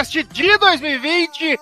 [0.00, 1.60] Logado Cast de 2020.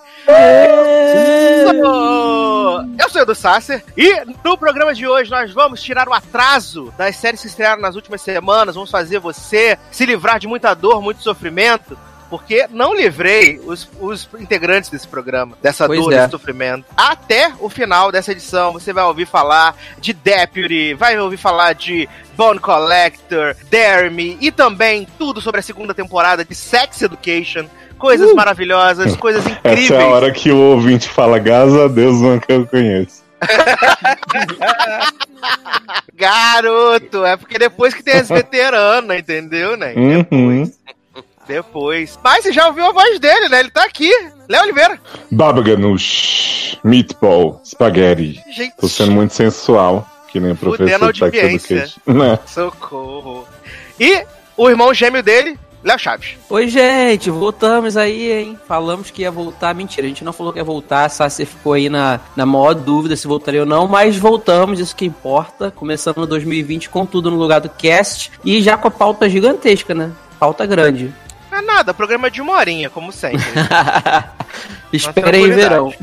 [2.97, 6.93] Eu sou o Edu Sasser e no programa de hoje nós vamos tirar o atraso
[6.97, 8.75] das séries que estrearam nas últimas semanas.
[8.75, 11.97] Vamos fazer você se livrar de muita dor, muito sofrimento.
[12.29, 16.17] Porque não livrei os, os integrantes desse programa, dessa Pois dor, é.
[16.17, 16.85] desse sofrimento.
[16.95, 22.07] Até o final dessa edição, você vai ouvir falar de Deputy, vai ouvir falar de
[22.35, 27.65] Bone Collector, Dare Me e também tudo sobre a segunda temporada de Sex Education.
[27.97, 29.89] Coisas maravilhosas, coisas incríveis.
[29.89, 29.93] Uh!
[29.93, 33.27] Essa é a hora que o ouvinte fala, graças a Deus, uma que eu conheço.
[36.15, 39.93] Garoto, é porque depois que tem as veteranas, entendeu, né?
[39.95, 40.17] Uhum.
[40.17, 40.77] Depois.
[41.49, 42.19] Depois.
[42.23, 43.61] Mas você já ouviu a voz dele, né?
[43.61, 44.11] Ele tá aqui.
[44.47, 44.99] Léo Oliveira.
[45.31, 48.39] Baba Ganoush, meatball, spaghetti.
[48.51, 51.75] Gente, Tô sendo muito sensual, que nem o professor Sex audiência.
[51.75, 51.99] Education.
[52.13, 52.39] Né?
[52.45, 53.47] socorro.
[53.99, 54.23] E
[54.55, 56.37] o irmão gêmeo dele, Léo Chaves.
[56.47, 58.59] Oi, gente, voltamos aí, hein?
[58.67, 59.73] Falamos que ia voltar.
[59.73, 61.05] Mentira, a gente não falou que ia voltar.
[61.05, 64.95] A Sassi ficou aí na, na maior dúvida se voltaria ou não, mas voltamos, isso
[64.95, 65.71] que importa.
[65.71, 70.11] Começando 2020 com tudo no lugar do cast e já com a pauta gigantesca, né?
[70.39, 71.11] Pauta grande.
[71.59, 73.43] É nada, programa de uma horinha, como sempre.
[74.93, 75.69] Esperem tranquilidade.
[75.69, 75.93] verão.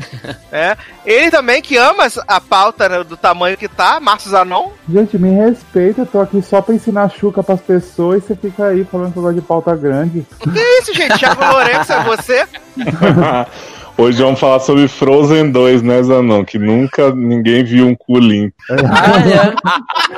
[0.51, 0.77] é.
[1.03, 4.69] Ele também que ama a pauta né, do tamanho que tá, Márcio Zanon.
[4.87, 8.67] Gente, me respeita, eu tô aqui só pra ensinar chuca pras pessoas e você fica
[8.67, 10.25] aí falando que eu gosto de pauta grande.
[10.39, 11.17] Que isso, gente?
[11.17, 12.47] Thiago Lourenço é você?
[13.99, 16.45] Hoje vamos falar sobre Frozen 2, né, Zanon?
[16.45, 18.55] Que nunca ninguém viu um cu limpo.
[18.69, 19.57] Ah, é.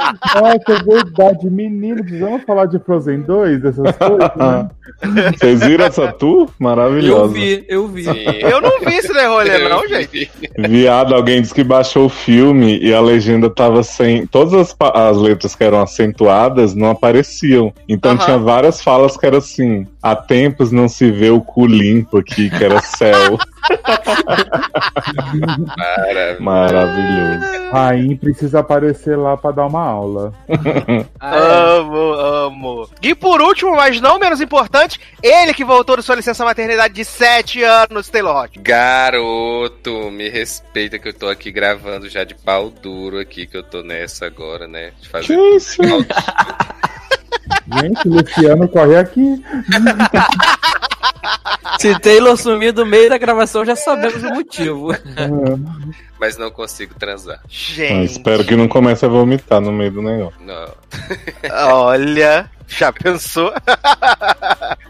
[0.10, 4.70] É, que é verdade, menino, precisamos falar de Frozen 2, dessas coisas, né?
[5.38, 6.42] Vocês viram essa tour?
[6.42, 7.34] Eu Maravilhosa.
[7.34, 8.06] vi, eu vi.
[8.42, 10.30] Eu não vi esse rolê, não, gente.
[10.58, 14.26] Viado, alguém disse que baixou o filme e a legenda tava sem.
[14.26, 17.72] Todas as, as letras que eram acentuadas não apareciam.
[17.88, 18.26] Então Aham.
[18.26, 22.50] tinha várias falas que era assim: há tempos não se vê o cu limpo aqui,
[22.50, 23.38] que era céu.
[26.40, 27.70] Maravilhoso.
[27.72, 30.34] Rain precisa aparecer lá pra dar uma aula.
[31.22, 31.78] Ah, é.
[31.80, 32.90] Amo, amo.
[33.02, 37.04] E por último, mas não menos importante, ele que voltou de sua licença maternidade de
[37.04, 38.58] 7 anos, Taylor Hawk.
[38.60, 43.64] Garoto, me respeita que eu tô aqui gravando já de pau duro aqui, que eu
[43.64, 44.92] tô nessa agora, né?
[45.00, 45.82] De Que fazer isso?
[47.72, 49.44] Gente, Luciano, corre aqui.
[51.80, 54.90] Se Taylor sumir do meio da gravação, já sabemos o motivo.
[56.20, 57.40] Mas não consigo transar.
[57.44, 58.12] Ah, Gente.
[58.12, 60.40] espero que não comece a vomitar no meio do negócio.
[60.42, 60.74] Não.
[61.52, 63.54] Olha, já pensou?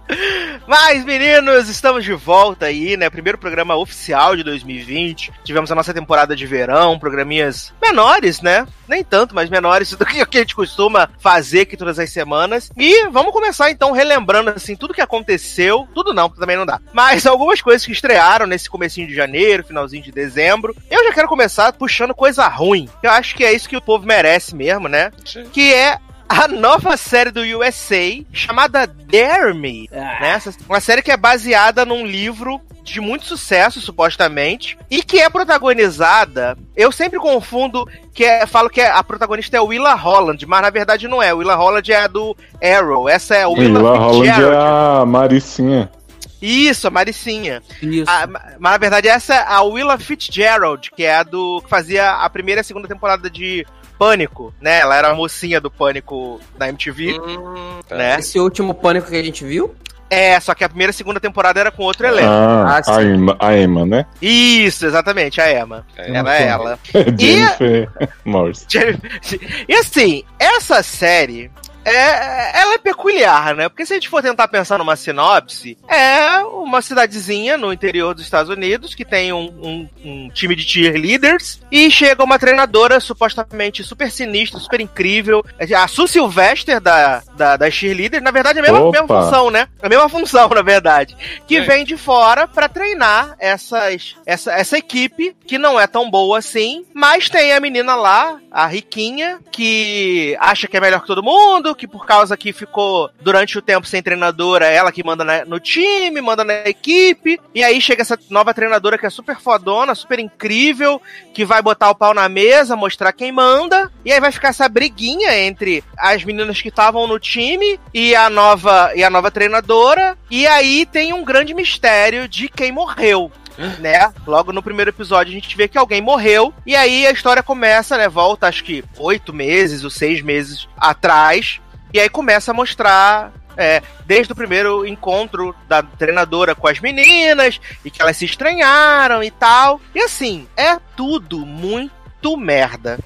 [0.67, 3.09] Mas, meninos, estamos de volta aí, né?
[3.09, 5.31] Primeiro programa oficial de 2020.
[5.43, 8.67] Tivemos a nossa temporada de verão, programinhas menores, né?
[8.87, 12.71] Nem tanto, mas menores do que a gente costuma fazer aqui todas as semanas.
[12.75, 16.79] E vamos começar então relembrando assim tudo que aconteceu, tudo não, porque também não dá.
[16.91, 20.75] Mas algumas coisas que estrearam nesse comecinho de janeiro, finalzinho de dezembro.
[20.89, 22.87] Eu já quero começar puxando coisa ruim.
[23.03, 25.11] Eu acho que é isso que o povo merece mesmo, né?
[25.51, 29.89] que é a nova série do USA chamada Dare Me.
[29.91, 30.19] Ah.
[30.21, 30.39] Né?
[30.67, 36.57] Uma série que é baseada num livro de muito sucesso, supostamente, e que é protagonizada.
[36.75, 40.69] Eu sempre confundo que é, falo que é- a protagonista é Willa Holland, mas na
[40.69, 41.33] verdade não é.
[41.33, 43.07] Willa Holland é a do Arrow.
[43.07, 45.91] Essa é a Willa Willa Holland é a Maricinha.
[46.41, 47.61] Isso, a Maricinha.
[47.81, 48.09] Isso.
[48.09, 52.11] A- mas na verdade essa é a Willa Fitzgerald, que é a do que fazia
[52.11, 53.65] a primeira e a segunda temporada de
[53.97, 54.79] Pânico, né?
[54.79, 58.17] Ela era a mocinha do Pânico da MTV, Hum, né?
[58.19, 59.75] Esse último pânico que a gente viu?
[60.11, 62.27] É, só que a primeira e segunda temporada era com outro elenco.
[62.27, 62.91] Ah, Ah, sim.
[62.91, 64.05] a, Emma, a Emma, né?
[64.21, 65.85] Isso, exatamente, a Emma.
[65.95, 66.11] É.
[66.15, 66.79] Era ela.
[67.19, 67.89] Jennifer
[68.25, 68.65] Morris.
[69.67, 71.51] E assim, essa série.
[71.89, 73.69] É, ela é peculiar, né?
[73.69, 78.23] Porque se a gente for tentar pensar numa sinopse, é uma cidadezinha no interior dos
[78.23, 83.83] Estados Unidos que tem um, um- um time de cheerleaders e chega uma treinadora supostamente
[83.83, 85.43] super sinistra, super incrível.
[85.75, 89.67] A Sue Sylvester da, da, da cheerleader, na verdade, é a mesma, mesma função, né?
[89.81, 91.15] A mesma função, na verdade.
[91.47, 91.61] Que É.
[91.61, 96.85] vem de fora pra treinar essas, essa, essa equipe que não é tão boa assim,
[96.93, 101.75] mas tem a menina lá, a Riquinha, que acha que é melhor que todo mundo,
[101.79, 105.59] que por causa que ficou durante o tempo sem treinadora, ela que manda na- no
[105.59, 110.19] time, manda na equipe, e aí chega essa nova treinadora que é super fodona, super
[110.19, 111.01] incrível,
[111.33, 114.67] que vai botar o pau na mesa, mostrar quem manda, e aí vai ficar essa
[114.67, 120.17] briguinha entre as meninas que estavam no time e a nova e a nova treinadora,
[120.29, 123.31] e aí tem um grande mistério de quem morreu.
[123.79, 124.09] Né?
[124.25, 126.53] Logo no primeiro episódio a gente vê que alguém morreu.
[126.65, 128.07] E aí a história começa, né?
[128.07, 131.59] Volta acho que oito meses ou seis meses atrás.
[131.93, 133.31] E aí começa a mostrar.
[133.57, 139.21] é, desde o primeiro encontro da treinadora com as meninas, e que elas se estranharam
[139.21, 139.81] e tal.
[139.93, 142.97] E assim, é tudo muito merda.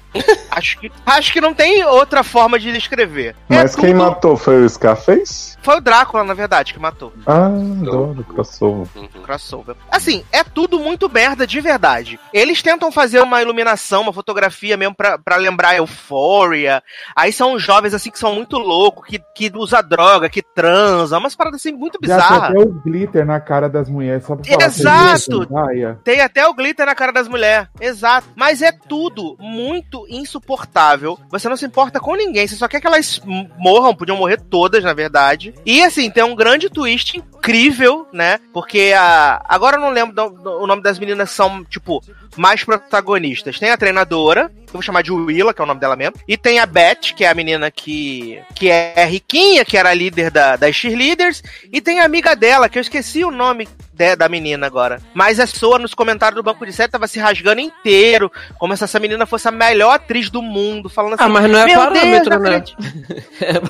[0.50, 3.34] Acho, que, acho que não tem outra forma de descrever.
[3.48, 5.54] É Mas quem tudo- matou foi o Scarface?
[5.62, 7.12] Foi o Drácula, na verdade, que matou.
[7.26, 8.86] Ah, adoro crossover.
[8.94, 9.08] Uhum.
[9.22, 9.76] Crossover.
[9.90, 12.20] Assim, é tudo muito merda de verdade.
[12.32, 16.82] Eles tentam fazer uma iluminação, uma fotografia mesmo pra, pra lembrar Euphoria.
[17.16, 21.34] Aí são jovens assim que são muito loucos, que, que usa droga, que transam, umas
[21.34, 22.50] paradas assim muito Já tem bizarras.
[22.50, 24.64] até o glitter na cara das mulheres, só pra falar.
[24.66, 25.18] Exato!
[25.18, 27.68] "Você viu, Zendaya?" Tem até o glitter na cara das mulheres.
[27.80, 28.28] Exato.
[28.36, 31.18] Mas é tudo muito insuportável.
[31.30, 32.46] Você não se importa com ninguém.
[32.46, 33.20] Você só quer que elas
[33.58, 33.94] morram.
[33.94, 35.54] Podiam morrer todas, na verdade.
[35.64, 38.38] E assim, tem um grande twist incrível, né?
[38.52, 39.44] Porque a.
[39.48, 42.02] Agora eu não lembro do- do- o nome das meninas são, tipo,
[42.36, 43.58] mais protagonistas.
[43.58, 46.16] Tem a treinadora, vou chamar de Willa, que é o nome dela mesmo.
[46.26, 49.94] E tem a Beth, que é a menina que, que é riquinha, que era a
[49.94, 51.42] líder da, das cheerleaders.
[51.72, 55.00] E tem a amiga dela, que eu esqueci o nome de- da menina agora.
[55.14, 58.82] Mas a pessoa nos comentários do banco de série tava se rasgando inteiro, como se
[58.84, 61.24] essa menina fosse a melhor atriz do mundo, falando assim.
[61.24, 62.56] Ah, mas não é parâmetro, Deus, não né?
[62.56, 62.74] acredito.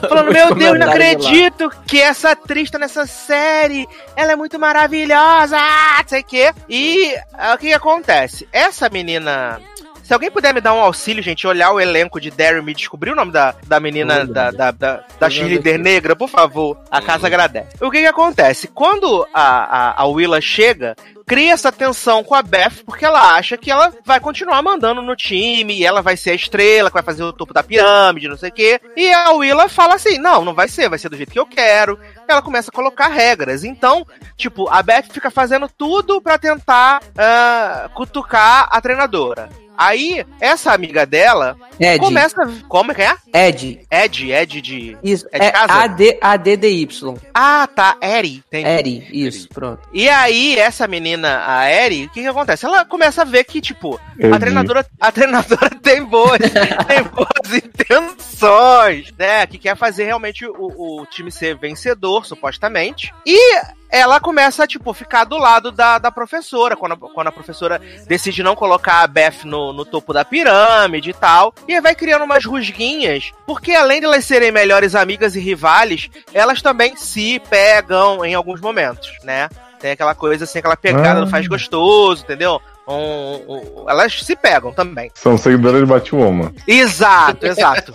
[0.08, 3.86] Falando, meu Deus, não acredito que essa atriz tá nessa série.
[4.16, 6.52] Ela é muito maravilhosa, ah, não sei o quê.
[6.68, 8.48] E ah, o que, que acontece?
[8.52, 9.60] Essa menina.
[10.04, 13.12] Se alguém puder me dar um auxílio, gente, olhar o elenco de e me descobrir
[13.12, 16.78] o nome da, da menina, Olha, da, da, da, da cheerleader negra, por favor.
[16.90, 17.82] A casa agradece.
[17.82, 18.68] O que que acontece?
[18.68, 20.94] Quando a, a, a Willa chega,
[21.26, 25.16] cria essa tensão com a Beth, porque ela acha que ela vai continuar mandando no
[25.16, 28.36] time, e ela vai ser a estrela, que vai fazer o topo da pirâmide, não
[28.36, 28.80] sei o quê.
[28.96, 31.46] E a Willa fala assim: não, não vai ser, vai ser do jeito que eu
[31.46, 31.98] quero.
[32.28, 33.64] Ela começa a colocar regras.
[33.64, 34.06] Então,
[34.36, 39.48] tipo, a Beth fica fazendo tudo pra tentar ah, cutucar a treinadora.
[39.76, 41.98] Aí, essa amiga dela Ed.
[41.98, 42.36] começa.
[42.68, 43.16] Como é que é?
[43.48, 43.80] Ed.
[43.90, 44.96] Ed, Ed de.
[45.02, 45.26] Isso.
[45.32, 45.72] É de É casa?
[45.72, 46.88] AD, ADDY.
[47.34, 48.42] Ah, tá, Eri.
[48.46, 48.68] Entendi.
[48.68, 49.08] Eri.
[49.12, 49.80] Isso, pronto.
[49.92, 52.64] E aí, essa menina, a Eri, o que que acontece?
[52.66, 54.40] Ela começa a ver que, tipo, Eu a vi.
[54.40, 59.46] treinadora, a treinadora tem boas, tem boas intenções, né?
[59.46, 63.12] Que quer fazer realmente o, o time ser vencedor, supostamente.
[63.26, 67.32] E ela começa a, tipo, ficar do lado da, da professora, quando a, quando a
[67.32, 71.54] professora decide não colocar a Beth no, no topo da pirâmide e tal.
[71.68, 76.60] E vai criando umas rusguinhas, porque além de elas serem melhores amigas e rivais, elas
[76.60, 79.48] também se pegam em alguns momentos, né?
[79.80, 81.24] Tem aquela coisa assim, aquela pegada Ah.
[81.24, 82.60] do faz gostoso, entendeu?
[82.86, 85.10] Um- um- elas se pegam também.
[85.14, 86.52] São seguidoras de Batwoman.
[86.66, 87.92] Exato, exato.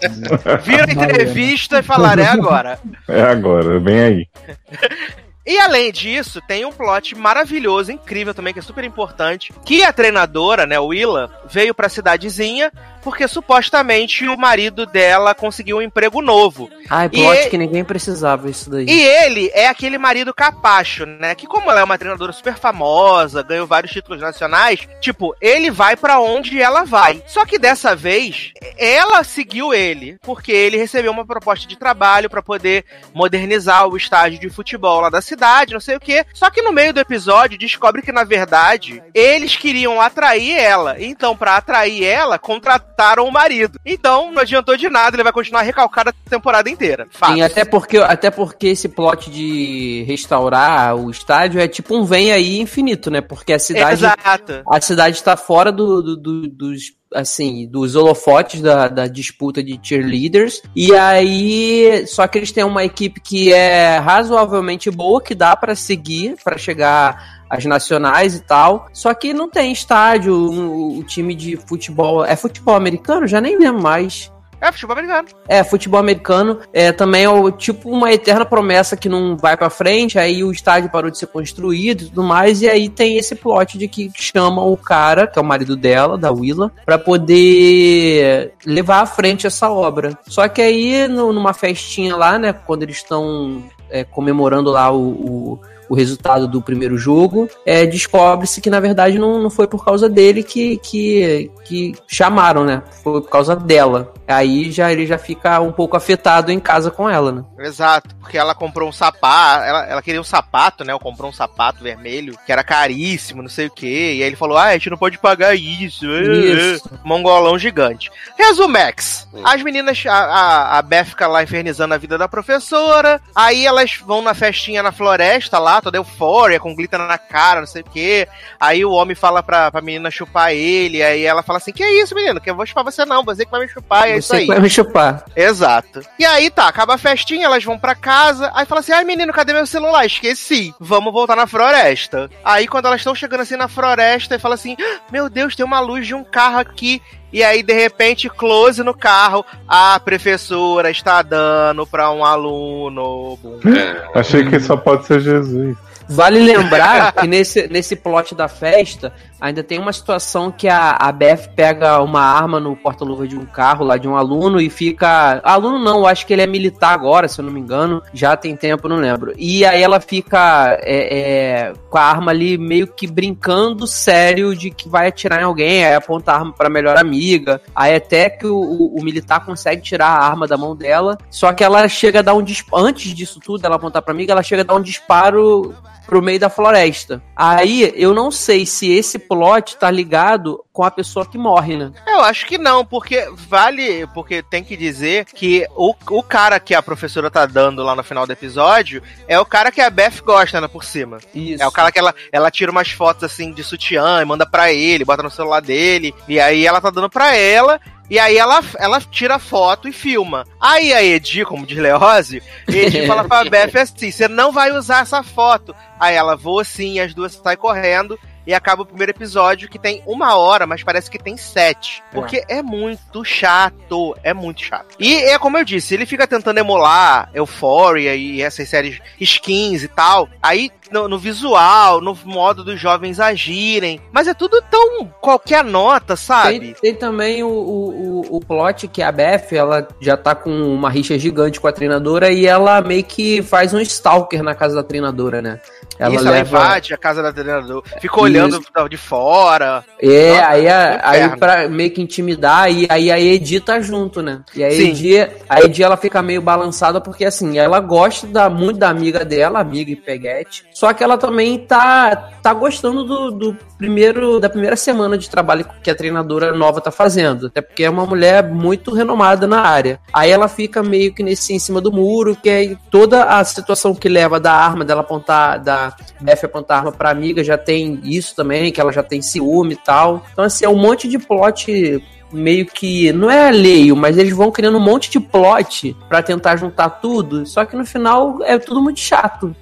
[0.64, 2.80] Vira a entrevista e falaram, é agora.
[3.08, 4.28] É agora, vem aí.
[5.46, 9.92] E além disso, tem um plot maravilhoso, incrível também, que é super importante, que a
[9.92, 16.70] treinadora, né, Willa, veio pra cidadezinha porque supostamente o marido dela conseguiu um emprego novo.
[16.90, 18.86] Ai, E plot que ninguém precisava isso daí.
[18.88, 21.36] E ele é aquele marido capacho, né?
[21.36, 25.96] Que como ela é uma treinadora super famosa, ganhou vários títulos nacionais, tipo, ele vai
[25.96, 27.24] pra onde ela vai.
[27.28, 32.42] Só que dessa vez, ela seguiu ele, porque ele recebeu uma proposta de trabalho pra
[32.42, 35.39] poder modernizar o estádio de futebol lá da cidade,
[35.74, 36.26] não sei o quê.
[36.34, 40.96] Só que no meio do episódio descobre que na verdade eles queriam atrair ela.
[41.00, 43.80] Então, pra atrair ela, contrataram o marido.
[43.86, 47.08] Então, não adiantou de nada, ele vai continuar recalcado a temporada inteira.
[47.12, 47.34] Fato.
[47.34, 52.32] Sim, até porque, até porque esse plot de restaurar o estádio é tipo um vem
[52.32, 53.22] aí infinito, né?
[53.22, 53.94] Porque a cidade.
[54.06, 54.62] Exato.
[54.70, 56.99] A cidade está fora do, do- do- dos.
[57.14, 60.62] Assim, dos holofotes da, da disputa de cheerleaders.
[60.76, 62.06] E aí.
[62.08, 66.58] Só que eles têm uma equipe que é razoavelmente boa, que dá pra seguir, pra
[66.58, 68.88] chegar às nacionais e tal.
[68.94, 70.34] Só que não tem estádio.
[70.36, 72.24] O, o time de futebol.
[72.24, 73.28] É futebol americano?
[73.28, 74.32] Já nem lembro mais.
[74.62, 75.28] É, futebol americano.
[75.48, 79.70] É, futebol americano é também é o, tipo uma eterna promessa que não vai pra
[79.70, 83.36] frente, aí o estádio parou de ser construído e tudo mais, e aí tem esse
[83.36, 88.54] plot de que chama o cara, que é o marido dela, da Willa, pra poder
[88.66, 90.18] levar à frente essa obra.
[90.28, 95.00] Só que aí, no- numa festinha lá, né, quando eles estão é, comemorando lá o,
[95.10, 95.60] o,
[95.90, 100.08] o resultado do primeiro jogo, é, descobre-se que na verdade não, não foi por causa
[100.08, 102.84] dele que, que, que chamaram, né?
[103.04, 104.14] Foi por causa dela.
[104.28, 107.44] Aí já ele já fica um pouco afetado em casa com ela, né?
[107.60, 110.92] Exato, porque ela comprou um sapato, ela, ela queria um sapato, né?
[110.92, 114.14] Ela comprou um sapato vermelho, que era caríssimo, não sei o quê.
[114.18, 116.06] E aí ele falou: ah, a gente não pode pagar isso.
[116.40, 116.90] Isso.
[117.04, 118.12] Mongolão gigante.
[118.38, 119.28] Resumex.
[119.34, 119.42] Hum.
[119.44, 123.22] As meninas, a, a, a Beth fica lá infernizando a vida da professora.
[123.36, 127.68] Aí elas vão na festinha na floresta lá, toda eufória, com glitter na cara, não
[127.68, 128.28] sei o quê.
[128.60, 131.02] Aí o homem fala pra, pra menina chupar ele.
[131.04, 132.40] Aí ela fala assim: Que é isso, menino?
[132.42, 134.08] Que eu vou chupar você não, você que vai me chupar.
[134.08, 134.42] É isso Você aí.
[134.42, 135.24] que vai me chupar.
[135.36, 136.02] Exato.
[136.18, 139.34] E aí tá, acaba a festinha, elas vão pra casa, aí fala assim: ai menino,
[139.34, 140.06] cadê meu celular?
[140.06, 140.74] Esqueci.
[140.80, 142.30] Vamos voltar na floresta.
[142.44, 145.66] Aí quando elas estão chegando assim na floresta, e fala assim: "Ah, meu Deus, tem
[145.66, 147.02] uma luz de um carro aqui.
[147.32, 149.46] E aí, de repente, close no carro.
[149.68, 153.38] A professora está dando pra um aluno.
[153.66, 154.20] É.
[154.20, 155.78] Achei que só pode ser Jesus.
[156.12, 161.12] Vale lembrar que nesse, nesse plot da festa ainda tem uma situação que a, a
[161.12, 165.42] Beth pega uma arma no porta-luva de um carro lá de um aluno e fica.
[165.44, 168.02] Aluno não, acho que ele é militar agora, se eu não me engano.
[168.14, 169.34] Já tem tempo, não lembro.
[169.38, 174.70] E aí ela fica é, é, com a arma ali meio que brincando sério de
[174.72, 177.62] que vai atirar em alguém, aí aponta a arma pra melhor amiga.
[177.76, 181.18] Aí até que o, o- o militar consegue tirar a arma da mão dela.
[181.30, 182.84] Só que ela chega a dar um disparo.
[182.86, 185.74] Antes disso tudo, ela apontar pra amiga, ela chega a dar um disparo
[186.10, 187.22] pro meio da floresta.
[187.36, 191.92] Aí eu não sei se esse plot tá ligado com a pessoa que morre, né?
[192.08, 194.08] Eu acho que não, porque vale.
[194.14, 198.02] Porque tem que dizer que o, o cara que a professora tá dando lá no
[198.02, 201.18] final do episódio é o cara que a Beth gosta, né, por cima.
[201.36, 201.62] Isso.
[201.62, 204.72] É o cara que ela, ela tira umas fotos assim de sutiã e manda pra
[204.72, 207.78] ele, bota no celular dele, e aí ela tá dando pra ela.
[208.10, 210.46] E aí ela, ela tira a foto e filma.
[210.62, 215.02] Aí a Edi, como diz Leose, Edi fala pra Beth assim: você não vai usar
[215.02, 215.76] essa foto.
[216.00, 218.18] Aí ela voa assim, e as duas saem correndo.
[218.48, 222.02] E acaba o primeiro episódio que tem uma hora, mas parece que tem sete.
[222.12, 224.16] Porque é, muito chato.
[224.24, 224.96] É muito chato.
[225.00, 229.88] E é como eu disse, ele fica tentando emular Euphoria e essas séries skins e
[229.88, 230.28] tal.
[230.42, 234.02] Aí no, no visual, no modo dos jovens agirem.
[234.12, 236.76] Mas é tudo tão qualquer nota, Tem, sabe?
[236.82, 240.90] tem também o, o, o- o plot que a Beth, ela já tá com uma
[240.90, 244.84] rixa gigante com a treinadora e ela meio que faz um stalker na casa da
[244.84, 245.60] treinadora, né?
[245.98, 246.50] Ela Isso, ela leva.
[246.58, 249.84] invade a casa da treinadora, fica olhando de fora.
[250.02, 251.32] É, Nossa, aí, a- inferno.
[251.34, 254.42] aí pra meio que intimidar, e aí a Edi tá junto, né?
[254.56, 254.90] E a Sim.
[254.92, 259.26] Edi, a Edi ela fica meio balançada porque assim, ela gosta da, muito da amiga
[259.26, 260.64] dela, amiga e peguete.
[260.74, 265.66] Só que ela também tá, tá gostando do, do primeiro da primeira semana de trabalho
[265.84, 267.48] que a treinadora nova tá fazendo.
[267.48, 270.00] Até porque é uma mulher muito renomada na área.
[270.14, 273.94] Aí ela fica meio que nesse em cima do muro, que é toda a situação
[273.94, 275.79] que leva da arma, dela apontar, da
[276.20, 279.74] Beth apontar a arma pra amiga, já tem isso também, que ela já tem ciúme
[279.74, 280.26] e tal.
[280.32, 284.52] Então, assim, é um monte de plot meio que não é alheio, mas eles vão
[284.52, 288.82] criando um monte de plot pra tentar juntar tudo, só que no final é tudo
[288.82, 289.56] muito chato.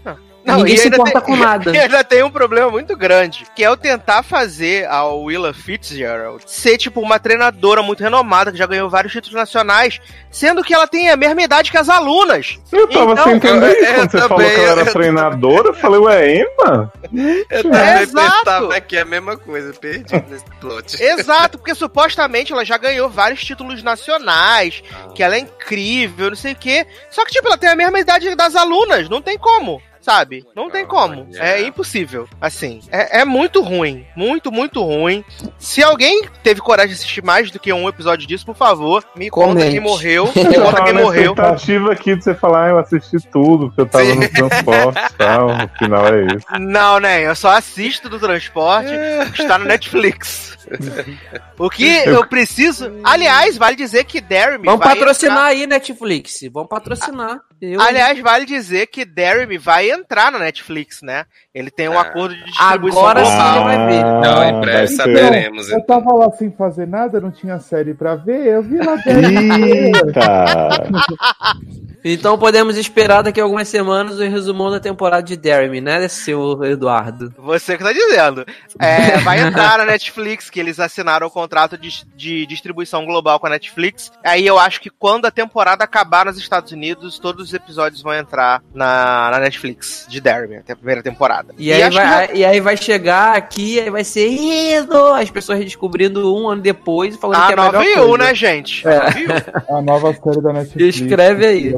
[0.56, 1.72] Ninguém e se ainda importa tem- com nada.
[1.76, 6.44] E ainda tem um problema muito grande, que é eu tentar fazer a Willa Fitzgerald
[6.48, 10.00] ser, tipo, uma treinadora muito renomada, que já ganhou vários títulos nacionais,
[10.32, 12.60] sendo que ela tem a mesma idade que as alunas.
[12.72, 13.94] Eu tava Então, sem entender eu- isso.
[13.96, 16.94] Quando você falou também, que ela era eu- treinadora, eu falei, ué, Emma?
[17.50, 18.38] Eu também Exato.
[18.46, 21.02] pensava aqui a mesma coisa, perdi nesse plot.
[21.02, 24.84] Exato, porque supostamente ela já ganhou vários títulos nacionais,
[25.16, 26.86] que ela é incrível, não sei o quê.
[27.10, 29.82] Só que, tipo, ela tem a mesma idade das alunas, não tem como.
[30.08, 30.46] Sabe?
[30.56, 31.28] Não tem como.
[31.30, 31.44] Olha.
[31.44, 32.30] É impossível.
[32.40, 34.06] Assim, é, é muito ruim.
[34.16, 35.22] Muito, muito ruim.
[35.60, 39.30] Se alguém teve coragem de assistir mais do que um episódio disso, por favor, me
[39.30, 39.72] conta Comente.
[39.72, 40.32] quem morreu.
[40.34, 41.34] Me conta quem na morreu.
[41.34, 44.16] expectativa aqui de você falar, ah, eu assisti tudo, porque eu tava Sim.
[44.16, 45.48] no transporte e tal.
[45.58, 46.46] No final é isso.
[46.58, 47.28] Não, né?
[47.28, 48.92] Eu só assisto do transporte,
[49.38, 50.56] está no Netflix.
[51.58, 52.92] O que eu preciso.
[53.04, 54.66] Aliás, vale dizer que Deremy.
[54.66, 56.40] Vamos vai patrocinar aí, Netflix.
[56.52, 57.40] Vamos patrocinar.
[57.62, 61.26] Eu- Aliás, vale dizer que Deremy vai entrar na Netflix, né?
[61.54, 62.02] Ele tem um Ah.
[62.02, 63.58] acordo de distribuição Agora sim global.
[63.58, 64.04] ele vai ver.
[64.04, 65.70] Não, em breve saberemos.
[65.72, 68.96] Eu tava lá sem fazer nada, não tinha série pra ver, eu vi lá!
[72.10, 76.64] Então podemos esperar daqui a algumas semanas o resumão da temporada de Deremy, né, seu
[76.64, 77.34] Eduardo?
[77.38, 78.46] Você que tá dizendo.
[78.80, 83.48] É, vai entrar na Netflix, que eles assinaram o contrato de, de distribuição global com
[83.48, 84.12] a Netflix.
[84.24, 88.14] Aí eu acho que quando a temporada acabar nos Estados Unidos, todos os episódios vão
[88.14, 91.54] entrar na, na Netflix de Deremy, a primeira temporada.
[91.58, 95.14] E, aí, acho que vai, e aí vai chegar aqui, aí vai ser Ido!
[95.14, 98.24] As pessoas descobrindo um ano depois e falando a que é a nova melhor coisa.
[98.24, 98.88] né, gente?
[98.88, 98.98] É.
[98.98, 99.78] A nova IU.
[99.78, 100.96] A nova série da Netflix.
[100.98, 101.76] Escreve aí.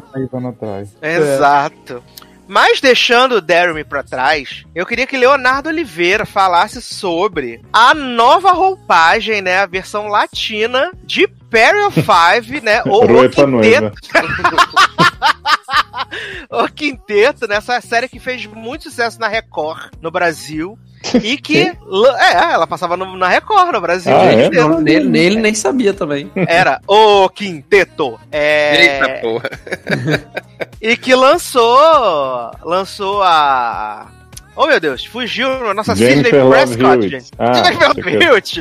[0.50, 0.90] atrás.
[1.02, 2.04] Exato.
[2.48, 8.52] Mas deixando o Deremy pra trás, eu queria que Leonardo Oliveira falasse sobre a nova
[8.54, 9.60] roupagem, né?
[9.60, 11.28] A versão latina de
[11.88, 12.82] Of Five, né?
[12.88, 13.98] Ou o quinteto,
[16.50, 17.56] o quinteto, né?
[17.58, 20.78] Essa série que fez muito sucesso na Record, no Brasil.
[21.24, 21.60] E que.
[21.60, 24.14] É, ela passava no- na Record, no Brasil.
[24.16, 24.50] Ah, é?
[24.50, 26.30] Não, nele, nele nem sabia também.
[26.36, 28.20] Era o quinteto.
[28.32, 28.82] É...
[28.96, 29.50] Eita porra.
[30.82, 32.52] E que lançou.
[32.64, 34.08] Lançou a.
[34.62, 37.10] Oh meu Deus, fugiu a nossa Sidney Prescott, Hewitt.
[37.10, 37.32] gente.
[37.40, 38.60] Ah, Jennifer Hewitt.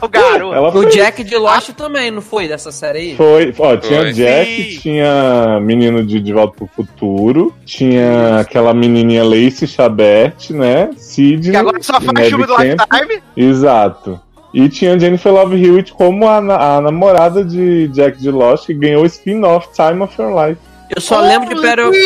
[0.00, 0.78] o garoto.
[0.78, 3.14] O Jack de Lost também, não foi dessa série aí?
[3.14, 3.54] foi.
[3.58, 4.12] Ó, tinha Foi.
[4.14, 4.78] Jack, Sim.
[4.80, 10.88] tinha menino de De Volta pro Futuro, tinha aquela menininha Lacey Chabert, né?
[10.96, 11.50] Sidney.
[11.50, 12.56] Que agora só faz filme do.
[12.56, 13.22] Lifetime.
[13.36, 14.18] Exato.
[14.54, 19.02] E tinha Jennifer Love Hewitt como a, a namorada de Jack de Lost, que ganhou
[19.02, 20.60] o spin-off Time of Your Life.
[20.90, 21.98] Eu só lembro de of...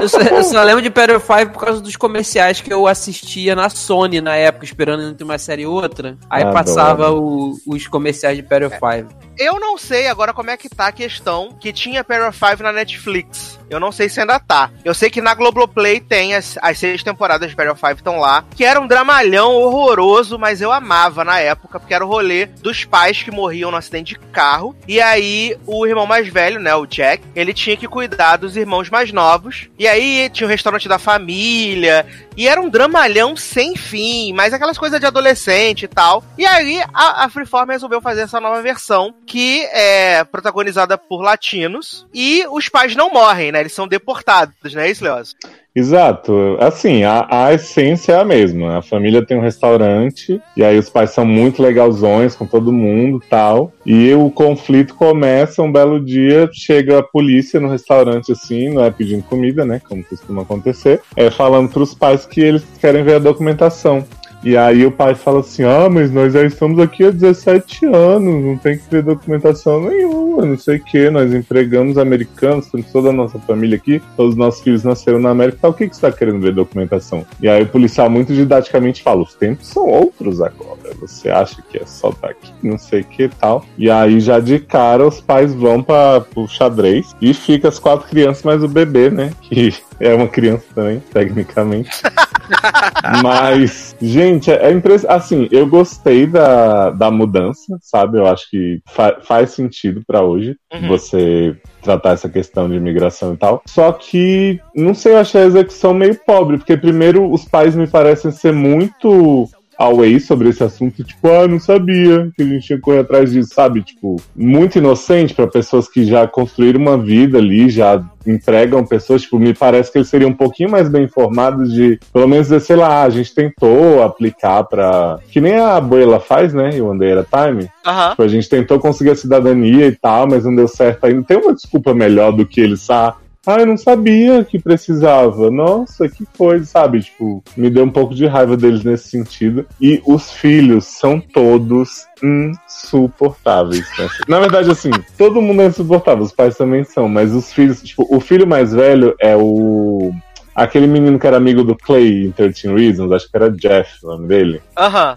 [0.00, 3.54] eu, só, eu só lembro de of Five por causa dos comerciais que eu assistia
[3.54, 6.16] na Sony na época, esperando entre uma série e outra.
[6.28, 6.54] Aí Adoro.
[6.54, 9.08] passava o- os comerciais de of Five.
[9.38, 12.72] Eu não sei agora como é que tá a questão que tinha of Five na
[12.72, 13.58] Netflix.
[13.70, 14.70] Eu não sei se ainda tá.
[14.84, 18.18] Eu sei que na Globoplay tem as, as seis temporadas de Pair of Five estão
[18.18, 22.46] lá, que era um dramalhão horroroso, mas eu amava na época, porque era o rolê
[22.46, 24.76] dos pais que morriam no acidente de carro.
[24.86, 28.90] E aí o irmão mais velho, né, o Jack, ele tinha que cuidar dos irmãos
[28.90, 29.68] mais novos.
[29.78, 32.06] E aí tinha o restaurante da família,
[32.38, 36.22] e era um dramalhão sem fim, mas aquelas coisas de adolescente e tal.
[36.38, 42.06] E aí a, a Freeform resolveu fazer essa nova versão, que é protagonizada por latinos,
[42.14, 43.58] e os pais não morrem, né?
[43.58, 45.34] Eles são deportados, não é isso, Leoz?
[45.78, 46.56] Exato.
[46.58, 48.78] Assim, a, a essência é a mesma.
[48.78, 53.22] A família tem um restaurante, e aí os pais são muito legalzões com todo mundo
[53.30, 53.72] tal.
[53.86, 58.90] E o conflito começa um belo dia, chega a polícia no restaurante, assim, não é
[58.90, 59.80] pedindo comida, né?
[59.88, 64.04] Como costuma acontecer, é falando pros pais que eles querem ver a documentação.
[64.42, 68.44] E aí o pai fala assim, ah, mas nós já estamos aqui há 17 anos,
[68.44, 73.10] não tem que ver documentação nenhuma, não sei o que, nós empregamos americanos, temos toda
[73.10, 75.96] a nossa família aqui, todos os nossos filhos nasceram na América, tá, o que, que
[75.96, 77.26] você está querendo ver documentação?
[77.40, 81.78] E aí o policial muito didaticamente fala, os tempos são outros agora, você acha que
[81.78, 83.64] é só tá aqui, não sei o que tal.
[83.76, 88.08] E aí já de cara os pais vão para o xadrez e fica as quatro
[88.08, 91.90] crianças mais o bebê, né, que é uma criança também, tecnicamente.
[93.22, 95.06] Mas, gente, é impressionante.
[95.08, 98.18] Assim, eu gostei da, da mudança, sabe?
[98.18, 100.88] Eu acho que fa- faz sentido pra hoje Uhum.
[100.88, 103.62] você tratar essa questão de imigração e tal.
[103.66, 107.86] Só que, não sei, eu achei a execução meio pobre, porque primeiro os pais me
[107.86, 112.76] parecem ser muito away sobre esse assunto, tipo, ah, não sabia que a gente tinha
[112.76, 113.82] que correr atrás disso, sabe?
[113.82, 119.38] Tipo, muito inocente pra pessoas que já construíram uma vida ali, já empregam pessoas, tipo,
[119.38, 122.76] me parece que eles seriam um pouquinho mais bem informados de, pelo menos dizer, sei
[122.76, 125.18] lá, a gente tentou aplicar pra.
[125.30, 126.70] Que nem a Abuela faz, né?
[126.74, 127.68] E o One Day at a Time.
[127.86, 128.10] Aham.
[128.10, 131.22] Tipo, a gente tentou conseguir a cidadania e tal, mas não deu certo ainda.
[131.22, 133.14] Tem uma desculpa melhor do que eles, ah,
[133.48, 135.50] ah, eu não sabia que precisava.
[135.50, 137.00] Nossa, que coisa, sabe?
[137.00, 139.64] Tipo, me deu um pouco de raiva deles nesse sentido.
[139.80, 143.86] E os filhos são todos insuportáveis.
[143.98, 144.06] né?
[144.28, 148.06] Na verdade, assim, todo mundo é insuportável, os pais também são, mas os filhos, tipo,
[148.14, 150.12] o filho mais velho é o.
[150.54, 154.08] Aquele menino que era amigo do Clay em 13 Reasons, acho que era Jeff o
[154.08, 154.60] nome dele.
[154.76, 155.16] Aham.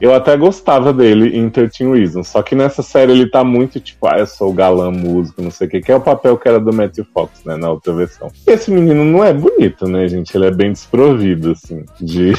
[0.00, 4.06] Eu até gostava dele em 13 Reasons, só que nessa série ele tá muito tipo,
[4.06, 6.48] ah, eu sou o galã músico, não sei o que, que é o papel que
[6.48, 8.30] era do Matthew Fox, né, na outra versão.
[8.46, 10.36] Esse menino não é bonito, né, gente?
[10.36, 12.32] Ele é bem desprovido, assim, de,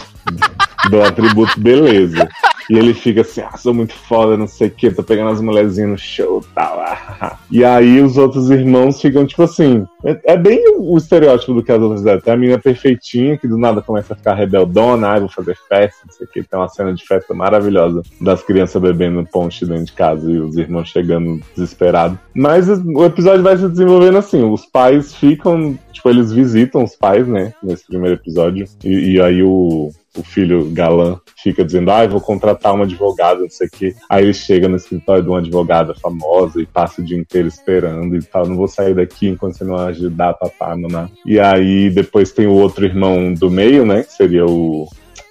[0.89, 2.27] do atributo beleza.
[2.69, 5.39] E ele fica assim, ah, sou muito foda, não sei o que, tô pegando as
[5.39, 6.79] mulherzinhas no show e tal.
[6.81, 7.37] ah.
[7.49, 9.85] E aí os outros irmãos ficam tipo assim.
[10.03, 12.21] É, é bem o, o estereótipo do que as outras devem.
[12.21, 16.01] Tem a menina perfeitinha que do nada começa a ficar rebeldona, ah, vou fazer festa,
[16.05, 16.43] não sei o que.
[16.43, 20.57] Tem uma cena de festa maravilhosa das crianças bebendo ponche dentro de casa e os
[20.57, 22.17] irmãos chegando desesperados.
[22.35, 27.25] Mas o episódio vai se desenvolvendo assim: os pais ficam, tipo, eles visitam os pais,
[27.27, 28.65] né, nesse primeiro episódio.
[28.83, 33.41] E, e aí o, o filho galã fica dizendo, ah, eu vou contratar uma advogada,
[33.41, 33.95] não sei o quê.
[34.09, 38.15] Aí ele chega no escritório de uma advogada famosa e passa o dia inteiro esperando
[38.15, 41.11] e fala, não vou sair daqui enquanto você não ajudar papá, mamãe.
[41.25, 44.87] E aí depois tem o outro irmão do meio, né, que seria o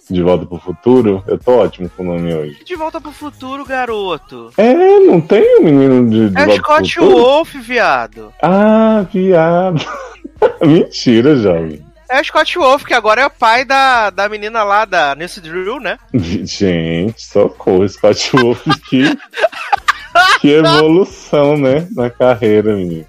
[0.09, 1.22] de Volta pro Futuro.
[1.27, 2.64] Eu tô ótimo com o nome hoje.
[2.64, 4.51] De volta pro futuro, garoto.
[4.57, 6.99] É, não tem o menino de, de É o Scott?
[7.01, 8.33] Wolf, viado.
[8.40, 9.85] Ah, viado.
[10.62, 11.86] Mentira, jovem.
[12.09, 15.40] É o Scott Wolf, que agora é o pai da, da menina lá da Nancy
[15.40, 15.99] Drew, né?
[16.14, 19.19] Gente, socorro, Scott Wolf, que,
[20.40, 23.07] que evolução, né, na carreira, menino.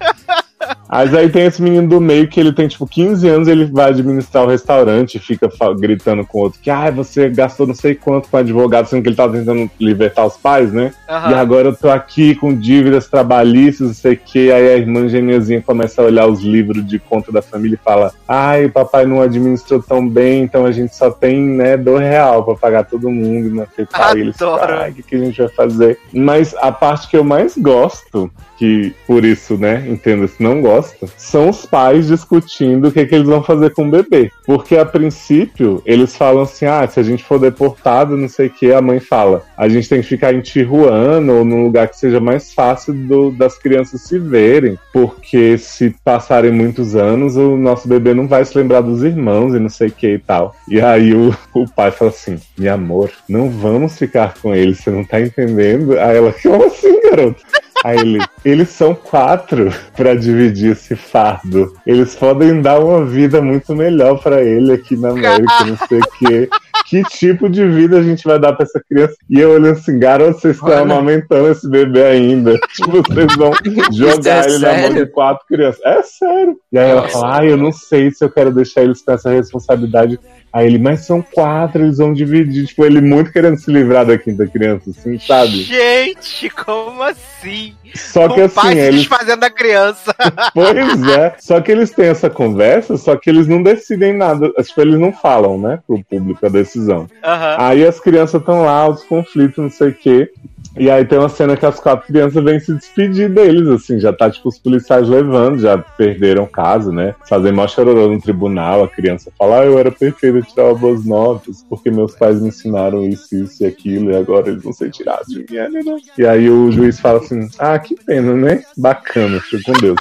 [0.88, 3.90] Mas aí tem esse menino do meio que ele tem, tipo, 15 anos, ele vai
[3.90, 7.94] administrar o restaurante e fica gritando com o outro que, ah, você gastou não sei
[7.94, 10.92] quanto com advogado, sendo que ele tava tentando libertar os pais, né?
[11.08, 11.30] Aham.
[11.30, 14.52] E agora eu tô aqui com dívidas trabalhistas, não sei o que.
[14.52, 18.12] Aí a irmã gêmeazinha começa a olhar os livros de conta da família e fala:
[18.28, 22.54] Ai, papai não administrou tão bem, então a gente só tem, né, dois real pra
[22.54, 24.16] pagar todo mundo, não sei o que.
[24.16, 24.36] E eles.
[24.40, 25.98] Ai, o que, que a gente vai fazer?
[26.12, 31.48] Mas a parte que eu mais gosto, que por isso, né, entenda-se, não gosto, são
[31.48, 34.30] os pais discutindo o que, que eles vão fazer com o bebê.
[34.46, 38.50] Porque a princípio, eles falam assim: ah, se a gente for deportado, não sei o
[38.50, 41.98] que, a mãe fala, a gente tem que ficar em Tijuana ou num lugar que
[41.98, 44.78] seja mais fácil do- das crianças se verem.
[44.92, 49.58] Porque se passarem muitos anos, o nosso bebê não vai se lembrar dos irmãos e
[49.58, 50.54] não sei o que e tal.
[50.68, 54.90] E aí o, o pai fala assim: meu amor, não vamos ficar com ele, você
[54.90, 55.98] não tá entendendo?
[55.98, 57.42] Aí ela, como assim, garoto?
[57.84, 61.70] Aí ele, eles são quatro pra dividir esse fardo.
[61.86, 66.10] Eles podem dar uma vida muito melhor pra ele aqui na América, não sei o
[66.18, 66.48] quê.
[66.86, 69.14] Que tipo de vida a gente vai dar pra essa criança?
[69.28, 72.58] E eu olhando assim, garoto, vocês estão amamentando esse bebê ainda.
[72.74, 73.52] Tipo, vocês vão
[73.92, 75.04] jogar é ele na mão sério?
[75.04, 75.80] de quatro crianças.
[75.84, 76.56] É sério.
[76.72, 79.28] E aí ela fala, ai, eu não sei se eu quero deixar eles com essa
[79.28, 80.18] responsabilidade.
[80.54, 82.64] Aí ele, mas são quatro, eles vão dividir.
[82.68, 85.64] Tipo, ele muito querendo se livrar da quinta criança, assim, sabe?
[85.64, 87.74] Gente, como assim?
[87.92, 89.00] Só que o assim, pai se eles.
[89.00, 90.14] desfazendo da criança.
[90.54, 91.34] Pois é.
[91.40, 94.52] Só que eles têm essa conversa, só que eles não decidem nada.
[94.62, 97.08] Tipo, eles não falam, né, pro público a decisão.
[97.24, 97.56] Aham.
[97.58, 100.30] Aí as crianças estão lá, os conflitos, não sei o quê.
[100.76, 104.12] E aí tem uma cena que as quatro crianças vêm se despedir deles, assim, já
[104.12, 107.14] tá, tipo, os policiais levando, já perderam o caso, né?
[107.28, 111.04] Fazem mó chororô no tribunal, a criança fala, ah, eu era perfeita, eu tirava boas
[111.04, 114.90] notas, porque meus pais me ensinaram isso, isso e aquilo, e agora eles vão ser
[114.90, 115.46] tirados de mim.
[115.50, 115.96] né, né?
[116.18, 118.64] E aí o juiz fala assim, ah, que pena, né?
[118.76, 119.98] Bacana, fica com Deus.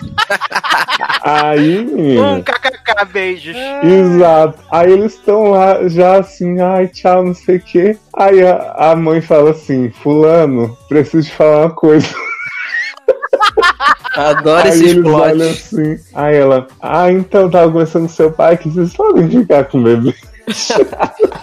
[1.22, 2.34] aí, menina...
[2.34, 3.56] Um kkk, beijos.
[3.84, 4.60] Exato.
[4.72, 7.98] Aí eles estão lá já assim, ai, tchau, não sei o quê.
[8.16, 12.08] Aí a, a mãe fala assim, fulano, preciso te falar uma coisa.
[14.16, 15.50] Adoro Aí esse eles olham plot.
[15.50, 16.00] assim.
[16.14, 19.84] Aí ela, ah, então tava conversando com seu pai que vocês podem ficar com o
[19.84, 20.14] bebê.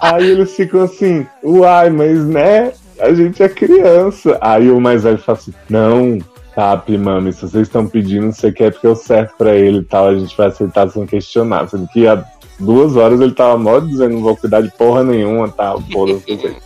[0.00, 4.38] Aí eles ficam assim, uai, mas né, a gente é criança.
[4.40, 6.18] Aí o mais velho fala assim, não,
[6.54, 10.08] Tap, mami, se vocês estão pedindo, você quer porque eu certo pra ele e tal,
[10.08, 11.68] a gente vai aceitar sem questionar.
[11.68, 12.24] Sendo que há
[12.58, 16.18] duas horas ele tava mó dizendo, não vou cuidar de porra nenhuma, tal, porra.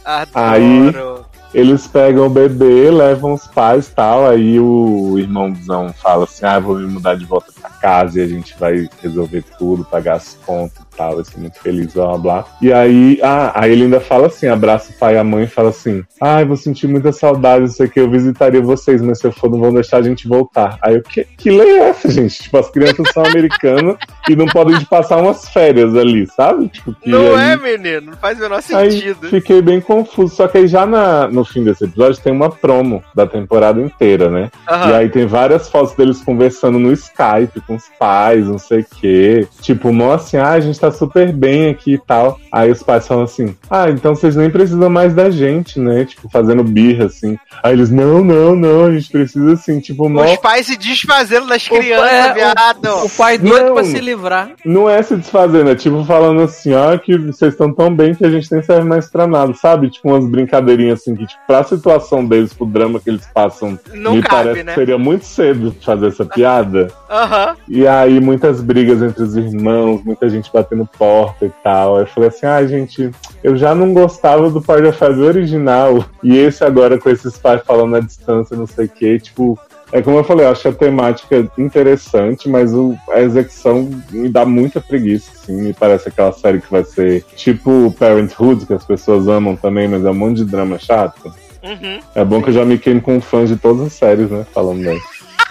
[0.34, 1.24] Adoro.
[1.54, 4.26] Eles pegam o bebê, levam os pais e tal.
[4.26, 8.26] Aí o irmãozão fala assim: Ah, vou me mudar de volta pra casa e a
[8.26, 11.22] gente vai resolver tudo, pagar as contas tal.
[11.24, 12.44] Ser muito feliz, blá blá blá.
[12.60, 15.48] E aí, ah, aí ele ainda fala assim: abraça o pai e a mãe e
[15.48, 19.18] fala assim: Ai, vou sentir muita saudade, não sei o que, eu visitaria vocês, mas
[19.18, 20.78] se eu for, não vão deixar a gente voltar.
[20.82, 22.42] Aí eu, que, que lei é essa, gente?
[22.42, 23.96] Tipo, as crianças são americanas
[24.28, 26.68] e não podem passar umas férias ali, sabe?
[26.68, 28.10] Tipo, que Não aí- é, menino?
[28.12, 29.28] Não faz o menor Aí sentido.
[29.28, 30.34] fiquei bem confuso.
[30.34, 34.30] Só que aí já na- no fim desse episódio tem uma promo da temporada inteira,
[34.30, 34.50] né?
[34.68, 34.90] Aham.
[34.90, 38.80] E aí tem várias fotos deles conversando no Skype com com os pais, não sei
[38.82, 39.48] o quê.
[39.60, 42.38] Tipo, mó assim, ah, a gente tá super bem aqui e tal.
[42.52, 46.04] Aí os pais falam assim, ah, então vocês nem precisam mais da gente, né?
[46.04, 47.36] Tipo, fazendo birra, assim.
[47.62, 50.24] Aí eles, não, não, não, a gente precisa assim, tipo, mó...
[50.24, 53.04] Os pais se desfazendo das crianças, é, o- viado.
[53.06, 53.74] O pai doido Não.
[53.74, 54.50] pra se livrar.
[54.64, 58.24] Não é se desfazendo, é tipo falando assim, ó, que vocês estão tão bem que
[58.24, 59.90] a gente nem serve mais pra nada, sabe?
[59.90, 64.14] Tipo umas brincadeirinhas assim, que tipo, pra situação deles, pro drama que eles passam, Não
[64.16, 64.72] me cabe, parece né?
[64.72, 66.88] que seria muito cedo fazer essa piada.
[67.10, 67.54] Aham.
[67.68, 71.96] E aí, muitas brigas entre os irmãos, muita gente batendo porta e tal.
[71.96, 73.10] Aí eu falei assim, ah, gente,
[73.42, 77.62] eu já não gostava do Party of Five original, e esse agora com esses pais
[77.64, 79.58] falando à distância, não sei o que, tipo...
[79.92, 84.44] É como eu falei, eu acho a temática interessante, mas o- a execução me dá
[84.44, 85.54] muita preguiça, assim.
[85.62, 90.04] Me parece aquela série que vai ser tipo Parenthood, que as pessoas amam também, mas
[90.04, 91.32] é um monte de drama chato.
[91.62, 92.00] Uhum.
[92.12, 94.44] É bom que eu já me queimo com fãs de todas as séries, né?
[94.52, 94.98] Falando bem.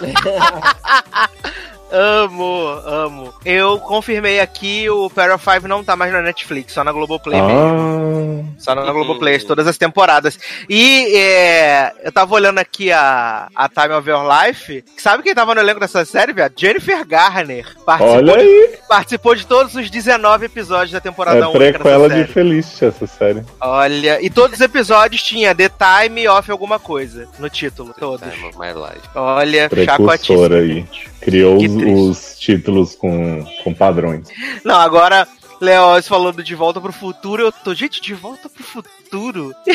[1.96, 3.34] Amo, amo.
[3.44, 7.40] Eu confirmei aqui, o Pair of Five não tá mais na Netflix, só na Globoplay
[7.40, 8.52] mesmo.
[8.52, 10.36] Ah, Só na Globoplay, todas as temporadas.
[10.68, 14.84] E é, eu tava olhando aqui a, a Time of Your Life.
[14.96, 16.52] Sabe quem tava no elenco dessa série, viado?
[16.56, 17.64] Jennifer Garner.
[17.86, 18.70] Participou, olha de, aí!
[18.88, 21.52] participou de todos os 19 episódios da temporada É 1.
[21.52, 22.32] prequela dessa de série.
[22.32, 23.42] Felicity essa série.
[23.60, 28.28] Olha, e todos os episódios tinha The Time of alguma coisa no título, todos.
[28.32, 29.08] Time of my life.
[29.14, 30.44] Olha, chacotíssimo.
[30.54, 30.84] aí.
[31.20, 31.83] Criou os.
[31.84, 34.28] Os títulos com, com padrões.
[34.64, 35.28] Não, agora,
[35.60, 39.52] Leoz falando de volta pro futuro, eu tô, gente, de volta pro futuro.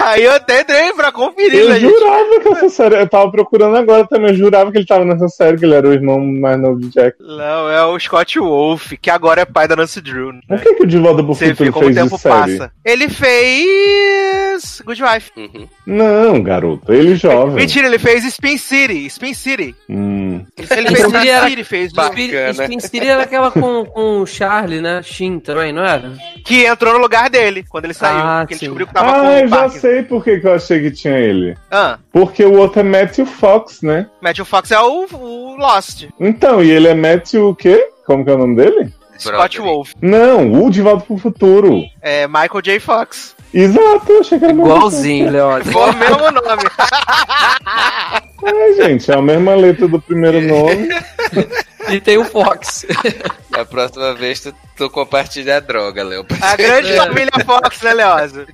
[0.00, 1.92] Aí eu até entrei pra conferir, Eu né, gente?
[1.92, 2.96] jurava que essa série.
[2.96, 4.30] Eu tava procurando agora também.
[4.30, 6.88] Eu jurava que ele tava nessa série, que ele era o irmão mais novo de
[6.90, 7.16] Jack.
[7.20, 10.32] Não, é o Scott Wolf, que agora é pai da Nancy Drew.
[10.32, 10.40] Né?
[10.50, 12.34] O que, que o De Volta pro Você Futuro como o fez de tempo série?
[12.58, 12.72] passa.
[12.84, 14.82] Ele fez.
[14.84, 15.30] Good Wife.
[15.36, 15.68] Uhum.
[15.86, 16.92] Não, garoto.
[16.92, 17.54] Ele jovem.
[17.54, 19.06] Mentira, ele fez Spin City.
[19.06, 19.74] Spin City.
[19.88, 20.44] Hum.
[20.56, 21.86] Ele fez Spin City, fez.
[21.92, 22.50] Spin Bacana.
[22.64, 24.26] Spin City era aquela com, com o
[24.64, 25.02] Charlie, né?
[25.02, 26.12] Shin também, não era?
[26.44, 28.16] Que entrou no lugar dele quando ele saiu.
[28.18, 29.80] Ah, porque ele descobriu que tava Ah, com eu o já Parkinson.
[29.80, 31.54] sei por que, que eu achei que tinha ele.
[31.70, 34.06] Ah, Porque o outro é Matthew Fox, né?
[34.22, 36.06] Matthew Fox é o, o Lost.
[36.18, 37.88] Então, e ele é Matthew o quê?
[38.06, 38.92] Como que é o nome dele?
[39.18, 39.60] Scott.
[39.60, 39.92] Wolf.
[40.02, 41.82] Não, o De Volta pro Futuro.
[42.02, 42.80] É Michael J.
[42.80, 43.36] Fox.
[43.54, 45.66] Exato, eu achei que era Igualzinho, Leoz.
[45.70, 46.62] Foi o mesmo nome.
[48.46, 50.88] É, gente, é a mesma letra do primeiro nome.
[51.90, 52.86] E tem o Fox.
[53.52, 56.26] A próxima vez tu, tu compartilha a droga, Léo.
[56.40, 58.46] A grande família Fox, né, Leozo?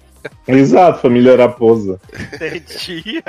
[0.46, 1.98] Exato, família Raposa.
[2.34, 3.22] Entendi.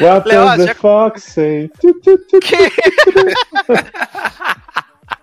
[0.00, 1.70] What Leoz, does the já- fox say?
[1.80, 1.94] Tu.
[2.40, 2.64] Que-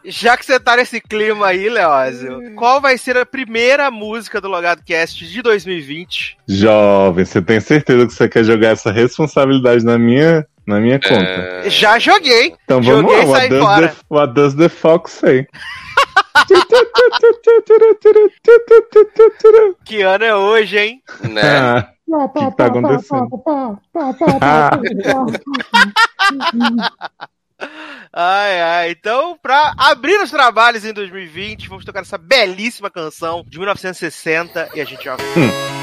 [0.06, 4.50] Já que você tá nesse clima aí, Leózio, qual vai ser a primeira música do
[4.50, 6.38] Logado Cast de 2020?
[6.48, 11.62] Jovem, você tem certeza que você quer jogar essa responsabilidade na minha, na minha conta?
[11.66, 12.56] É, Já joguei.
[12.64, 13.88] Então vamos joguei lá, e what saí does, fora.
[13.90, 15.48] the, what does the fox say?
[19.86, 21.02] Que ano é hoje, hein?
[21.30, 21.42] né?
[21.42, 23.28] Ah, O que, que tá acontecendo?
[24.42, 24.72] Ah,
[28.16, 28.92] Ai, ai.
[28.92, 34.82] Então, pra abrir os trabalhos em 2020, vamos tocar essa belíssima canção de 1960 e
[34.82, 35.83] a gente já volta.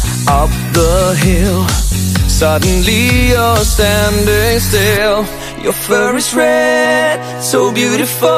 [0.39, 1.67] up the hill.
[2.41, 5.25] Suddenly you're standing still.
[5.61, 8.31] Your fur is red, so beautiful,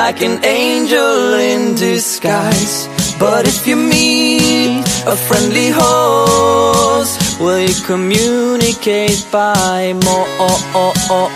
[0.00, 2.88] like an angel in disguise.
[3.18, 7.40] But if you meet a friendly host.
[7.40, 11.30] Will you communicate by more more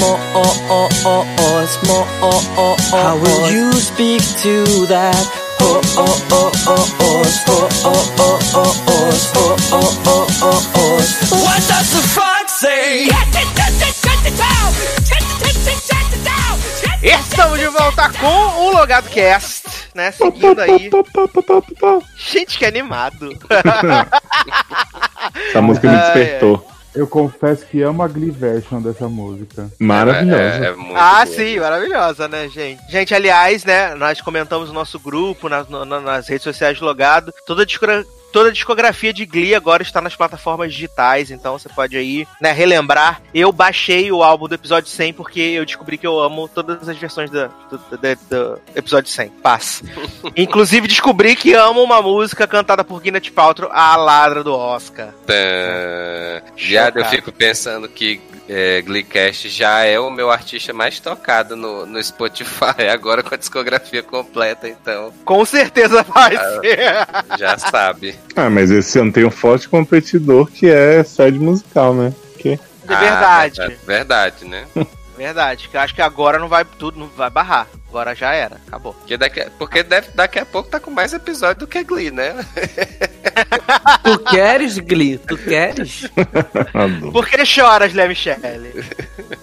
[0.00, 0.18] more
[3.04, 5.43] How will you speak to that?
[17.00, 19.62] Estamos de volta com o Logado Cast,
[19.94, 20.10] né?
[20.10, 20.90] Seguindo aí.
[22.16, 23.30] Gente, que animado.
[25.48, 26.73] Essa música me despertou.
[26.94, 29.68] Eu confesso que amo a Glee version dessa música.
[29.80, 30.40] Maravilhosa.
[30.42, 31.26] É, é muito ah, boa.
[31.26, 32.80] sim, maravilhosa, né, gente?
[32.88, 37.32] Gente, aliás, né, nós comentamos no nosso grupo, nas, no- nas redes sociais do Logado,
[37.46, 41.68] toda a discogra- Toda a discografia de Glee agora está nas plataformas digitais, então você
[41.68, 43.22] pode aí, né, relembrar.
[43.32, 46.96] Eu baixei o álbum do episódio 100 porque eu descobri que eu amo todas as
[46.98, 49.28] versões do, do, do- do episódio 100.
[49.40, 49.84] Paz.
[50.36, 55.14] Inclusive descobri que amo uma música cantada por Gwyneth Paltrow, a ladra do Oscar.
[55.24, 55.32] Tá.
[56.56, 61.86] Já eu fico pensando que é, Gleecast já é o meu artista mais tocado no,
[61.86, 66.78] no Spotify, agora com a discografia completa, então Com certeza vai ser.
[67.38, 68.14] já sabe.
[68.36, 72.12] Ah, mas esse ano tem um forte competidor que é sede musical, né?
[72.38, 73.62] Que É verdade.
[73.62, 74.66] Ah, verdade, né?
[75.16, 77.68] Verdade, que eu acho que agora não vai tudo, não vai barrar.
[77.88, 78.92] Agora já era, acabou.
[78.94, 82.10] Porque daqui, a- porque deve, daqui a pouco tá com mais episódio do que Glee,
[82.10, 82.34] né?
[84.02, 85.18] Tu queres, Glee?
[85.18, 86.08] Tu queres?
[86.74, 87.12] adoro.
[87.12, 88.84] Por que choras, Lé Michele?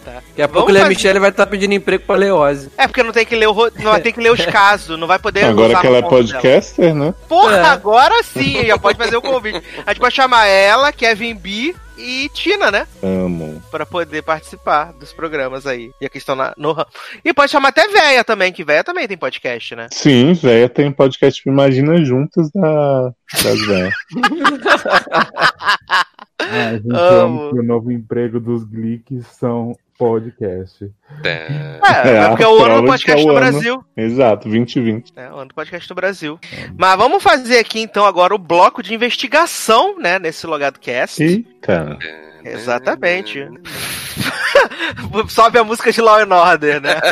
[0.06, 2.70] Daqui a pouco o Vamos fazer- Michele vai estar pedindo emprego pra Leose.
[2.78, 5.20] É porque não tem que ler o não tem que ler os casos, não vai
[5.20, 6.42] poder Agora usar que ela é ponto dela.
[6.42, 7.14] podcaster, né?
[7.28, 7.64] Porra, É.
[7.66, 9.62] agora sim, já pode fazer o convite.
[9.86, 12.88] A gente pode chamar ela, Kevin B e Tina, né?
[13.04, 13.62] Amo.
[13.72, 15.92] Pra poder participar dos programas aí.
[16.02, 16.86] E a questão na, no ram-
[17.24, 19.88] E pode chamar até Véia também, que Véia também tem podcast, né?
[19.92, 23.12] Sim, véia tem podcast Imagina Juntas da,
[23.44, 23.94] das véias.
[26.44, 27.52] Ah, a gente Amo.
[27.52, 30.92] que o novo emprego dos Gleeks são podcast.
[31.22, 31.30] Tá.
[31.30, 33.40] É, É, é porque é o ano do é podcast o no ano.
[33.40, 33.86] Brasil.
[33.96, 35.14] Exato, 2020.
[35.16, 36.40] É, o ano do podcast no Brasil.
[36.78, 40.18] Mas vamos fazer aqui então agora o bloco de investigação, né?
[40.18, 41.22] Nesse Logado Cast.
[41.22, 41.98] Eita.
[42.44, 43.48] Exatamente.
[45.30, 46.96] Sobe a música de Law and Order, né?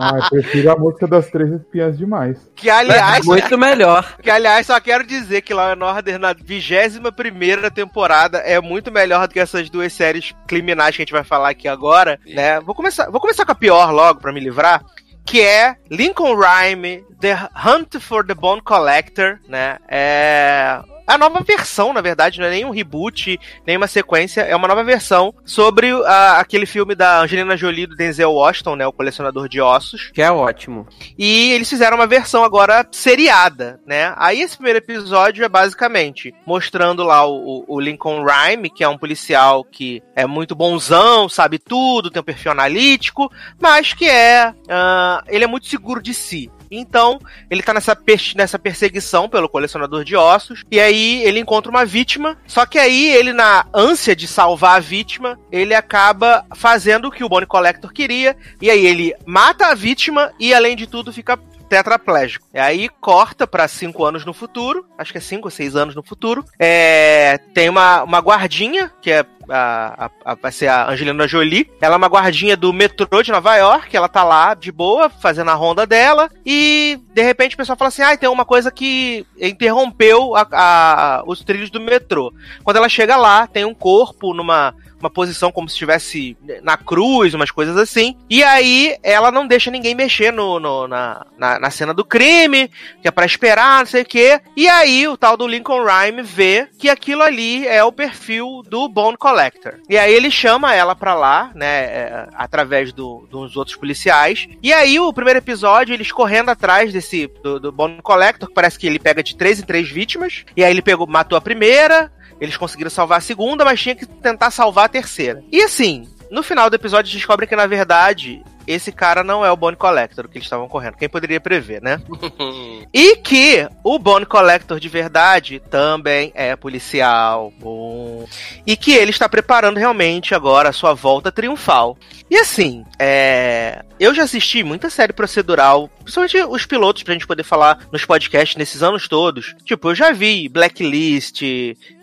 [0.00, 2.36] Ah, eu prefiro a música das três espiãs demais.
[2.54, 4.16] Que aliás, Muito melhor.
[4.22, 8.90] que aliás, só quero dizer que Law and Order na 21 primeira temporada é muito
[8.90, 12.60] melhor do que essas duas séries criminais que a gente vai falar aqui agora, né?
[12.60, 14.82] Vou começar, vou começar com a pior logo pra me livrar.
[15.24, 19.78] Que é Lincoln Rhyme, The Hunt for the Bone Collector, né?
[19.88, 24.56] É a nova versão, na verdade, não é nem um reboot, nem uma sequência, é
[24.56, 28.86] uma nova versão sobre ah, aquele filme da Angelina Jolie do Denzel Washington, né?
[28.86, 30.10] O colecionador de ossos.
[30.12, 30.86] Que é ótimo.
[31.18, 34.12] E eles fizeram uma versão agora seriada, né?
[34.16, 38.98] Aí esse primeiro episódio é basicamente mostrando lá o, o Lincoln Rhyme, que é um
[38.98, 44.52] policial que é muito bonzão, sabe tudo, tem um perfil analítico, mas que é.
[44.68, 46.50] ah, ele é muito seguro de si.
[46.70, 47.96] Então, ele tá nessa,
[48.34, 53.06] nessa perseguição pelo colecionador de ossos, e aí ele encontra uma vítima, só que aí
[53.12, 57.92] ele, na ânsia de salvar a vítima, ele acaba fazendo o que o Bonnie Collector
[57.92, 62.46] queria, e aí ele mata a vítima e, além de tudo, fica tetraplégico.
[62.54, 65.94] E aí corta pra cinco anos no futuro, acho que é cinco ou seis anos
[65.94, 66.44] no futuro.
[66.58, 71.70] É, tem uma, uma guardinha, que é a, a- a- vai ser a Angelina Jolie.
[71.80, 75.50] Ela é uma guardinha do metrô de Nova York, ela tá lá de boa, fazendo
[75.50, 79.24] a ronda dela, e de repente o pessoal fala assim: ah, tem uma coisa que
[79.40, 82.32] interrompeu a- os trilhos do metrô.
[82.64, 84.74] Quando ela chega lá, tem um corpo numa
[85.06, 88.16] uma posição como se estivesse na cruz, umas coisas assim.
[88.28, 92.68] E aí ela não deixa ninguém mexer no, no- na, na, na cena do crime,
[93.00, 94.40] que é pra esperar, não sei o quê.
[94.56, 98.88] E aí o tal do Lincoln Rhyme vê que aquilo ali é o perfil do
[98.88, 99.74] Bone Collector.
[99.88, 104.48] E aí ele chama ela pra lá, né, é, através do, dos outros policiais.
[104.62, 108.78] E aí o primeiro episódio, eles correndo atrás desse do, do Bone Collector, que parece
[108.78, 110.44] que ele pega de três em três vítimas.
[110.56, 114.06] E aí ele pegou, matou a primeira, eles conseguiram salvar a segunda, mas tinha que
[114.06, 115.42] tentar salvar a terceira.
[115.50, 119.56] E assim, no final do episódio descobrem que, na verdade, esse cara não é o
[119.56, 120.96] Bone Collector que eles estavam correndo.
[120.96, 122.00] Quem poderia prever, né?
[122.92, 127.52] E que o Bone Collector de verdade também é policial.
[127.58, 128.26] Bom.
[128.64, 131.98] E que ele está preparando realmente agora a sua volta triunfal.
[132.30, 133.84] E assim, é...
[134.00, 138.56] eu já assisti muita série procedural, principalmente os pilotos, pra gente poder falar nos podcasts
[138.56, 139.54] nesses anos todos.
[139.64, 141.42] Tipo, eu já vi Blacklist,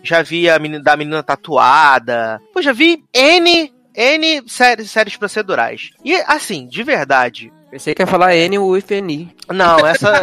[0.02, 5.90] já vi a menina, da menina tatuada, pô, já vi N, N séries, séries procedurais.
[6.04, 9.34] E assim, de verdade, Pensei que ia falar N ou FNI.
[9.48, 10.12] Não, essa,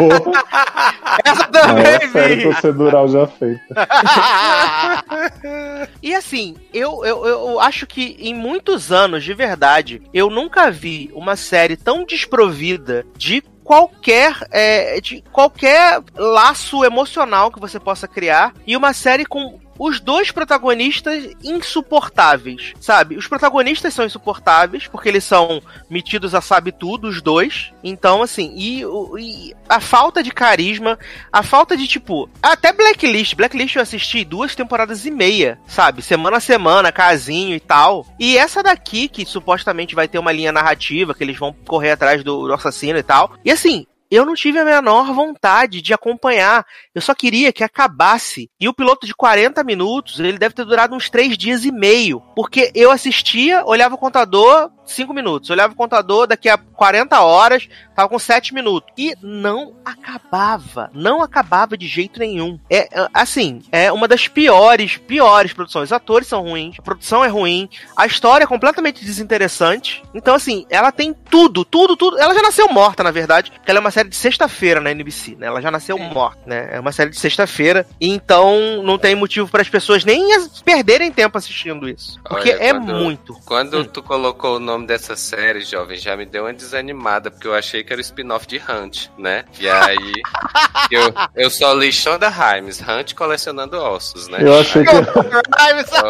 [1.25, 2.43] essa também, maior série vi.
[2.43, 3.61] procedural já feita.
[6.01, 11.11] e assim, eu, eu, eu acho que em muitos anos, de verdade, eu nunca vi
[11.13, 18.53] uma série tão desprovida de qualquer é, de qualquer laço emocional que você possa criar
[18.65, 23.17] e uma série com os dois protagonistas insuportáveis, sabe?
[23.17, 27.73] Os protagonistas são insuportáveis porque eles são metidos a sabe tudo, os dois.
[27.83, 28.83] Então, assim, e,
[29.17, 30.99] e a falta de carisma,
[31.33, 36.03] a falta de tipo, até Blacklist, Blacklist eu assisti duas temporadas e meia, sabe?
[36.03, 38.05] Semana a semana, casinho e tal.
[38.19, 42.23] E essa daqui que supostamente vai ter uma linha narrativa que eles vão correr atrás
[42.23, 43.33] do, do assassino e tal.
[43.43, 46.65] E assim, eu não tive a menor vontade de acompanhar.
[46.93, 48.51] Eu só queria que acabasse.
[48.59, 52.21] E o piloto de 40 minutos, ele deve ter durado uns 3 dias e meio.
[52.35, 55.49] Porque eu assistia, olhava o contador, 5 minutos.
[55.49, 58.91] Olhava o contador, daqui a 40 horas, tava com 7 minutos.
[58.97, 60.89] E não acabava.
[60.93, 62.59] Não acabava de jeito nenhum.
[62.69, 65.85] É, é, assim, é uma das piores, piores produções.
[65.89, 70.03] Os atores são ruins, a produção é ruim, a história é completamente desinteressante.
[70.13, 72.17] Então, assim, ela tem tudo, tudo, tudo.
[72.19, 75.35] Ela já nasceu morta, na verdade, porque ela é uma série de sexta-feira na NBC,
[75.37, 75.47] né?
[75.47, 76.69] Ela já nasceu morta, né?
[76.71, 77.85] É uma série de sexta-feira.
[77.99, 80.21] Então, não tem motivo para as pessoas nem
[80.63, 82.19] perderem tempo assistindo isso.
[82.23, 83.33] Porque Olha, é quando- muito.
[83.45, 83.85] Quando Hum.
[83.85, 87.83] tu colocou o nome dessa série, jovem, já me deu uma desanimada, porque eu achei
[87.83, 89.45] que era o spin-off de Hunt, né?
[89.59, 90.13] E aí.
[90.91, 94.39] eu, eu só li Shonda Rhimes, Hunt colecionando ossos, né?
[94.41, 95.01] Eu achei que, eu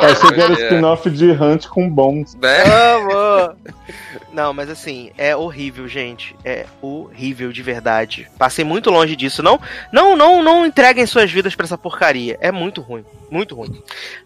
[0.01, 2.35] achei que era Olha, spin-off de Hunt com bons.
[2.35, 2.63] né?
[2.63, 3.55] Amo!
[4.33, 6.35] Não, mas assim, é horrível, gente.
[6.45, 8.29] É horrível de verdade.
[8.37, 9.43] Passei muito longe disso.
[9.43, 9.59] Não,
[9.91, 12.37] não, não, não entreguem suas vidas pra essa porcaria.
[12.39, 13.81] É muito ruim, muito ruim.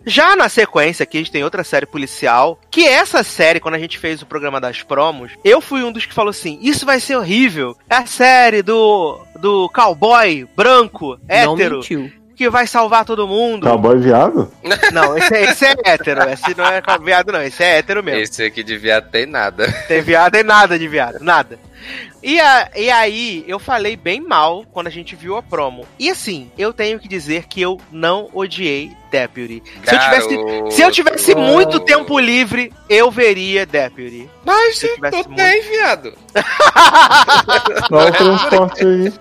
[0.06, 3.80] Já na sequência aqui a gente tem outra série policial, que essa série quando a
[3.80, 7.00] gente fez o programa das promos, eu fui um dos que falou assim: "Isso vai
[7.00, 7.76] ser horrível".
[7.90, 12.12] É a série do do cowboy branco, Não hétero, mentiu.
[12.36, 13.66] que vai salvar todo mundo.
[13.66, 14.52] Cowboy viado?
[14.92, 18.20] Não, esse, é- esse é hétero, esse não é viado não, esse é hétero mesmo.
[18.22, 19.72] Esse aqui devia ter nada.
[19.88, 21.58] Tem viado, tem nada de viado, nada.
[22.28, 25.86] E, a- e aí, eu falei bem mal quando a gente viu a promo.
[26.00, 29.62] E assim, eu tenho que dizer que eu não odiei Deputy.
[29.84, 34.28] Se eu tivesse, se eu tivesse muito tempo livre, eu veria Deputy.
[34.44, 36.14] Mas Se eu tivesse tu muito- tem, viado.
[37.92, 39.14] Olha o transporte aí.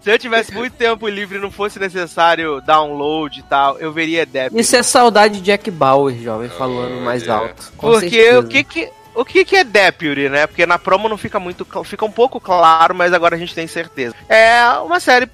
[0.00, 4.24] Se eu tivesse muito tempo livre e não fosse necessário download e tal, eu veria
[4.24, 4.60] Deputy.
[4.60, 7.32] Isso é saudade de Jack Bauer, jovem, falando mais Olha.
[7.32, 7.72] alto.
[7.76, 8.38] Com Porque certeza.
[8.40, 8.88] o que que.
[9.16, 10.46] O que, que é Deputy, né?
[10.46, 11.66] Porque na promo não fica muito.
[11.84, 14.14] Fica um pouco claro, mas agora a gente tem certeza.
[14.28, 15.26] É uma série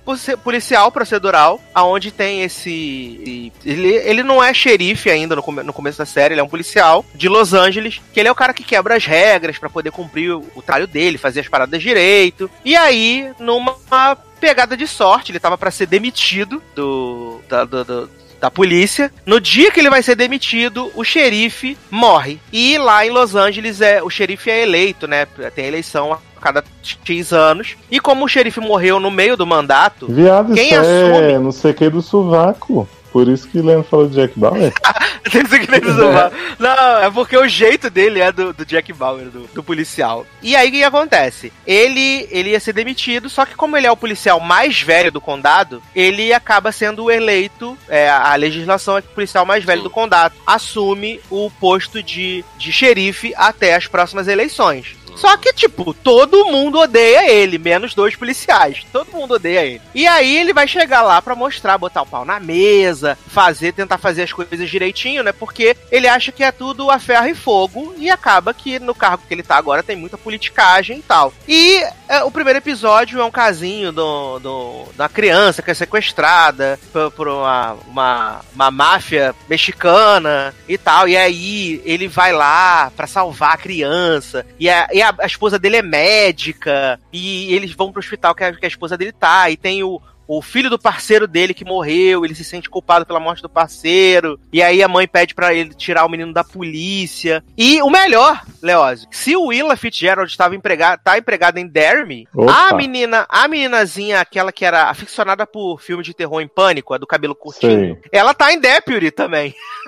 [0.42, 3.52] policial procedural, aonde tem esse.
[3.64, 6.48] Ele, ele não é xerife ainda no, come- no começo da série, ele é um
[6.48, 9.90] policial de Los Angeles, que ele é o cara que quebra as regras pra poder
[9.90, 12.50] cumprir o, o trabalho dele, fazer as paradas direito.
[12.64, 17.40] E aí, numa pegada de sorte, ele tava pra ser demitido do.
[17.48, 19.12] da- do- do- da polícia.
[19.24, 22.40] No dia que ele vai ser demitido, o xerife morre.
[22.52, 25.26] E lá em Los Angeles é o xerife é eleito, né?
[25.54, 27.76] Tem eleição a cada X anos.
[27.88, 31.38] E como o xerife morreu no meio do mandato, Viado, Quem isso é assume?
[31.38, 32.88] não sei o que do sovaco.
[33.12, 34.72] Por isso que Leandro falou de Jack Bauer.
[35.30, 36.32] Tem do bar.
[36.58, 40.26] Não, é porque o jeito dele é do, do Jack Bauer, do, do policial.
[40.42, 41.52] E aí o que acontece?
[41.66, 45.20] Ele, ele ia ser demitido, só que como ele é o policial mais velho do
[45.20, 47.76] condado, ele acaba sendo eleito.
[47.88, 52.44] é, a legislação é que o policial mais velho do condado assume o posto de,
[52.58, 54.96] de xerife até as próximas eleições.
[55.16, 58.84] Só que, tipo, todo mundo odeia ele, menos dois policiais.
[58.92, 59.82] Todo mundo odeia ele.
[59.94, 63.98] E aí ele vai chegar lá pra mostrar, botar o pau na mesa, fazer, tentar
[63.98, 65.32] fazer as coisas direitinho, né?
[65.32, 69.24] Porque ele acha que é tudo a ferro e fogo e acaba que no cargo
[69.26, 71.32] que ele tá agora tem muita politicagem e tal.
[71.46, 76.78] E é, o primeiro episódio é um casinho do, do, da criança que é sequestrada
[76.92, 81.08] por, por uma, uma, uma máfia mexicana e tal.
[81.08, 84.46] E aí ele vai lá pra salvar a criança.
[84.58, 86.98] E a, e a, a esposa dele é médica.
[87.12, 89.50] E eles vão pro hospital que a, que a esposa dele tá.
[89.50, 93.20] E tem o, o filho do parceiro dele que morreu, ele se sente culpado pela
[93.20, 94.38] morte do parceiro.
[94.52, 97.44] E aí a mãe pede pra ele tirar o menino da polícia.
[97.56, 102.74] E o melhor, Leózio, se o Willa Fitzgerald estava empregado, tá empregado em Dermy, a
[102.74, 107.06] menina, a meninazinha, aquela que era aficionada por filme de terror em pânico, a do
[107.06, 108.10] cabelo curtinho, Sei.
[108.10, 109.54] ela tá em Deputy também.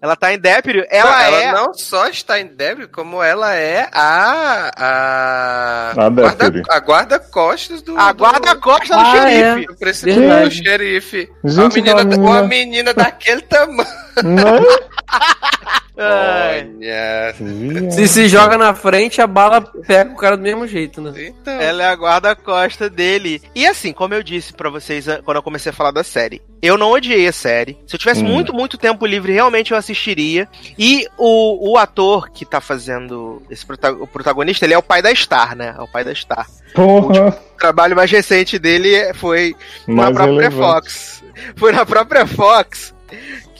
[0.00, 3.54] ela tá em Deputy, ela, Não, ela é não só está em débito, como ela
[3.54, 4.70] é a.
[4.76, 6.70] A, A guarda, deputy.
[6.70, 7.94] a guarda-costas do.
[7.94, 8.14] do Ah,
[9.12, 9.66] xerife.
[9.66, 10.48] do presidente Verdade.
[10.60, 11.32] do xerife.
[11.44, 13.88] Gente, uma, menina, aquela uma menina- menina daquele tamanho.
[14.22, 14.42] Né?
[15.96, 17.34] Olha.
[17.90, 21.12] Se se joga na frente, a bala pega o cara do mesmo jeito, né?
[21.28, 21.52] Então.
[21.60, 23.40] ela é a guarda-costa dele.
[23.54, 26.42] E assim, como eu disse pra vocês ah, quando eu comecei a falar da série,
[26.60, 27.78] eu não odiei a série.
[27.86, 28.28] Se eu tivesse Hum.
[28.28, 30.48] muito, muito tempo livre, realmente eu assistiria.
[30.78, 35.00] E o, o ator que tá fazendo esse prota- o protagonista, ele é o pai
[35.02, 35.74] da Star, né?
[35.78, 36.46] É o pai da Star.
[36.74, 39.54] Porra, O trabalho mais recente dele foi
[39.86, 40.56] na mais própria relevante.
[40.72, 41.24] Fox.
[41.56, 42.94] Foi na própria Fox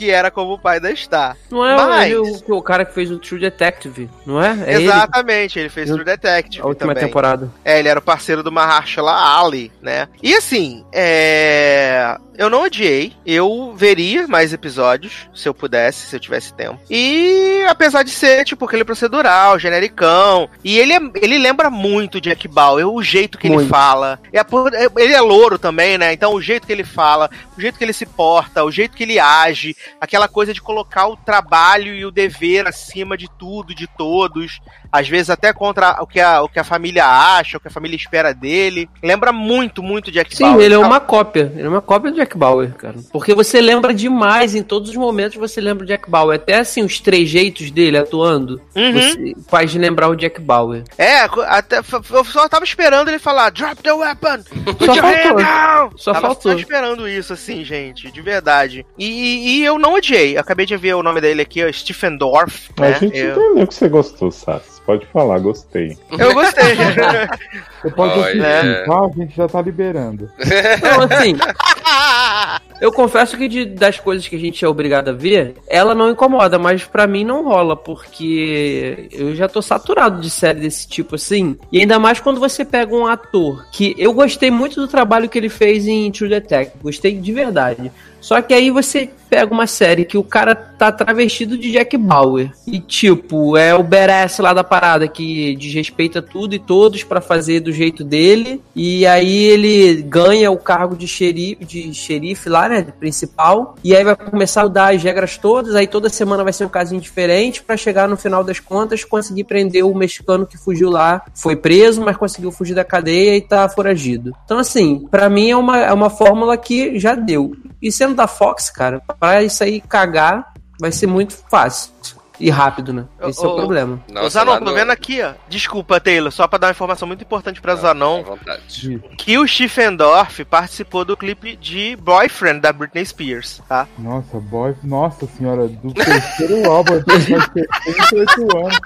[0.05, 1.35] que era como o pai da Star.
[1.51, 4.57] Não é Mas- ele o, o cara que fez o True Detective, não é?
[4.67, 7.09] É Exatamente, ele, fez Eu- True Detective ele, a última também.
[7.09, 7.51] temporada.
[7.65, 10.09] É, ele era o parceiro do Mahershala Ali, né?
[10.23, 12.17] E assim, é...
[12.37, 13.13] Eu não odiei.
[13.25, 16.81] Eu veria mais episódios, se eu pudesse, se eu tivesse tempo.
[16.91, 20.51] E apesar de ser, tipo, aquele procedural, genericão.
[20.65, 23.69] E ele, é- ele lembra muito Jack Bauer, o jeito que ele Muito.
[23.69, 24.19] fala.
[24.33, 26.13] É é- ele é louro também, né?
[26.13, 29.05] Então o jeito que ele fala, o jeito que ele se porta, o jeito que
[29.05, 33.87] ele age, aquela coisa de colocar o trabalho e o dever acima de tudo, de
[33.87, 34.61] todos.
[34.97, 37.71] Às vezes até contra o que a, o que a família acha, o que a
[37.71, 38.89] família espera dele.
[39.03, 40.61] Lembra muito, muito Jack Sim, Bauer.
[40.65, 41.53] ele é Então, uma cópia.
[41.57, 42.95] Ele é uma cópia do Jack Bauer, cara.
[43.13, 46.37] Porque você lembra demais, em todos os momentos você lembra o Jack Bauer.
[46.37, 48.93] Até assim, os trejeitos dele atuando, Uhum.
[48.93, 50.85] você faz lembrar o Jack Bauer.
[50.97, 54.43] É, até, eu só tava esperando ele falar Drop the weapon!
[54.65, 55.37] Put Só your hand faltou.
[55.39, 55.91] down!
[55.97, 56.53] Só tava faltou.
[56.53, 58.87] só esperando isso, assim, gente, de verdade.
[58.97, 60.37] E, e- e eu não odiei.
[60.37, 62.71] Acabei de ver o nome dele aqui, ó, Stephen Dorff.
[62.77, 62.99] A Né?
[63.01, 64.81] gente Eu, entendeu que você gostou, Sassi.
[64.87, 65.97] Pode falar, gostei.
[66.19, 66.75] eu gostei.
[67.83, 68.59] Você pode Olha.
[68.61, 68.99] assistir, tá?
[69.01, 70.31] A gente já tá liberando.
[70.39, 71.37] Então, assim,
[72.81, 76.11] eu confesso que de- das coisas que a gente é obrigado a ver, ela não
[76.11, 81.15] incomoda, mas pra mim não rola, porque eu já tô saturado de série desse tipo
[81.15, 81.57] assim.
[81.73, 85.39] E ainda mais quando você pega um ator que eu gostei muito do trabalho que
[85.39, 87.91] ele fez em True Detective, gostei de verdade.
[88.21, 92.53] Só que aí você pega uma série que o cara tá travestido de Jack Bauer.
[92.69, 97.59] E tipo, é o badass lá da parada que desrespeita tudo e todos pra fazer
[97.59, 98.63] do jeito dele.
[98.77, 102.87] E aí ele ganha o cargo de xerife, de xerife lá, né?
[103.01, 103.75] Principal.
[103.83, 105.75] E aí vai começar a mudar as regras todas.
[105.75, 109.43] Aí toda semana vai ser um casinho diferente pra chegar no final das contas conseguir
[109.43, 111.25] prender o mexicano que fugiu lá.
[111.35, 114.33] Foi preso, mas conseguiu fugir da cadeia e tá foragido.
[114.45, 117.53] Então, assim, pra mim é uma, é uma fórmula que já deu.
[117.83, 121.93] E sendo da Fox, cara, pra isso aí cagar vai ser muito fácil.
[122.41, 123.05] E rápido, né?
[123.23, 124.03] Esse é o ô, problema.
[124.13, 125.35] Ô, Zanon, lá tô vendo aqui, ó.
[125.49, 128.21] Desculpa, Taylor, só pra dar uma informação muito importante pra Zanon.
[128.21, 129.01] À vontade.
[129.17, 133.87] Que o Stephen Dorff participou do clipe de Boyfriend da Britney Spears, tá?
[133.97, 138.81] Nossa, boy, nossa senhora, do terceiro álbum, eu tenho mais 78 anos.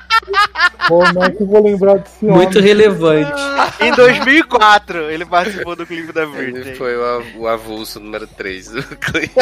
[0.89, 2.37] Como é que eu vou lembrar desse homem?
[2.37, 3.31] Muito relevante.
[3.81, 6.75] Em 2004, ele participou do clipe da Ele Britney.
[6.77, 9.33] foi o, av- o avulso número 3 do clipe.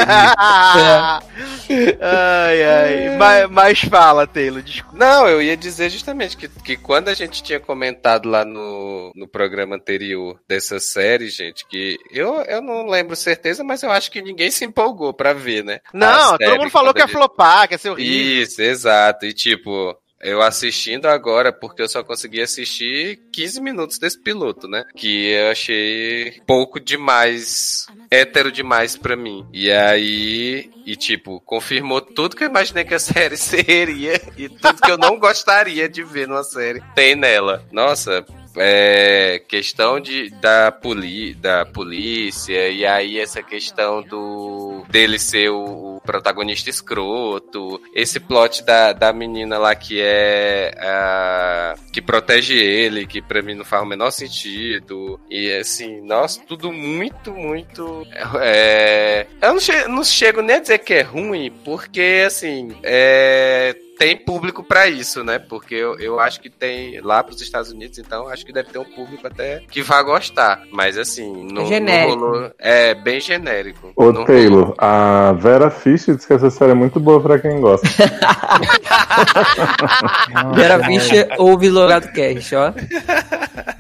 [2.01, 3.17] ai, ai.
[3.17, 4.97] Mas, mas fala, Taylor, desculpa.
[4.99, 9.29] Não, eu ia dizer justamente que, que quando a gente tinha comentado lá no, no
[9.29, 14.23] programa anterior dessa série, gente, que eu, eu não lembro certeza, mas eu acho que
[14.23, 15.81] ninguém se empolgou pra ver, né?
[15.93, 18.43] Não, todo mundo falou que ia flopar, que ia ser horrível.
[18.43, 19.27] Isso, exato.
[19.27, 24.85] E tipo, eu assistindo agora, porque eu só consegui assistir 15 minutos desse piloto, né?
[24.97, 29.47] Que eu achei pouco demais, hétero demais pra mim.
[29.53, 34.81] E aí, e tipo, confirmou tudo que eu imaginei que a série seria e tudo
[34.81, 37.65] que eu não gostaria de ver numa série tem nela.
[37.71, 38.25] Nossa,
[38.57, 45.96] é, questão de, da, poli, da polícia, e aí essa questão do dele ser o
[46.07, 53.21] protagonista escroto, esse plot da, da menina lá que é a, que protege ele, que
[53.21, 58.07] pra mim não faz o menor sentido, e assim, nossa, tudo muito, muito.
[58.41, 63.77] É, eu não, che não chego nem a dizer que é ruim, porque assim, é
[63.99, 65.39] tem público pra isso, né?
[65.39, 68.79] Porque eu, eu acho que tem lá pros Estados Unidos, então acho que deve ter
[68.79, 70.63] um público até que vai gostar.
[70.71, 72.17] Mas assim, não, É genérico.
[72.17, 72.51] não rolou.
[72.59, 73.93] É bem genérico.
[73.97, 77.87] Ô, Taylor, a Vera Fish diz que essa série é muito boa pra quem gosta.
[80.55, 80.85] Vera.
[80.85, 82.73] Fischer ouve Logado Cash, ó.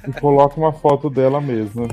[0.09, 1.87] E coloca uma foto dela mesmo.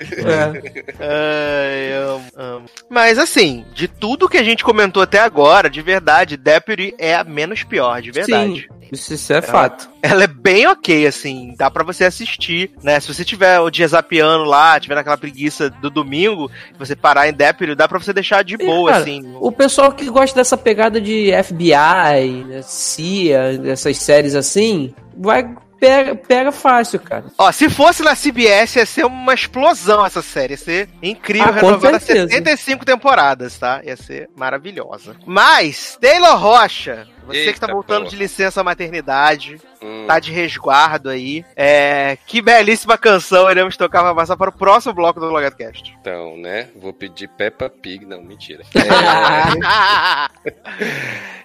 [0.00, 0.94] É.
[0.98, 2.66] Ai, amo, amo.
[2.88, 7.24] Mas assim, de tudo que a gente comentou até agora, de verdade, Deputy é a
[7.24, 8.68] menos pior, de verdade.
[8.68, 9.90] Sim, isso, isso é fato.
[10.02, 12.98] Ela é bem ok, assim, dá pra você assistir, né?
[12.98, 17.32] Se você tiver o dia zapeando lá, tiver naquela preguiça do domingo, você parar em
[17.32, 19.34] Deputy, dá pra você deixar de boa, cara, assim.
[19.38, 26.14] O pessoal que gosta dessa pegada de FBI, né, CIA, dessas séries assim, vai pega,
[26.14, 27.24] pega fácil, cara.
[27.38, 30.52] Ó, se fosse na CBS, ia ser uma explosão essa série.
[30.52, 32.28] Ia ser incrível, Ah, renovada certeza.
[32.28, 33.80] 75 temporadas, tá?
[33.84, 35.16] Ia ser maravilhosa.
[35.26, 38.10] Mas, Taylor Rocha, Você que tá Eita, voltando porra.
[38.10, 40.04] de licença maternidade, Hum.
[40.06, 41.44] tá de resguardo aí.
[41.56, 45.96] É, que belíssima canção iremos tocar pra passar para o próximo bloco do LogadoCast.
[46.00, 46.68] Então, né?
[46.76, 48.04] Vou pedir Peppa Pig.
[48.04, 48.62] Não, mentira.
[48.74, 48.80] É,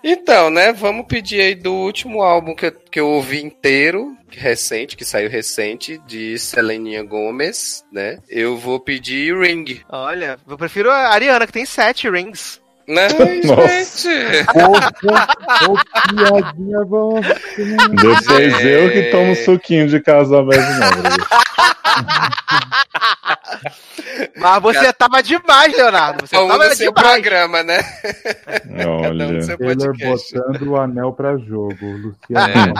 [0.04, 0.74] então, né?
[0.74, 5.30] Vamos pedir aí do último álbum que eu, que eu ouvi inteiro, recente, que saiu
[5.30, 8.18] recente, de Seleninha Gomes, né?
[8.30, 9.82] Eu vou pedir Ring.
[9.90, 12.62] Olha, eu prefiro a Ariana, que tem sete rings.
[12.88, 13.68] Não, Nossa.
[14.10, 14.46] gente.
[15.66, 15.76] Ô,
[16.16, 17.20] piadinha bom.
[17.22, 18.30] Depois
[18.64, 18.86] É.
[18.86, 20.86] eu que tomo suquinho de casal mesmo, não.
[24.38, 26.26] Mas você tava demais, Leonardo.
[26.28, 27.12] Você Cada um tava no seu demais.
[27.12, 27.82] programa, né?
[27.84, 29.42] Cada um no Olha.
[29.42, 30.34] seu Taylor podcast.
[30.36, 31.76] botando o anel pra jogo.
[31.82, 32.74] Luciano.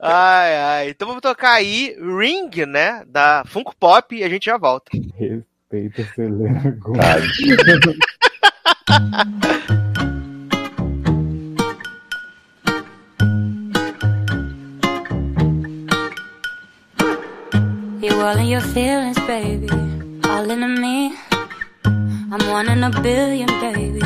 [0.00, 0.88] Ai, ai.
[0.90, 3.04] Então vamos tocar aí Ring, né?
[3.06, 4.90] Da Funko Pop e a gente já volta.
[4.92, 7.22] Respeita a Selena Gomez.
[7.38, 7.94] Tadinho.
[18.02, 19.68] You all in your feelings, baby.
[20.24, 21.14] All into me.
[21.84, 24.00] I'm one in a billion, baby.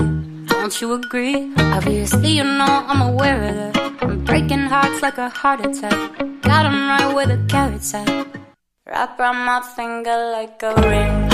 [0.48, 1.50] Don't you agree?
[1.56, 4.02] Obviously, you know I'm aware of that.
[4.02, 5.96] I'm breaking hearts like a heart attack.
[6.42, 8.43] Got 'em right where the carrots at.
[8.86, 11.28] Wrap around my finger like a ring,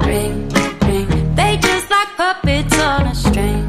[0.00, 0.48] ring,
[0.86, 1.34] ring.
[1.34, 3.64] They just like puppets on a string,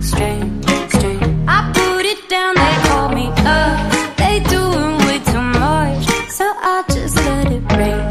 [0.00, 1.44] string, string.
[1.46, 4.16] I put it down, they call me up.
[4.16, 8.06] They doing way too much, so I just let it ring,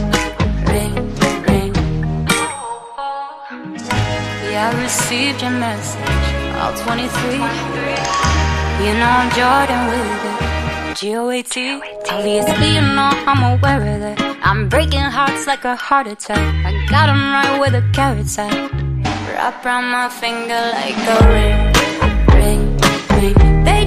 [0.69, 0.93] ring,
[1.47, 1.73] ring.
[4.51, 5.99] Yeah, I received your message,
[6.61, 7.33] all 23.
[8.85, 10.48] You know I'm Jordan with it.
[10.99, 11.81] G-O-A-T.
[12.11, 14.37] Obviously, you know I'm aware of that.
[14.43, 16.43] I'm breaking hearts like a heart attack.
[16.65, 18.51] I got 'em right where the carrots at.
[19.31, 21.57] Wrap around my finger like a ring,
[22.35, 22.63] ring,
[23.15, 23.63] ring.
[23.63, 23.85] They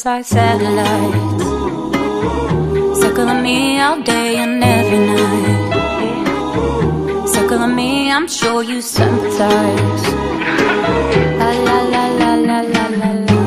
[0.00, 1.44] just like satellites.
[3.00, 5.68] Circling me all day and every night.
[7.28, 10.04] Circling me, I'm sure you sympathize.
[11.40, 13.38] La la la la la la la la.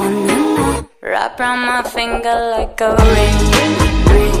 [0.00, 0.66] Oh no no.
[1.02, 3.38] Wrap around my finger like a ring,
[4.10, 4.36] ring,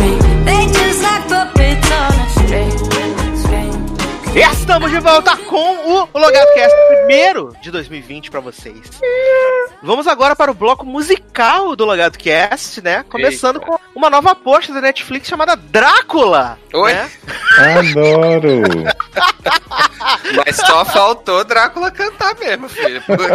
[0.00, 0.20] ring.
[0.44, 2.93] They just like puppets on a string.
[4.34, 8.80] Estamos de volta com o LogadoCast primeiro de 2020 pra vocês.
[9.80, 13.04] Vamos agora para o bloco musical do LogadoCast, né?
[13.04, 13.66] Começando Eita.
[13.66, 16.58] com uma nova aposta da Netflix chamada Drácula.
[16.72, 16.92] Oi?
[16.92, 17.10] né?
[17.58, 18.62] Adoro!
[20.34, 23.00] Mas só faltou Drácula cantar mesmo, filho.
[23.02, 23.26] Porque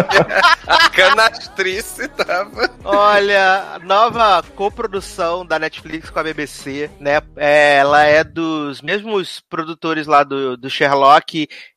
[0.68, 2.70] a canastrice tava.
[2.84, 7.22] Olha, nova coprodução da Netflix com a BBC, né?
[7.38, 10.89] É, ela é dos mesmos produtores lá do, do Sherlock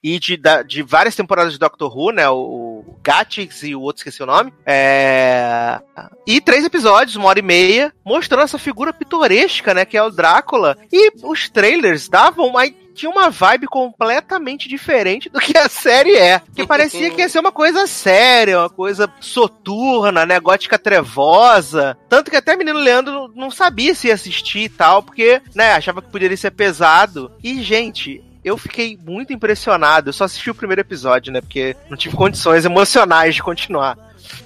[0.03, 2.29] e de, de várias temporadas de Doctor Who, né?
[2.29, 4.53] O, o Gatix e o outro esqueci o nome.
[4.67, 5.81] É,
[6.27, 9.85] e três episódios, uma hora e meia, mostrando essa figura pitoresca, né?
[9.85, 10.77] Que é o Drácula.
[10.93, 16.43] E os trailers davam uma tinha uma vibe completamente diferente do que a série é.
[16.55, 20.39] Que parecia que ia ser uma coisa séria, uma coisa soturna, né?
[20.39, 21.97] Gótica trevosa.
[22.09, 26.03] Tanto que até menino Leandro não sabia se ia assistir e tal, porque, né, achava
[26.03, 27.33] que poderia ser pesado.
[27.43, 28.23] E, gente.
[28.45, 30.09] Eu fiquei muito impressionado.
[30.09, 31.41] Eu só assisti o primeiro episódio, né?
[31.41, 33.97] Porque não tive condições emocionais de continuar.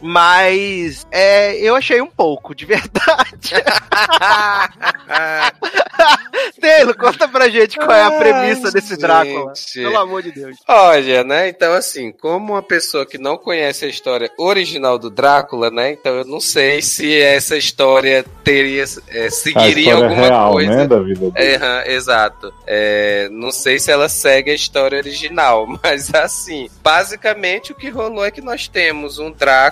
[0.01, 3.55] Mas é, eu achei um pouco, de verdade.
[6.61, 9.53] Taylor, conta pra gente qual é a premissa Ai, desse Drácula.
[9.55, 9.83] gente.
[9.83, 10.57] Pelo amor de Deus.
[10.69, 11.49] Olha, né?
[11.49, 15.93] Então, assim, como uma pessoa que não conhece a história original do Drácula, né?
[15.93, 18.85] Então eu não sei se essa história teria.
[19.09, 20.71] é, A seguiria história alguma real, coisa.
[20.77, 21.65] né, da vida dele.
[21.65, 22.53] É, exato.
[22.67, 28.25] É, não sei se ela segue a história original, mas assim, basicamente o que rolou
[28.25, 29.66] é que nós temos um Drácula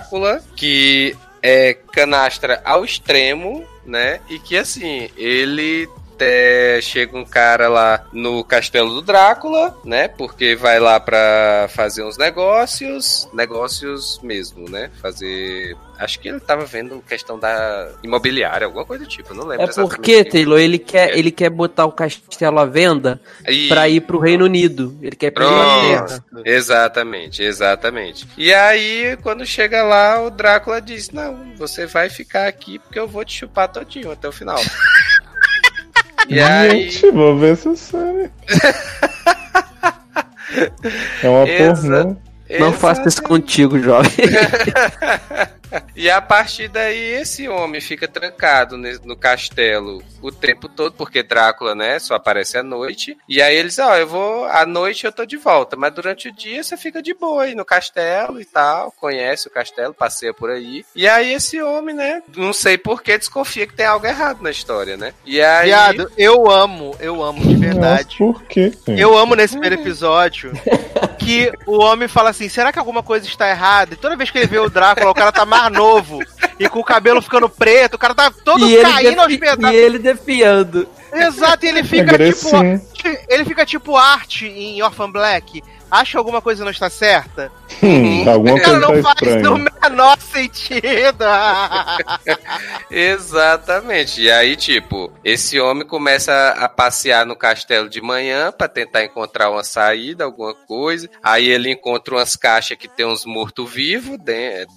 [0.55, 4.19] que é canastra ao extremo, né?
[4.29, 10.07] E que assim, ele até chega um cara lá no castelo do Drácula, né?
[10.07, 14.89] Porque vai lá pra fazer uns negócios, negócios mesmo, né?
[15.01, 19.63] Fazer Acho que ele tava vendo questão da imobiliária, alguma coisa do tipo, não lembro
[19.65, 20.25] É porque.
[20.25, 21.17] Taylor, ele quer, É.
[21.17, 24.97] ele quer botar o castelo à venda E- pra ir pro Reino Unido.
[25.01, 26.25] Ele quer ir pra Inglaterra.
[26.43, 28.27] Exatamente, exatamente.
[28.37, 33.07] E aí, quando chega lá, o Drácula diz: Não, você vai ficar aqui porque eu
[33.07, 34.59] vou te chupar todinho até o final.
[36.29, 36.89] e aí.
[36.89, 38.29] Gente, vou ver essa série.
[41.23, 42.17] É uma Exa- pornô.
[42.59, 44.11] Não faça isso contigo, jovem.
[45.95, 51.73] E a partir daí, esse homem fica trancado no castelo o tempo todo, porque Drácula,
[51.73, 53.17] né, só aparece à noite.
[53.29, 56.35] E aí eles, ó, eu vou, à noite eu tô de volta, mas durante o
[56.35, 60.49] dia você fica de boa aí no castelo e tal, conhece o castelo, passeia por
[60.49, 60.85] aí.
[60.95, 64.51] E aí esse homem, né, não sei por que desconfia que tem algo errado na
[64.51, 65.13] história, né?
[65.25, 65.67] E aí.
[65.67, 68.17] Viado, eu amo, eu amo de verdade.
[68.19, 68.73] Nossa, por quê?
[68.87, 70.51] Eu amo nesse primeiro episódio
[71.19, 73.93] que o homem fala assim: será que alguma coisa está errada?
[73.93, 76.19] E toda vez que ele vê o Drácula, o cara tá novo
[76.59, 79.75] e com o cabelo ficando preto, o cara tá todo e, ele caindo aos pedaços.
[79.75, 80.87] e ele defiando.
[81.11, 82.79] Exato, e ele fica Agressivo.
[82.93, 83.17] tipo.
[83.29, 85.63] Ele fica tipo arte em Orphan Black.
[85.95, 87.51] Acha que alguma coisa não está certa?
[87.81, 89.71] Hum, alguma O cara coisa não tá faz no estranha.
[89.89, 91.25] menor sentido.
[92.89, 94.21] Exatamente.
[94.21, 99.49] E aí, tipo, esse homem começa a passear no castelo de manhã pra tentar encontrar
[99.49, 101.09] uma saída, alguma coisa.
[101.23, 104.17] Aí ele encontra umas caixas que tem uns mortos-vivos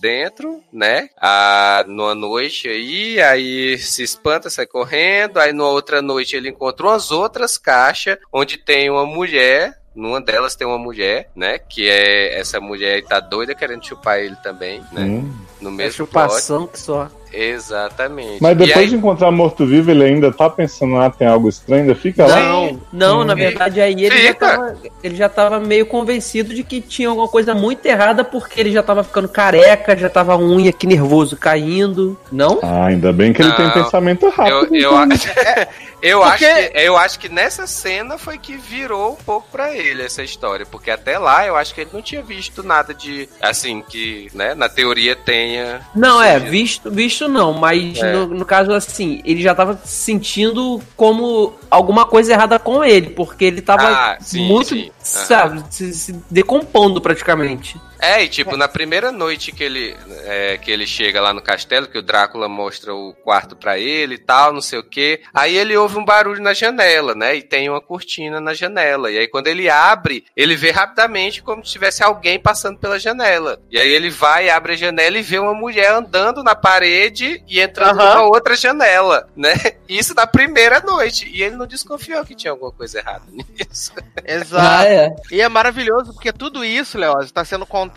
[0.00, 1.08] dentro, né?
[1.20, 5.38] Ah, numa noite aí, aí se espanta, sai correndo.
[5.38, 9.76] Aí numa outra noite ele encontra umas outras caixas onde tem uma mulher.
[9.98, 11.58] Numa delas tem uma mulher, né?
[11.58, 15.02] Que é essa mulher tá doida querendo chupar ele também, né?
[15.02, 15.34] Hum.
[15.60, 16.30] No É mesmo plot.
[16.30, 17.08] chupação que só.
[17.30, 18.38] Exatamente.
[18.40, 21.94] Mas depois aí- de encontrar morto-vivo, ele ainda tá pensando, ah, tem algo estranho, ainda
[21.94, 22.40] fica lá.
[22.40, 26.80] Não, não, na verdade aí ele já, tava, ele já tava meio convencido de que
[26.80, 30.86] tinha alguma coisa muito errada porque ele já tava ficando careca, já tava unha aqui
[30.86, 32.18] nervoso caindo.
[32.32, 32.60] Não?
[32.62, 33.72] Ah, ainda bem que ele tem Não.
[33.74, 34.74] pensamento Eu, rápido.
[34.74, 34.98] eu, então.
[35.12, 35.28] acho,
[36.02, 39.76] eu, Porque- acho que, eu acho que nessa cena foi que virou um pouco pra
[39.76, 40.64] ele essa história.
[40.64, 43.28] Porque até lá eu acho que ele não tinha visto nada de.
[43.40, 45.14] Assim, que, né, na teoria
[45.48, 45.80] tenha.
[45.94, 48.12] Não, é, visto, visto não, mas É.
[48.12, 53.10] no, no caso assim, ele já tava se sentindo como alguma coisa errada com ele,
[53.10, 54.90] porque ele tava Ah, sim, muito, sim.
[55.00, 57.80] Sabe, se, se decompondo praticamente.
[58.00, 61.86] É, e tipo, na primeira noite que ele, é, que ele chega lá no castelo,
[61.86, 65.20] que o Drácula mostra o quarto pra ele e tal, não sei o que.
[65.34, 67.36] Aí ele ouve um barulho na janela, né?
[67.36, 69.10] E tem uma cortina na janela.
[69.10, 73.60] E aí quando ele abre, ele vê rapidamente como se tivesse alguém passando pela janela.
[73.70, 77.60] E aí ele vai, abre a janela e vê uma mulher andando na parede e
[77.60, 78.14] entrando Aham.
[78.14, 79.54] numa outra janela, né?
[79.88, 81.28] Isso na primeira noite.
[81.32, 83.92] E ele não desconfiou que tinha alguma coisa errada nisso.
[84.24, 84.86] Exato.
[84.86, 85.14] é.
[85.32, 87.87] E é maravilhoso porque tudo isso, Léo, está sendo contado,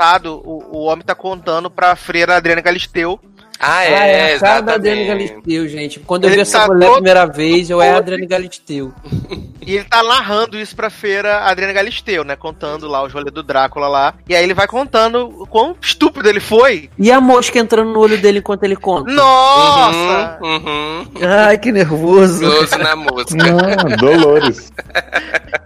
[0.43, 3.19] o, o homem tá contando pra freira Adriana Galisteu.
[3.61, 5.29] Ah, Ah, é, é a cara da Adriane exatamente.
[5.29, 5.99] Galisteu, gente.
[5.99, 8.93] Quando eu Ele vi essa tá mulher a primeira vez, eu é a Adriane Galisteu.
[9.63, 12.35] E ele tá narrando isso pra feira Adriana Galisteu, né?
[12.35, 14.15] Contando lá os rolês do Drácula lá.
[14.27, 16.89] E aí ele vai contando o quão estúpido ele foi.
[16.97, 19.11] E a mosca entrando no olho dele enquanto ele conta?
[19.11, 20.39] Nossa!
[20.41, 21.05] Uhum, uhum.
[21.21, 22.43] Ai, que nervoso.
[22.43, 23.37] Gozo na música.
[23.43, 24.71] Ah, Dolores.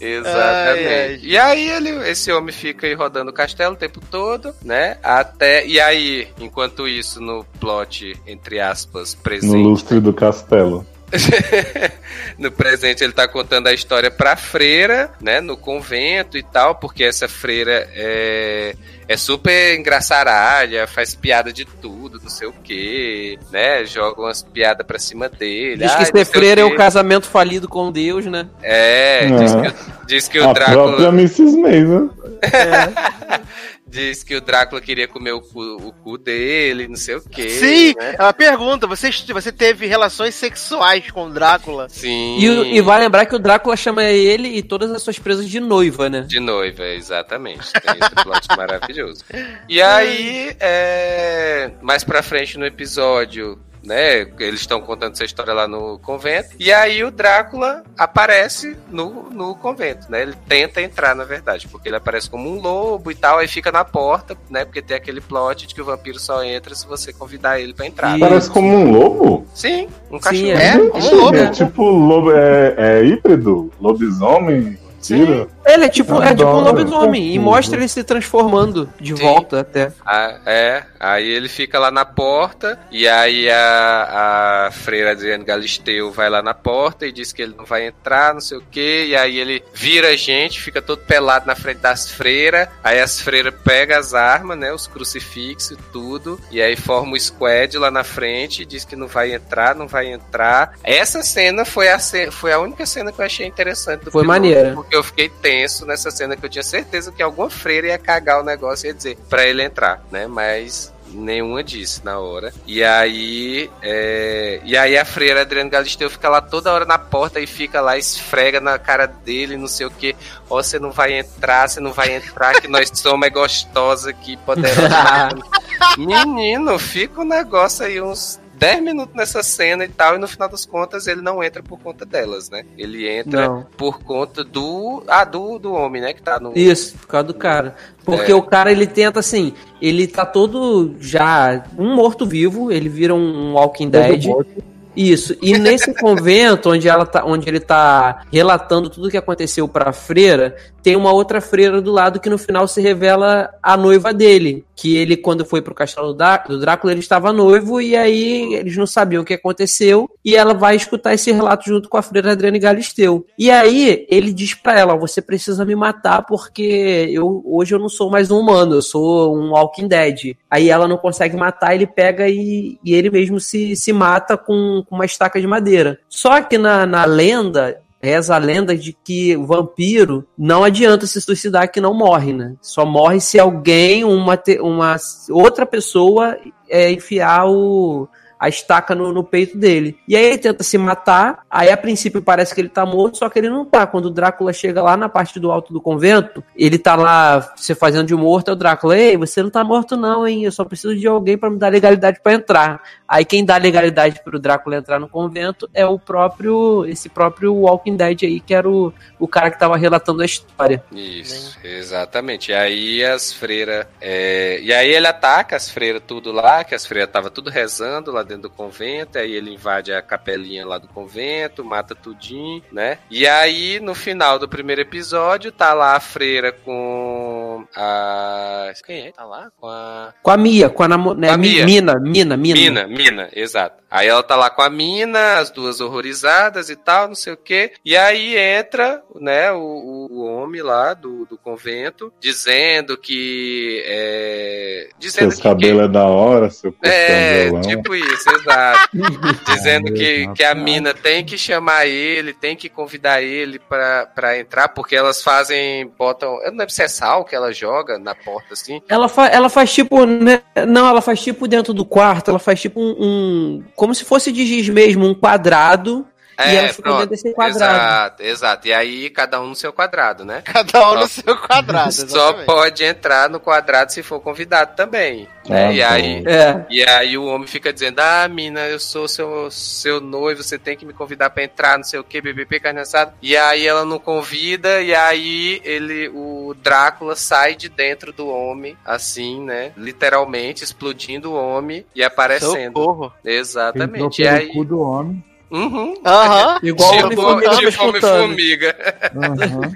[0.00, 0.88] Exatamente.
[0.88, 1.20] Ai, ai.
[1.22, 4.96] E aí ele, esse homem fica aí rodando o castelo o tempo todo, né?
[5.02, 10.86] Até e aí, enquanto isso no plot entre aspas No presente, lustre do castelo.
[12.38, 17.02] no presente ele tá contando a história pra freira, né, no convento e tal, porque
[17.02, 18.74] essa freira é
[19.08, 23.84] é super engraçaralha, faz piada de tudo, não sei o que, né?
[23.84, 25.82] Joga umas piadas pra cima dele.
[25.82, 26.72] Diz que não ser sei o freira é quê.
[26.72, 28.46] um casamento falido com Deus, né?
[28.62, 29.26] É, É.
[29.26, 29.74] diz que,
[30.06, 30.86] diz que o A Drácula.
[30.96, 31.56] própria Mrs.
[31.56, 32.08] Mason.
[33.90, 37.50] Diz que o Drácula queria comer o cu, o cu dele, não sei o quê.
[37.50, 38.14] Sim, né?
[38.16, 41.88] ela pergunta: você, você teve relações sexuais com o Drácula?
[41.88, 42.38] Sim.
[42.38, 45.58] E, e vai lembrar que o Drácula chama ele e todas as suas presas de
[45.58, 46.20] noiva, né?
[46.20, 47.72] De noiva, exatamente.
[47.72, 49.24] Tem esse plot maravilhoso.
[49.68, 51.72] E aí, é...
[51.82, 54.26] mais pra frente no episódio, né?
[54.38, 56.50] Eles estão contando essa história lá no convento.
[56.58, 60.22] E aí o Drácula aparece no, no convento, né?
[60.22, 63.70] Ele tenta entrar, na verdade, porque ele aparece como um lobo e tal, aí fica
[63.72, 64.64] na porta, né?
[64.64, 67.86] Porque tem aquele plot de que o vampiro só entra se você convidar ele pra
[67.86, 68.16] entrar.
[68.16, 69.46] E- Parece como um lobo.
[69.54, 70.50] Sim, um Sim, cachorro.
[70.52, 71.36] É, Gente, como um lobo.
[71.36, 75.48] É tipo lobo, é, é híbrido, lobisomem, tira.
[75.64, 77.34] Ele é tipo, é tipo um lobisomem.
[77.34, 79.22] E mostra ele se transformando de Sim.
[79.22, 79.92] volta até.
[80.04, 86.10] Ah, é, aí ele fica lá na porta, e aí a, a freira Adriane Galisteu
[86.10, 89.06] vai lá na porta e diz que ele não vai entrar, não sei o que,
[89.08, 93.20] e aí ele vira a gente, fica todo pelado na frente das freiras, aí as
[93.20, 97.90] freiras pegam as armas, né, os crucifixos e tudo, e aí forma o squad lá
[97.90, 100.72] na frente, e diz que não vai entrar, não vai entrar.
[100.82, 104.22] Essa cena foi a, ce- foi a única cena que eu achei interessante do Foi
[104.22, 104.72] piloto, maneira.
[104.74, 105.49] Porque eu fiquei tenso
[105.86, 108.94] nessa cena que eu tinha certeza que alguma freira ia cagar o negócio e ia
[108.94, 110.26] dizer pra ele entrar, né?
[110.26, 112.52] Mas nenhuma disse na hora.
[112.66, 117.40] E aí, é, e aí a freira Adriano Galisteu fica lá toda hora na porta
[117.40, 120.16] e fica lá, esfrega na cara dele, não sei o que.
[120.48, 124.36] Ó, você não vai entrar, você não vai entrar, que nós somos é gostosa aqui,
[124.38, 125.28] poderosa.
[125.98, 130.46] Menino, fica um negócio aí uns 10 minutos nessa cena e tal, e no final
[130.46, 132.62] das contas ele não entra por conta delas, né?
[132.76, 133.66] Ele entra Não.
[133.74, 135.02] por conta do.
[135.08, 136.12] Ah, do, do homem, né?
[136.12, 136.52] Que tá no.
[136.54, 137.74] Isso, por causa do cara.
[138.04, 138.34] Porque É.
[138.34, 143.88] o cara, ele tenta assim, ele tá todo já um morto-vivo, ele vira um Walking
[143.88, 144.20] Dead.
[144.24, 144.64] Todo morto.
[144.96, 145.36] Isso.
[145.40, 149.92] E nesse convento onde ela tá, onde ele tá relatando tudo o que aconteceu pra
[149.92, 154.64] freira, tem uma outra freira do lado que no final se revela a noiva dele,
[154.74, 158.86] que ele quando foi pro castelo do Drácula, ele estava noivo e aí eles não
[158.86, 162.58] sabiam o que aconteceu e ela vai escutar esse relato junto com a freira Adriane
[162.58, 163.26] Galisteu.
[163.38, 167.88] E aí ele diz pra ela, você precisa me matar porque eu hoje eu não
[167.88, 170.36] sou mais um humano, eu sou um Walking Dead.
[170.50, 174.79] Aí ela não consegue matar, ele pega e, e ele mesmo se, se mata com,
[174.84, 175.98] com uma estaca de madeira.
[176.08, 181.20] Só que na, na lenda, reza a lenda de que o vampiro não adianta se
[181.20, 182.54] suicidar que não morre, né?
[182.60, 184.96] Só morre se alguém, uma, uma
[185.30, 188.08] outra pessoa é, enfiar o,
[188.40, 189.98] a estaca no, no peito dele.
[190.08, 193.28] E aí ele tenta se matar, aí a princípio parece que ele tá morto, só
[193.28, 193.86] que ele não tá.
[193.86, 197.74] Quando o Drácula chega lá na parte do alto do convento, ele tá lá se
[197.74, 200.44] fazendo de morto, é o Drácula, ei, você não tá morto não, hein?
[200.44, 202.82] Eu só preciso de alguém pra me dar legalidade pra entrar.
[203.10, 207.96] Aí quem dá legalidade pro Drácula entrar no convento é o próprio, esse próprio Walking
[207.96, 210.84] Dead aí, que era o, o cara que tava relatando a história.
[210.92, 212.52] Isso, exatamente.
[212.52, 213.84] E aí as freiras.
[214.00, 218.12] é, E aí ele ataca as freiras tudo lá, que as freiras estavam tudo rezando
[218.12, 219.18] lá dentro do convento.
[219.18, 222.98] Aí ele invade a capelinha lá do convento, mata tudinho, né?
[223.10, 227.29] E aí, no final do primeiro episódio, tá lá a freira com
[227.76, 228.72] a.
[228.84, 229.12] Quem é?
[229.12, 229.50] Tá lá?
[229.58, 230.14] Com a.
[230.22, 231.14] Com a Mia, com a, namo...
[231.14, 231.64] né, Com.
[231.64, 232.60] Mina, Mina, Mina.
[232.60, 233.82] Mina, Mina, exato.
[233.90, 237.36] Aí ela tá lá com a Mina, as duas horrorizadas e tal, não sei o
[237.36, 237.72] quê.
[237.84, 243.82] E aí entra, né, o, o- o homem lá do, do convento, dizendo que.
[243.86, 248.88] É, dizendo Seus que, cabelos é da hora, seu é tipo isso, exato.
[249.46, 254.38] Dizendo que, que a mina tem que chamar ele, tem que convidar ele pra, pra
[254.38, 256.40] entrar, porque elas fazem, botam.
[256.42, 258.80] Eu não lembro se é sal que ela joga na porta assim.
[258.88, 260.04] Ela, fa ela faz tipo.
[260.06, 262.96] né, Não, ela faz tipo dentro do quarto, ela faz tipo um.
[263.00, 266.06] um- como se fosse de giz mesmo, um quadrado.
[266.46, 267.56] E ela fica dentro desse quadrado.
[267.64, 268.68] Exato, exato.
[268.68, 270.42] E aí cada um no seu quadrado, né?
[270.46, 271.92] Cada um no Só- seu quadrado.
[271.92, 275.28] Só pode entrar no quadrado se for convidado também.
[275.48, 275.86] Ah, e, bom.
[275.88, 276.66] aí, É.
[276.70, 280.76] e aí o homem fica dizendo: Ah, mina, eu sou seu, seu noivo, você tem
[280.76, 283.14] que me convidar pra entrar, não sei o que, BBP, carne assada.
[283.22, 288.76] E aí ela não convida, e aí ele, o Drácula sai de dentro do homem,
[288.84, 289.72] assim, né?
[289.76, 292.78] Literalmente explodindo o homem e aparecendo.
[292.78, 293.06] Socorro.
[293.06, 294.22] Entrou Exatamente.
[294.22, 294.46] E pelo aí.
[294.48, 295.24] cu do homem.
[295.50, 295.94] Uhum.
[296.04, 296.58] Aham.
[296.62, 297.84] Igual Tipo, Homem-Formiga tipo.
[297.84, 298.76] Homem-Formiga.
[299.16, 299.72] Aham.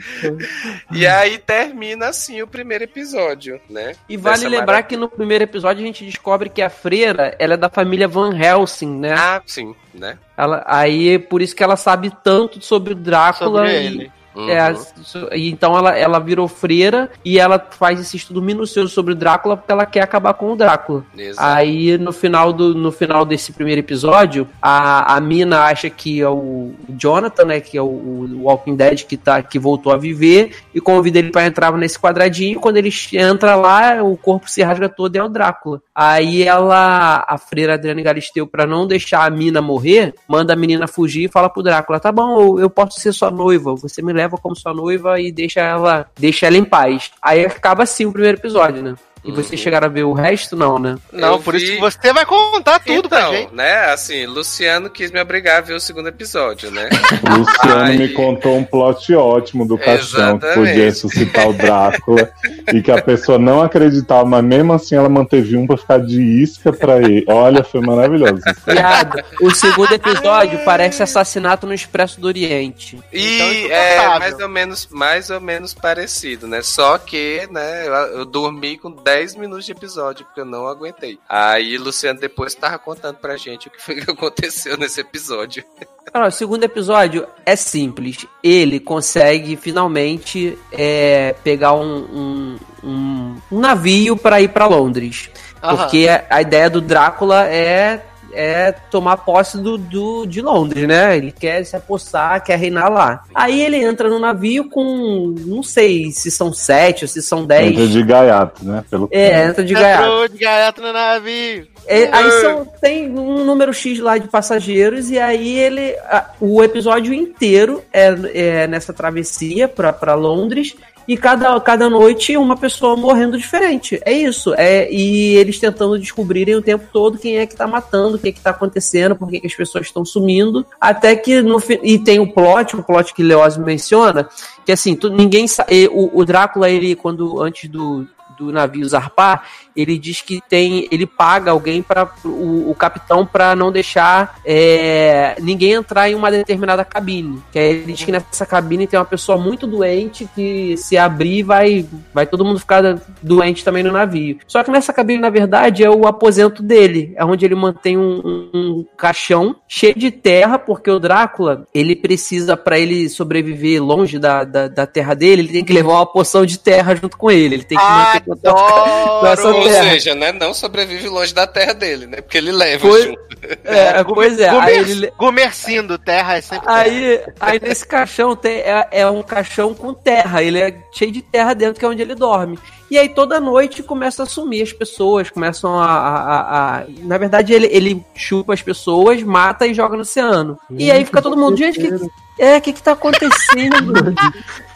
[0.92, 3.94] E aí termina assim o primeiro episódio, né?
[4.08, 4.88] E vale Dessa lembrar maravilha.
[4.88, 8.32] que no primeiro episódio a gente descobre que a freira ela é da família Van
[8.36, 9.14] Helsing, né?
[9.18, 10.16] Ah, sim, né?
[10.36, 13.66] Ela, aí por isso que ela sabe tanto sobre o Drácula.
[13.66, 14.12] Sobre e- ele.
[14.34, 14.48] Uhum.
[14.48, 19.12] É, isso- e então ela, ela virou freira e ela faz esse estudo minucioso sobre
[19.12, 21.04] o Drácula porque ela quer acabar com o Drácula.
[21.16, 21.46] Exato.
[21.56, 26.28] Aí no final, do, no final desse primeiro episódio, a, a Mina acha que é
[26.28, 27.60] o Jonathan, né?
[27.60, 31.30] Que é o, o Walking Dead que, tá, que voltou a viver, e convida ele
[31.30, 32.58] pra entrar nesse quadradinho.
[32.60, 35.80] Quando ele entra lá, o corpo se rasga todo e é o Drácula.
[35.94, 40.86] Aí ela, a freira Adriana Galisteu, pra não deixar a Mina morrer, manda a menina
[40.88, 44.12] fugir e fala pro Drácula: tá bom, eu, eu posso ser sua noiva, você me
[44.12, 47.10] leva como sua noiva e deixa ela, deixa ela em paz.
[47.20, 48.94] Aí acaba assim o primeiro episódio, né?
[49.24, 50.96] E vocês chegaram a ver o resto, não, né?
[51.12, 53.54] Não, Eu por vi- isso que você vai contar tudo então, pra gente.
[53.54, 56.88] né, assim, Luciano quis me obrigar a ver o segundo episódio, né?
[57.38, 57.96] Luciano Ai.
[57.96, 62.30] me contou um plot ótimo do caixão que podia ressuscitar o Drácula
[62.72, 66.20] e que a pessoa não acreditava, mas mesmo assim ela manteve um pra ficar de
[66.20, 67.24] isca pra ele.
[67.28, 68.42] Olha, foi maravilhoso.
[68.66, 72.98] Viado, o segundo episódio parece assassinato no Expresso do Oriente.
[73.12, 73.54] E Então, é
[73.94, 74.18] insuportável.
[74.20, 76.60] mais ou menos mais ou menos parecido, né?
[76.62, 81.18] Só que, né, eu, eu dormi com 10 minutos de episódio porque eu não aguentei.
[81.28, 85.64] Aí Luciano depois tava contando pra gente o que foi que aconteceu nesse episódio.
[86.12, 88.26] Cara, o segundo episódio é simples.
[88.42, 95.30] Ele consegue finalmente é, pegar um, um, um- um navio para ir para Londres.
[95.62, 95.76] Aham.
[95.76, 98.04] Porque a ideia do Drácula é,
[98.34, 101.16] é tomar posse do, do, de Londres, né?
[101.16, 103.24] Ele quer se apossar, quer reinar lá.
[103.34, 107.72] Aí ele entra no navio com, não sei se são sete ou se são dez.
[107.72, 108.84] Entra de gaiato, né?
[108.90, 110.02] Pelo É, entra de gaiato.
[110.04, 111.66] Entrou de gaiato no navio.
[111.86, 115.94] É, aí são, tem um número X lá de passageiros, e aí ele.
[116.08, 120.74] a- o episódio inteiro é, é nessa travessia pra, pra Londres.
[121.06, 124.00] E cada, cada noite uma pessoa morrendo diferente.
[124.04, 124.54] É isso.
[124.54, 128.28] É, e eles tentando descobrirem o tempo todo quem é que tá matando, o que
[128.28, 130.66] é que tá acontecendo, por que, que as pessoas estão sumindo.
[130.80, 134.28] Até que no E tem o plot, o plot que Leoz menciona,
[134.64, 135.88] que assim, tu, ninguém sabe.
[135.92, 139.44] O, o Drácula, ele, quando antes do, do navio zarpar,
[139.76, 145.36] ele diz que tem, ele paga alguém para o, o capitão para não deixar é,
[145.40, 147.42] ninguém entrar em uma determinada cabine.
[147.52, 151.42] Que aí ele diz que nessa cabine tem uma pessoa muito doente que se abrir
[151.42, 152.82] vai, vai todo mundo ficar
[153.22, 154.38] doente também no navio.
[154.46, 158.50] Só que nessa cabine na verdade é o aposento dele, é onde ele mantém um,
[158.54, 164.44] um- caixão cheio de terra, porque o Drácula ele precisa para ele sobreviver longe da,
[164.44, 167.54] da, da terra dele, ele tem que levar uma poção de terra junto com ele.
[167.56, 169.74] Ele tem que manter contato com essa Adoro!
[169.76, 169.90] Ou terra.
[169.92, 172.20] seja, né, não sobrevive longe da terra dele, né?
[172.20, 173.20] Porque ele leva Foi- junto.
[173.64, 174.48] É, pois é.
[174.48, 176.80] Aí, ele, Gumercindo, terra é sempre terra.
[176.80, 180.42] aí, aí nesse caixão tem, é, é um caixão com terra.
[180.42, 182.58] Ele é cheio de terra dentro, que é onde ele dorme.
[182.94, 185.84] E aí toda noite começa a sumir as pessoas, começam a.
[185.86, 190.56] a- a- Na verdade, ele, ele chupa as pessoas, mata e joga no oceano.
[190.70, 194.14] e aí fica todo mundo, gente, que, é, o que que tá acontecendo?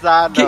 [0.00, 0.42] Ah, Que-.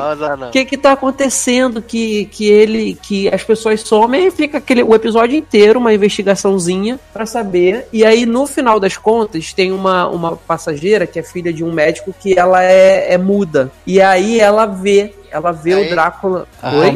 [0.48, 4.80] O que que tá acontecendo que, que ele que as pessoas somem e fica aquele
[4.84, 10.06] o episódio inteiro uma investigaçãozinha pra saber e aí no final das contas tem uma,
[10.08, 14.38] uma passageira que é filha de um médico que ela é, é muda e aí
[14.38, 16.92] ela vê ela vê Aí- o Drácula Ah, Oi?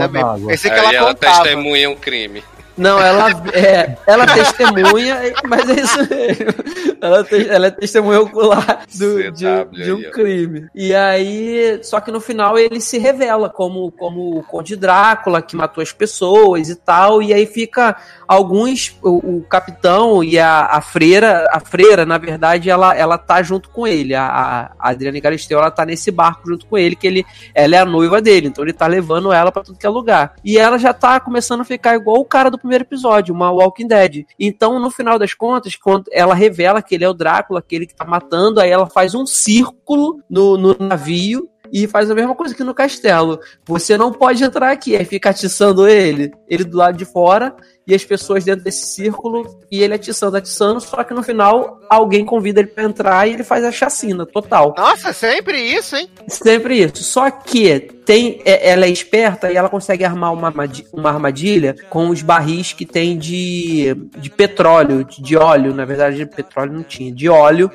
[0.48, 2.42] Pensei que Aí ela ela testemunha um crime.
[2.76, 5.16] Não, ela é, ela testemunha,
[5.46, 6.96] mas é isso mesmo.
[7.00, 10.68] Ela, te- ela é testemunha ocular do, de, de um crime.
[10.74, 15.54] E aí, só que no final ele se revela como, como o Conde Drácula, que
[15.54, 17.22] matou as pessoas e tal.
[17.22, 17.96] E aí fica
[18.26, 23.42] alguns, o, o capitão e a, a freira, a freira, na verdade, ela, ela tá
[23.42, 24.14] junto com ele.
[24.14, 27.78] A, a Adriana Galisteu, ela tá nesse barco junto com ele, que ele, ela é
[27.78, 30.34] a noiva dele, então ele tá levando ela pra tudo que é lugar.
[30.44, 33.86] E ela já tá começando a ficar igual o cara do primeiro episódio, uma Walking
[33.86, 34.24] Dead.
[34.40, 37.94] Então, no final das contas, quando ela revela que ele é o Drácula, aquele que
[37.94, 42.54] tá matando, aí ela faz um círculo no, no navio e faz a mesma coisa
[42.54, 43.40] que no castelo.
[43.66, 47.52] Você não pode entrar aqui, aí fica atiçando ele, ele do lado de fora
[47.84, 52.24] e as pessoas dentro desse círculo e ele atiçando, atiçando, só que no final alguém
[52.24, 54.72] convida ele pra entrar e ele faz a chacina total.
[54.78, 56.08] Nossa, sempre isso, hein?
[56.28, 57.02] Sempre isso.
[57.02, 61.74] Só que tem, é- ela é esperta e ela consegue armar uma, armadi- uma armadilha
[61.90, 65.74] com os barris que tem de, de petróleo, de, de óleo.
[65.74, 67.68] Na verdade, de petróleo não tinha, de óleo,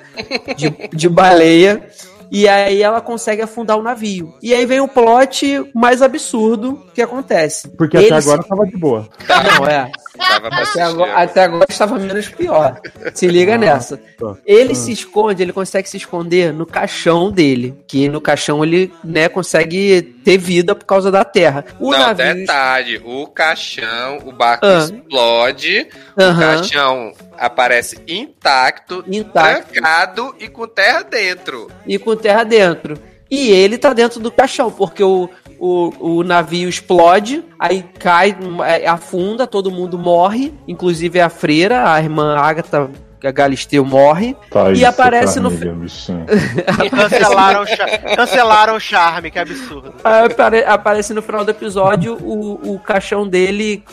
[0.56, 1.86] de, de baleia.
[2.32, 4.34] E aí ela consegue afundar o navio.
[4.42, 7.70] E aí vem o plot mais absurdo que acontece.
[7.70, 9.08] Porque Ele até agora tava de boa.
[9.28, 9.92] Não, é.
[10.20, 12.80] Até agora, até agora estava menos pior.
[13.14, 13.98] Se liga nessa.
[13.98, 14.36] tá.
[14.46, 17.76] Ele se esconde, ele consegue se esconder no caixão dele.
[17.88, 21.66] Que no caixão ele, né, consegue ter vida por causa da terra.
[21.80, 22.36] O Não, navio.
[22.36, 24.80] detalhe, o caixão, o barco Ah.
[24.80, 29.72] explode, o caixão aparece intacto, Intacto.
[29.74, 31.72] trancado e com terra dentro.
[31.88, 32.98] e com terra dentro.
[33.32, 35.30] E ele tá dentro do caixão, porque o,
[35.60, 38.36] o, o navio explode, aí cai,
[38.66, 42.90] é, afunda, todo mundo morre, inclusive a freira, a irmã Agatha
[43.28, 44.36] a Galisteu morre.
[44.50, 45.50] Tá E isso, aparece no.
[46.84, 49.94] E cancelaram, o cancelaram o charme, que absurdo.
[50.04, 53.84] Apare- aparece no final do episódio o, o caixão dele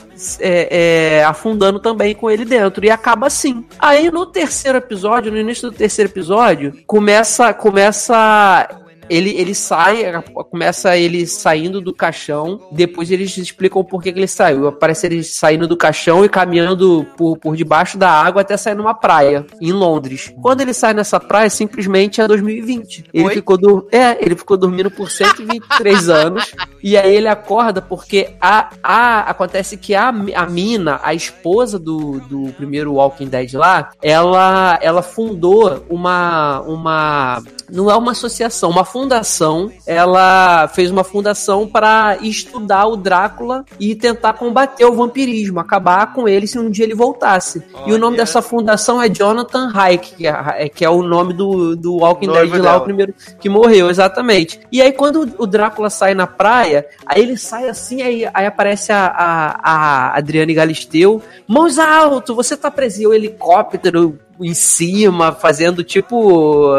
[0.41, 2.85] é, é, afundando também com ele dentro.
[2.85, 3.64] E acaba assim.
[3.79, 7.53] Aí no terceiro episódio, no início do terceiro episódio, começa.
[7.53, 8.69] começa
[9.09, 14.27] ele, ele sai, começa ele saindo do caixão, depois eles explicam por que, que ele
[14.27, 14.69] saiu.
[14.69, 18.95] Aparece ele saindo do caixão e caminhando por, por debaixo da água até sair numa
[18.95, 20.33] praia, em Londres.
[20.41, 23.05] Quando ele sai nessa praia, simplesmente é 2020.
[23.13, 23.35] Ele Oi?
[23.35, 26.53] ficou do, é, ele ficou dormindo por 123 anos
[26.83, 32.21] e aí ele acorda porque a, a acontece que a, a mina, a esposa do,
[32.21, 38.85] do primeiro Walking Dead lá, ela ela fundou uma uma não é uma associação, uma
[38.97, 39.71] fundação.
[39.87, 46.27] Ela fez uma fundação para estudar o Drácula e tentar combater o vampirismo, acabar com
[46.27, 47.63] ele se um dia ele voltasse.
[47.87, 51.77] E o nome dessa fundação é Jonathan Hayek, que é, que é o nome do,
[51.77, 52.77] do Walking Dead lá, dela.
[52.79, 54.59] o primeiro que morreu, exatamente.
[54.73, 58.93] E aí, quando o Drácula sai na praia, aí ele sai assim, aí, aí aparece
[58.93, 63.03] a, a, a Adriane Galisteu, mãos alto, você tá preso.
[63.03, 66.75] E o helicóptero em cima, fazendo tipo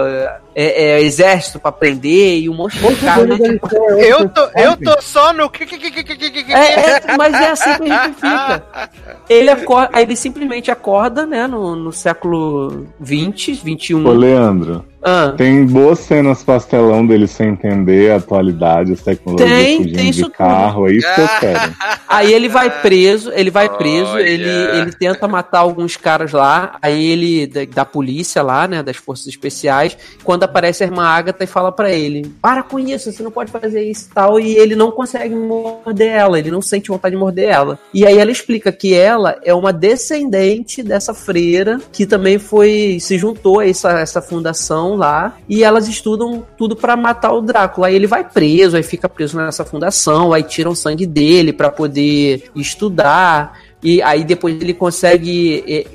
[0.59, 3.23] é, é, exército pra prender e um monte de cara.
[3.27, 5.51] Né, tipo, eu, tô, eu tô só no.
[6.49, 8.63] É, é, mas é assim que a gente fica.
[9.29, 14.07] Ele, acorda, ele simplesmente acorda, né, no, no século 20, 21.
[14.07, 14.85] Ô, Leandro.
[15.03, 15.33] Ah.
[15.37, 20.85] Tem boas cenas pastelão dele sem entender a atualidade, as tecnologias tem, tem de carro,
[20.85, 20.89] tudo.
[20.89, 21.75] é isso que eu quero.
[22.09, 24.79] Aí ele vai preso, ele vai preso, oh, ele, yeah.
[24.79, 29.27] ele tenta matar alguns caras lá, aí ele da, da polícia lá, né, das forças
[29.27, 33.31] especiais, quando aparece a irmã Agatha e fala pra ele, para com isso, você não
[33.31, 37.15] pode fazer isso e tal, e ele não consegue morder ela, ele não sente vontade
[37.15, 37.79] de morder ela.
[37.93, 43.17] E aí ela explica que ela é uma descendente dessa freira, que também foi, se
[43.17, 47.87] juntou a essa, essa fundação lá, e elas estudam tudo pra matar o Drácula.
[47.87, 52.49] Aí ele vai preso, aí fica preso nessa fundação, aí tiram sangue dele pra poder
[52.55, 53.59] estudar.
[53.83, 55.63] E aí depois ele consegue.
[55.67, 55.85] eh,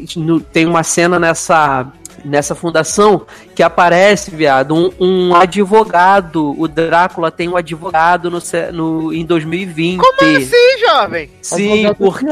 [0.53, 1.91] Tem uma cena nessa.
[2.25, 6.55] Nessa fundação que aparece, viado, um, um advogado.
[6.59, 8.39] O Drácula tem um advogado no,
[8.73, 9.99] no, em 2020.
[9.99, 11.31] Como assim, jovem?
[11.41, 12.29] Sim, porque.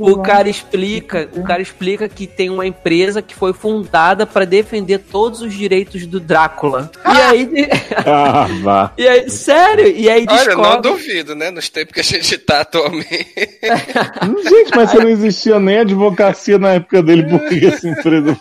[0.00, 0.22] O lá.
[0.22, 5.40] cara explica, o cara explica que tem uma empresa que foi fundada para defender todos
[5.40, 6.90] os direitos do Drácula.
[7.04, 7.68] E aí,
[8.06, 8.92] Ah, vá.
[8.98, 9.86] e aí, sério?
[9.86, 11.50] E aí Olha, não duvido, né?
[11.50, 13.08] Nos tempos que a gente tá atualmente.
[14.48, 17.58] Gente, mas você não existia nem advocacia na época dele, por que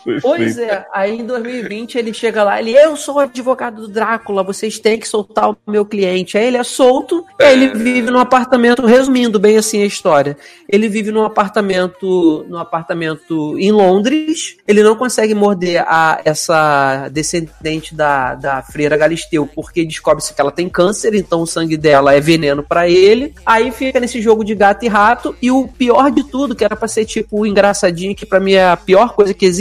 [0.04, 0.74] foi Pois feita?
[0.74, 4.80] é, aí em 2020 ele chega lá, ele, eu sou o advogado do Drácula, vocês
[4.80, 6.38] têm que soltar o meu cliente.
[6.38, 10.38] Aí ele é solto, e aí ele vive num apartamento, resumindo bem assim a história.
[10.68, 17.96] Ele vive num apartamento, num apartamento em Londres, ele não consegue morder a essa descendente
[17.96, 22.20] da, da freira Galisteu, porque descobre-se que ela tem câncer, então o sangue dela é
[22.20, 23.34] veneno pra ele.
[23.46, 26.76] Aí fica nesse jogo de gato e rato, e o pior de tudo, que era
[26.76, 29.57] pra ser tipo o engraçadinho, que pra mim é a pior coisa que existe,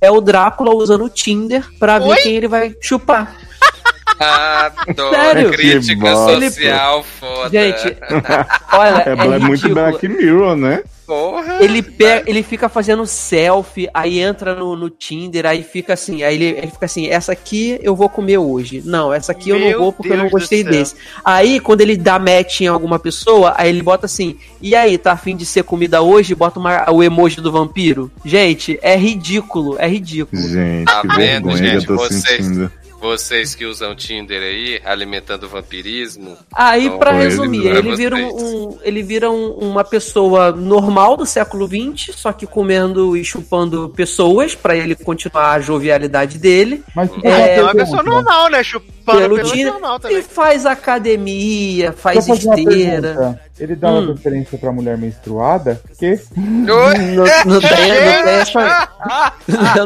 [0.00, 2.16] é o Drácula usando o Tinder pra ver Oi?
[2.18, 3.36] quem ele vai chupar.
[4.18, 5.50] Adoro Sério?
[5.50, 7.50] crítica social foda.
[7.50, 7.96] Gente,
[8.72, 9.68] olha, É, é, é muito.
[9.68, 10.82] Black Mirror, né?
[11.06, 11.58] Porra.
[11.62, 16.34] Ele, pega, ele fica fazendo selfie, aí entra no, no Tinder, aí fica assim, aí
[16.34, 18.82] ele, ele fica assim, essa aqui eu vou comer hoje.
[18.84, 20.96] Não, essa aqui eu não Meu vou porque eu não Deus gostei desse.
[21.24, 25.12] Aí, quando ele dá match em alguma pessoa, aí ele bota assim, e aí, tá
[25.12, 26.34] afim de ser comida hoje?
[26.34, 28.10] Bota uma- o emoji do vampiro.
[28.24, 30.42] Gente, é ridículo, é ridículo.
[30.42, 31.86] Gente, Tá que vendo, vergonha gente?
[31.86, 32.70] que eu tô Vocês- sentindo.
[33.06, 36.36] Vocês que usam Tinder aí, alimentando o vampirismo.
[36.52, 41.16] Aí, Então, pra foi resumir, ele ele vira, um, ele vira um- uma pessoa normal
[41.16, 46.82] do século XX, só que comendo e chupando pessoas, pra ele continuar a jovialidade dele.
[46.94, 48.62] Mas fica É, É uma pessoa normal, né?
[49.06, 49.36] Pelo
[49.72, 53.40] normal E faz academia, faz eu esteira.
[53.58, 54.00] Ele dá Hum.
[54.00, 55.80] uma preferência pra mulher menstruada?
[55.86, 56.18] Porque Oi?
[56.36, 57.90] Não, não tem, não tem
[58.40, 58.88] essa.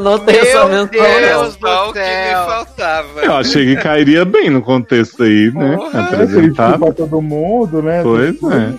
[0.01, 0.89] não tem Meu essa menção,
[1.21, 1.59] Deus.
[1.61, 1.91] não.
[1.91, 3.21] O que me faltava.
[3.23, 5.75] Eu achei que cairia bem no contexto aí, né?
[5.75, 6.73] Ele Apresentar.
[6.73, 8.03] chupa todo mundo, né?
[8.03, 8.75] Pois é.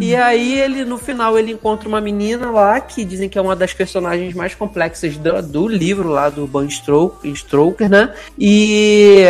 [0.00, 3.54] E aí ele, no final, ele encontra uma menina lá que dizem que é uma
[3.54, 8.12] das personagens mais complexas do, do livro lá do Bram Stoker, Stoker, né?
[8.38, 9.24] E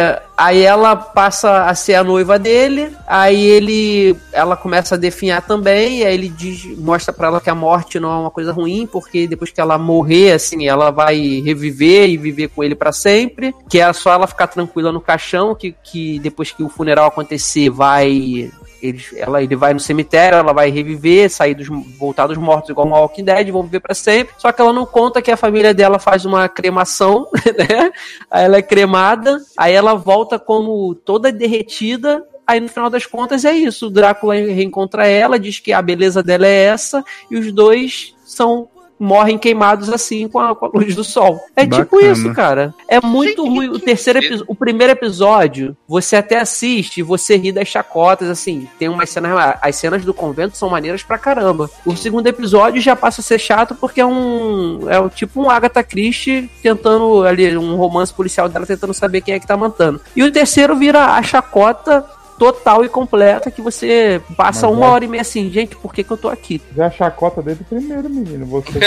[0.45, 6.05] aí ela passa a ser a noiva dele, aí ele ela começa a definhar também,
[6.05, 9.26] aí ele diz, mostra pra ela que a morte não é uma coisa ruim, porque
[9.26, 13.80] depois que ela morrer, assim, ela vai reviver e viver com ele pra sempre, que
[13.80, 18.51] é só ela ficar tranquila no caixão, que, que depois que o funeral acontecer, vai
[18.85, 21.68] ele, ela, ele vai no cemitério, ela vai reviver, sair dos,
[21.99, 24.35] voltar dos mortos igual uma Walking Dead, vão viver pra sempre.
[24.37, 27.26] Só que ela não conta que a família dela faz uma cremação,
[27.57, 27.91] né?
[28.30, 32.22] Aí ela é cremada, aí ela volta como toda derretida.
[32.47, 33.87] Aí no final das contas é isso.
[33.87, 38.68] O Drácula reencontra ela, diz que a beleza dela é essa, e os dois são
[38.99, 41.40] morrem queimados assim com a, com a luz do sol.
[41.57, 42.12] É tipo Bacana.
[42.12, 42.74] isso, cara.
[42.88, 43.68] É muito ruim.
[43.68, 48.68] O terceiro episódio, o primeiro episódio, você até assiste e você ri das chacotas, assim.
[48.78, 49.57] Tem umas cenas.
[49.61, 51.68] As cenas do convento são maneiras pra caramba.
[51.84, 54.88] O segundo episódio já passa a ser chato porque é um.
[54.88, 59.34] É um- tipo um Agatha Christie tentando ali, um romance policial dela tentando saber quem
[59.34, 60.01] é que tá matando.
[60.16, 62.05] E o terceiro vira a chacota
[62.39, 65.93] total e completa que você passa Mas uma é- hora e meia assim, gente, por
[65.95, 66.61] que, que eu tô aqui?
[66.76, 68.47] Já chacota desde o primeiro, menino.
[68.47, 68.70] Você.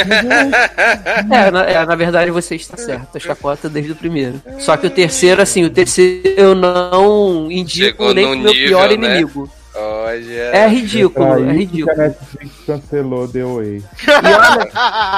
[1.31, 4.41] É na, é, na verdade você está certo, a chacota desde o primeiro.
[4.59, 8.87] Só que o terceiro, assim, o terceiro eu não indico Chegou nem meu nível, pior
[8.89, 8.93] né?
[8.93, 9.49] inimigo.
[9.79, 10.41] Olha.
[10.53, 11.85] É ridículo, é ridículo.
[11.95, 13.77] que a Netflix cancelou The Way.
[13.77, 14.69] E olha,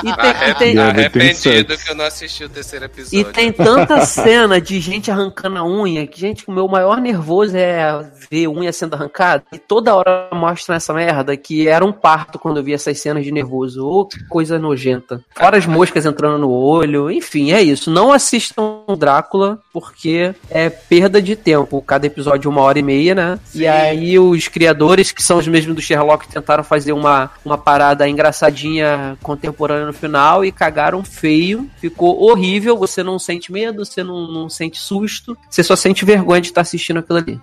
[0.03, 3.19] e tem, e tem- Arrependido que eu não assisti o terceiro episódio.
[3.19, 7.55] E tem tanta cena de gente arrancando a unha que, gente, o meu maior nervoso
[7.55, 9.43] é ver unha sendo arrancada.
[9.53, 13.23] E toda hora mostra essa merda que era um parto quando eu vi essas cenas
[13.23, 13.85] de nervoso.
[13.87, 15.21] Ô, que coisa nojenta.
[15.35, 17.09] Fora as moscas entrando no olho.
[17.09, 17.89] Enfim, é isso.
[17.89, 21.81] Não assistam Drácula porque é perda de tempo.
[21.81, 23.39] Cada episódio uma hora e meia, né?
[23.55, 28.07] E aí os criadores, que são os mesmos do Sherlock, tentaram fazer uma, uma parada
[28.07, 31.69] engraçadinha contemporânea no final e cagaram feio.
[31.77, 32.77] Ficou horrível.
[32.77, 36.61] Você não sente medo, você não, não sente susto, você só sente vergonha de estar
[36.61, 37.39] assistindo aquilo ali.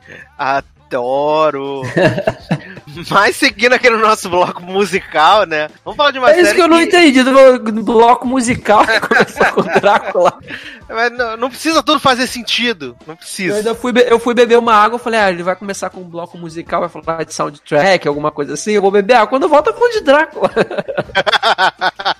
[0.88, 1.82] Adoro!
[3.10, 5.68] Mas seguindo aqui no nosso bloco musical, né?
[5.84, 9.00] Vamos falar de uma É série isso que eu não entendi do, bloco musical que
[9.00, 10.38] começou com o Drácula.
[10.88, 12.96] Mas não, não precisa tudo fazer sentido.
[13.06, 13.56] Não Eu precisa.
[13.56, 16.08] ainda fui, eu fui beber uma água, eu falei, ah, ele vai começar com um
[16.08, 19.26] bloco musical, vai falar de soundtrack, alguma coisa assim, eu vou beber água.
[19.26, 20.50] Quando volta, eu falo de Drácula.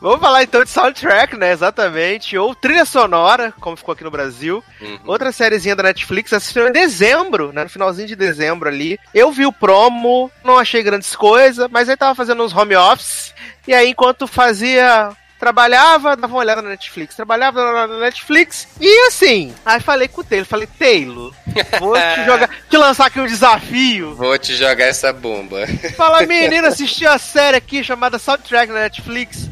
[0.00, 1.52] Vamos falar então de soundtrack, né?
[1.52, 2.38] Exatamente.
[2.38, 4.62] Ou trilha sonora, como ficou aqui no Brasil.
[4.80, 4.98] Uhum.
[5.06, 7.64] Outra sériezinha da Netflix assistiu em dezembro, né?
[7.64, 8.98] No finalzinho de dezembro ali.
[9.14, 13.34] Eu vi o promo, não achei grandes coisas, mas aí tava fazendo uns home office.
[13.66, 15.10] E aí, enquanto fazia.
[15.38, 17.14] Trabalhava, dava uma olhada na Netflix.
[17.14, 18.66] Trabalhava na Netflix.
[18.80, 21.32] E assim, aí falei com o Taylor, falei, Taylor,
[21.78, 24.16] vou te jogar, te lançar aqui um desafio.
[24.16, 25.64] Vou te jogar essa bomba.
[25.96, 29.48] Fala, menino, assisti a série aqui chamada Soundtrack na Netflix.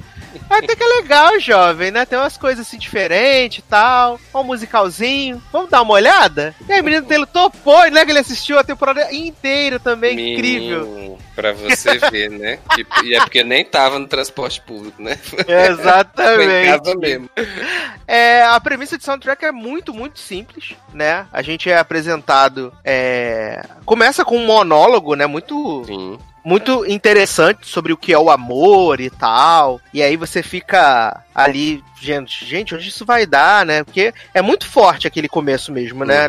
[0.49, 2.05] Até que é legal, jovem, né?
[2.07, 4.21] Tem umas coisas assim diferentes e tal.
[4.35, 5.43] Um musicalzinho.
[5.53, 6.55] Vamos dar uma olhada?
[6.69, 8.05] E aí, menino Taylor topou, né?
[8.05, 10.35] Que ele assistiu a temporada inteira também.
[10.35, 10.87] Incrível.
[10.87, 12.59] Menino, Pra você ver, né?
[12.75, 15.19] Tipo, e é porque nem tava no transporte público, né?
[15.47, 16.67] Em Exatamente.
[16.67, 17.29] casa mesmo.
[18.07, 21.27] É, a premissa de soundtrack é muito, muito simples, né?
[21.31, 22.73] A gente é apresentado.
[22.85, 25.27] é, Começa com um monólogo, né?
[25.27, 26.19] Muito Sim.
[26.47, 29.81] Muito interessante sobre o que é o amor e tal.
[29.93, 33.83] E aí você fica ali, gente, gente, onde isso vai dar, né?
[33.83, 36.29] Porque é muito forte aquele começo mesmo, né?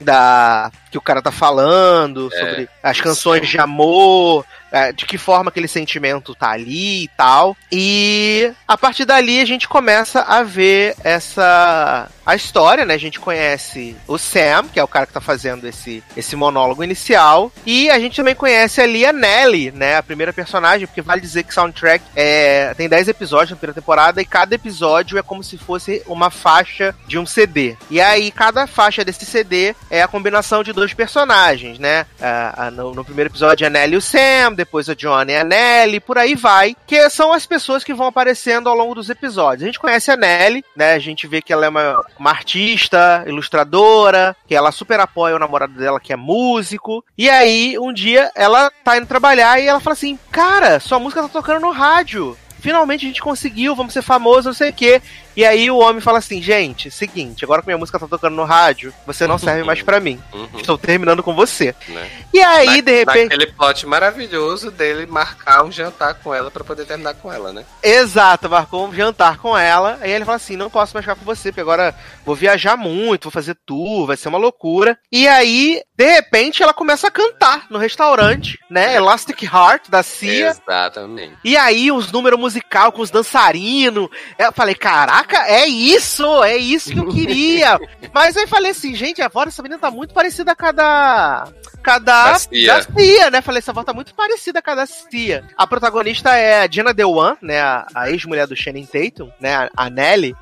[0.00, 2.38] Da que o cara tá falando É.
[2.38, 7.56] sobre as canções de amor, é, de que forma aquele sentimento tá ali e tal.
[7.70, 12.94] E a partir dali a gente começa a ver essa a história, né?
[12.94, 16.82] A gente conhece o Sam, que é o cara que tá fazendo esse, esse monólogo
[16.82, 19.96] inicial, e a gente também conhece ali a Nelly, né?
[19.96, 24.20] A primeira personagem, porque vale dizer que Soundtrack é, tem 10 episódios na primeira temporada
[24.20, 27.76] e cada episódio é como se fosse uma faixa de um CD.
[27.88, 32.06] E aí cada faixa desse CD é a combinação de dois personagens, né?
[32.20, 35.36] Ah, no, no primeiro episódio é a Nelly e o Sam, depois a Johnny e
[35.36, 39.10] a Nelly, por aí vai, que são as pessoas que vão aparecendo ao longo dos
[39.10, 39.62] episódios.
[39.62, 40.94] A gente conhece a Nelly, né?
[40.94, 45.38] A gente vê que ela é uma, uma artista, ilustradora, que ela super apoia o
[45.38, 47.04] namorado dela, que é músico.
[47.16, 51.22] E aí, um dia, ela tá indo trabalhar e ela fala assim: Cara, sua música
[51.22, 52.36] tá tocando no rádio.
[52.60, 55.00] Finalmente a gente conseguiu, vamos ser famosos, não sei o quê.
[55.36, 58.44] E aí o homem fala assim, gente, seguinte, agora que minha música tá tocando no
[58.44, 60.20] rádio, você não serve mais pra mim.
[60.32, 61.74] Uhum, Estou terminando com você.
[61.88, 62.08] né?
[62.32, 63.24] E aí, Na- de repente.
[63.30, 67.64] Naquele plot maravilhoso dele marcar um jantar com ela pra poder terminar com ela, né?
[67.82, 69.98] Exato, marcou um jantar com ela.
[70.00, 71.94] Aí ele fala assim: não posso mais ficar com você, porque agora
[72.24, 74.98] vou viajar muito, vou fazer tour, vai ser uma loucura.
[75.12, 78.94] E aí, de repente, ela começa a cantar no restaurante, né?
[78.96, 80.48] Elastic Heart, da Cia.
[80.50, 81.34] Exatamente.
[81.44, 84.08] E aí, os números musical com os dançarinos.
[84.38, 86.44] Eu falei, caraca, é isso!
[86.44, 87.78] É isso que eu queria!
[88.14, 91.48] Mas aí falei assim, gente, a voz dessa menina tá muito parecida com a da.
[91.84, 92.82] Com a da, Da Cia.
[92.82, 93.40] Cia, né?
[93.40, 95.44] Falei, essa voz tá muito parecida com a da Cia.
[95.56, 97.60] A protagonista é a Jenna Dewan, né?
[97.60, 99.54] A, a ex-mulher do Shannon Tatum, né?
[99.54, 100.34] A, a Nelly.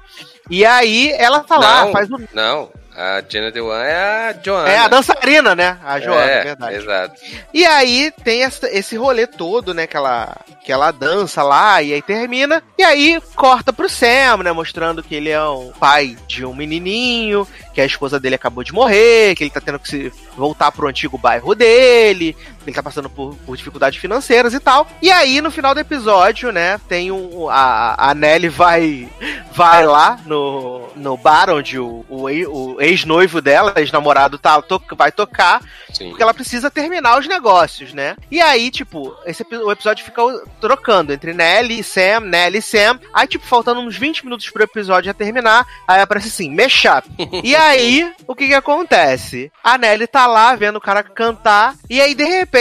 [0.51, 2.20] E aí ela ah, Não, faz o.
[2.32, 2.70] não.
[2.97, 4.69] A Jenna Dewan é a Joanna.
[4.71, 5.77] É a dançarina, né?
[5.85, 6.77] A Joana, é, é verdade.
[6.77, 7.21] Exato.
[7.53, 9.87] E aí tem essa- esse rolê todo, né?
[9.87, 12.62] Que ela, que ela dança lá e aí termina.
[12.79, 14.53] E aí corta pro Sam, né?
[14.53, 18.73] Mostrando que ele é um pai de um menininho, que a esposa dele acabou de
[18.73, 23.09] morrer, que ele tá tendo que se voltar pro antigo bairro dele, ele tá passando
[23.11, 24.86] por, por dificuldades financeiras e tal.
[25.03, 26.78] E aí, no final do episódio, né?
[26.89, 27.49] Tem um.
[27.49, 29.09] A, a Nelly vai,
[29.53, 35.12] vai lá no, no bar onde o, o, o ex-noivo dela, ex-namorado, tá, to- vai
[35.12, 35.61] tocar
[35.93, 36.09] Sim.
[36.11, 38.16] porque ela precisa terminar os negócios, né?
[38.31, 40.23] E aí, tipo, esse, o episódio fica
[40.61, 42.99] trocando entre Nelly e Sam, Nelly e Sam.
[43.12, 47.09] Aí, tipo, faltando uns 20 minutos pro episódio já terminar, aí aparece assim, mashup.
[47.43, 49.53] e aí, o que que acontece?
[49.62, 52.53] A Nelly tá lá vendo o cara cantar, e aí, de repente,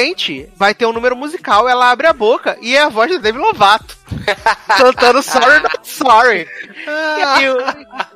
[0.56, 3.40] vai ter um número musical, ela abre a boca, e é a voz da Demi
[3.40, 3.96] Lovato.
[4.78, 6.48] cantando Sorry Not Sorry.
[6.86, 7.60] E aí, o-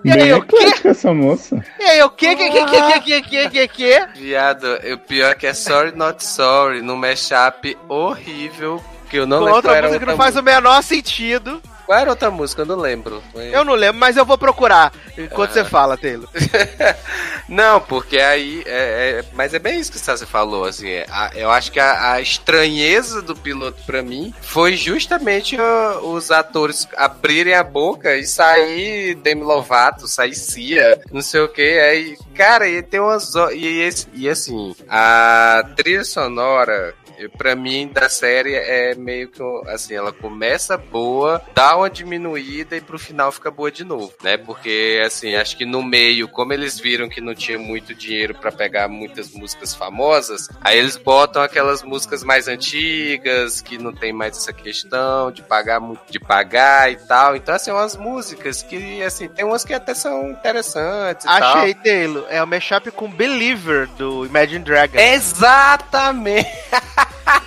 [0.04, 0.56] e aí, Bem o quê?
[0.58, 1.64] eclética essa moça.
[1.80, 2.36] E aí, o quê?
[2.36, 4.08] Que, que, que, que, que, que, que, que?
[4.16, 9.40] Viado, o pior é que é Sorry Not Sorry, num mashup horrível, que eu não
[9.40, 10.52] lembro outra música que não faz música.
[10.52, 11.62] o menor sentido.
[11.86, 12.64] Qual era outra música?
[12.64, 13.24] Eu não lembro.
[13.32, 16.28] Foi- Eu não lembro, mas eu vou procurar enquanto você fala, Taylor.
[17.48, 18.62] Não, porque aí.
[18.66, 20.90] É, é- mas é bem isso que você falou, assim.
[20.90, 26.00] é, a- eu acho que a, a estranheza do piloto pra mim foi justamente ó,
[26.12, 31.62] os atores abrirem a boca e sair Demi Lovato, sair Cia, não sei o que.
[31.80, 33.34] Aí, cara, e tem umas.
[33.54, 36.94] E, esse- e assim, a trilha sonora.
[37.38, 42.82] Pra mim, da série, é meio que assim, ela começa boa, dá uma diminuída e
[42.82, 44.38] pro final fica boa de novo, né?
[44.38, 48.52] Porque, assim, acho que no meio, como eles viram que não tinha muito dinheiro pra
[48.52, 54.38] pegar muitas músicas famosas, aí eles botam aquelas músicas mais antigas, que não tem mais
[54.38, 57.36] essa questão de pagar muito, de pagar e tal.
[57.36, 61.58] Então, assim, umas músicas que, assim, tem umas que até são interessantes e tal.
[61.58, 62.26] Achei, Taylor.
[62.30, 65.02] É o mashup com Believer do Imagine Dragons.
[65.02, 66.48] Exatamente!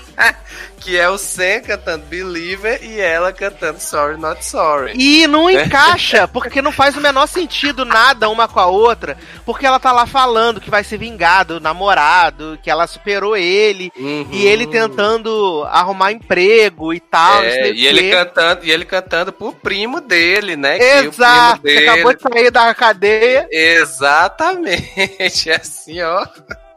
[0.80, 4.92] que é o Sam cantando Believer e ela cantando Sorry Not Sorry.
[4.96, 9.66] E não encaixa, porque não faz o menor sentido nada uma com a outra, porque
[9.66, 14.28] ela tá lá falando que vai se vingar do namorado, que ela superou ele, Uhum.
[14.32, 19.52] e ele tentando arrumar emprego e tal, É, e ele cantando, e ele cantando pro
[19.52, 20.78] primo dele, né?
[20.78, 23.46] Exato, que acabou de sair da cadeia.
[23.50, 26.26] Exatamente, assim, ó.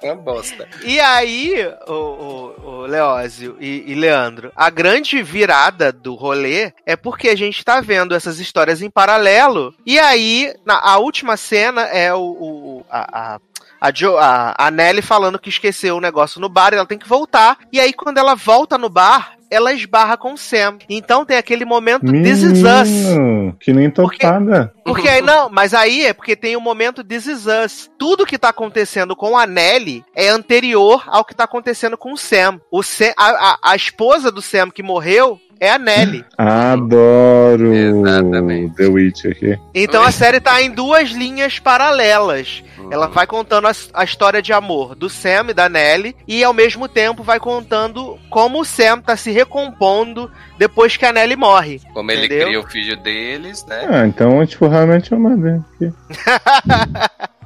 [0.03, 0.67] Uma bosta.
[0.83, 1.55] E aí,
[1.87, 7.35] o, o, o Leózio e, e Leandro, a grande virada do rolê é porque a
[7.37, 9.73] gente tá vendo essas histórias em paralelo.
[9.85, 13.39] E aí, na, a última cena é o, o- a, a,
[13.79, 16.97] a, Jo- a, a Nelly falando que esqueceu o negócio no bar e ela tem
[16.97, 17.57] que voltar.
[17.71, 20.77] E aí, quando ela volta no bar, ela esbarra com o Sam.
[20.89, 22.89] Então tem aquele momento This is Us.
[22.89, 24.72] Menino, que nem topada.
[24.83, 27.89] Porque aí, não, mas aí é porque tem o momento This Is Us.
[27.97, 32.17] Tudo que tá acontecendo com a Nelly é anterior ao que tá acontecendo com o
[32.17, 32.59] Sam.
[32.69, 36.25] O Sam a, a, a esposa do Sam que morreu é a Nelly.
[36.37, 38.75] Adoro Exatamente.
[38.75, 39.57] The Witch aqui.
[39.73, 42.63] Então a série tá em duas linhas paralelas.
[42.91, 46.53] Ela vai contando a, a história de amor do Sam e da Nelly, e ao
[46.53, 51.81] mesmo tempo vai contando como o Sam tá se recompondo depois que a Nelly morre.
[51.93, 52.47] Como ele Entendeu?
[52.47, 53.85] cria o filho deles, né?
[53.89, 55.61] Ah, então, tipo, realmente é uma dele.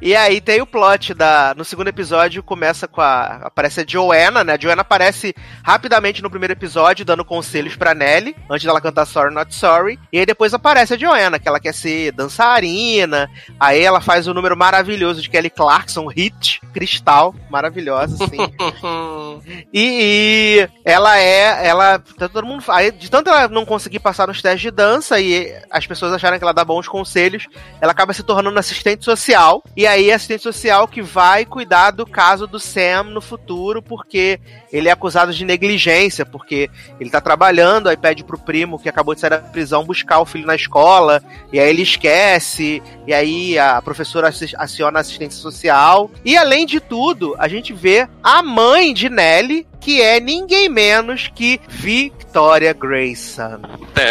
[0.00, 1.54] E aí tem o plot da.
[1.56, 3.40] No segundo episódio começa com a.
[3.44, 4.54] Aparece a Joanna, né?
[4.54, 9.34] A Joanna aparece rapidamente no primeiro episódio, dando conselhos pra Nelly, antes dela cantar Sorry
[9.34, 9.98] Not Sorry.
[10.12, 13.28] E aí depois aparece a Joanna, que ela quer ser dançarina.
[13.58, 18.38] Aí ela faz o número maravilhoso de Kelly Clarkson, hit, cristal, maravilhosa, assim.
[19.72, 21.66] E, e ela é.
[21.66, 21.98] Ela.
[21.98, 22.62] Todo mundo.
[22.68, 26.38] aí, De tanto ela não conseguir passar nos testes de dança e as pessoas acharem
[26.38, 27.46] que ela dá bons conselhos,
[27.80, 29.37] ela acaba se tornando assistente social.
[29.76, 34.40] E aí, é assistente social que vai cuidar do caso do Sam no futuro, porque
[34.72, 39.14] ele é acusado de negligência, porque ele tá trabalhando, aí pede pro primo que acabou
[39.14, 43.58] de sair da prisão buscar o filho na escola, e aí ele esquece, e aí
[43.58, 46.10] a professora aciona a assistência social.
[46.24, 51.28] E além de tudo, a gente vê a mãe de Nelly, que é ninguém menos
[51.34, 53.58] que Victoria Grayson.
[53.94, 54.04] Tã,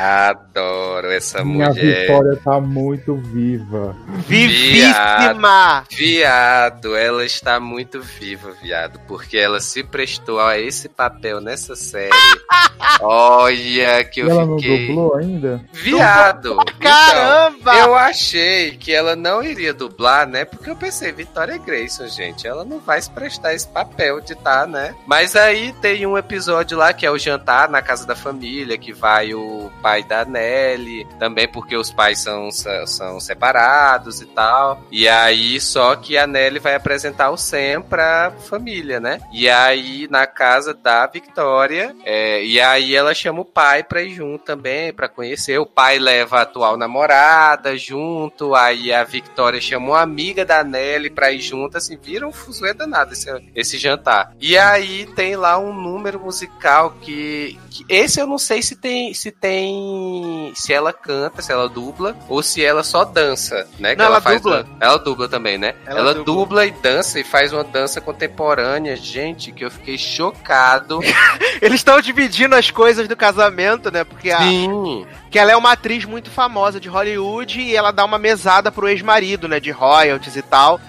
[0.00, 2.06] Adoro essa Minha mulher.
[2.06, 3.94] Vitória tá muito viva.
[4.26, 5.84] Vivíssima!
[5.90, 12.10] Viado, ela está muito viva, viado, porque ela se prestou a esse papel nessa série.
[13.02, 14.86] Olha que E eu ela não fiquei.
[14.86, 15.62] dublou ainda?
[15.70, 16.56] Viado!
[16.80, 17.58] Caramba!
[17.74, 20.46] Então, eu achei que ela não iria dublar, né?
[20.46, 24.94] Porque eu pensei, Vitória Grayson, gente, ela não vai se prestar esse papel estar, né?
[25.06, 28.92] Mas aí tem um episódio lá que é o jantar na casa da família, que
[28.92, 34.82] vai o pai da Nelly, também porque os pais são, são separados e tal.
[34.90, 39.20] E aí, só que a Nelly vai apresentar o Sam pra família, né?
[39.32, 44.14] E aí, na casa da Victoria, é, e aí ela chama o pai pra ir
[44.14, 45.58] junto também, pra conhecer.
[45.58, 51.10] O pai leva a atual namorada junto, aí a Victoria chama uma amiga da Nelly
[51.10, 54.09] pra ir junto, assim, vira um fuzuê danado esse, esse jantar.
[54.40, 59.12] E aí tem lá um número musical que, que, esse eu não sei se tem
[59.14, 63.94] se tem se ela canta, se ela dubla ou se ela só dança, né?
[63.94, 64.66] Não, ela, ela faz dubla.
[64.80, 65.74] Ela dubla também, né?
[65.86, 66.34] Ela Ela, dubla.
[66.34, 66.66] dubla.
[66.66, 71.00] e dança e faz uma dança contemporânea, gente, que eu fiquei chocado.
[71.60, 74.04] Eles estão dividindo as coisas do casamento, né?
[74.04, 75.06] Porque a, Sim.
[75.30, 78.88] que ela é uma atriz muito famosa de Hollywood e ela dá uma mesada pro
[78.88, 79.60] ex-marido, né?
[79.60, 80.80] De royalties e tal.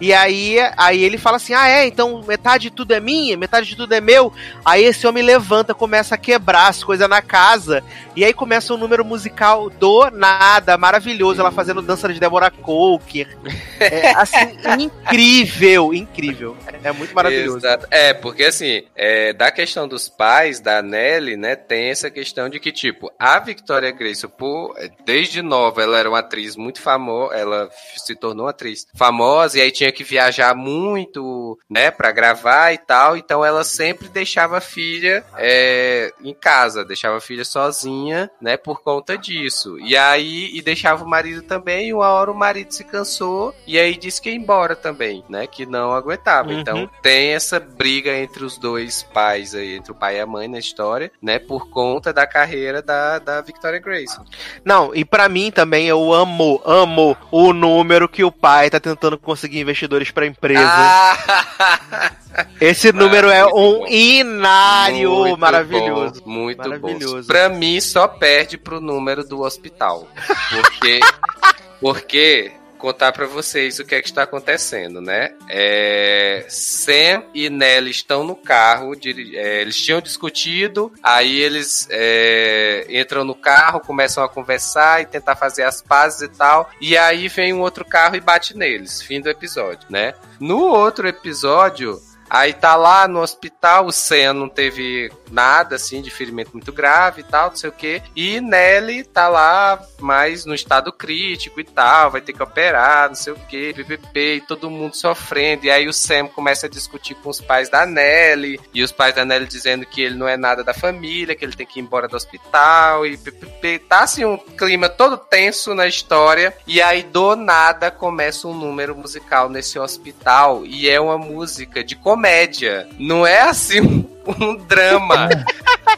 [0.00, 3.66] E aí, aí ele fala assim: Ah, é, então metade de tudo é minha, metade
[3.66, 4.32] de tudo é meu.
[4.64, 7.82] Aí esse homem levanta, começa a quebrar as coisas na casa.
[8.16, 11.40] E aí começa um número musical do nada, maravilhoso.
[11.40, 13.36] Ela fazendo dança de Deborah Coker.
[13.78, 16.56] É, assim, incrível, incrível.
[16.82, 17.58] É muito maravilhoso.
[17.58, 17.86] Exato.
[17.90, 22.60] É, porque assim, é, da questão dos pais da Nelly, né, tem essa questão de
[22.60, 27.70] que, tipo, a Victoria Grace, por, desde nova, ela era uma atriz muito famosa, ela
[27.96, 32.78] se tornou uma atriz famosa, e aí tinha que viajar muito, né, pra gravar e
[32.78, 38.56] tal, então ela sempre deixava a filha é, em casa, deixava a filha sozinha, né,
[38.56, 39.78] por conta disso.
[39.80, 43.78] E aí, e deixava o marido também, e uma hora o marido se cansou, e
[43.78, 46.50] aí disse que ia embora também, né, que não aguentava.
[46.50, 46.60] Uhum.
[46.60, 50.48] Então, tem essa briga entre os dois pais aí, entre o pai e a mãe
[50.48, 51.38] na história, né?
[51.38, 54.18] Por conta da carreira da, da Victoria Grace.
[54.64, 59.18] Não, e pra mim também eu amo, amo o número que o pai tá tentando
[59.18, 60.70] conseguir investidores pra empresa.
[60.72, 62.12] Ah!
[62.60, 63.86] Esse número é um bom.
[63.88, 66.09] inário Muito maravilhoso.
[66.09, 67.22] bom, muito Maravilhoso.
[67.22, 67.26] bom.
[67.26, 70.08] Pra mim, só perde pro número do hospital.
[70.50, 71.00] Porque.
[71.80, 72.52] porque.
[72.78, 75.34] Contar pra vocês o que é que está acontecendo, né?
[75.50, 82.86] É, Sam e Nelly estão no carro, diri- é, eles tinham discutido, aí eles é,
[82.88, 87.28] entram no carro, começam a conversar e tentar fazer as pazes e tal, e aí
[87.28, 89.02] vem um outro carro e bate neles.
[89.02, 90.14] Fim do episódio, né?
[90.40, 92.00] No outro episódio,
[92.32, 97.20] Aí tá lá no hospital, o Sam não teve nada, assim, de ferimento muito grave
[97.20, 98.02] e tal, não sei o quê.
[98.14, 103.14] E Nelly tá lá, mais no estado crítico e tal, vai ter que operar, não
[103.14, 105.66] sei o quê, PPP, e todo mundo sofrendo.
[105.66, 109.14] E aí o Sam começa a discutir com os pais da Nelly, e os pais
[109.14, 111.82] da Nelly dizendo que ele não é nada da família, que ele tem que ir
[111.82, 113.80] embora do hospital, e PPP.
[113.80, 116.56] Tá, assim, um clima todo tenso na história.
[116.66, 121.96] E aí, do nada, começa um número musical nesse hospital, e é uma música de
[121.96, 122.88] comédia.
[122.98, 125.28] Não é assim um, um drama.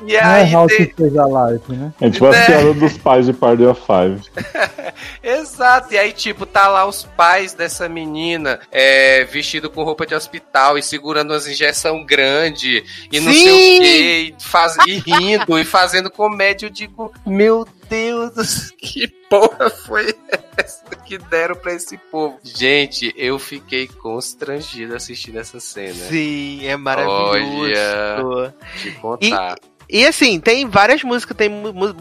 [0.07, 1.93] E Não é aí, How de- to a Life, né?
[2.01, 2.47] É tipo a Né?
[2.47, 4.23] piada dos pais de Party of Five.
[5.23, 10.15] Exato, e aí, tipo, tá lá os pais dessa menina é, vestido com roupa de
[10.15, 12.83] hospital e segurando umas injeção grande
[13.13, 13.77] e não sei Sim!
[13.79, 16.67] o que, e, faz, e rindo e fazendo comédia.
[16.67, 17.82] Eu digo, meu Deus,
[18.79, 20.15] que porra foi
[20.57, 22.39] essa que deram pra esse povo?
[22.43, 25.95] Gente, eu fiquei constrangido assistindo essa cena.
[25.95, 28.53] Sim, é maravilhoso.
[28.81, 29.57] Te contar.
[29.93, 31.51] E assim, tem várias músicas, tem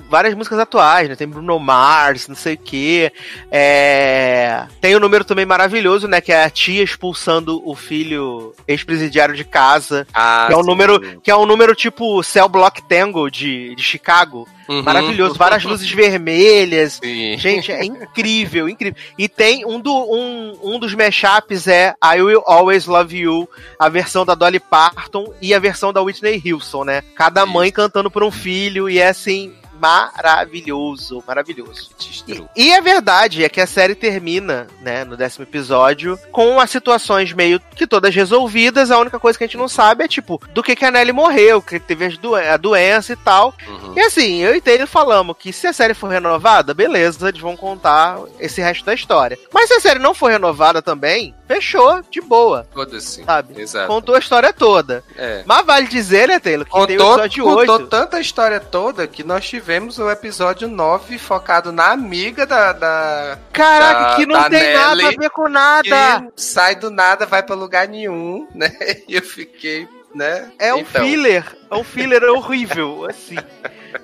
[0.10, 1.16] várias músicas atuais, né?
[1.18, 3.12] Tem Bruno Mars, não sei o quê.
[3.52, 4.66] É...
[4.80, 6.22] Tem um número também maravilhoso, né?
[6.22, 10.08] Que é a tia expulsando o filho ex-presidiário de casa.
[10.14, 10.68] Ah, Que é um sim.
[10.68, 14.48] número, que é um número tipo Cell Block Tango de, de Chicago.
[14.68, 14.84] Uhum.
[14.84, 17.00] Maravilhoso, várias luzes vermelhas.
[17.04, 17.38] Sim.
[17.38, 19.00] Gente, é incrível, incrível.
[19.18, 23.90] E tem um, do, um, um dos mashups é I Will Always Love You, a
[23.90, 27.04] versão da Dolly Parton e a versão da Whitney Houston, né?
[27.16, 31.90] Cada mãe cantando por um filho e é assim maravilhoso, maravilhoso.
[32.28, 36.70] E, e a verdade é que a série termina, né, no décimo episódio, com as
[36.70, 38.92] situações meio que todas resolvidas.
[38.92, 41.12] A única coisa que a gente não sabe é, tipo, do que, que a Nelly
[41.12, 43.54] morreu, que teve doen- a doença e tal.
[43.68, 43.94] Uhum.
[43.96, 47.56] E assim, eu e Taylor falamos que se a série for renovada, beleza, eles vão
[47.58, 49.38] contar esse resto da história.
[49.54, 53.24] Mas se a série não for renovada também, fechou, de boa, Foda-se.
[53.24, 53.60] sabe?
[53.62, 53.88] Exato.
[53.88, 55.04] Contou a história toda.
[55.18, 55.44] É.
[55.46, 57.88] Mas vale dizer, né, Taylor, que tem o Contou, episódio contou 8.
[57.88, 62.72] tanta história toda que nós tivemos o episódio 9 focado na amiga da.
[62.74, 64.74] da Caraca, da- que não tem Nelly,
[65.04, 66.28] nada a ver com nada.
[66.36, 68.70] sai do nada, vai pra lugar nenhum, né?
[69.08, 70.50] E eu fiquei, né?
[70.60, 73.36] É um Então, filler, é um filler horrível, assim.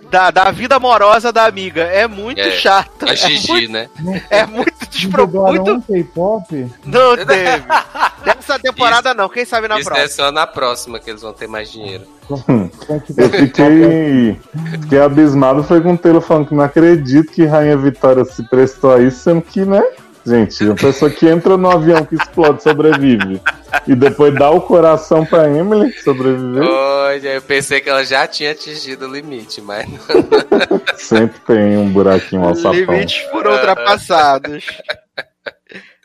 [0.09, 1.83] Da, da vida amorosa da amiga.
[1.83, 3.05] É muito É, chato.
[3.05, 3.89] A É Gigi, muito, né?
[4.29, 5.71] é muito desproposito.
[5.71, 6.67] um K-pop?
[6.85, 7.63] Não teve.
[8.23, 10.05] Dessa temporada não, quem sabe na Isso próxima.
[10.05, 12.05] é só na próxima que eles vão ter mais dinheiro.
[13.17, 14.39] Eu fiquei,
[14.81, 18.93] fiquei abismado foi com o Taylor falando que não acredito que Rainha Vitória se prestou
[18.93, 19.81] a isso, sendo que, né?
[20.27, 23.41] Gente, uma pessoa que entra no avião que explode sobrevive.
[23.87, 26.63] E depois dá o coração pra Emily sobreviver.
[26.63, 29.87] Olha, eu pensei que ela já tinha atingido o limite, mas.
[30.97, 32.73] Sempre tem um buraquinho ao sapão.
[32.73, 34.65] Limites foram ultrapassados.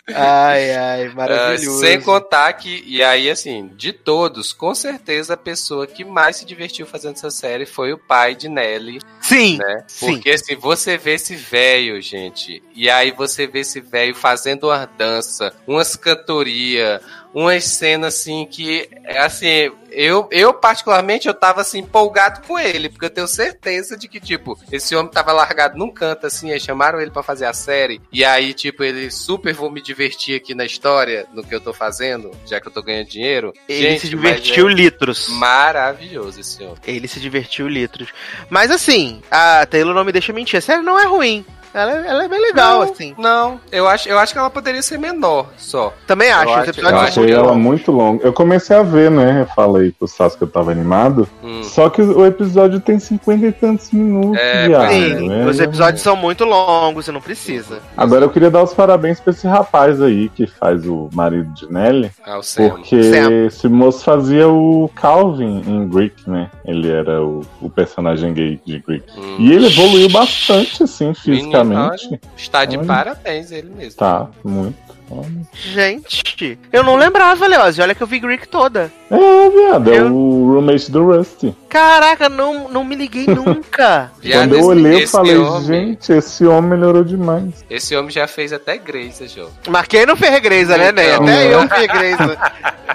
[0.09, 1.79] Ai, ai, maravilhoso.
[1.79, 6.45] sem contar que, e aí assim, de todos, com certeza a pessoa que mais se
[6.45, 9.85] divertiu fazendo essa série foi o pai de Nelly, Sim, né?
[9.87, 10.15] sim.
[10.15, 14.85] Porque assim, você vê esse velho, gente, e aí você vê esse velho fazendo uma
[14.87, 17.01] dança, umas cantoria,
[17.34, 23.04] umas cenas assim que, assim, eu, eu particularmente eu tava assim empolgado com ele, porque
[23.06, 27.00] eu tenho certeza de que, tipo, esse homem tava largado num canto assim, aí chamaram
[27.00, 30.64] ele pra fazer a série, e aí, tipo, ele super vou me divertir aqui na
[30.64, 33.52] história, no que eu tô fazendo, já que eu tô ganhando dinheiro.
[33.68, 35.28] Ele Gente, se divertiu mas litros.
[35.28, 36.76] é maravilhoso esse homem.
[36.86, 38.09] Ele se divertiu litros.
[38.48, 40.59] Mas assim, a Taylor não me deixa mentir.
[40.59, 41.44] A série não é ruim.
[41.74, 43.15] Ela, ela é bem legal, Não, assim.
[43.19, 45.93] Não, eu acho, eu acho que ela poderia ser menor só.
[46.07, 46.51] Também acho.
[46.51, 48.24] acho- Os Eu episódios eu achei muito ela muito longa.
[48.27, 49.43] Eu comecei a ver, né?
[49.43, 51.28] Eu falei pro Sassi que eu tava animado.
[51.43, 51.62] Hum.
[51.65, 54.90] Só que o episódio tem cinquenta e tantos minutos, É, viado.
[54.90, 55.47] Sim, né?
[55.47, 57.78] os episódios são muito longos, você não precisa.
[57.97, 61.73] Agora eu queria dar os parabéns pra esse rapaz aí que faz o marido de
[61.73, 62.11] Nelly.
[62.24, 62.69] Ah, o Sam.
[62.70, 63.47] Porque Sam.
[63.47, 66.51] esse moço fazia o Calvin em Greek, né?
[66.65, 69.05] Ele era o, o personagem gay de Greek.
[69.16, 69.36] Hum.
[69.39, 71.61] E ele evoluiu bastante, assim, fisicamente.
[71.64, 72.86] Menino, Está de Olha.
[72.86, 73.98] parabéns ele mesmo.
[73.98, 74.93] Tá, muito.
[75.10, 75.28] Olha.
[75.52, 77.78] Gente, eu não lembrava, Leoz.
[77.78, 78.90] Olha que eu vi Greek toda.
[79.10, 81.55] É, viado, é Eu- o roommate do Rusty.
[81.68, 84.10] Caraca, não, não me liguei nunca.
[84.20, 87.62] Viado, Quando eu olhei, eu falei, homem- gente, esse homem melhorou demais.
[87.68, 89.51] Esse homem já fez até Grace, João.
[89.68, 91.12] Mas quem não fez Greisa, né, Ney?
[91.12, 91.26] Então.
[91.26, 92.39] Até eu fiz Greisa.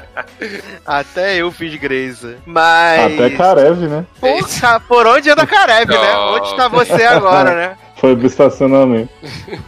[0.85, 2.37] Até eu fiz Greisa.
[2.45, 3.13] Mas.
[3.13, 4.05] Até Karev, né?
[4.19, 6.15] Porra, por onde anda Karev, né?
[6.31, 7.77] Onde está você agora, né?
[7.97, 9.11] Foi pro estacionamento.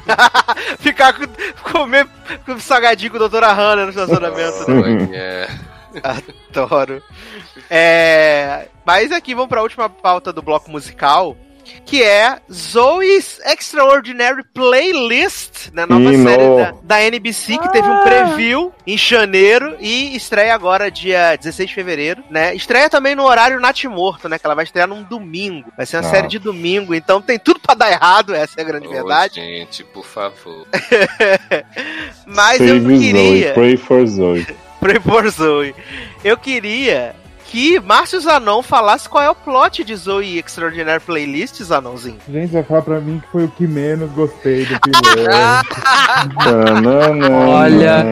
[0.80, 1.26] Ficar com,
[1.72, 2.08] comer
[2.46, 4.72] com salgadinho com a doutora Hanna no estacionamento.
[4.72, 5.48] né?
[5.96, 6.30] Olha.
[6.52, 7.04] Adoro.
[7.70, 11.36] É, mas aqui vamos para a última pauta do bloco musical,
[11.86, 16.58] que é Zoe's Extraordinary Playlist, na nova série no.
[16.58, 21.76] da, da NBC, que teve um preview em janeiro e estreia agora dia 16 de
[21.76, 22.54] fevereiro, né?
[22.56, 24.38] Estreia também no horário Natimorto, né?
[24.38, 25.72] Que ela vai estrear num domingo.
[25.76, 26.16] Vai ser uma Nossa.
[26.16, 29.36] série de domingo, então tem tudo pra dar errado, essa é a grande Ô, verdade.
[29.36, 30.68] gente, por favor.
[32.26, 33.48] Mas eu Save queria...
[33.48, 34.48] Zoe, pray for Zoe.
[34.80, 35.76] Pray for Zoe.
[36.24, 37.14] Eu queria
[37.50, 42.18] que Márcio Zanon falasse qual é o plot de Zoe Extraordinary Playlist, Zanonzinho.
[42.30, 45.00] Gente, vai falar pra mim que foi o que menos gostei do piloto.
[47.52, 48.06] Olha.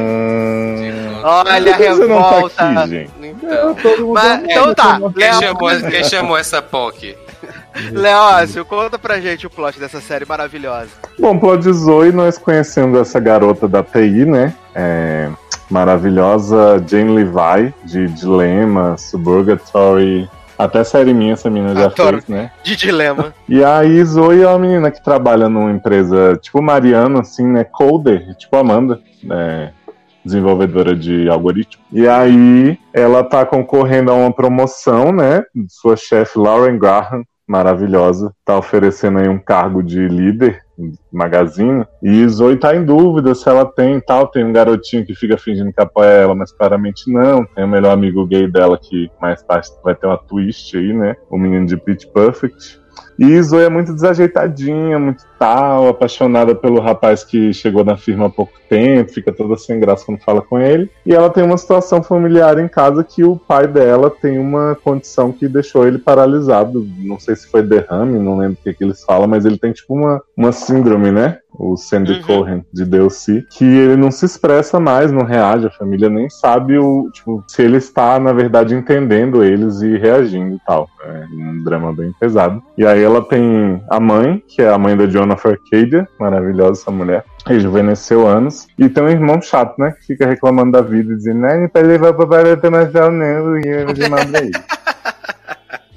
[1.23, 2.69] Olha a tá revolta.
[2.81, 3.11] aqui, gente?
[3.21, 7.17] Então, Todo mundo Mas- então tá, quem chamou, quem chamou essa POC?
[7.91, 10.89] Leócio, conta pra gente o plot dessa série maravilhosa.
[11.19, 14.53] Bom, plot de Zoe, nós conhecemos essa garota da TI, né?
[14.73, 15.29] É,
[15.69, 20.29] maravilhosa Jane Levi, de Dilema, Suburgatory.
[20.57, 22.21] Até série minha essa menina já Adoro.
[22.21, 22.51] fez, né?
[22.63, 23.33] De dilema.
[23.47, 27.63] E aí, Zoe é uma menina que trabalha numa empresa tipo Mariana, assim, né?
[27.63, 29.71] Coder, tipo Amanda, né?
[30.25, 31.81] desenvolvedora de algoritmo.
[31.91, 35.43] E aí, ela tá concorrendo a uma promoção, né?
[35.69, 40.61] Sua chefe, Lauren Graham, maravilhosa, tá oferecendo aí um cargo de líder
[41.11, 41.85] magazine.
[42.03, 44.27] E Zoe tá em dúvida se ela tem tal.
[44.27, 47.45] Tem um garotinho que fica fingindo que apoia ela, mas claramente não.
[47.45, 51.15] Tem o melhor amigo gay dela que mais tarde vai ter uma twist aí, né?
[51.29, 52.79] O menino de Pitch Perfect.
[53.17, 58.29] E Zoe é muito desajeitadinha, muito tal, apaixonada pelo rapaz que chegou na firma há
[58.29, 60.89] pouco tempo, fica toda sem graça quando fala com ele.
[61.05, 65.31] E ela tem uma situação familiar em casa que o pai dela tem uma condição
[65.31, 66.87] que deixou ele paralisado.
[66.99, 69.71] Não sei se foi derrame, não lembro o que, que eles falam, mas ele tem
[69.71, 71.39] tipo uma, uma síndrome, né?
[71.57, 72.21] O Sandy Uhum.
[72.21, 76.77] Cohen de Delcy, que ele não se expressa mais, não reage, a família nem sabe
[76.77, 80.89] o, tipo, se ele está, na verdade, entendendo eles e reagindo e tal.
[81.03, 82.61] É um drama bem pesado.
[82.77, 86.91] E aí ela tem a mãe, que é a mãe da Jonathan Arcadia, maravilhosa essa
[86.91, 87.23] mulher.
[87.45, 88.67] Rejuvenesceu anos.
[88.77, 89.91] E tem um irmão chato, né?
[89.91, 94.09] Que fica reclamando da vida, dizendo, ai, pra levar pra barata internacional, não, e de
[94.09, 94.51] nada aí.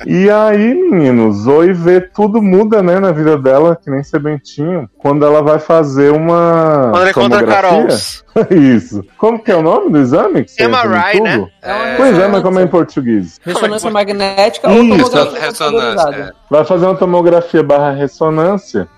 [0.07, 5.25] E aí, menino, Zoe vê tudo muda, né, na vida dela, que nem sebentinho, quando
[5.25, 6.91] ela vai fazer uma.
[6.91, 7.71] Quando ele encontra a Carol.
[7.71, 8.21] tomografia.
[8.51, 9.05] Isso.
[9.19, 10.45] Como que é o nome do exame?
[10.45, 11.47] Que MRI, né?
[11.63, 13.39] É Pois é, mas como é em português?
[13.43, 16.09] Ressonância magnética Isso, ou tomografia Ressonância.
[16.17, 16.31] é.
[16.51, 18.89] Vai fazer uma tomografia barra ressonância.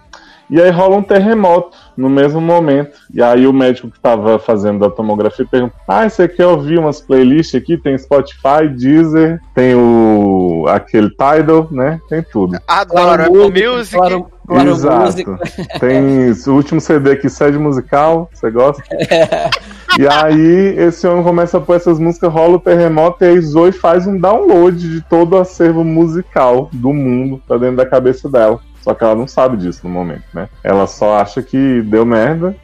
[0.53, 2.99] E aí rola um terremoto no mesmo momento.
[3.11, 7.01] E aí o médico que estava fazendo a tomografia pergunta: Ah, você quer ouvir umas
[7.01, 7.79] playlists aqui?
[7.79, 11.99] Tem Spotify, Deezer, tem o aquele Tidal, né?
[12.07, 12.59] Tem tudo.
[12.69, 13.97] Adoro Apple Music.
[13.97, 15.01] Claro, claro, Exato.
[15.01, 15.39] música.
[15.81, 18.83] Tem o último CD aqui, sede musical, você gosta?
[19.99, 23.73] E aí esse homem começa a pôr essas músicas, rola o terremoto e aí Zoe
[23.73, 28.59] faz um download de todo o acervo musical do mundo pra dentro da cabeça dela.
[28.83, 30.49] Só que ela não sabe disso no momento, né?
[30.63, 32.55] Ela só acha que deu merda.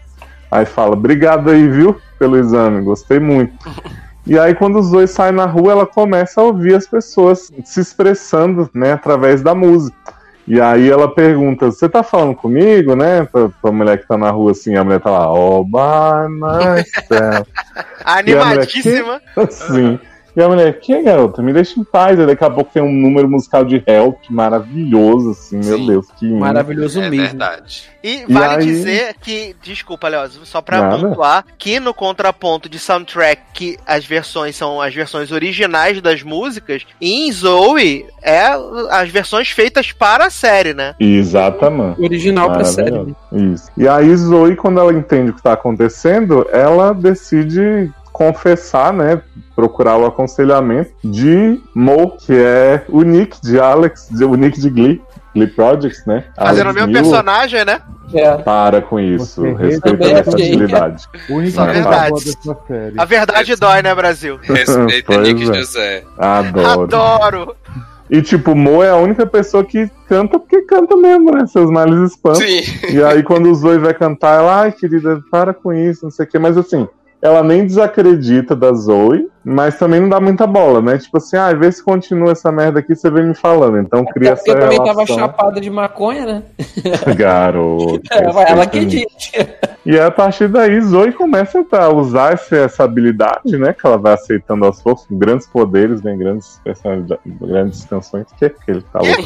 [0.50, 3.54] Aí fala, obrigado aí, viu, pelo exame, gostei muito.
[4.26, 7.80] E aí, quando os dois saem na rua, ela começa a ouvir as pessoas se
[7.80, 9.96] expressando, né, através da música.
[10.46, 13.24] E aí ela pergunta, você tá falando comigo, né?
[13.24, 17.50] Pra, pra mulher que tá na rua assim, a mulher tá lá, oh, by myself.
[18.02, 19.20] Animadíssima.
[19.50, 20.00] Sim.
[20.38, 21.42] E a mulher, que garota?
[21.42, 22.16] Me deixa em paz.
[22.16, 25.86] E daqui a pouco tem um número musical de Help maravilhoso, assim, meu Sim.
[25.88, 26.38] Deus, que lindo.
[26.38, 27.26] Maravilhoso É mesmo.
[27.26, 27.90] verdade.
[28.04, 30.96] E vale aí- dizer que, desculpa, Léo, só pra Nada.
[31.08, 36.86] pontuar, que no contraponto de soundtrack, que as versões são as versões originais das músicas,
[37.00, 38.44] e em Zoe é
[38.90, 40.94] as versões feitas para a série, né?
[41.00, 42.00] Exatamente.
[42.00, 42.92] Original pra série.
[42.92, 43.16] Maravilhoso.
[43.32, 43.70] Isso.
[43.76, 49.22] E aí Zoe, quando ela entende o que tá acontecendo, ela decide confessar, né?
[49.54, 55.00] Procurar o aconselhamento de Mo, que é o Nick de Alex, o Nick de Glee,
[55.32, 56.24] Glee Projects, né?
[56.36, 57.80] Fazendo o mesmo personagem, né?
[58.12, 58.36] É.
[58.38, 61.08] Para com isso, Você respeita a versatilidade.
[61.30, 62.38] Única verdade.
[62.96, 64.40] A verdade dói, né, Brasil?
[64.42, 65.54] Respeita Nick é.
[65.54, 66.04] José.
[66.18, 66.82] Adoro.
[66.82, 67.56] Adoro!
[68.10, 71.46] E tipo, Mo é a única pessoa que canta porque canta mesmo, né?
[71.46, 72.40] Seus males espantam.
[72.40, 72.62] Sim.
[72.90, 76.24] E aí, quando o Zoe vai cantar, ela, ai, querida, para com isso, não sei
[76.24, 76.38] o quê.
[76.38, 76.88] Mas assim,
[77.20, 80.98] ela nem desacredita da Zoe, mas também não dá muita bola, né?
[80.98, 83.78] Tipo assim, ah, vê se continua essa merda aqui, você vem me falando.
[83.78, 85.18] Então cria Porque essa também tava relação.
[85.18, 86.42] chapada de maconha, né?
[87.16, 88.00] Garoto.
[88.10, 89.06] Ela, ela que diz.
[89.86, 93.72] E aí, a partir daí, Zoe começa a usar essa, essa habilidade, né?
[93.72, 95.06] Que ela vai aceitando aos poucos.
[95.10, 98.26] Grandes poderes, vem grandes personalidades, grandes canções.
[98.38, 99.22] Que que ele tá louco?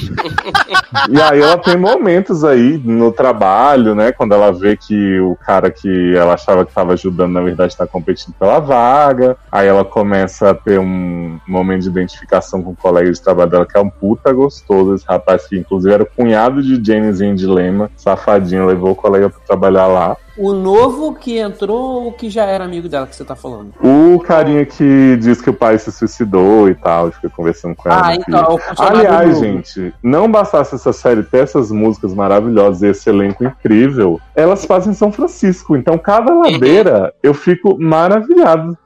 [1.11, 4.13] e aí ela tem momentos aí no trabalho, né?
[4.13, 7.87] Quando ela vê que o cara que ela achava que estava ajudando, na verdade, está
[7.87, 9.37] competindo pela vaga.
[9.51, 13.67] Aí ela começa a ter um momento de identificação com o colega de trabalho dela,
[13.67, 14.95] que é um puta gostoso.
[14.95, 19.31] Esse rapaz que, inclusive, era o cunhado de Jamesinho de Lema, safadinho, levou o colega
[19.31, 20.17] pra trabalhar lá.
[20.37, 23.75] O novo que entrou ou que já era amigo dela que você tá falando?
[23.83, 27.91] O carinha que diz que o pai se suicidou e tal, e fica conversando com
[27.91, 28.07] ela.
[28.07, 33.11] Ah, então, funcionário Aliás, gente, não bastasse essa série ter essas músicas maravilhosas e esse
[33.11, 35.77] elenco incrível, elas fazem em São Francisco.
[35.77, 38.77] Então, cada ladeira eu fico maravilhado.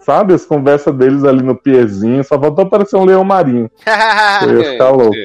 [0.00, 3.70] Sabe, as conversas deles ali no pierzinho, só faltou aparecer um leão marinho.
[4.42, 5.16] Eu ia ficar louco.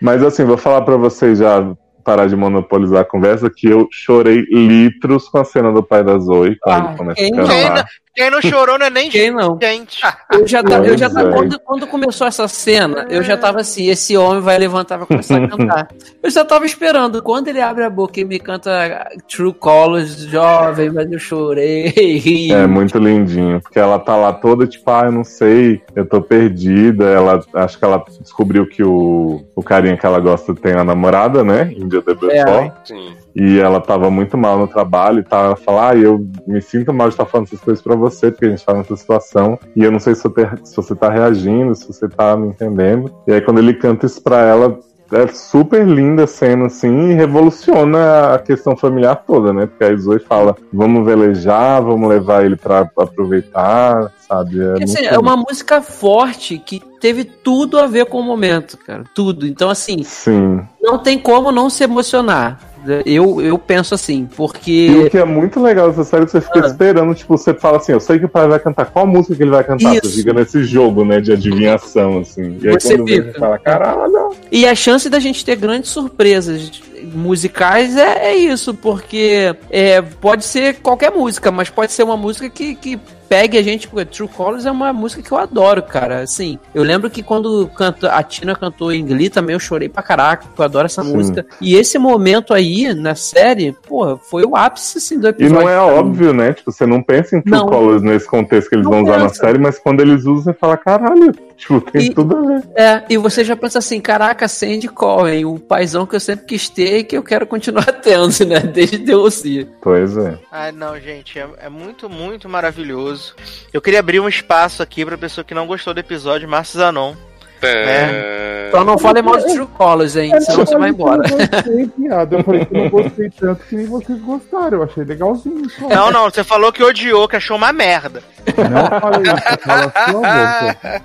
[0.00, 1.72] Mas assim, vou falar pra vocês já
[2.04, 6.16] parar de monopolizar a conversa que eu chorei litros com a cena do pai da
[6.18, 7.86] Zoe quando Ah, ele começa quem a cantar.
[8.16, 9.58] Quem não chorou não é nem Quem não?
[9.60, 10.00] gente.
[10.32, 11.32] Eu já tava, eu já tava é.
[11.32, 15.06] quando, quando começou essa cena, eu já tava assim, esse homem vai levantar e vai
[15.06, 15.88] começar a cantar.
[16.22, 20.90] Eu já tava esperando, quando ele abre a boca e me canta True Colors, jovem,
[20.90, 22.50] mas eu chorei.
[22.50, 26.20] É muito lindinho, porque ela tá lá toda tipo, ah, eu não sei, eu tô
[26.20, 27.04] perdida.
[27.04, 31.44] Ela acho que ela descobriu que o, o carinha que ela gosta tem uma namorada,
[31.44, 31.72] né?
[31.76, 32.72] Índia de Beaufort.
[32.84, 33.25] Sim.
[33.38, 35.44] E ela tava muito mal no trabalho e tal.
[35.44, 38.46] Ela fala, ah, eu me sinto mal de estar falando essas coisas pra você, porque
[38.46, 39.58] a gente tá nessa situação.
[39.76, 43.12] E eu não sei se te- se você tá reagindo, se você tá me entendendo.
[43.26, 44.78] E aí quando ele canta isso pra ela,
[45.12, 49.66] é super linda a cena, assim, e revoluciona a questão familiar toda, né?
[49.66, 54.58] Porque a Zoe fala, vamos velejar, vamos levar ele pra aproveitar, sabe?
[54.60, 59.04] É assim, é uma música forte que teve tudo a ver com o momento, cara.
[59.14, 59.46] Tudo.
[59.46, 60.60] Então, assim, Sim.
[60.82, 62.58] não tem como não se emocionar.
[63.04, 65.08] Eu, eu penso assim, E o porque.
[65.10, 66.66] que é muito legal dessa série é que você fica Ah.
[66.66, 69.42] esperando, tipo, você fala assim, eu sei que o pai vai cantar, qual música que
[69.42, 69.94] ele vai cantar?
[69.96, 70.06] Isso.
[70.10, 72.58] Você fica nesse jogo, né, de adivinhação, assim.
[72.62, 73.32] E aí Você quando fica.
[73.32, 76.70] você fala, caralho, E a chance da gente ter grandes surpresas
[77.04, 82.48] musicais é, é isso, porque é, pode ser qualquer música, mas pode ser uma música
[82.48, 82.98] que, que
[83.28, 86.20] pegue a gente, porque True Colors é uma música que eu adoro, cara.
[86.20, 90.02] Assim, eu lembro que quando canta, a Tina cantou em Glee também, eu chorei pra
[90.02, 91.12] caraca, porque eu adoro essa Sim.
[91.12, 91.46] música.
[91.60, 95.60] E esse momento aí, na série, porra, foi o ápice, assim, do E episódio.
[95.60, 96.52] não é óbvio, né?
[96.52, 97.66] Tipo, você não pensa em True Não.
[97.66, 100.76] Colors nesse contexto que eles vão usar na série, mas quando eles usam, você fala,
[100.76, 102.68] caralho, tipo, tem E- tudo a ver.
[102.74, 106.68] É, e você já pensa assim, caraca, Sandy Cohen, o paizão que eu sempre quis
[106.68, 108.60] ter e que eu quero continuar tendo, né?
[108.60, 109.66] Desde DLC.
[109.80, 110.38] Pois é.
[110.50, 113.34] Ai, não, gente, é, é muito, muito maravilhoso.
[113.72, 117.14] Eu queria abrir um espaço aqui pra pessoa que não gostou do episódio, Márcio Zanon.
[117.62, 118.70] Né?
[118.70, 120.38] Só não fale mal de True Colors, hein?
[120.40, 121.22] Senão você vai embora.
[121.28, 122.36] Eu não gostei, piada.
[122.36, 124.78] Eu falei que eu não gostei tanto que nem vocês gostaram.
[124.78, 125.70] Eu achei legalzinho.
[125.70, 125.88] Só.
[125.88, 128.22] Não, não, você falou que odiou, que achou uma merda.
[128.46, 129.58] Não falei isso.
[129.58, 131.02] Cala a sua boca.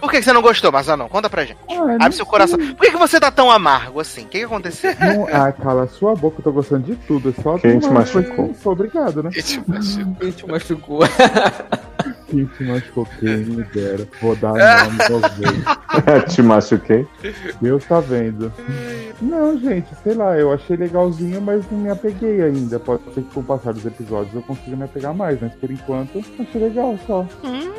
[0.00, 1.08] Por que você não gostou, Mazanão?
[1.08, 1.58] Conta pra gente.
[1.70, 2.58] Ah, Abre seu coração.
[2.58, 4.22] Por que, você tá tão amargo assim?
[4.22, 4.94] O que, que aconteceu?
[4.98, 7.34] Não, ah, cala a sua boca, eu tô gostando de tudo.
[7.36, 8.54] É só Quem te machucou?
[8.64, 9.30] Obrigado, né?
[9.30, 11.00] Que tipo assim, Quem te machucou?
[12.28, 14.06] Quem te machucou, quem me dera.
[14.20, 16.26] Vou dar nome pra vocês.
[16.34, 17.06] Te machuquei.
[17.60, 18.52] Deus tá vendo.
[19.20, 22.78] Não, gente, sei lá, eu achei legalzinho, mas não me apeguei ainda.
[22.78, 25.70] Pode ser que com o passar dos episódios eu consiga me apegar mais, mas por
[25.70, 27.26] enquanto achei legal só.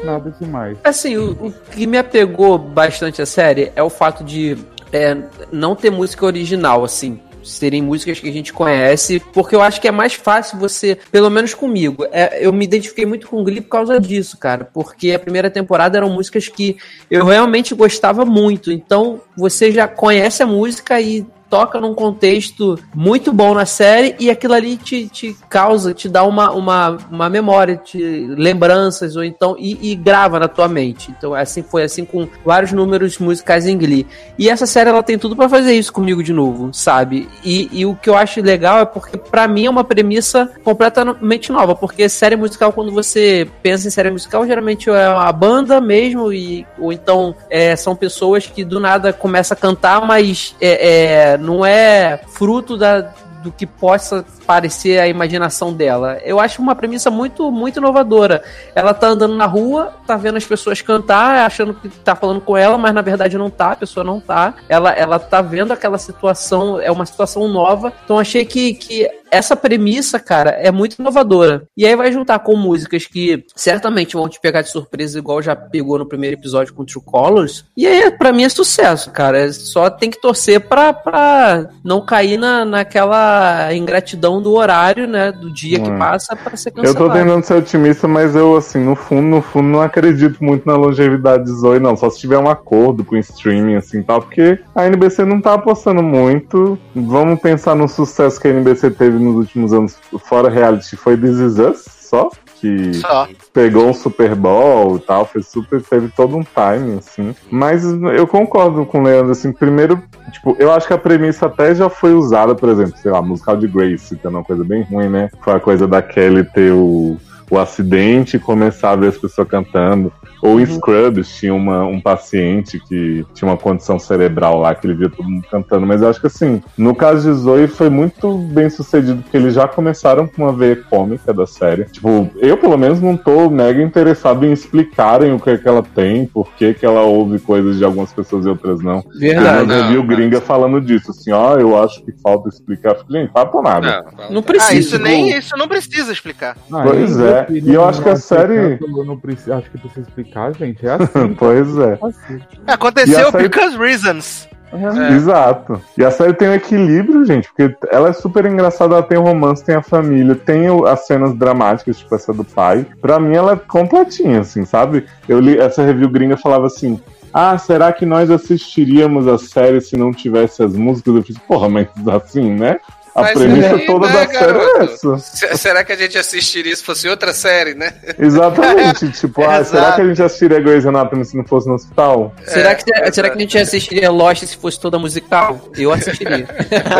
[0.03, 0.77] Nada demais.
[0.83, 4.57] Assim, o, o que me apegou bastante a série é o fato de
[4.91, 5.17] é,
[5.51, 7.19] não ter música original, assim.
[7.47, 11.29] Serem músicas que a gente conhece, porque eu acho que é mais fácil você, pelo
[11.29, 14.65] menos comigo, é, eu me identifiquei muito com o Glee por causa disso, cara.
[14.65, 16.77] Porque a primeira temporada eram músicas que
[17.09, 18.71] eu realmente gostava muito.
[18.71, 24.29] Então você já conhece a música e toca num contexto muito bom na série e
[24.29, 29.55] aquilo ali te, te causa, te dá uma, uma, uma memória, te, lembranças, ou então,
[29.57, 31.11] e, e grava na tua mente.
[31.17, 34.07] Então, assim foi assim com vários números musicais em Glee.
[34.37, 37.27] E essa série ela tem tudo pra fazer isso comigo de novo, sabe?
[37.43, 41.51] E, e o que eu acho legal é porque, pra mim, é uma premissa completamente
[41.51, 41.75] nova.
[41.75, 46.65] Porque série musical, quando você pensa em série musical, geralmente é uma banda mesmo, e,
[46.77, 51.65] ou então é, são pessoas que do nada começam a cantar, mas é, é, não
[51.65, 56.19] é fruto da, do que possa parecer a imaginação dela.
[56.23, 58.43] Eu acho uma premissa muito, muito inovadora.
[58.73, 62.55] Ela tá andando na rua, tá vendo as pessoas cantar, achando que tá falando com
[62.55, 64.55] ela, mas na verdade não tá, a pessoa não tá.
[64.69, 67.91] Ela, ela tá vendo aquela situação, é uma situação nova.
[68.03, 71.67] Então achei que, que essa premissa, cara, é muito inovadora.
[71.75, 75.55] E aí vai juntar com músicas que certamente vão te pegar de surpresa, igual já
[75.55, 77.65] pegou no primeiro episódio com True Colors.
[77.75, 79.51] E aí, pra mim, é sucesso, cara.
[79.51, 83.26] Só tem que torcer pra, pra não cair na, naquela
[83.73, 85.31] ingratidão do horário, né?
[85.31, 85.97] Do dia que Hum.
[85.97, 87.05] passa pra ser Eu cancelado.
[87.07, 90.75] tô tentando ser otimista, mas eu, assim, no fundo, no fundo, não acredito muito na
[90.75, 91.95] longevidade de Zoe, não.
[91.95, 95.53] Só se tiver um acordo com o streaming, assim, tal, porque a NBC não tá
[95.53, 96.77] apostando muito.
[96.95, 101.37] Vamos pensar no sucesso que a NBC teve nos últimos anos, fora reality, foi This
[101.39, 102.29] Is Us, só.
[102.59, 103.27] Que Só.
[103.53, 107.35] pegou um Super Bowl e tal, foi super, teve todo um timing, assim.
[107.51, 110.01] Mas eu concordo com o Leandro, assim, primeiro,
[110.31, 113.57] tipo, eu acho que a premissa até já foi usada, por exemplo, sei lá, musical
[113.57, 115.29] de Grace, que é uma coisa bem ruim, né?
[115.41, 117.17] Foi a coisa da Kelly ter o,
[117.49, 120.11] o acidente e começar a ver as pessoas cantando.
[120.41, 124.93] Ou em Scrubs tinha uma, um paciente que tinha uma condição cerebral lá, que ele
[124.93, 125.85] via todo mundo cantando.
[125.87, 129.55] Mas eu acho que assim, no caso de Zoe foi muito bem sucedido, porque eles
[129.55, 131.85] já começaram com uma veia cômica da série.
[131.85, 135.81] Tipo, eu pelo menos não tô mega interessado em explicarem o que, é que ela
[135.81, 139.03] tem, por que, que ela ouve coisas de algumas pessoas e outras não.
[139.19, 139.61] Verdade.
[139.61, 142.95] Eu Não, já vi o gringa falando disso, assim, ó, eu acho que falta explicar.
[143.09, 144.05] Gente, fala por nada.
[144.17, 144.75] Não, Não Ah, precisa.
[144.75, 146.55] isso nem isso não precisa explicar.
[146.71, 149.77] Ah, Pois eu é, e eu não acho que a série- Não precisa, acho que
[149.77, 150.85] precisa explicar, gente.
[150.85, 151.33] É assim.
[151.37, 151.97] pois é.
[152.01, 152.39] assim.
[152.65, 154.47] Aconteceu série- because reasons.
[154.73, 155.13] É.
[155.13, 155.81] Exato.
[155.97, 159.21] E a série tem um equilíbrio, gente, porque ela é super engraçada, ela tem o
[159.21, 162.85] romance, tem a família, tem o- as cenas dramáticas, tipo essa do pai.
[163.01, 165.05] Pra mim, ela é completinha, assim, sabe?
[165.27, 166.99] Eu li essa review gringa falava assim.
[167.33, 171.15] Ah, será que nós assistiríamos a série se não tivesse as músicas?
[171.15, 172.77] Eu fiz, porra, mas assim, né?
[173.17, 175.17] A Mas premissa toda né, da série é essa.
[175.17, 177.91] Se- Será que a gente assistiria se fosse outra série, né?
[178.19, 179.09] Exatamente.
[179.19, 182.31] tipo, ah, será que a gente assistiria Grey's Anatomy se não fosse no hospital?
[182.45, 185.59] Será, que, É, será que a gente assistiria Lost se fosse toda musical?
[185.75, 186.47] Eu assistiria.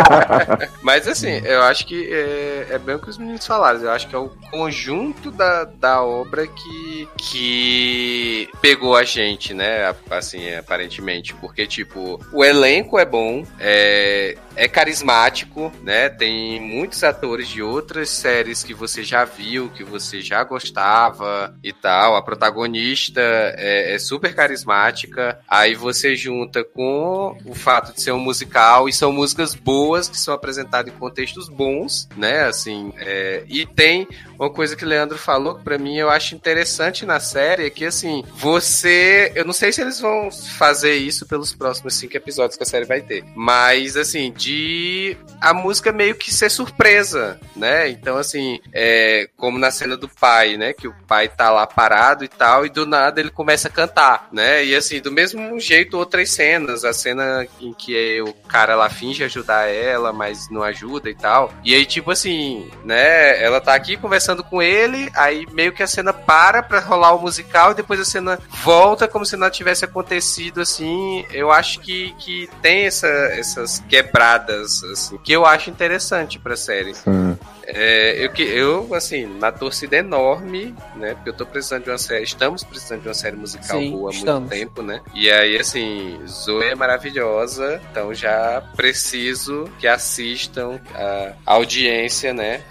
[0.82, 3.80] Mas assim, eu acho que é, é bem o que os meninos falaram.
[3.80, 9.94] Eu acho que é o conjunto da, da obra que, que pegou a gente, né?
[10.10, 11.36] Assim, aparentemente.
[11.36, 16.10] Porque, tipo, o elenco é bom, é, é carismático, né?
[16.10, 21.72] Tem muitos atores de outras séries que você já viu, que você já gostava e
[21.72, 22.16] tal.
[22.16, 25.40] A protagonista é, é super carismática.
[25.48, 30.18] Aí você junta com o fato de ser um musical e são músicas boas que
[30.18, 32.46] são apresentadas em contextos bons, né?
[32.46, 34.08] Assim, é, e tem
[34.40, 37.70] uma coisa que o Leandro falou que pra mim eu acho interessante na série é
[37.70, 42.58] que assim, você, eu não sei se eles vão fazer isso pelos próximos cinco episódios
[42.58, 44.47] que a série vai ter, mas assim, de
[45.40, 47.90] a música meio que ser surpresa, né?
[47.90, 50.74] Então, assim, é, como na cena do pai, né?
[50.74, 54.28] Que o pai tá lá parado e tal, e do nada ele começa a cantar,
[54.32, 54.64] né?
[54.64, 56.84] E assim, do mesmo jeito, outras cenas.
[56.84, 61.54] A cena em que o cara lá finge ajudar ela, mas não ajuda e tal.
[61.64, 63.42] E aí, tipo assim, né?
[63.44, 67.22] Ela tá aqui conversando com ele, aí meio que a cena para pra rolar o
[67.22, 71.26] musical e depois a cena volta como se nada tivesse acontecido, assim.
[71.32, 74.37] Eu acho que, que tem essa, essas quebradas,
[74.84, 76.94] assim, que eu acho interessante pra série.
[76.94, 77.38] Sim.
[77.70, 81.14] É, eu, que- eu, assim, na torcida enorme, né?
[81.16, 82.24] Porque eu tô precisando de uma série.
[82.24, 84.40] Estamos precisando de uma série musical Sim, boa há estamos.
[84.42, 85.02] muito tempo, né?
[85.14, 92.62] E aí, assim, Zoe é maravilhosa, então já preciso que assistam a audiência, né?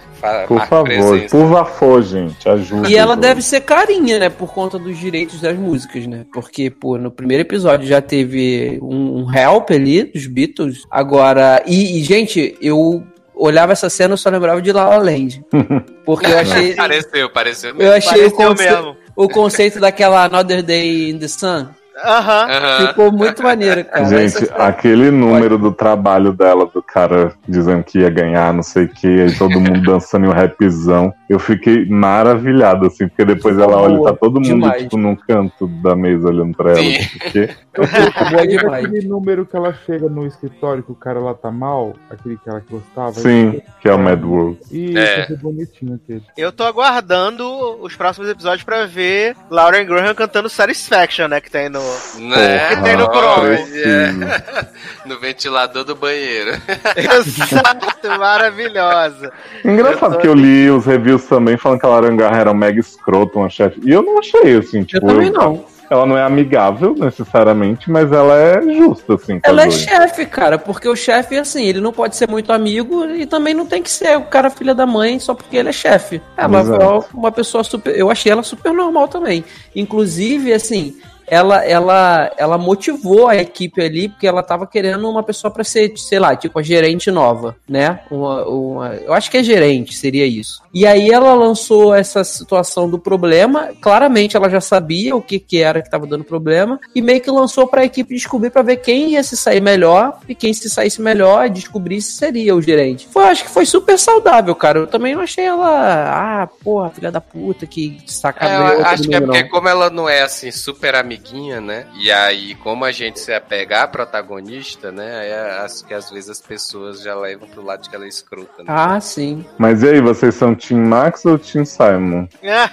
[0.49, 1.37] Por favor, presença.
[1.37, 2.89] por favor, gente, ajuda.
[2.89, 4.31] E ela deve ser carinha, né?
[4.31, 6.25] Por conta dos direitos das músicas, né?
[6.33, 10.85] Porque, pô, no primeiro episódio já teve um, um help ali dos Beatles.
[10.91, 11.63] Agora.
[11.67, 13.05] E, e, gente, eu
[13.37, 15.45] olhava essa cena e só lembrava de La La Land.
[16.05, 16.75] Porque eu achei.
[16.75, 17.83] Pareceu, pareceu mesmo.
[17.89, 18.97] Eu achei o Pareceu conceito, mesmo.
[19.15, 21.69] o conceito daquela Another Day in the Sun.
[22.05, 22.87] Aham.
[22.89, 24.05] Ficou muito maneiro, cara.
[24.05, 28.89] Gente, aquele número do trabalho dela, do cara dizendo que ia ganhar, não sei o
[28.89, 31.13] que, aí todo mundo dançando em um rapzão.
[31.29, 34.83] Eu fiquei maravilhado, assim, porque depois ela olha e tá todo mundo, Demais.
[34.83, 36.81] tipo, num canto da mesa olhando pra ela.
[36.81, 37.09] Sim.
[37.19, 37.51] Porque
[38.31, 38.85] Boa E demais.
[38.87, 42.49] aquele número que ela chega no escritório que o cara lá tá mal, aquele que
[42.49, 43.13] ela gostava.
[43.13, 44.59] sim, que é o Mad World.
[44.71, 45.27] E É.
[45.31, 45.37] é.
[45.37, 46.23] bonitinho aquele.
[46.39, 47.45] Eu tô aguardando
[47.83, 51.41] os próximos episódios pra ver Lauren Graham cantando Satisfaction, né?
[51.41, 51.81] Que tem no.
[52.19, 52.69] Né?
[52.77, 53.09] Que tem no.
[53.09, 54.21] Preciso.
[55.07, 56.53] no ventilador do banheiro.
[56.97, 59.33] Exato, maravilhosa.
[59.65, 62.51] Engraçado Eu tô- que eu li os reviews também falando que a Lauren Garra era
[62.51, 63.81] um mega escroto, uma chefe.
[63.85, 65.07] E eu não achei, assim, Eu tipo.
[65.07, 65.65] também não.
[65.89, 70.89] Ela não é amigável, necessariamente, mas ela é justa, assim, Ela é chefe, cara, porque
[70.89, 74.19] o chefe, assim, ele não pode ser muito amigo e também não tem que ser
[74.19, 76.21] o cara filha da mãe só porque ele é chefe.
[76.37, 76.83] Ela Exato.
[76.83, 77.95] é uma pessoa super.
[77.97, 79.45] Eu achei ela super normal também.
[79.77, 80.97] Inclusive, assim.
[81.27, 85.93] Ela, ela, ela motivou a equipe ali porque ela tava querendo uma pessoa pra ser,
[85.97, 88.01] sei lá, tipo a gerente nova, né?
[88.11, 90.63] Uma, uma, eu acho que é gerente, seria isso.
[90.77, 93.71] E aí ela lançou essa situação do problema.
[93.81, 97.31] Claramente ela já sabia o que, que era que tava dando problema e meio que
[97.31, 101.01] lançou pra equipe descobrir pra ver quem ia se sair melhor e quem se saísse
[101.01, 103.09] melhor descobrisse seria o gerente.
[103.11, 104.81] Foi, acho que foi super saudável, cara.
[104.81, 107.97] Eu também não achei ela, ah, porra, filha da puta que
[108.39, 109.49] É, eu todo acho que é porque não.
[109.49, 111.87] como ela não é assim super amiguinha, né?
[111.99, 115.21] E aí como a gente se apegar à protagonista, né?
[115.21, 115.33] Aí
[115.65, 118.59] acho que às vezes as pessoas já levam pro lado de que ela é escrota.
[118.59, 118.65] Né?
[118.69, 119.43] Ah, sim.
[119.57, 122.27] Mas e aí, vocês são Team Max ou Team Simon?
[122.45, 122.71] Ah,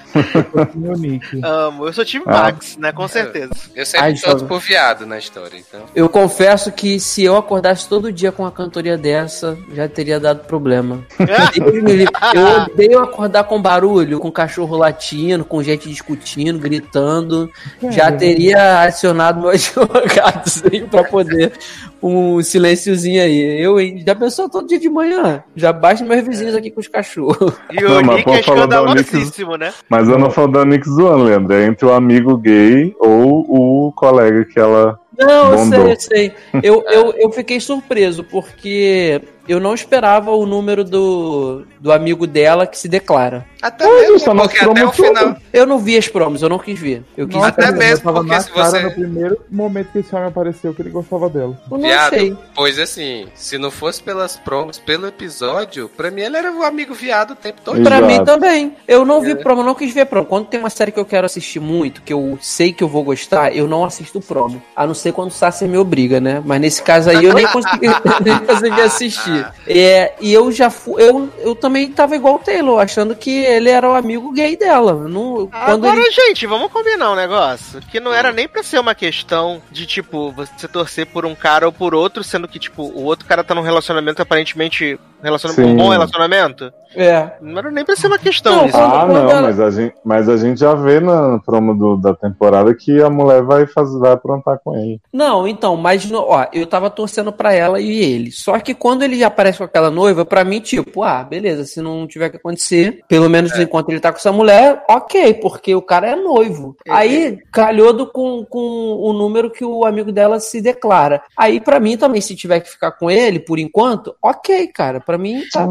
[0.76, 1.40] E o Nick.
[1.44, 1.86] amo.
[1.88, 2.44] Eu sou time Ah.
[2.44, 2.92] Max, né?
[2.92, 3.52] Com certeza.
[3.76, 4.48] Eu sempre jovem.
[4.48, 5.82] por viado na história, então.
[5.96, 10.46] Eu confesso que se eu acordasse todo dia com uma cantoria dessa, já teria dado
[10.46, 11.04] problema.
[12.34, 17.50] Eu odeio acordar com barulho, com cachorro latindo, com gente discutindo, gritando.
[17.90, 20.44] Já teria acionado meu advogado
[20.90, 21.54] pra poder
[22.02, 23.62] um silenciozinho aí.
[23.62, 23.76] Eu?
[24.06, 25.44] Já pensou todo dia de manhã?
[25.56, 27.54] Já basta meus vizinhos aqui com os cachorros.
[27.72, 29.74] E Não, o mas Nick é pode falar da Onyx- escandalosíssimo, né?
[29.90, 31.54] Mas eu não falo da Nick zoando, Leandro.
[31.54, 35.00] É entre o amigo gay ou o colega que ela.
[35.18, 35.82] Não, eu Bondou.
[35.84, 36.32] sei, eu sei.
[36.64, 42.66] Eu, eu, eu fiquei surpreso, porque eu não esperava o número do, do amigo dela
[42.68, 43.46] que se declara.
[43.62, 45.38] Até mesmo, a porque até o promo final.
[45.54, 47.04] Eu não vi as promos, eu não quis ver.
[47.16, 50.00] Eu quis Até mas mesmo tava porque na se cara você- no primeiro momento que
[50.00, 51.58] esse homem apareceu que ele gostava dela.
[51.72, 52.38] Eu não Viado, sei.
[52.54, 56.94] pois assim, se não fosse pelas promos, pelo episódio, pra mim ele era o amigo
[56.94, 57.82] viado o tempo todo.
[57.82, 58.12] Pra Exato.
[58.14, 58.76] mim também.
[58.86, 60.26] Eu não vi promo, eu não quis ver promo.
[60.26, 63.04] Quando tem uma série que eu quero assistir muito, que eu sei que eu vou
[63.04, 64.62] gostar, eu não assisto promo.
[64.76, 66.44] A não ser quando o Sassi me obriga, né?
[66.46, 67.88] Mas nesse caso aí eu nem consegui,
[68.26, 69.33] nem consegui assistir.
[69.68, 71.02] É, e eu já fui.
[71.02, 75.08] Eu, eu também tava igual o Taylor, achando que ele era o amigo gay dela.
[75.08, 77.82] Não, Agora, ele gente, vamos combinar um negócio.
[77.82, 81.66] Que não era nem pra ser uma questão de, tipo, você torcer por um cara
[81.66, 85.00] ou por outro, sendo que, tipo, o outro cara tá num relacionamento aparentemente.
[85.24, 86.72] Relacionamento, um bom relacionamento.
[86.96, 87.32] É.
[87.42, 88.78] Não era nem pra ser uma questão Não, isso.
[88.78, 92.14] Ah, não, ela- mas, a gente, mas a gente já vê na promo do- da
[92.14, 95.02] temporada que a mulher vai, fazer, vai aprontar com ele.
[95.12, 98.32] Não, então, mas no- ó, eu tava torcendo pra ela e ele.
[98.32, 101.82] Só que quando ele já aparece com aquela noiva, pra mim, tipo, ah, beleza, se
[101.82, 105.82] não tiver que acontecer, pelo menos enquanto ele tá com essa mulher, ok, porque o
[105.82, 106.76] cara é noivo.
[106.86, 111.24] É, Aí calhou do, com, com o número que o amigo dela se declara.
[111.36, 115.13] Aí pra mim também, se tiver que ficar com ele por enquanto, ok, cara, pra
[115.18, 115.66] mim tá,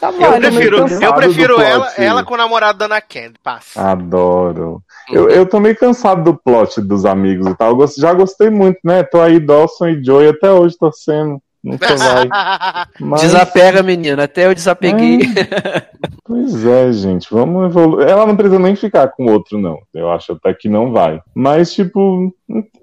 [0.00, 2.00] tá Eu prefiro, eu prefiro ela, plot.
[2.00, 3.34] ela com o namorado da Ana Candy.
[3.42, 3.90] Passa.
[3.90, 4.82] Adoro.
[5.10, 7.80] Eu, eu tô meio cansado do plot dos amigos e tal.
[7.80, 9.02] Eu já gostei muito, né?
[9.02, 11.40] Tô aí, Dawson e Joey até hoje torcendo.
[11.62, 12.28] Nunca vai.
[13.00, 14.24] Mas, Desapega, menina.
[14.24, 15.20] Até eu desapeguei.
[16.24, 18.08] pois é, gente, vamos evoluir.
[18.08, 19.78] Ela não precisa nem ficar com outro, não.
[19.94, 21.20] Eu acho até que não vai.
[21.34, 22.34] Mas, tipo,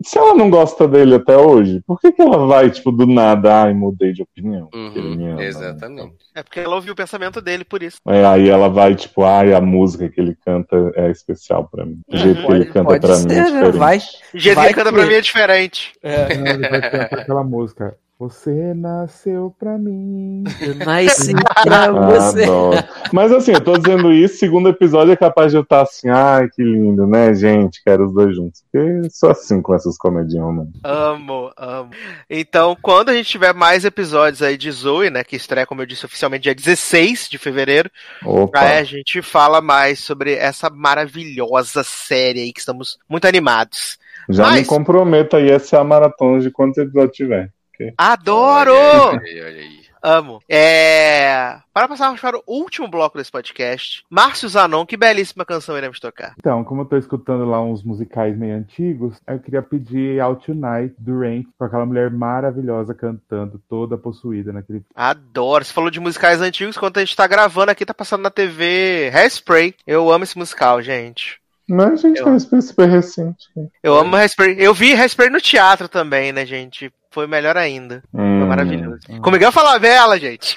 [0.03, 3.63] se ela não gosta dele até hoje, por que, que ela vai, tipo, do nada,
[3.63, 4.69] ai, mudei de opinião?
[4.73, 5.45] Uhum, ama, né?
[5.45, 6.15] exatamente.
[6.35, 7.97] É porque ela ouviu o pensamento dele, por isso.
[8.07, 11.99] É, aí ela vai, tipo, ai, a música que ele canta é especial pra mim.
[12.07, 13.43] O jeito que ele canta pode pra ser, mim é né?
[13.45, 13.77] diferente.
[13.77, 13.97] Vai.
[13.97, 14.01] O
[14.39, 15.93] jeito que ele canta que- pra mim é diferente.
[16.03, 17.95] Não, ele vai cantar aquela música.
[18.19, 20.43] Você nasceu pra mim.
[20.83, 21.33] Nasci
[21.63, 22.43] pra você.
[22.45, 22.77] Adoro.
[23.13, 26.49] Mas assim, eu tô dizendo isso, segundo episódio é capaz de eu estar assim, ai,
[26.49, 27.79] que lindo, né, gente?
[27.83, 28.63] Quero os dois juntos.
[28.71, 30.71] Porque sou assim com essas comedias, mano.
[30.83, 31.91] Amo, amo.
[32.27, 35.85] Então, quando a gente tiver mais episódios aí de Zoe, né, que estreia, como eu
[35.85, 37.91] disse, oficialmente dia 16 de fevereiro,
[38.25, 38.61] Opa.
[38.61, 43.99] aí a gente fala mais sobre essa maravilhosa série aí que estamos muito animados.
[44.27, 47.51] Já Mas- me comprometo aí, essa é a maratona de quantos episódios tiver.
[47.97, 48.73] Adoro!
[48.73, 49.87] Olha aí, olha aí.
[50.03, 50.39] Amo.
[50.47, 51.57] É...
[51.73, 56.33] Para passarmos para o último bloco desse podcast, Márcio Zanon, que belíssima canção iremos tocar.
[56.37, 60.95] Então, como eu tô escutando lá uns musicais meio antigos, eu queria pedir Out Tonight
[60.97, 64.83] do Rain, com aquela mulher maravilhosa cantando, toda possuída naquele.
[64.95, 65.65] Adoro.
[65.65, 69.11] Você falou de musicais antigos, enquanto a gente tá gravando aqui, tá passando na TV
[69.13, 69.75] Hairspray.
[69.85, 71.39] Eu amo esse musical, gente.
[71.67, 73.45] Mas, gente, Eu- é super, super recente.
[73.83, 74.55] Eu amo Hairspray.
[74.57, 76.89] Eu vi Hairspray no teatro também, né, gente?
[77.17, 78.03] Foi melhor ainda.
[78.11, 78.45] Foi Hum.
[78.45, 78.99] maravilhoso.
[79.23, 80.55] Com Miguel Falabella, gente.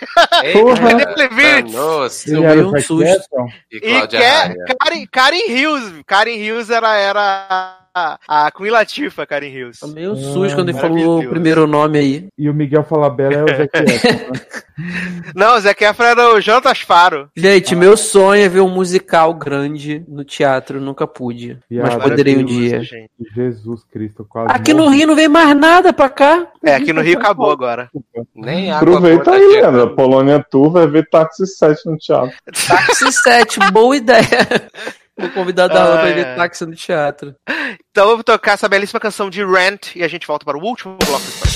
[0.52, 0.90] Porra.
[1.72, 2.30] Nossa.
[2.30, 3.46] Eu o um susto.
[3.72, 4.54] E E Cláudia que Raia.
[4.78, 6.02] Karen, Karen Hughes.
[6.06, 7.79] Karen Hughes era, era
[8.28, 9.78] a, a Queen Latifah, Karen Hughes.
[9.80, 12.28] Tomei um susto quando ele falou o primeiro nome aí.
[12.38, 14.32] E o Miguel Falabella é o Zac Efron.
[14.32, 14.40] né?
[15.34, 17.28] Não, o Zac Efron era o Jonatas Faro.
[17.36, 20.80] Gente, meu sonho é ver um musical grande no teatro.
[20.80, 21.58] Nunca pude.
[21.70, 22.82] E Mas poderei um dia.
[22.82, 23.10] gente.
[23.34, 24.52] Jesus Cristo, quase.
[24.52, 24.88] Aqui no.
[24.90, 26.46] Rio não vem mais nada pra cá.
[26.64, 27.88] É, aqui no Rio acabou agora.
[28.34, 29.94] Nem água Aproveita aí, Leandro.
[29.94, 32.34] Polônia Tour vai ver Táxi 7 no teatro.
[32.66, 34.24] Táxi 7, boa ideia.
[35.18, 36.34] Vou convidar a Darlan pra Ah, ver é.
[36.34, 37.34] táxi no teatro.
[37.90, 40.62] Então eu vou tocar essa belíssima canção de Rant e a gente volta para o
[40.62, 41.49] último bloco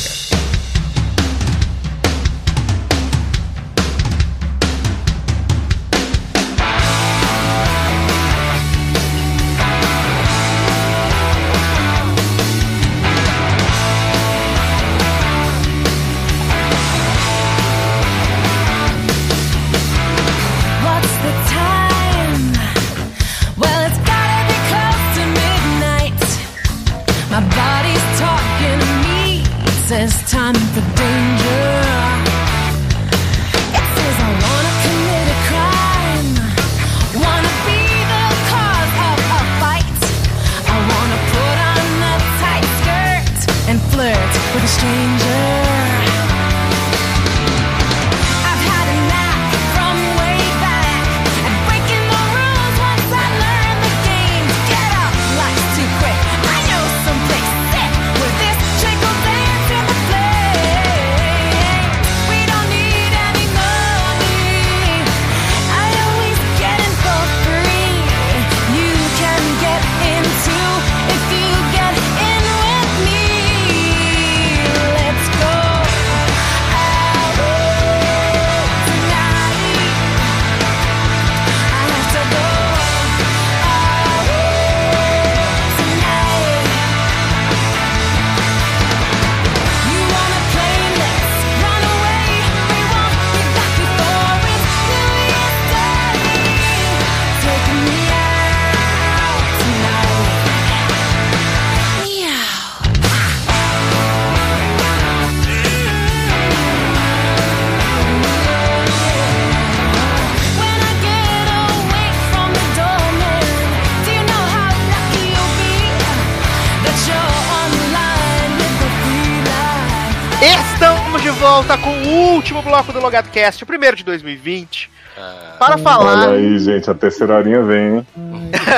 [121.54, 124.90] volta com o último bloco do Logado Cast, o primeiro de 2020.
[125.16, 128.06] Ah, Para falar, Olha aí, gente, a terceira horinha vem, hein?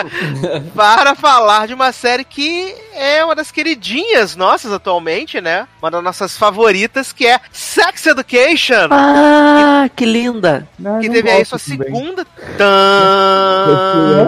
[0.77, 5.67] para falar de uma série que é uma das queridinhas nossas atualmente, né?
[5.81, 8.89] Uma das nossas favoritas, que é Sex Education.
[8.91, 10.67] Ah, que linda.
[10.79, 11.79] Não, que não teve aí sua também.
[11.79, 12.27] segunda.
[12.57, 14.27] Tã...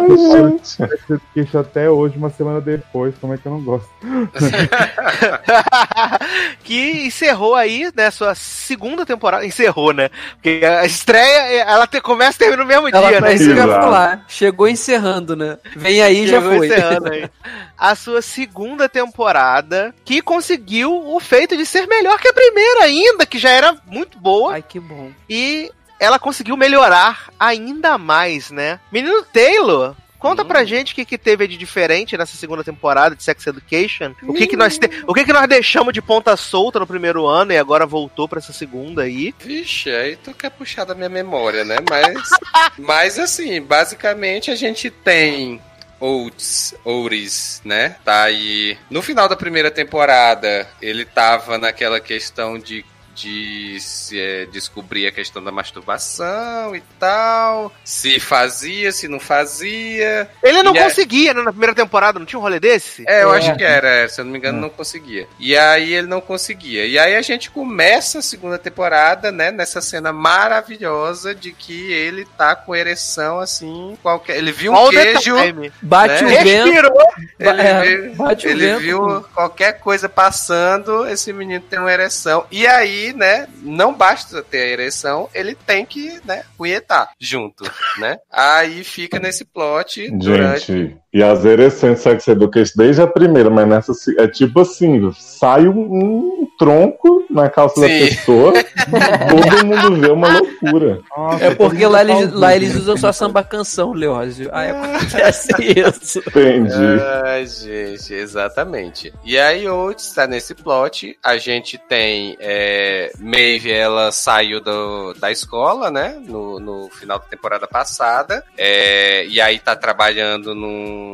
[1.34, 3.88] Queixo até hoje, uma semana depois, como é que eu não gosto?
[6.64, 9.44] que encerrou aí, né, sua segunda temporada.
[9.46, 10.10] Encerrou, né?
[10.34, 13.34] Porque a estreia, ela te- começa e termina no mesmo Ela dia, né?
[13.34, 14.24] isso que eu ia falar.
[14.28, 15.58] Chegou encerrando, né?
[15.76, 16.66] Vem aí já Chegou foi.
[16.66, 17.28] encerrando aí.
[17.78, 18.57] A sua segunda
[18.88, 23.76] temporada, que conseguiu o feito de ser melhor que a primeira ainda, que já era
[23.86, 24.54] muito boa.
[24.54, 25.10] Ai, que bom.
[25.28, 25.70] E
[26.00, 28.78] ela conseguiu melhorar ainda mais, né?
[28.92, 33.22] Menino Taylor, conta pra gente o que, que teve de diferente nessa segunda temporada de
[33.22, 34.12] Sex Education.
[34.22, 37.26] O que, que nós te- o que, que nós deixamos de ponta solta no primeiro
[37.26, 39.34] ano e agora voltou pra essa segunda aí.
[39.40, 41.76] Vixe, aí tu quer puxar da minha memória, né?
[41.88, 42.28] Mas,
[42.78, 45.60] mas assim, basicamente a gente tem
[46.00, 47.96] Oates, Ouris, né?
[48.04, 48.78] Tá aí.
[48.90, 52.84] No final da primeira temporada, ele tava naquela questão de
[53.18, 60.28] de se, é, descobrir a questão da masturbação e tal, se fazia, se não fazia.
[60.42, 61.42] Ele não E é- conseguia, né?
[61.42, 63.04] Na primeira temporada, não tinha um rolê desse?
[63.08, 63.38] É, eu É.
[63.38, 65.26] acho que era, é, se eu não me engano, não conseguia.
[65.38, 66.86] E aí ele não conseguia.
[66.86, 72.24] E aí a gente começa a segunda temporada, né, nessa cena maravilhosa de que ele
[72.36, 74.36] tá com ereção assim, qualquer.
[74.36, 75.36] Ele viu um All the queijo.
[75.36, 75.72] time.
[75.82, 76.40] Bate Né?
[76.40, 76.64] o vento.
[76.70, 77.08] Respirou.
[77.38, 81.92] Ele, É, viu, bate o ele vento, viu qualquer coisa passando, esse menino tem uma
[81.92, 82.46] ereção.
[82.50, 87.64] E aí, né, não basta ter a ereção, ele tem que, né, punhetar junto,
[87.98, 88.18] né?
[88.30, 90.66] Aí fica nesse plot durante.
[90.66, 95.10] Gente, e as ereções de Sex Education desde a primeira, mas nessa é tipo assim,
[95.18, 98.06] sai um, um tronco na calça da Sim.
[98.06, 98.52] pessoa,
[99.28, 101.00] todo mundo vê uma loucura.
[101.16, 104.48] Nossa, É porque lá eles, lá eles usam só samba canção, Leózio.
[104.52, 106.20] Aí acontece isso.
[106.20, 107.00] Entendi.
[107.24, 109.12] Ai, gente, exatamente.
[109.24, 111.18] E aí, Oates tá nesse plot.
[111.22, 116.16] A gente tem é, Maeve, ela saiu do, da escola, né?
[116.24, 118.44] No, no final da temporada passada.
[118.56, 121.07] É, e aí tá trabalhando num.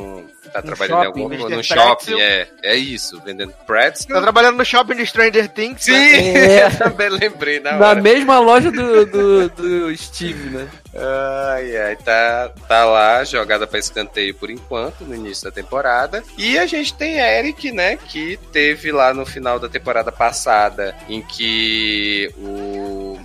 [0.53, 1.57] Tá No trabalhando shopping, em algum Mr.
[1.57, 2.21] no shopping, Pretzel.
[2.21, 4.15] é, é isso, vendendo pretzel.
[4.15, 5.83] Tá trabalhando no shopping de Stranger Things.
[5.83, 6.57] Sim, né?
[6.59, 6.71] É.
[6.77, 8.03] também lembrei na Na hora.
[8.03, 10.69] mesma loja do, do, do Steve, né?
[10.95, 16.23] Ai, ai, tá, tá lá, jogada pra escanteio por enquanto, no início da temporada.
[16.39, 21.21] E a gente tem Eric, né, que teve lá no final da temporada passada, em
[21.21, 23.19] que o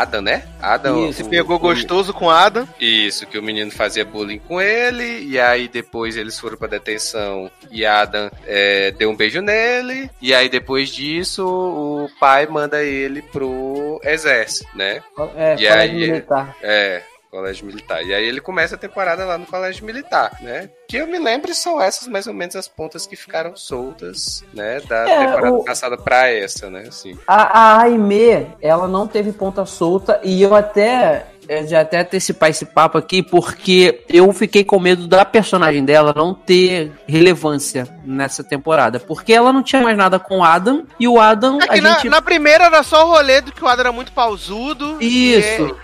[0.00, 0.42] Adam, né?
[0.60, 2.66] Adam Se o- pegou o- gostoso com Adam.
[2.80, 7.50] Isso, que o menino fazia bullying com ele, e aí depois eles foram pra detenção
[7.70, 13.22] e Adam é, deu um beijo nele, e aí depois disso o pai manda ele
[13.22, 15.02] pro exército, né?
[15.36, 15.92] É, E aí?
[15.94, 16.54] militar.
[16.62, 17.02] É,
[17.36, 18.02] colégio militar.
[18.04, 20.70] E aí ele começa a temporada lá no colégio militar, né?
[20.88, 24.80] Que eu me lembro são essas mais ou menos as pontas que ficaram soltas, né?
[24.88, 26.84] Da É, temporada o- passada pra essa, né?
[26.88, 27.18] Assim.
[27.26, 31.26] A, a Aimee, ela não teve ponta solta e eu até.
[31.48, 36.12] Eu já até antecipar esse papo aqui, porque eu fiquei com medo da personagem dela
[36.16, 38.98] não ter relevância nessa temporada.
[39.00, 41.80] Porque ela não tinha mais nada com o Adam, e o Adam, É a que
[41.80, 42.08] na, gente.
[42.08, 44.96] na primeira era só o rolê do que o Adam era muito pausudo.
[45.00, 45.76] Isso.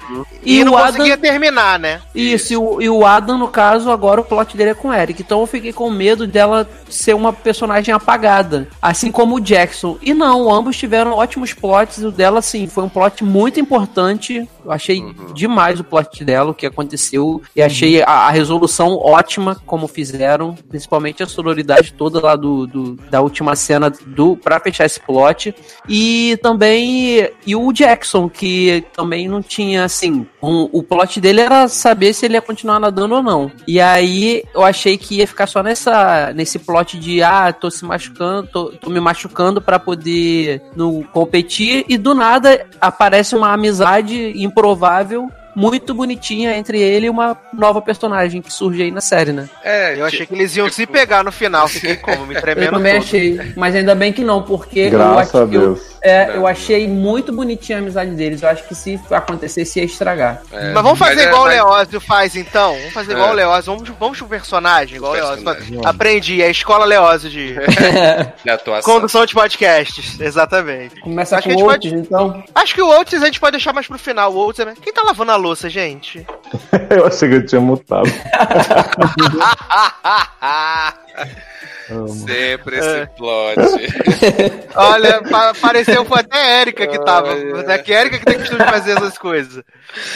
[0.43, 2.01] E, e, E não o Adam- conseguia terminar, né?
[2.15, 4.95] Isso, e o, e o Adam, no caso, agora o plot dele é com o
[4.95, 5.23] Eric.
[5.23, 8.69] Então eu fiquei com medo dela ser uma personagem apagada.
[8.81, 9.97] Assim como o Jackson.
[10.03, 11.99] E não, ambos tiveram ótimos plots.
[11.99, 14.49] O dela, assim, foi um plot muito importante.
[14.65, 15.03] Eu achei
[15.35, 17.41] demais o plot dela, o que aconteceu.
[17.55, 20.55] E achei a, a resolução ótima, como fizeram.
[20.69, 25.55] Principalmente a sonoridade toda lá do, do- da última cena do pra fechar esse plot.
[25.89, 27.29] E também.
[27.47, 30.27] E o Jackson, que também não tinha, assim.
[30.43, 33.51] um- o plot dele era saber se ele ia continuar nadando ou não.
[33.67, 37.85] E aí eu achei que ia ficar só nessa, nesse plot de ah, tô se
[37.85, 41.85] machucando, tô, tô me machucando pra poder no, competir.
[41.89, 45.29] E do nada aparece uma amizade improvável.
[45.55, 49.49] Muito bonitinha entre ele e uma nova personagem que surge aí na série, né?
[49.63, 51.69] É, Eu achei que eles iam se pegar no final.
[51.69, 52.27] Fiquei como?
[52.27, 53.03] Me Eu tremendo também todo.
[53.03, 55.81] achei, mas ainda bem que não, porque eu, Graças acho- a Deus.
[55.81, 58.43] eu, é, eu achei muito bonitinha a amizade deles.
[58.43, 60.43] Eu acho que se acontecesse ia estragar.
[60.53, 62.75] é, Mas vamos fazer mas é- igual mas- o Leózio faz, então?
[62.77, 63.33] Vamos fazer igual É.
[63.33, 63.73] o Leózio.
[63.77, 65.45] Vamos, vamos pro personagem, igual o Leózio.
[65.45, 65.81] Personagem.
[65.85, 67.55] Aprendi, é a escola Leózio de
[68.45, 68.95] Na atuação.
[68.95, 70.19] condução de podcasts.
[70.21, 71.01] Exatamente.
[71.01, 72.43] Começa Acho com gente outros, então.
[72.55, 74.33] Acho que o Oates a gente pode deixar mais pro final.
[74.33, 74.73] O Oates é...
[74.83, 76.27] Quem tá lavando a louça, gente?
[76.91, 78.09] Eu achei que eu tinha mutado.
[81.93, 82.09] Amo.
[82.09, 83.07] Sempre esse É.
[83.07, 83.57] plot.
[84.75, 87.33] Olha, pa pareceu foi até a Erika que tava.
[87.69, 89.63] É que a Erika que tem costume de fazer essas coisas.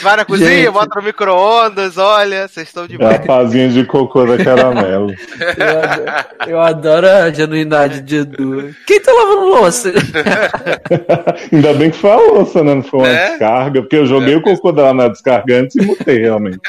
[0.01, 0.69] Vai na cozinha, Gente.
[0.71, 5.13] bota no micro-ondas, olha, vocês estão de É pazinha de cocô da caramelo.
[5.57, 8.73] Eu adoro, eu adoro a genuidade de Edu.
[8.87, 9.91] Quem tá lavando louça?
[11.51, 12.73] Ainda bem que foi a louça, né?
[12.75, 13.29] Não foi uma Né?
[13.29, 16.59] descarga, porque eu joguei o cocô dela na descarga antes e mutei, realmente.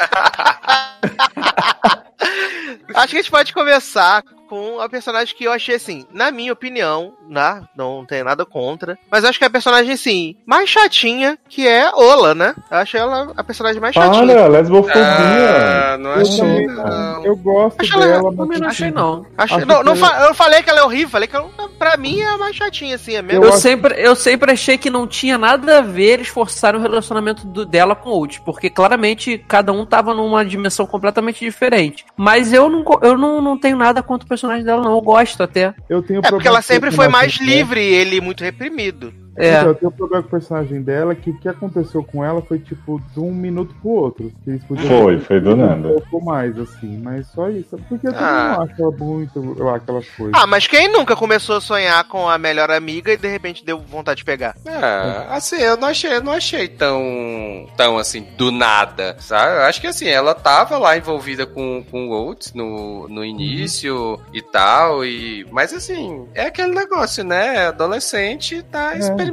[2.94, 6.54] Acho que a gente pode começar com a personagem que eu achei assim, na minha
[6.54, 7.62] opinião, né?
[7.76, 8.98] Não tem nada contra.
[9.10, 12.54] Mas acho que é a personagem, assim, mais chatinha, que é Ola, né?
[12.70, 14.22] Eu acho ela a personagem mais chatinha.
[14.22, 14.94] Olha, lesbofobia.
[15.04, 17.24] Ah, não Eu, achei, não.
[17.26, 19.26] eu gosto Acho ela- dela, Também mas não achei, não.
[19.36, 21.46] Acho- acho não, não que- fa- eu falei que ela é horrível, falei que ela,
[21.78, 23.42] pra mim é a mais chatinha, assim, é mesmo.
[23.44, 26.80] Eu, Eu acho- sempre, eu sempre achei que não tinha nada a ver eles forçarem
[26.80, 31.44] o relacionamento do- dela com o Ult, porque claramente cada um tava numa dimensão completamente
[31.44, 32.06] diferente.
[32.16, 34.92] Mas eu não, go- eu não, não tenho nada contra o personagem dela, não.
[34.92, 35.74] Eu gosto até.
[35.88, 39.12] eu tenho É porque ela sempre foi mais livre e ele muito reprimido.
[39.38, 39.58] É.
[39.58, 42.42] Então, eu tenho um problema com o personagem dela, que o que aconteceu com ela
[42.42, 44.32] foi tipo de um minuto pro outro.
[44.44, 45.88] Que eles podiam Foi, ter foi do nada.
[45.88, 47.78] Um pouco mais, assim, mas só isso.
[47.88, 48.56] Porque eu Ah.
[48.58, 50.34] não acho ela muito eu, aquelas coisas.
[50.40, 53.78] Ah, mas quem nunca começou a sonhar com a melhor amiga e de repente deu
[53.78, 54.54] vontade de pegar?
[54.64, 59.56] É, assim, eu não achei, eu não achei tão, tão assim, do nada, sabe?
[59.58, 64.18] Eu acho que assim, ela tava lá envolvida com, com o Oates no, no início
[64.32, 65.46] e tal, e...
[65.50, 67.66] Mas assim, é aquele negócio, né?
[67.68, 68.98] Adolescente tá É.
[68.98, 69.27] experimentando,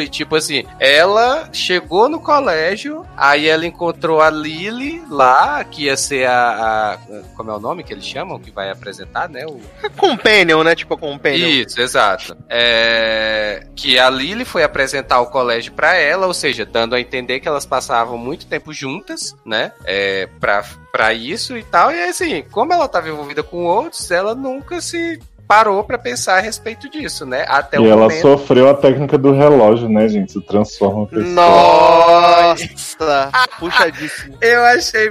[0.00, 5.96] e tipo assim, ela chegou no colégio, aí ela encontrou a Lily lá, que ia
[5.96, 6.94] ser a...
[6.94, 6.98] a-
[7.36, 8.38] como é o nome que eles chamam?
[8.38, 9.44] Que vai apresentar, né?
[9.46, 10.74] O, É Companion, né?
[10.74, 11.46] Tipo a Companion.
[11.48, 12.36] isso, exato.
[12.48, 17.40] É, que a Lily foi apresentar o colégio pra ela, ou seja, dando a entender
[17.40, 19.72] que elas passavam muito tempo juntas, né?
[19.84, 21.90] É, pra, pra isso e tal.
[21.92, 26.40] E assim, como ela estava envolvida com outros, ela nunca se parou pra pensar a
[26.40, 27.44] respeito disso, né?
[27.48, 28.20] Até E o ela momento.
[28.22, 30.32] sofreu a técnica do relógio, né, gente?
[30.32, 31.30] Se transforma a pessoa.
[31.34, 33.30] Nossa!
[33.58, 34.36] Puxadíssimo.
[34.42, 35.08] Eu achei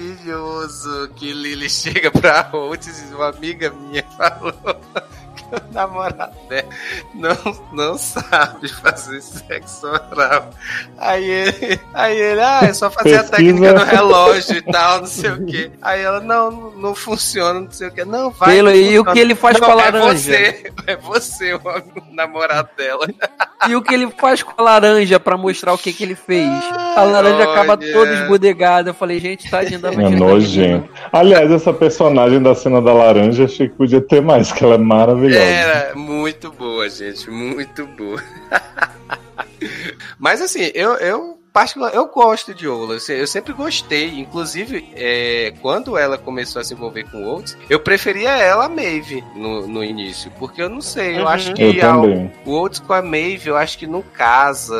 [0.00, 4.52] maravilhoso que Lily chega pra Oates e uma amiga minha falou
[5.72, 6.68] namorado dela
[7.14, 7.36] não,
[7.72, 10.50] não sabe fazer sexo oral.
[10.98, 13.36] Aí ele, aí ele, ah, é só fazer a Pesquisa.
[13.36, 15.70] técnica no relógio e tal, não sei o quê.
[15.82, 18.04] Aí ela, não, não, não funciona, não sei o quê.
[18.04, 18.50] Não, vai.
[18.50, 20.14] Taylor, que e o que ele faz Não, com a É laranja?
[20.18, 21.60] você, é você o
[22.12, 23.06] namorado dela.
[23.68, 26.48] E o que ele faz com a laranja pra mostrar o que, que ele fez?
[26.96, 28.90] A laranja acaba toda esbudegada.
[28.90, 30.88] Eu falei, gente, tadinha da É vagina da nojento.
[31.12, 34.78] Aliás, essa personagem da cena da laranja, achei que podia ter mais, que ela é
[34.78, 35.39] maravilhosa.
[35.42, 38.22] Era muito boa, gente, muito boa.
[40.18, 45.96] Mas assim, eu, eu particular, eu gosto de Ola, eu sempre gostei, inclusive é, quando
[45.96, 49.82] ela começou a se envolver com o Oates, eu preferia ela a Maeve no, no
[49.84, 51.28] início, porque eu não sei, eu Uhum.
[51.28, 52.32] acho Eu que a, também.
[52.44, 54.76] o Oates com a Maeve, eu acho que não casa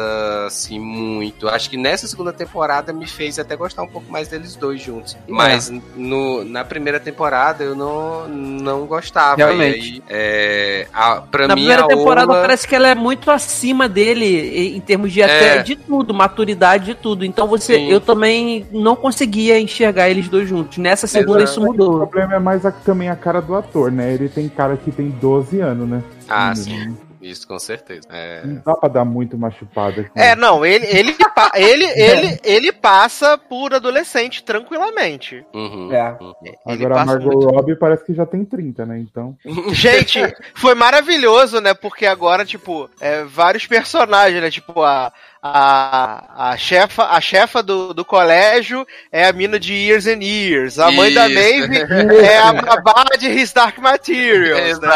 [0.47, 1.47] assim muito.
[1.47, 4.81] Eu Acho que nessa segunda temporada me fez até gostar um pouco mais deles dois
[4.81, 5.17] juntos.
[5.29, 9.37] Mas no, na primeira temporada eu não, não gostava.
[9.37, 9.79] Realmente.
[9.79, 12.95] E aí, é, a, pra Na mim, primeira a temporada Ola- parece que ela é
[12.95, 14.27] muito acima dele
[14.75, 15.25] em em termos de É.
[15.25, 17.25] até de tudo, maturidade de tudo.
[17.25, 17.91] Então você, Sim.
[17.91, 20.79] eu também não conseguia enxergar eles dois juntos.
[20.79, 21.51] Nessa segunda Exato.
[21.53, 21.99] isso O mudou.
[22.07, 24.13] problema é mais a- também a cara do ator, né?
[24.13, 26.03] Ele tem cara que tem 12 anos, né?
[26.29, 26.97] Ah, Hum, sim.
[27.23, 28.09] Isso, com certeza.
[28.11, 28.41] É.
[28.47, 30.05] Não dá pra dar muito uma chupada.
[30.05, 31.15] com É, não, ele, ele,
[31.55, 35.45] ele, ele, ele passa por adolescente tranquilamente.
[35.53, 36.17] Uhum, É.
[36.19, 36.33] uhum.
[36.67, 38.99] Agora a Margot muito- Robbie parece que já tem 30, né?
[38.99, 39.37] Então.
[39.75, 40.19] Gente,
[40.55, 41.75] foi maravilhoso, né?
[41.75, 44.51] Porque agora, tipo, é, vários personagens, né?
[44.51, 45.13] Tipo, a,
[45.43, 50.79] a, a chefa, a chefa do, do colégio é a mina de Years and Years.
[50.79, 51.35] A mãe da Isso.
[51.35, 51.79] Maeve
[52.23, 54.79] é a babá de His Dark Materials.
[54.81, 54.89] né?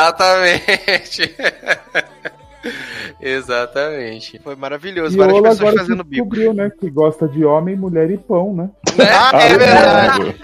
[3.24, 4.38] Exatamente.
[4.44, 5.14] Foi maravilhoso.
[5.14, 6.24] E Várias Ola pessoas agora fazendo bico.
[6.28, 6.70] descobriu, né?
[6.78, 8.68] Que gosta de homem, mulher e pão, né?
[9.00, 10.36] Ah, é verdade.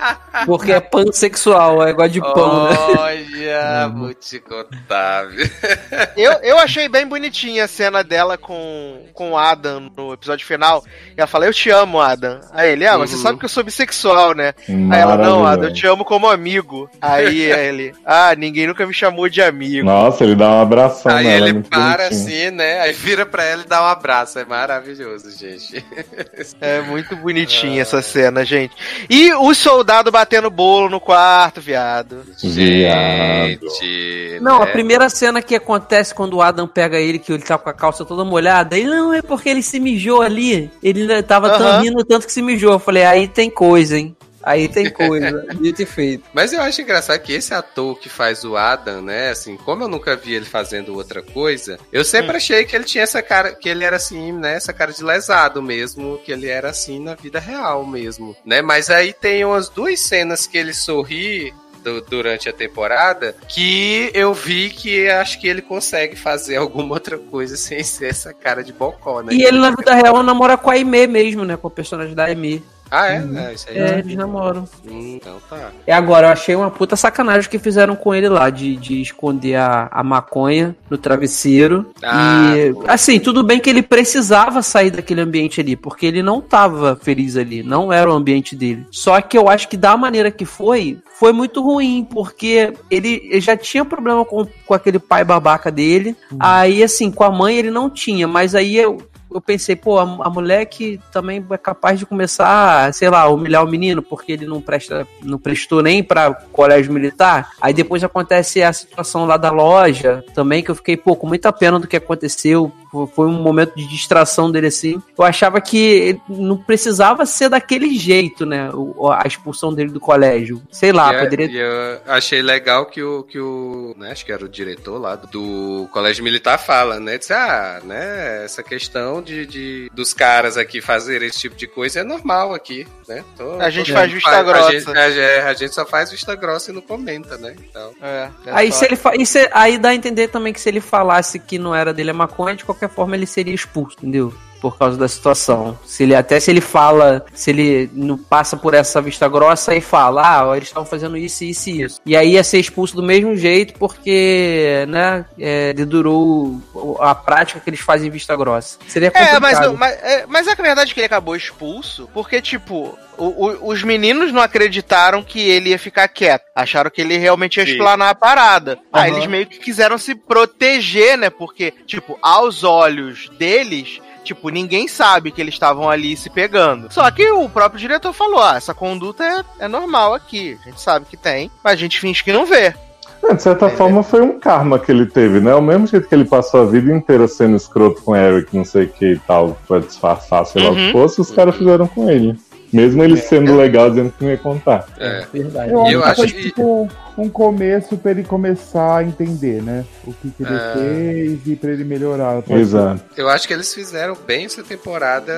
[0.46, 2.76] Porque é pansexual, é igual de pão, né?
[2.98, 5.46] Olha, vou te contar, viu?
[6.16, 10.84] Eu, eu achei bem bonitinha a cena dela com, com o Adam no episódio final.
[11.10, 12.40] E ela fala, eu te amo, Adam.
[12.52, 13.22] Aí ele, ah, mas você Uhum.
[13.22, 14.54] sabe que eu sou bissexual, né?
[14.68, 16.88] Aí ela, não, Adam, eu te amo como amigo.
[17.00, 19.84] Aí ele, ah, ninguém nunca me chamou de amigo.
[19.86, 22.24] Nossa, ele dá um abração Aí nela, é ele muito para bonitinho.
[22.24, 22.69] assim, né?
[22.78, 24.38] Aí vira pra ela e dá um abraço.
[24.38, 25.84] É maravilhoso, gente.
[26.60, 28.74] É muito bonitinha essa cena, gente.
[29.08, 32.22] E o soldado batendo bolo no quarto, viado.
[32.42, 33.60] Viado.
[33.80, 34.38] Gente.
[34.40, 34.72] Não, a né?
[34.72, 38.04] primeira cena que acontece quando o Adam pega ele, que ele tá com a calça
[38.04, 40.70] toda molhada, ele não, é porque ele se mijou ali.
[40.82, 42.72] Ele tava tão rindo tanto que se mijou.
[42.72, 44.16] Eu falei, aí tem coisa, hein?
[44.42, 45.46] Aí tem coisa.
[45.60, 46.24] Dito e feito.
[46.32, 49.30] Mas eu acho engraçado que esse ator que faz o Adam, né?
[49.30, 53.04] Assim, como eu nunca vi ele fazendo outra coisa, eu sempre achei que ele tinha
[53.04, 54.54] essa cara, que ele era assim, né?
[54.54, 58.62] Essa cara de lesado mesmo, que ele era assim na vida real mesmo, né?
[58.62, 61.52] Mas aí tem umas duas cenas que ele sorri.
[61.82, 67.16] du- Durante a temporada, que eu vi que acho que ele consegue fazer alguma outra
[67.18, 69.32] coisa sem ser essa cara de bocó, né?
[69.32, 71.56] E ele na vida real namora com a Aimee mesmo, né?
[71.56, 72.62] Com o personagem da Aimee.
[72.90, 73.16] Ah, é?
[73.16, 73.78] É, isso aí.
[73.78, 74.68] É, eles namoram.
[74.86, 75.70] Hum, então tá.
[75.86, 79.56] E agora, eu achei uma puta sacanagem que fizeram com ele lá, de, de esconder
[79.56, 81.90] a, a maconha no travesseiro.
[82.02, 82.84] Ah, e, pô.
[82.88, 87.36] assim, tudo bem que ele precisava sair daquele ambiente ali, porque ele não tava feliz
[87.36, 88.86] ali, não era o ambiente dele.
[88.90, 93.40] Só que eu acho que da maneira que foi, foi muito ruim, porque ele, ele
[93.40, 96.16] já tinha problema com, com aquele pai babaca dele.
[96.38, 98.98] Aí, assim, com a mãe ele não tinha, mas aí eu,
[99.32, 103.64] eu pensei, pô, a, a mulher que também é capaz de começar, sei lá, humilhar
[103.64, 107.52] o menino porque ele não presta, não prestou nem pra colégio militar.
[107.60, 111.52] Aí depois acontece a situação lá da loja também, que eu fiquei, pô, com muita
[111.52, 112.72] pena do que aconteceu.
[112.90, 115.00] Fo- Foi um momento de distração dele assim.
[115.16, 118.70] Eu achava que ele não precisava ser daquele jeito, né?
[119.18, 120.62] A expulsão dele do colégio.
[120.70, 124.24] Sei lá, e, é- poderia e eu achei legal que o, que o né, acho
[124.24, 127.18] que era o diretor lá do Colégio Militar fala, né?
[127.18, 132.00] Disse, ah, né, essa questão de, de- dos caras aqui fazerem esse tipo de coisa
[132.00, 133.24] é normal aqui, né?
[133.36, 134.72] Tô- A gente faz vista a grossa.
[134.72, 137.54] gente- a, gente- a gente só faz vista grossa e não comenta, né?
[137.68, 140.52] Então, É, é Aí, só- se ele fa- e se- aí dá a entender também
[140.52, 143.54] que se ele falasse que não era dele a maconha, de qualquer forma ele seria
[143.54, 144.32] expulso, entendeu?
[144.60, 145.78] Por causa da situação.
[145.86, 149.80] Se ele, até se ele fala, se ele não passa por essa vista grossa e
[149.80, 150.22] fala,
[150.52, 152.00] ah, eles estão fazendo isso, isso e isso.
[152.04, 156.60] E aí ia ser expulso do mesmo jeito, porque, né, é, dedurou
[157.00, 158.78] a prática que eles fazem em vista grossa.
[158.86, 159.36] Seria complicado.
[159.36, 162.08] É, mas, não- mas, é, mas é que a verdade é que ele acabou expulso,
[162.12, 166.44] porque, tipo, o- o- os meninos não acreditaram que ele ia ficar quieto.
[166.54, 167.72] Acharam que ele realmente ia Sim.
[167.72, 168.78] explanar a parada.
[168.92, 169.16] Aí Aham.
[169.18, 171.30] eles meio que quiseram se proteger, né?
[171.30, 174.00] Porque, tipo, aos olhos deles.
[174.24, 176.92] Tipo, ninguém sabe que eles estavam ali se pegando.
[176.92, 180.58] Só que o próprio diretor falou: ah, essa conduta é, é normal aqui.
[180.62, 182.74] A gente sabe que tem, mas a gente finge que não vê.
[183.22, 185.54] É, De certa forma, foi um karma que ele teve, né?
[185.54, 188.84] O mesmo jeito que ele passou a vida inteira sendo escroto com Eric, não sei
[188.84, 190.86] o que e tal, pra disfarçar, sei lá o Uhum.
[190.86, 192.34] que fosse, os caras fizeram com ele.
[192.72, 194.86] Mesmo ele sendo legal, dizendo que não ia contar.
[194.98, 195.24] é.
[195.32, 195.72] Verdade.
[195.72, 196.88] Eu, Eu acho que tipo
[197.18, 199.84] um começo pra ele começar a entender, né?
[200.06, 200.72] O que, que ele É.
[200.72, 202.42] fez e pra ele melhorar.
[202.48, 203.02] Exato.
[203.16, 205.32] Eu acho que eles fizeram bem essa temporada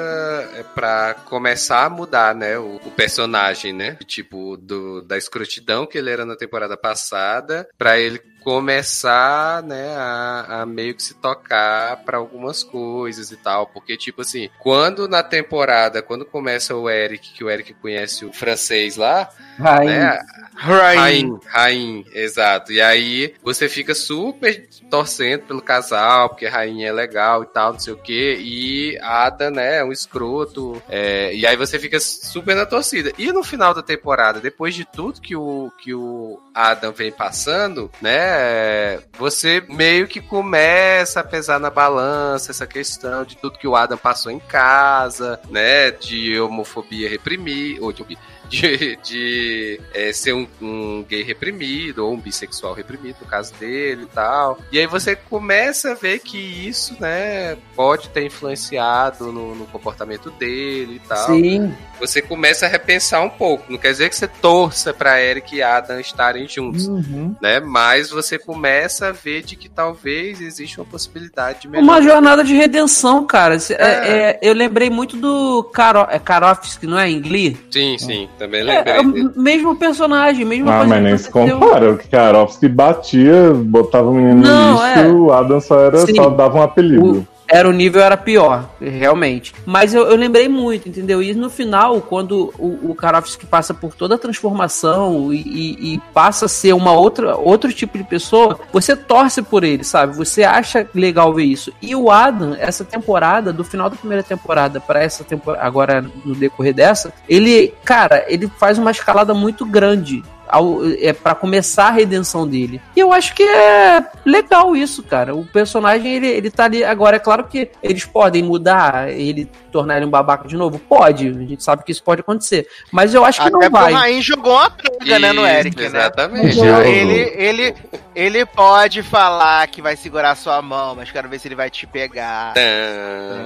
[0.57, 3.97] é, pra começar a mudar, né, o, o personagem, né?
[4.07, 10.63] Tipo, do, da escrotidão que ele era na temporada passada, pra ele começar, né, a,
[10.63, 13.67] a meio que se tocar pra algumas coisas e tal.
[13.67, 18.33] Porque, tipo assim, quando na temporada, quando começa o Eric, que o Eric conhece o
[18.33, 19.29] francês lá,
[19.63, 20.21] Aí, né?
[20.63, 20.97] Rain.
[20.97, 22.73] Rain, Rain, exato.
[22.73, 27.81] E aí você fica super torcendo pelo casal, porque Rainha é legal e tal, não
[27.81, 28.37] sei o quê.
[28.39, 30.81] E Ada, né, é um escroto.
[30.89, 33.13] é, e aí você fica super na torcida.
[33.19, 37.91] E no final da temporada, depois de tudo que o, que o Adam vem passando,
[38.01, 43.75] né, você meio que começa a pesar na balança essa questão de tudo que o
[43.75, 48.03] Adam passou em casa, né, de homofobia reprimir, ou de
[48.49, 54.03] de, de é, ser um, um gay reprimido ou um bissexual reprimido, no caso dele
[54.05, 54.59] e tal.
[54.71, 60.31] E aí você começa a ver que isso, né, pode ter influenciado no, no comportamento
[60.33, 61.27] dele e tal.
[61.27, 61.73] sim.
[62.01, 63.71] Você começa a repensar um pouco.
[63.71, 66.89] Não quer dizer que você torça pra Eric e Adam estarem juntos.
[66.89, 67.37] Uhum.
[67.41, 67.61] Né?
[67.61, 72.03] Mas você começa a ver de que talvez exista uma possibilidade de Uma melhorar.
[72.03, 73.55] jornada de redenção, cara.
[73.55, 74.09] É, É.
[74.33, 77.09] é, eu lembrei muito do Karo, é Karofsky, não é?
[77.09, 77.57] Em Glee?
[77.71, 78.95] Sim, sim, também É, lembrei.
[78.95, 79.31] é o dele.
[79.37, 81.93] mesmo personagem, mesma Ah, mas que nem se compara.
[81.93, 85.09] O Karovski batia, botava o menino Não, no lixo, é.
[85.13, 86.15] o Adam só, era, Sim.
[86.17, 87.27] só dava um apelido.
[87.55, 89.53] Era o nível era pior, realmente.
[89.67, 91.23] Mas eu, eu lembrei muito, entendeu?
[91.23, 95.99] E no final, quando o, o Karofsky passa por toda a transformação e, e- e
[96.15, 100.17] passa a ser uma outra outro tipo de pessoa, você torce por ele, sabe?
[100.17, 101.71] Você acha legal ver isso.
[101.83, 106.35] E o Adam, essa temporada, do final da primeira temporada para essa temporada, agora no
[106.35, 110.23] decorrer dessa, ele, cara, ele faz uma escalada muito grande
[110.53, 112.81] ao, é para começar a redenção dele.
[112.95, 115.35] E eu acho que é legal isso, cara.
[115.35, 119.97] O personagem ele, ele tá ali agora, é claro que eles podem mudar, ele tornar
[119.97, 121.29] ele um babaca de novo, pode.
[121.29, 123.93] A gente sabe que isso pode acontecer, mas eu acho que Até não vai.
[123.93, 125.87] o Rain jogou uma praga, né, no Eric, né?
[125.87, 126.61] Exatamente.
[126.61, 127.75] Ele, ele,
[128.15, 131.87] ele pode falar que vai segurar sua mão, mas quero ver se ele vai te
[131.87, 132.53] pegar.
[132.53, 132.61] Tã.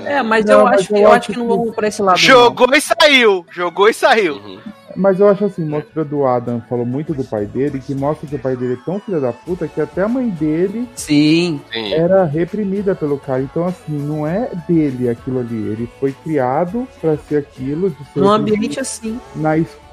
[0.04, 2.02] É, mas Não, eu mas acho, eu acho acho que não que- vamos pra esse
[2.02, 2.16] lado.
[2.16, 2.22] não.
[2.24, 3.46] Jogou e saiu.
[3.52, 4.34] Jogou e saiu.
[4.36, 4.58] Uhum.
[4.96, 8.34] Mas eu acho assim, mostra do Adam falou muito do pai dele, que mostra que
[8.34, 11.60] o pai dele é tão filho da puta que até a mãe dele Sim.
[11.72, 11.92] Sim.
[11.92, 13.42] era reprimida pelo cara.
[13.42, 15.54] Então, assim, não é dele aquilo ali.
[15.56, 19.20] Ele foi criado pra ser aquilo, de ser Num ambiente assim.
[19.34, 19.85] na escola,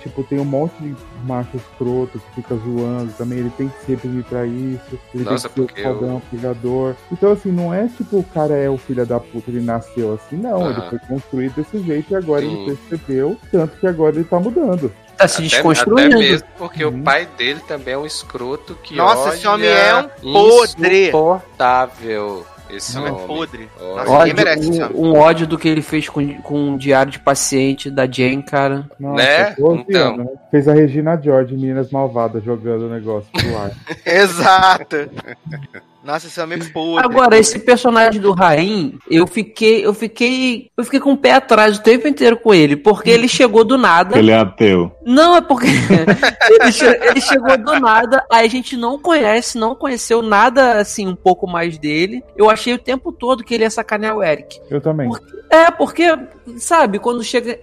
[0.00, 3.92] tipo, tem um monte de macho escroto que fica zoando também, ele tem que se
[3.92, 6.94] reprimir pra isso, ele Nossa, tem que ser o pegador.
[7.12, 10.36] Então, assim, não é tipo o cara é o filho da puta, ele nasceu assim,
[10.36, 10.70] não, Aham.
[10.70, 12.52] ele foi construído desse jeito e agora Sim.
[12.64, 14.92] ele percebeu, tanto que agora ele tá mudando.
[15.16, 16.16] Tá se Até, desconstruindo.
[16.16, 16.98] até mesmo porque Uhum.
[17.00, 21.04] o pai dele também é um escroto que Nossa, esse homem é um podre.
[21.04, 22.46] Insuportável.
[22.68, 23.26] Esse Não é homem.
[23.26, 23.68] podre.
[23.80, 24.96] Nossa, ninguém Ódio, merece esse homem.
[24.96, 28.42] um, um ódio do que ele fez com, com o diário de paciente da Jane,
[28.42, 28.88] cara.
[28.98, 29.54] Nossa, Né?
[29.58, 30.14] 12 Então.
[30.14, 30.32] anos, né?
[30.50, 33.70] Fez a Regina George, Meninas Malvadas, jogando o negócio pro ar.
[34.04, 34.96] Exato.
[36.06, 37.04] Nossa, esse homem é podre.
[37.04, 41.78] Agora, esse personagem do Rain, eu fiquei, eu fiquei, eu fiquei com o pé atrás
[41.78, 44.16] o tempo inteiro com ele, porque ele chegou do nada.
[44.16, 44.92] Ele é ateu.
[45.04, 45.66] Não, é porque
[46.48, 51.08] ele, che- ele chegou do nada, aí a gente não conhece, não conheceu nada assim,
[51.08, 52.22] um pouco mais dele.
[52.36, 54.60] Eu achei o tempo todo que ele ia sacanear o Eric.
[54.70, 55.10] Eu também.
[55.50, 56.16] É, porque,
[56.58, 57.58] sabe, quando chega,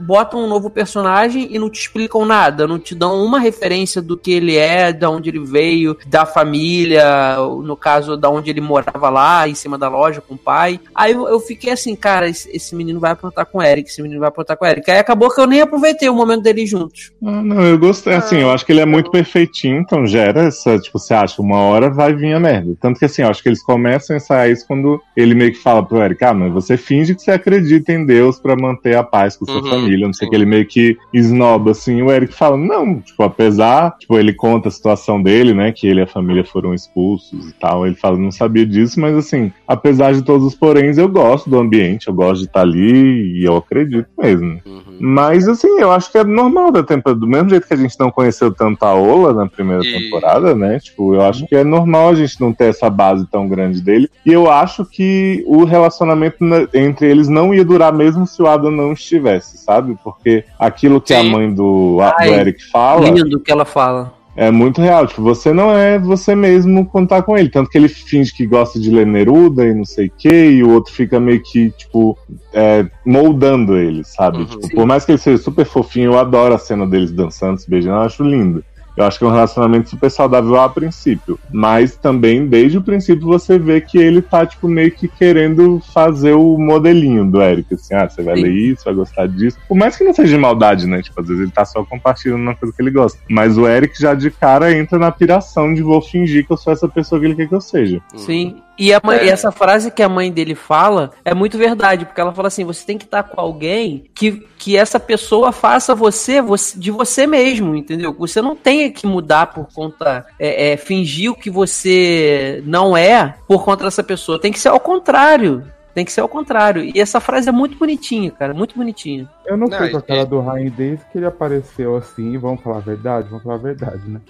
[0.00, 4.16] botam um novo personagem e não te explicam nada, não te dão uma referência do
[4.16, 9.08] que ele é, de onde ele veio, da família, no caso, da onde ele morava
[9.08, 10.80] lá, em cima da loja com o pai.
[10.94, 14.20] Aí eu, fiquei assim, cara, esse, esse menino vai aprontar com o Eric, esse menino
[14.20, 14.90] vai aprontar com o Eric.
[14.90, 17.12] Aí acabou que eu nem aproveitei o momento deles juntos.
[17.22, 18.14] Ah, não, eu gostei.
[18.14, 21.58] Assim, eu acho que ele é muito perfeitinho, então gera essa, tipo, você acha, uma
[21.58, 22.76] hora vai vir a merda.
[22.80, 25.58] Tanto que assim, eu acho que eles começam a ensaiar isso quando ele meio que
[25.58, 29.02] fala pro Eric, ah, mas você finge que você acredita em Deus pra manter a
[29.02, 32.34] paz com sua Uhum, família, não sei que, ele meio que esnoba, assim, o Eric
[32.34, 36.06] fala, não, tipo, apesar, tipo, ele conta a situação dele, né, que ele e a
[36.06, 40.46] família foram expulsos e tal, ele fala, não sabia disso, mas assim, apesar de todos
[40.46, 44.60] os poréns, eu gosto do ambiente, eu gosto de estar ali e eu acredito mesmo.
[44.64, 44.82] Uhum.
[45.00, 47.18] Mas, assim, eu acho que é normal da temporada.
[47.20, 50.54] Do mesmo jeito que a gente não conheceu tanto a Ola na primeira E- temporada,
[50.54, 50.78] né?
[50.78, 54.08] Tipo, eu acho que é normal a gente não ter essa base tão grande dele.
[54.24, 56.66] E eu acho que o relacionamento na-
[57.04, 59.96] eles não ia durar mesmo se o Adam não estivesse, sabe?
[60.02, 61.30] Porque aquilo que a Sim.
[61.30, 64.12] mãe do, a- do Ai, Eric fala Lindo que ela fala.
[64.36, 65.06] é muito real.
[65.06, 67.48] Tipo, você não é você mesmo quando tá com ele.
[67.48, 70.62] Tanto que ele finge que gosta de ler Neruda e não sei o que, e
[70.64, 72.18] o outro fica meio que, tipo,
[72.52, 74.38] é, moldando ele, sabe?
[74.38, 74.44] Uhum.
[74.46, 77.68] Tipo, por mais que ele seja super fofinho, eu adoro a cena deles dançando, se
[77.70, 78.64] beijando, eu acho lindo.
[78.96, 81.38] Eu acho que é um relacionamento super saudável a princípio.
[81.52, 86.32] Mas também, desde o princípio, você vê que ele tá, tipo, meio que querendo fazer
[86.34, 87.74] o modelinho do Eric.
[87.74, 88.42] Assim, ah, você vai Sim.
[88.42, 89.58] ler isso, vai gostar disso.
[89.68, 91.02] Por mais que não seja de maldade, né?
[91.02, 93.18] Tipo, às vezes ele tá só compartilhando uma coisa que ele gosta.
[93.28, 96.72] Mas o Eric já de cara entra na piração de vou fingir que eu sou
[96.72, 98.00] essa pessoa que ele quer que eu seja.
[98.16, 98.56] Sim.
[98.76, 99.26] E, a mãe- É.
[99.26, 102.64] e essa frase que a mãe dele fala é muito verdade, porque ela fala assim:
[102.64, 107.24] você tem que estar com alguém que, que essa pessoa faça você, você de você
[107.24, 108.12] mesmo, entendeu?
[108.18, 113.34] Você não tenha que mudar por conta, é, é, fingir o que você não é
[113.46, 114.38] por conta dessa pessoa.
[114.38, 115.64] Tem que ser ao contrário.
[115.94, 116.82] Tem que ser ao contrário.
[116.84, 118.52] E essa frase é muito bonitinha, cara.
[118.52, 119.30] Muito bonitinha.
[119.46, 122.36] Eu não, Não, sei com a e- cara do Ryan desde que ele apareceu assim,
[122.36, 123.28] vamos falar a verdade?
[123.28, 124.20] Vamos falar a verdade, né?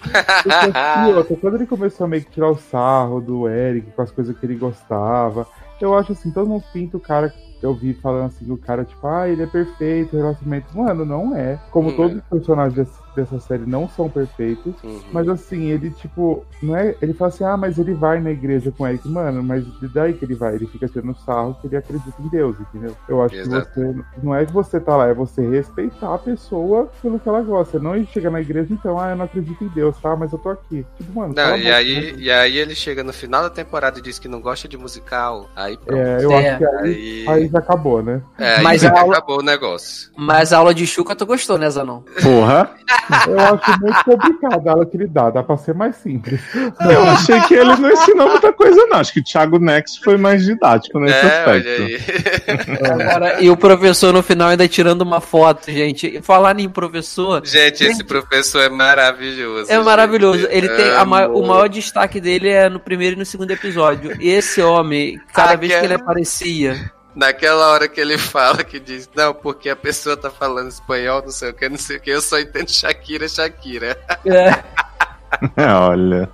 [1.09, 4.11] E outra, quando ele começou a meio que tirar o sarro do Eric com as
[4.11, 5.47] coisas que ele gostava,
[5.81, 7.33] eu acho assim, todo mundo pinta o cara
[7.63, 10.67] eu vi falando assim, o cara, tipo, ah, ele é perfeito, relacionamento.
[10.77, 11.59] Mano, não é.
[11.71, 12.19] Como Não todos é.
[12.19, 14.75] os personagens dessa série não são perfeitos.
[14.83, 15.01] Uhum.
[15.13, 16.95] Mas assim, ele tipo, não é.
[17.01, 20.13] Ele fala assim, ah, mas ele vai na igreja com o Eric, mano, mas daí
[20.15, 22.95] que ele vai, ele fica tirando sarro que ele acredita em Deus, entendeu?
[23.09, 23.69] Eu acho Exato.
[23.71, 23.95] que você.
[24.23, 27.79] Não é que você tá lá, é você respeitar a pessoa pelo que ela gosta.
[27.79, 30.15] Não ir chegar na igreja, então, ah, eu não acredito em Deus, tá?
[30.17, 30.85] Mas eu tô aqui.
[30.99, 34.19] Tipo, mano, Não, e aí, e aí ele chega no final da temporada e diz
[34.19, 35.49] que não gosta de musical.
[35.55, 36.01] Aí pronto.
[36.01, 38.23] É, eu É, acho que aí, Aí, aí já acabou, né?
[38.39, 40.11] é, aí Mas já aula- acabou o negócio.
[40.17, 42.01] Mas a aula de Chuca tu gostou, né, Zanon?
[42.23, 42.71] Porra!
[43.29, 46.41] Eu acho muito complicado a aula que ele dá, dá pra ser mais simples.
[46.55, 48.99] Eu achei que ele não ensinou muita coisa, não.
[48.99, 51.83] Acho que o Thiago Next foi mais didático nesse É, olha aspecto.
[51.83, 53.03] aí.
[53.03, 56.21] Agora, e o professor no final ainda tirando uma foto, gente.
[56.23, 59.71] Falar em professor, Gente, esse professor é maravilhoso.
[59.71, 60.39] É maravilhoso.
[60.41, 60.55] gente.
[60.55, 64.17] Ele tem a o maior destaque dele é no primeiro e no segundo episódio.
[64.21, 68.65] Esse homem, cada Ah, vez que que é- ele aparecia, Naquela hora que ele fala
[68.65, 71.97] que diz, não, porque a pessoa tá falando espanhol, não sei o que, não sei
[71.97, 73.97] o que, eu só entendo Shakira, Shakira.
[74.27, 76.29] é, Olha.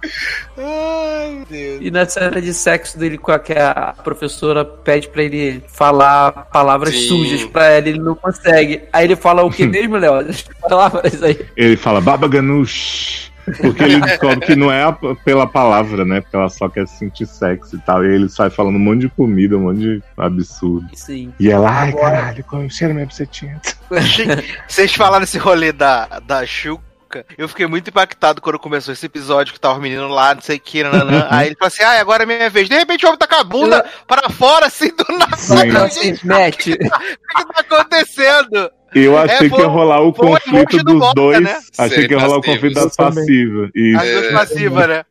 [0.59, 1.78] Ai, meu Deus.
[1.81, 6.32] e na cena de sexo dele com a que a professora pede pra ele falar
[6.52, 7.09] palavras Sim.
[7.09, 8.82] sujas pra ela, ele não consegue.
[8.93, 10.15] Aí ele fala o que mesmo, Léo?
[10.16, 11.47] As palavras aí.
[11.57, 13.30] Ele fala Baba Ganoush.
[13.60, 16.20] Porque ele descobre que não é a- pela palavra, né?
[16.20, 18.04] Porque ela só quer se sentir sexy e tal.
[18.04, 20.86] E ele sai falando um monte de comida, um monte de absurdo.
[20.94, 21.32] Sim.
[21.38, 23.60] E ela, ai caralho, como cheira minha bucetinha.
[24.68, 26.90] Vocês falaram esse rolê da, da Xuca.
[27.36, 30.58] Eu fiquei muito impactado quando começou esse episódio que tava o menino lá, não sei
[30.58, 31.26] o que, nananã.
[31.28, 32.68] Aí ele falou assim: ah, agora é minha vez.
[32.68, 35.36] De repente o homem tá com a bunda para fora, assim, do nada.
[35.36, 35.76] Sim.
[35.76, 38.70] Assim, Gente, Matt, o que tá acontecendo?
[38.94, 41.40] Eu É, achei que foi- ia rolar o um conflito emoji do dos Boca, dois.
[41.40, 41.56] né?
[41.78, 43.70] Achei que ia rolar o conflito das passivas.
[43.98, 45.04] As duas passivas, né?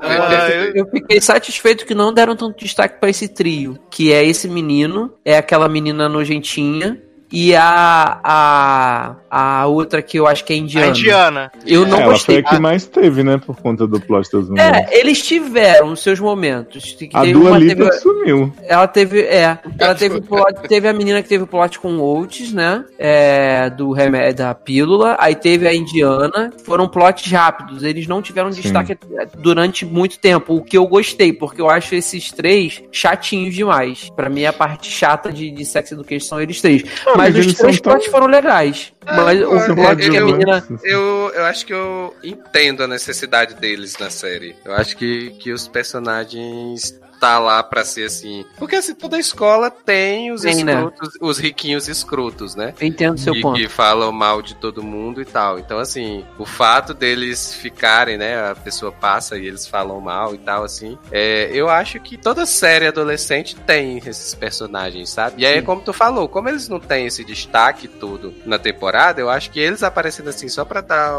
[0.00, 4.48] Ah, eu fiquei satisfeito que não deram tanto destaque pra esse trio, que é esse
[4.48, 6.98] menino, é aquela menina nojentinha
[7.32, 10.88] e a a a outra que eu acho que é A indiana.
[10.88, 11.52] indiana.
[11.64, 12.38] Eu não ela foi gostei.
[12.38, 13.38] a que mais teve, né?
[13.38, 14.88] Por conta do plot das mulheres.
[14.90, 16.96] É, eles tiveram os seus momentos.
[17.14, 18.52] A Dua Lipa teve- sumiu.
[18.66, 22.00] Ela teve, é, ela teve plot, teve a menina que teve o plot com o
[22.20, 22.84] Oates, né?
[22.98, 28.50] É, do remédio da pílula, aí teve a indiana, foram plots rápidos, eles não tiveram
[28.52, 28.60] Sim.
[28.62, 28.96] destaque
[29.38, 34.10] durante muito tempo, o que eu gostei, porque eu acho esses três chatinhos demais.
[34.16, 36.82] Pra mim a parte chata de, de Sex Education são eles três.
[37.06, 38.92] Ah, mas os três tão- plots foram legais.
[39.06, 42.86] mas o eu- plot que a eu- menina Eu, eu acho que eu entendo a
[42.86, 44.54] necessidade deles na série.
[44.64, 48.44] Eu acho que, que os personagens tá lá pra ser assim.
[48.58, 50.72] Porque assim, toda escola tem os Tem, né?
[50.72, 52.74] escrotos, os riquinhos escrotos, né?
[52.80, 53.56] eu entendo o seu e ponto.
[53.58, 55.58] que falam mal de todo mundo e tal.
[55.58, 58.50] Então, assim, o fato deles ficarem, né?
[58.50, 60.98] A pessoa passa e eles falam mal e tal, assim.
[61.12, 65.42] É, eu acho que toda série adolescente tem esses personagens, sabe?
[65.42, 69.28] E aí, como tu falou, como eles não têm esse destaque todo na temporada, eu
[69.28, 71.18] acho que eles aparecendo assim só pra dar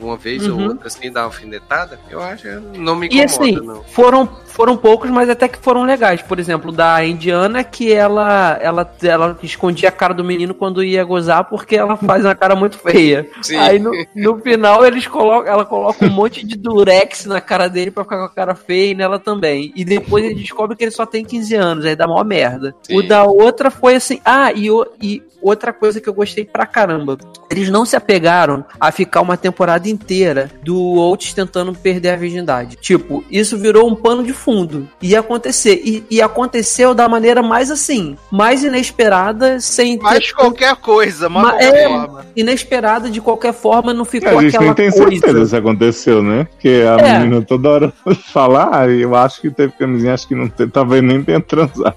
[0.00, 0.68] uma vez ou Uhum.
[0.68, 3.84] outra, assim, dar uma alfinetada, eu acho que não me E incomoda, assim, não.
[3.84, 6.22] foram, foram poucos, mas até que foram legais.
[6.22, 11.04] Por exemplo, da indiana, que ela, ela, ela escondia a cara do menino quando ia
[11.04, 13.26] gozar, porque ela faz uma cara muito feia.
[13.42, 13.56] Sim.
[13.56, 17.90] Aí no, no final eles colocam, ela coloca um monte de durex na cara dele
[17.90, 19.72] pra ficar com a cara feia e nela também.
[19.74, 22.74] E depois ele descobre que ele só tem 15 anos, aí dá mó merda.
[22.82, 22.96] Sim.
[22.98, 26.66] O da outra foi assim, ah, e, o- e outra coisa que eu gostei pra
[26.66, 27.16] caramba.
[27.50, 32.76] Eles não se apegaram a ficar uma temporada inteira do Oates tentando perder a virgindade.
[32.76, 34.88] Tipo, isso virou um pano de fundo.
[35.00, 35.80] Ia acontecer.
[35.84, 41.42] E, e aconteceu da maneira mais assim, mais inesperada, sem ter Mas qualquer coisa, mas
[41.42, 42.26] Ma- qualquer é, forma.
[42.36, 45.08] inesperada de qualquer forma, não É, ficou a gente aquela nem tem coisa.
[45.20, 46.44] certeza se aconteceu, né?
[46.50, 47.18] Porque a É.
[47.20, 47.92] menina toda hora
[48.32, 51.94] fala, ah, eu acho que teve camisinha, acho que não teve, talvez nem tenha transado.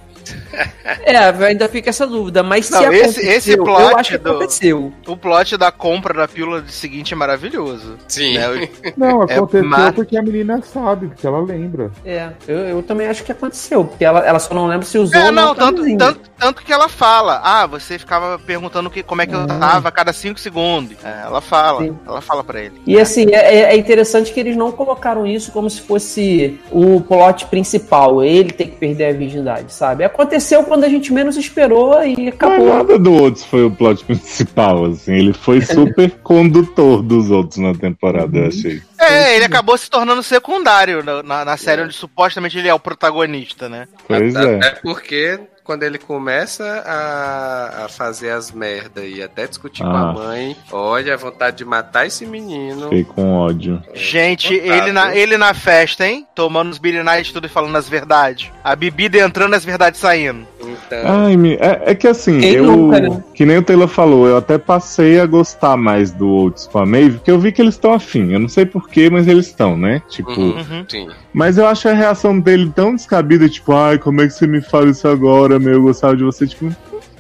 [1.06, 2.44] É, ainda fica essa dúvida.
[2.44, 4.94] Mas se Não, esse- aconteceu, esse eu plot acho que do- aconteceu.
[5.08, 7.98] O plot da compra da pílula de seguinte é maravilhoso.
[8.08, 8.38] Sim.
[8.38, 8.46] né?
[8.84, 11.92] Eu- Não, É, aconteceu mas- porque a menina sabe, porque ela lembra.
[12.06, 15.20] É, eu, eu também acho que aconteceu, porque ela, ela só não lembra se usou
[15.20, 15.98] É, ou não, não tanto, camisinha.
[15.98, 17.42] tanto, tanto que ela fala.
[17.44, 20.98] Ah, você ficava perguntando que, como é que eu tava a cada 5 segundos.
[21.04, 21.98] É, ela fala, Sim.
[22.06, 22.82] ela fala pra ele.
[22.86, 27.46] E assim, é, é interessante que eles não colocaram isso como se fosse o plot
[27.48, 30.04] principal, ele tem que perder a virgindade, sabe?
[30.04, 32.78] Aconteceu quando a gente menos esperou e Mas acabou.
[32.78, 35.14] nada do outros foi o plot principal, assim.
[35.14, 38.82] Ele foi super condutor dos outros na temporada, eu achei.
[39.00, 42.80] É, ele acabou se tornando secundário na, na, na série onde supostamente ele é o
[42.80, 43.88] protagonista, né?
[44.08, 44.56] Pois é.
[44.58, 50.10] Até porque quando ele começa a, a fazer as merda e até discutir com Ah.
[50.10, 52.84] a mãe, olha a vontade de matar esse menino.
[52.84, 53.82] Fiquei com ódio.
[53.94, 54.84] Gente, contável.
[54.84, 56.28] ele na, ele na festa, hein?
[56.36, 58.52] Tomando os Billy Night tudo e falando as verdades.
[58.64, 60.48] A bebida entrando, as verdades saindo.
[60.70, 62.66] Então, Ai, é, é que assim, Quem eu.
[62.66, 63.24] nunca, né?
[63.34, 67.18] Que nem o Taylor falou, eu até passei a gostar mais do com a Maeve,
[67.18, 68.32] porque eu vi que eles estão afim.
[68.32, 70.02] Eu não sei porquê, mas eles estão, né?
[70.10, 70.32] Tipo.
[70.32, 70.58] Uhum.
[70.94, 71.10] Uhum.
[71.34, 74.62] Mas eu acho a reação dele tão descabida, tipo, ai, como é que você me
[74.62, 75.74] fala isso agora, meu?
[75.74, 76.72] Eu gostava de você, tipo.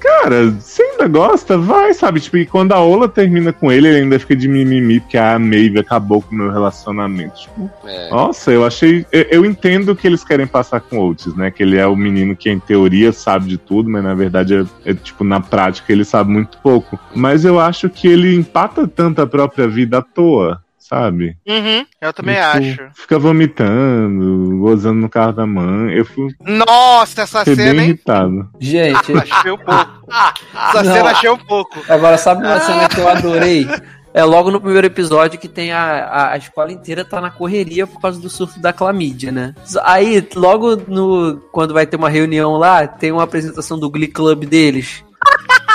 [0.01, 1.57] Cara, você ainda gosta?
[1.57, 2.19] Vai, sabe?
[2.19, 5.37] Tipo, e quando a Ola termina com ele, ele ainda fica de mimimi, porque a
[5.37, 7.41] Maeve acabou com o meu relacionamento.
[7.41, 8.09] Tipo, É.
[8.09, 9.05] nossa, eu achei.
[9.11, 11.51] Eu, eu entendo o que eles querem passar com o Oates, né?
[11.51, 14.89] Que ele é o menino que, em teoria, sabe de tudo, mas na verdade, é,
[14.89, 16.99] é, tipo, na prática, ele sabe muito pouco.
[17.15, 20.61] Mas eu acho que ele empata tanto a própria vida à toa,
[20.91, 21.37] sabe?
[21.47, 22.81] Uhum, eu também Tipo, acho.
[22.95, 25.93] Fica vomitando, gozando no carro da mãe.
[25.93, 27.89] Eu fui Nossa, essa fiquei bem cena, hein?
[27.89, 28.49] irritado.
[28.59, 30.01] Gente, Achei um pouco.
[30.53, 30.93] Essa Não.
[30.93, 31.79] cena achei um pouco.
[31.87, 33.67] agora sabe uma cena que eu adorei?
[34.13, 37.87] É logo no primeiro episódio que tem a, a, a escola inteira tá na correria
[37.87, 39.55] por causa do surto da clamídia, né?
[39.83, 44.43] Aí, logo no quando vai ter uma reunião lá, tem uma apresentação do Glee Club
[44.43, 45.01] deles.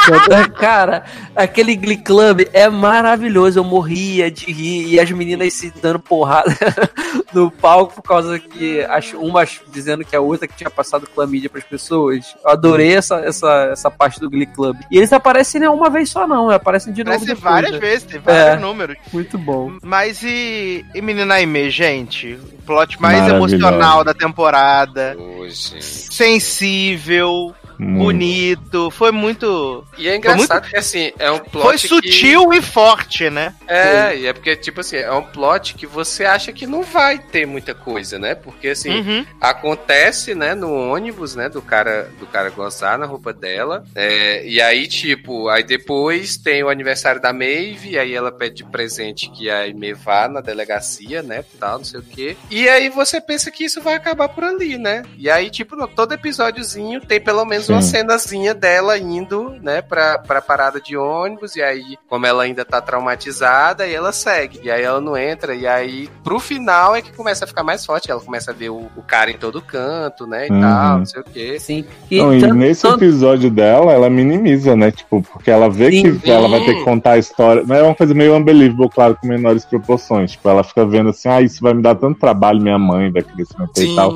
[0.58, 1.04] Cara,
[1.34, 3.58] aquele Glee Club é maravilhoso.
[3.58, 6.54] Eu morria de rir e as meninas se dando porrada
[7.32, 11.50] no palco por causa que as, uma dizendo que a outra que tinha passado clamídia
[11.50, 12.34] pras pessoas.
[12.44, 14.76] Eu adorei essa, essa, essa parte do Glee Club.
[14.90, 16.50] E eles aparecem não uma vez só, não.
[16.50, 17.16] Aparecem de novo.
[17.16, 17.78] Aparece depois, várias né?
[17.78, 18.56] vezes, tem vários É.
[18.58, 18.96] números.
[19.12, 19.72] Muito bom.
[19.82, 22.34] Mas e, e Menina Aimee, gente?
[22.34, 25.16] O plot mais emocional da temporada.
[25.18, 25.80] Hoje.
[25.82, 28.04] Sensível, Muito.
[28.04, 28.90] bonito.
[28.90, 29.84] Foi muito.
[29.98, 31.62] E é engraçado que assim, é um plot.
[31.64, 33.54] Foi que- sutil e forte, né?
[33.66, 37.18] É, e é porque, tipo assim, é um plot que você acha que não vai
[37.18, 38.34] ter muita coisa, né?
[38.34, 39.26] Porque assim, Uhum.
[39.40, 43.84] acontece, né, no ônibus, né, do cara, do cara gozar na roupa dela.
[43.94, 48.56] é, e aí, tipo, aí depois tem o aniversário da Maeve, e aí ela pede
[48.56, 52.36] de presente que a Aimee vá na delegacia, né, tal, não sei o quê.
[52.50, 55.02] E aí você pensa que isso vai acabar por ali, né?
[55.18, 57.90] E aí, tipo, no- todo episódiozinho tem pelo menos uma Sim.
[57.90, 62.80] cenazinha dela indo, né, pra, pra parada de ônibus, e aí, como ela ainda tá
[62.80, 64.60] traumatizada, aí ela segue.
[64.62, 67.84] E aí ela não entra, e aí, pro final é que começa a ficar mais
[67.84, 68.10] forte.
[68.10, 70.60] Ela começa a ver o, o cara em todo canto, né, e Uhum.
[70.60, 71.58] tal, não sei o quê.
[71.58, 71.84] Sim.
[72.10, 74.90] Não, e nesse tanto- episódio dela, ela minimiza, né?
[74.90, 76.18] Tipo, porque ela vê Sim.
[76.18, 77.62] que ela vai ter que contar a história.
[77.66, 80.32] Mas é uma coisa meio unbelievable, claro, com menores proporções.
[80.32, 83.24] Tipo, ela fica vendo assim, ah, isso vai me dar tanto trabalho, minha mãe vai
[83.58, 84.12] meter e tal.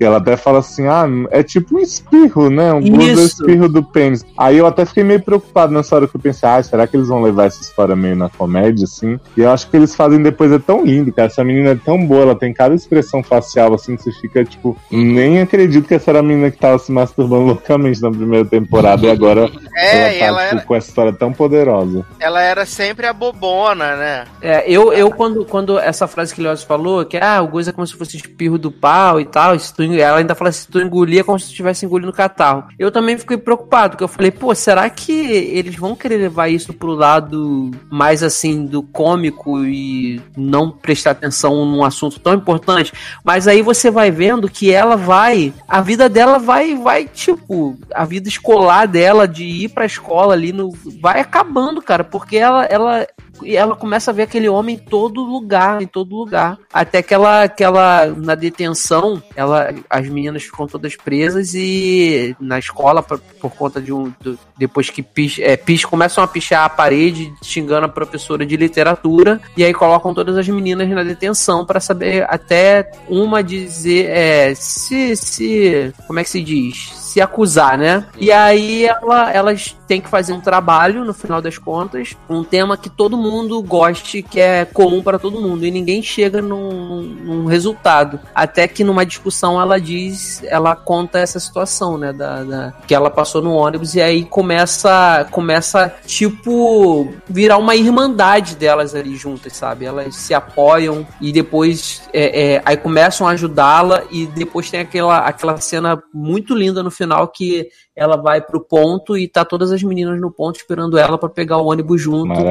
[0.00, 2.72] E ela até fala assim, ah, é tipo um espirro, né?
[2.72, 3.42] Um blues do Isso.
[3.42, 4.24] espirro do pênis.
[4.36, 7.08] Aí eu até fiquei meio preocupado nessa hora que eu pensei, ah, será que eles
[7.08, 9.20] vão levar essa história meio na comédia, assim?
[9.36, 11.28] E eu acho que eles fazem depois, é tão lindo, cara.
[11.28, 14.76] Essa menina é tão boa, ela tem cada expressão facial, assim, que você fica, tipo,
[14.90, 19.06] nem acredito que essa era a menina que tava se masturbando loucamente na primeira temporada
[19.06, 19.50] e agora
[19.80, 22.04] É, ela tá, ela tipo, era, com essa história tão poderosa.
[22.18, 24.24] ela era sempre a bobona, né?
[24.42, 27.70] É, eu, eu quando, quando essa frase que o Leoz falou, que ah, o gozo
[27.70, 30.68] é como se fosse espirro do pau e tal, se tu, ela ainda fala se
[30.68, 32.64] tu engolir é como se tu estivesse engolindo catarro.
[32.78, 36.72] Eu também fiquei preocupado, porque eu falei, pô, será que eles vão querer levar isso
[36.72, 42.92] pro lado mais assim do cômico e não prestar atenção num assunto tão importante?
[43.24, 48.04] Mas aí você vai vendo que ela vai, a vida dela vai, vai tipo, a
[48.04, 53.06] vida escolar dela de ir pra escola ali no, vai acabando, cara, porque ela, ela
[53.44, 56.58] e ela começa a ver aquele homem em todo lugar, em todo lugar.
[56.72, 62.58] Até que ela, que ela na detenção, ela, as meninas ficam todas presas e na
[62.58, 64.12] escola, por, por conta de um.
[64.20, 68.56] do- depois que pis, é, pis, começam a pichar a parede, xingando a professora de
[68.56, 74.54] literatura, e aí colocam todas as meninas na detenção para saber até uma dizer é,
[74.54, 75.94] se, se.
[76.06, 76.92] Como é que se diz?
[77.10, 78.04] Se acusar, né?
[78.16, 82.76] E aí ela, elas têm que fazer um trabalho, no final das contas, um tema
[82.76, 87.46] que todo mundo goste, que é comum para todo mundo, e ninguém chega num, num
[87.46, 88.20] resultado.
[88.32, 92.12] Até que numa discussão ela diz, ela conta essa situação, né?
[92.12, 98.54] Da, da- que ela passou no ônibus, e aí começa, começa, tipo, virar uma irmandade
[98.54, 99.84] delas ali juntas, sabe?
[99.84, 105.18] Elas se apoiam e depois é, é, aí começam a ajudá-la, e depois tem aquela,
[105.18, 107.70] aquela cena muito linda no final que
[108.00, 111.58] ela vai pro ponto e tá todas as meninas no ponto esperando ela pra pegar
[111.58, 112.44] o ônibus junto com ela.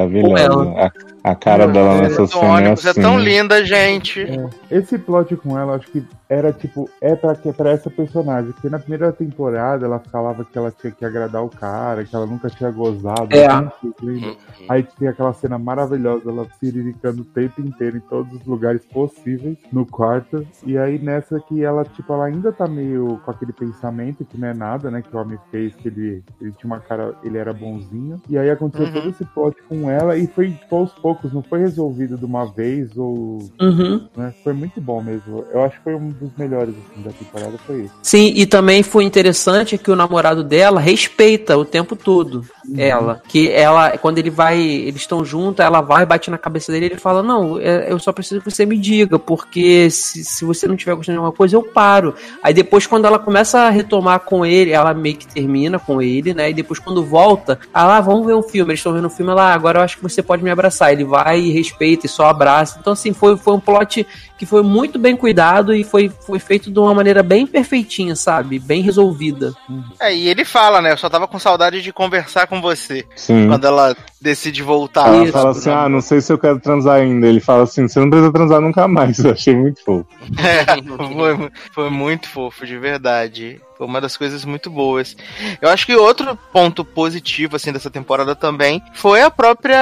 [0.68, 0.92] Maravilhosa.
[1.24, 3.02] A, a cara dela Essa nessa cena é ônibus é assim.
[3.02, 4.28] tão linda, gente.
[4.70, 8.52] Esse plot com ela, acho que era tipo, é pra, que- pra essa personagem.
[8.52, 12.28] Porque na primeira temporada ela falava que ela tinha que agradar o cara, que ela
[12.28, 13.30] nunca tinha gozado.
[13.36, 13.48] É.
[13.82, 14.36] que, lembra?
[14.70, 19.58] Aí tinha aquela cena maravilhosa, ela siriricando o tempo inteiro em todos os lugares possíveis
[19.74, 20.46] no quarto.
[20.64, 24.48] E aí nessa que ela, tipo, ela ainda tá meio com aquele pensamento que não
[24.50, 25.02] é nada, né?
[25.02, 28.22] Que o homem fez, que ele, ele tinha uma cara, ele era bonzinho.
[28.30, 28.94] E aí aconteceu Uhum.
[28.94, 32.46] todo esse plot com ela e foi tipo, aos poucos, não foi resolvido de uma
[32.46, 34.08] vez ou Uhum.
[34.16, 34.34] né?
[34.44, 35.46] Foi muito bom mesmo.
[35.52, 37.94] Eu acho que foi um dos melhores assim, da temporada, foi isso.
[38.04, 42.44] Sim, e também foi interessante que o namorado dela respeita o tempo todo
[42.78, 43.22] ela.
[43.28, 46.90] Que ela, quando ele vai, eles estão juntos, ela vai, bate na cabeça dele e
[46.90, 50.68] ele fala: Não, é, eu só preciso que você me diga, porque se, se você
[50.68, 52.14] não tiver gostando de alguma coisa, eu paro.
[52.44, 56.34] Aí depois, quando ela começa a retomar com ele, ela meio que termina com ele,
[56.34, 56.50] né?
[56.50, 58.72] E depois, quando volta, ela, ah, vamos ver um filme.
[58.72, 60.92] Eles estão vendo um filme, ela, ah, agora eu acho que você pode me abraçar.
[60.92, 62.78] Ele vai e respeita e só abraça.
[62.80, 64.06] Então, assim, foi, foi um plot
[64.40, 68.58] que foi muito bem cuidado e foi, foi feito de uma maneira bem perfeitinha, sabe?
[68.58, 69.54] Bem resolvida.
[70.00, 70.94] É, e ele fala, né?
[70.94, 73.06] Eu só tava com saudade de conversar com você.
[73.16, 73.48] Sim.
[73.48, 75.08] Quando ela decide voltar.
[75.08, 75.78] Ela Isso, fala assim: não.
[75.78, 77.28] ah, não sei se eu quero transar ainda.
[77.28, 79.20] Ele fala assim: você não precisa transar nunca mais.
[79.24, 80.08] Eu achei muito fofo.
[80.40, 80.66] É,
[81.14, 83.62] foi, foi muito fofo, de verdade.
[83.80, 85.16] Foi uma das coisas muito boas.
[85.62, 89.80] Eu acho que outro ponto positivo, assim, dessa temporada também foi a própria.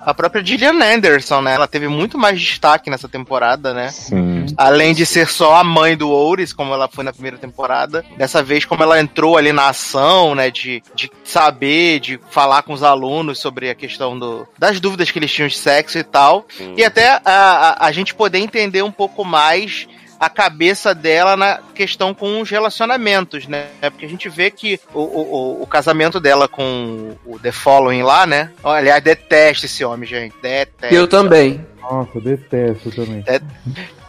[0.00, 1.54] A própria Gillian Anderson, né?
[1.54, 3.90] Ela teve muito mais destaque nessa temporada, né?
[3.90, 4.46] Sim.
[4.56, 8.42] Além de ser só a mãe do Ouris, como ela foi na primeira temporada, dessa
[8.42, 10.50] vez, como ela entrou ali na ação, né?
[10.50, 15.20] De, de saber, de falar com os alunos sobre a questão do, das dúvidas que
[15.20, 16.48] eles tinham de sexo e tal.
[16.76, 19.86] E até a, a, a gente poder entender um pouco mais
[20.18, 23.66] a cabeça dela na questão com os relacionamentos, né?
[23.82, 28.26] Porque a gente vê que o, o, o- casamento dela com o The Following lá,
[28.26, 28.50] né?
[28.62, 30.34] Aliás, detesto esse homem, gente.
[30.40, 31.66] Detesto Eu também.
[31.80, 33.22] Nossa, detesto também.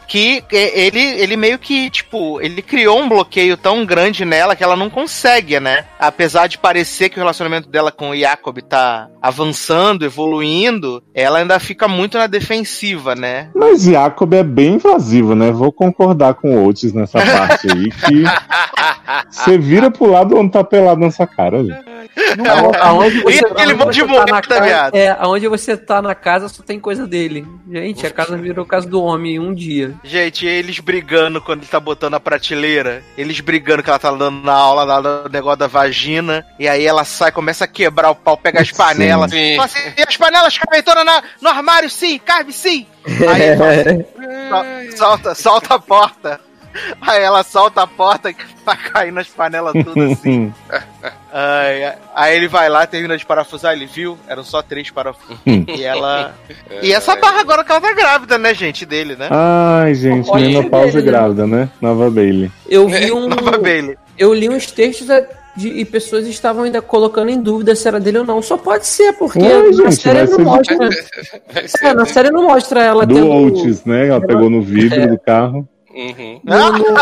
[0.08, 4.76] Que ele, ele meio que, tipo, ele criou um bloqueio tão grande nela que ela
[4.76, 5.86] não consegue, né?
[6.00, 11.60] Apesar de parecer que o relacionamento dela com o Jacob tá avançando, evoluindo, ela ainda
[11.60, 13.50] fica muito na defensiva, né?
[13.56, 15.52] Mas Jacob é bem invasivo, né?
[15.52, 17.90] Vou concordar com o Otis nessa parte aí.
[17.92, 18.24] Que
[19.30, 21.64] você vira pro lado onde tá pelado na sua cara.
[22.82, 24.96] Aonde E aquele aonde monte de você tá na moeda, casa- viado?
[24.96, 27.46] É, aonde você tá na casa só tem coisa dele.
[27.70, 29.94] Gente, a casa virou casa do homem em um dia.
[30.04, 34.44] Gente, eles brigando quando ele tá botando a prateleira, eles brigando que ela tá dando
[34.44, 38.16] na aula lá do negócio da vagina, e aí ela sai, começa a quebrar o
[38.16, 38.76] pau, pega as Sim.
[38.76, 39.32] panelas.
[39.32, 39.56] Sim.
[39.56, 42.86] Fala assim, e as panelas cabem todas na- no armário, sim, cabe sim.
[43.06, 43.56] Aí
[44.50, 46.40] Sol- solta, solta a porta.
[47.02, 48.36] Aí ela solta a porta e
[48.66, 50.54] vai cair nas panelas tudo assim.
[51.38, 51.94] Ai.
[52.16, 55.38] aí ele vai lá, termina de parafusar, ele viu, eram só três parafusos.
[55.46, 56.34] e ela.
[56.82, 59.28] E essa barra agora que ela tá grávida, né, gente, dele, né?
[59.30, 61.70] Ai, gente, Pode menopausa grávida, né?
[61.82, 62.50] Nova Bailey.
[62.70, 63.28] Eu vi um.
[63.28, 63.98] Nova Bailey.
[64.18, 65.26] Eu li uns textos a-
[65.58, 68.42] de- e pessoas estavam ainda colocando em dúvida se era dele ou não.
[68.42, 70.92] Só pode ser, porque Ué, na gente, série vai não ser mostra.
[71.68, 73.30] Ser, É, na série não mostra ela Do tendo.
[73.30, 74.08] Otis, né?
[74.08, 75.68] Ela pegou no vidro do carro.
[75.96, 76.42] Uhum.
[76.44, 76.98] no- no-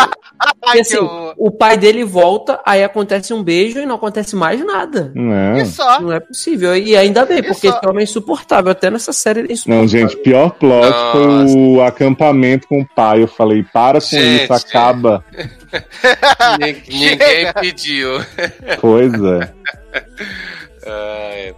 [0.65, 0.98] Ai, E assim,
[1.38, 5.11] o pai dele volta, aí acontece um beijo e não acontece mais nada.
[5.15, 5.57] Não.
[5.57, 5.99] E só.
[6.02, 6.76] Não é possível.
[6.76, 8.72] E ainda bem, E porque só- esse homem é insuportável.
[8.72, 9.82] Até nessa série ele é insuportável.
[9.82, 11.57] Não, gente, pior plot foi Nossa.
[11.57, 13.24] o acampamento com o pai.
[13.24, 14.44] Eu falei, para com Gente.
[14.44, 15.24] isso, acaba.
[16.60, 18.20] Nin- Ninguém pediu.
[18.80, 19.53] Pois é.
[20.85, 21.53] Ai,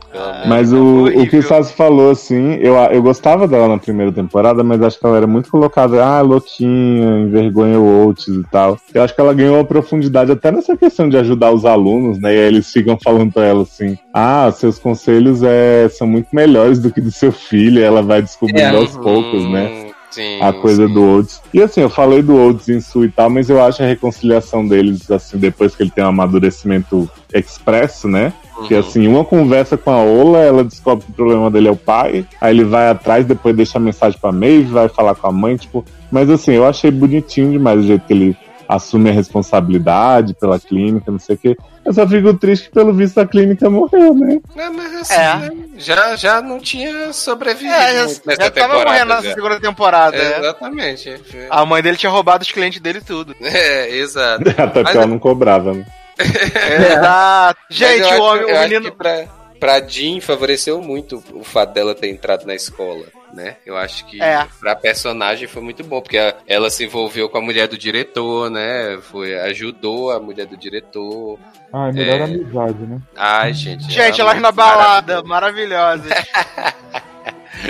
[0.47, 4.63] Mas o, o que o Sassi falou, assim, eu, eu gostava dela na primeira temporada,
[4.63, 8.77] mas acho que ela era muito colocada, ah, louquinha, envergonha o Otis e tal.
[8.93, 12.33] Eu acho que ela ganhou uma profundidade até nessa questão de ajudar os alunos, né?
[12.33, 16.79] E aí eles ficam falando pra ela assim, ah, seus conselhos é, são muito melhores
[16.79, 18.75] do que do seu filho, e ela vai descobrindo É.
[18.77, 19.84] aos poucos, né?
[20.15, 20.93] Sim, a coisa sim.
[20.93, 21.41] do Otis.
[21.53, 24.65] E assim, eu falei do Otis em Su e tal, mas eu acho a reconciliação
[24.65, 28.31] deles, assim, depois que ele tem um amadurecimento expresso, né?
[28.67, 28.79] Que Uhum.
[28.79, 32.25] assim, uma conversa com a Ola, ela descobre que o problema dele é o pai,
[32.39, 35.57] aí ele vai atrás, depois deixa a mensagem pra Maeve, vai falar com a mãe,
[35.57, 35.83] tipo.
[36.09, 38.37] Mas assim, eu achei bonitinho demais o jeito que ele
[38.67, 41.57] assume a responsabilidade pela clínica, não sei o quê.
[41.85, 44.39] Eu só fico triste que, pelo visto, a clínica morreu, né?
[44.55, 45.35] Não, mas assim, É.
[45.35, 48.07] né, já, já não tinha sobrevivido É,
[48.39, 49.21] já, tava morrendo já.
[49.21, 50.17] segunda temporada.
[50.17, 50.39] é.
[50.39, 51.21] Exatamente.
[51.49, 53.35] A mãe dele tinha roubado os clientes dele tudo.
[53.41, 54.49] É, exato.
[54.57, 55.85] Até porque ela não cobrava, né?
[56.91, 57.59] Exato.
[57.69, 58.91] Gente, o homem, o menino.
[58.91, 59.25] pra,
[59.59, 63.05] pra Jean favoreceu muito o fato dela ter entrado na escola,
[63.35, 63.57] né?
[63.65, 64.47] Eu acho que É.
[64.59, 68.97] pra personagem foi muito bom, porque ela se envolveu com a mulher do diretor, né?
[69.11, 71.37] Foi, ajudou a mulher do diretor.
[71.73, 72.23] Ah, é melhor É.
[72.23, 72.99] amizade, né?
[73.15, 73.83] Ai, gente.
[73.91, 76.09] Gente, ela elas na balada, maravilhosas.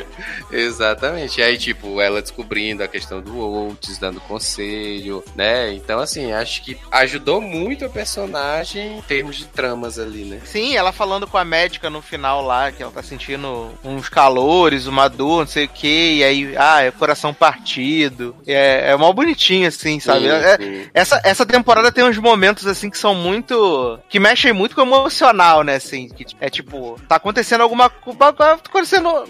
[0.52, 1.40] Exatamente.
[1.40, 5.74] E aí, tipo, ela descobrindo a questão do Oates, dando conselho, né?
[5.74, 10.40] Então, assim, acho que ajudou muito a personagem em termos de tramas ali, né?
[10.46, 14.88] Sim, ela falando com a médica no final lá, que ela tá sentindo uns calores,
[14.88, 18.36] uma dor, não sei o que, e aí, ah, é coração partido.
[18.48, 20.22] É, é mal bonitinho, assim, sabe?
[20.22, 20.90] Sim, É- sim.
[20.94, 24.00] essa, essa temporada tem uns momentos, assim, que são muito.
[24.10, 25.76] que mexem muito com o emocional, né?
[25.76, 28.16] Assim, que é tipo, tá acontecendo alguma coisa.
[28.34, 29.26] Tá acontecendo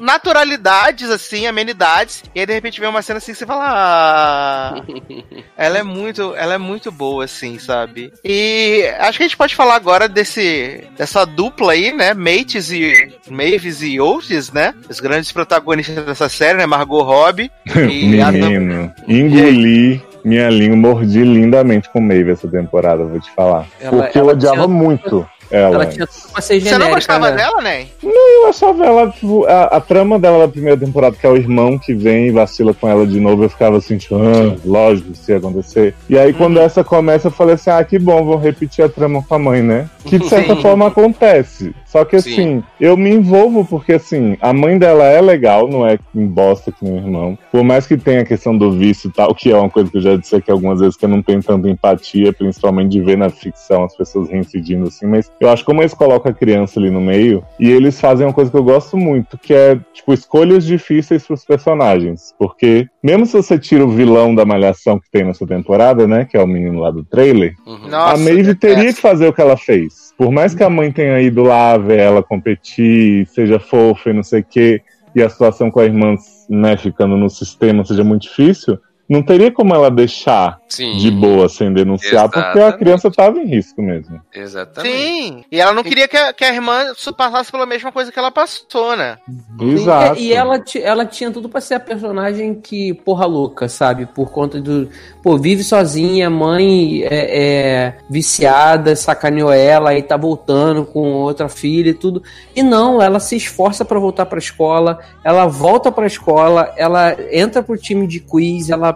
[0.56, 3.64] naturalidades, assim, amenidades, e aí de repente vem uma cena assim que você fala.
[3.67, 4.82] Ah,
[5.58, 6.34] ela é muito.
[6.35, 8.11] Ela é muito boa, assim, sabe?
[8.24, 10.84] E acho que a gente pode falar agora desse.
[10.98, 12.14] dessa dupla aí, né?
[12.14, 13.14] Mates e.
[13.30, 14.74] Mavis e Otis, né?
[14.90, 16.66] Os grandes protagonistas dessa série, né?
[16.66, 17.51] Margot Robbie.
[17.75, 23.67] E Menino, engoli minha língua, mordi lindamente com Maeve essa temporada, vou te falar.
[23.80, 25.30] Ela- Porque ela eu odiava tinha- muito.
[25.52, 25.76] Ela.
[25.76, 26.86] Ela tinha tudo pra ser Você genérica.
[26.86, 27.38] não gostava né?
[27.38, 27.90] dela, nem?
[28.04, 31.78] Eu achava ela, tipo, a, a trama dela da primeira temporada, que é o irmão
[31.78, 35.30] que vem e vacila com ela de novo, eu ficava assim, tipo, ah, lógico, isso
[35.32, 35.94] ia acontecer.
[36.10, 39.24] E aí, quando essa começa, eu falei assim, ah, que bom, vou repetir a trama
[39.24, 39.90] com a mãe, né?
[40.06, 40.62] Que de certa Sim.
[40.62, 41.74] forma acontece.
[41.86, 42.32] Só que Sim.
[42.32, 46.72] assim, eu me envolvo porque assim, a mãe dela é legal, não é em bosta
[46.72, 47.38] que o irmão.
[47.52, 49.98] Por mais que tenha a questão do vício e tal, que é uma coisa que
[49.98, 53.18] eu já disse aqui algumas vezes que eu não tenho tanta empatia, principalmente de ver
[53.18, 56.80] na ficção as pessoas reincidindo assim, mas eu acho que como eles colocam a criança
[56.80, 60.14] ali no meio, e eles fazem uma coisa que eu gosto muito, que é, tipo,
[60.14, 62.34] escolhas difíceis pros personagens.
[62.40, 66.38] Porque, mesmo se você tira o vilão da malhação que tem nessa temporada, né, que
[66.38, 67.88] é o menino lá do trailer, Uhum.
[67.90, 68.60] Nossa, a Maeve detesto.
[68.60, 70.14] teria que fazer o que ela fez.
[70.18, 74.24] Por mais que a mãe tenha ido lá ver ela competir, seja fofa e não
[74.24, 74.82] sei o quê,
[75.16, 76.16] e a situação com a irmã,
[76.50, 80.98] né, ficando no sistema seja muito difícil, não teria como ela deixar Sim.
[80.98, 82.77] de boa sem denunciar, porque a Exatamente.
[82.80, 84.19] criança tava em risco mesmo.
[84.34, 84.98] Exatamente.
[84.98, 86.85] Sim, e ela não queria que a, que a irmã
[87.16, 89.17] passasse pela mesma coisa que ela passou, né?
[89.61, 90.19] Exato.
[90.19, 94.08] E, e ela, ela tinha tudo pra ser a personagem que, porra louca, sabe?
[94.08, 94.90] Por conta do.
[95.22, 97.08] Pô, vive sozinha, mãe é,
[97.40, 102.24] é viciada, sacaneou ela e tá voltando com outra filha e tudo.
[102.56, 107.61] E não, ela se esforça pra voltar pra escola, ela volta pra escola, ela entra
[107.61, 108.95] pro time de quiz, ela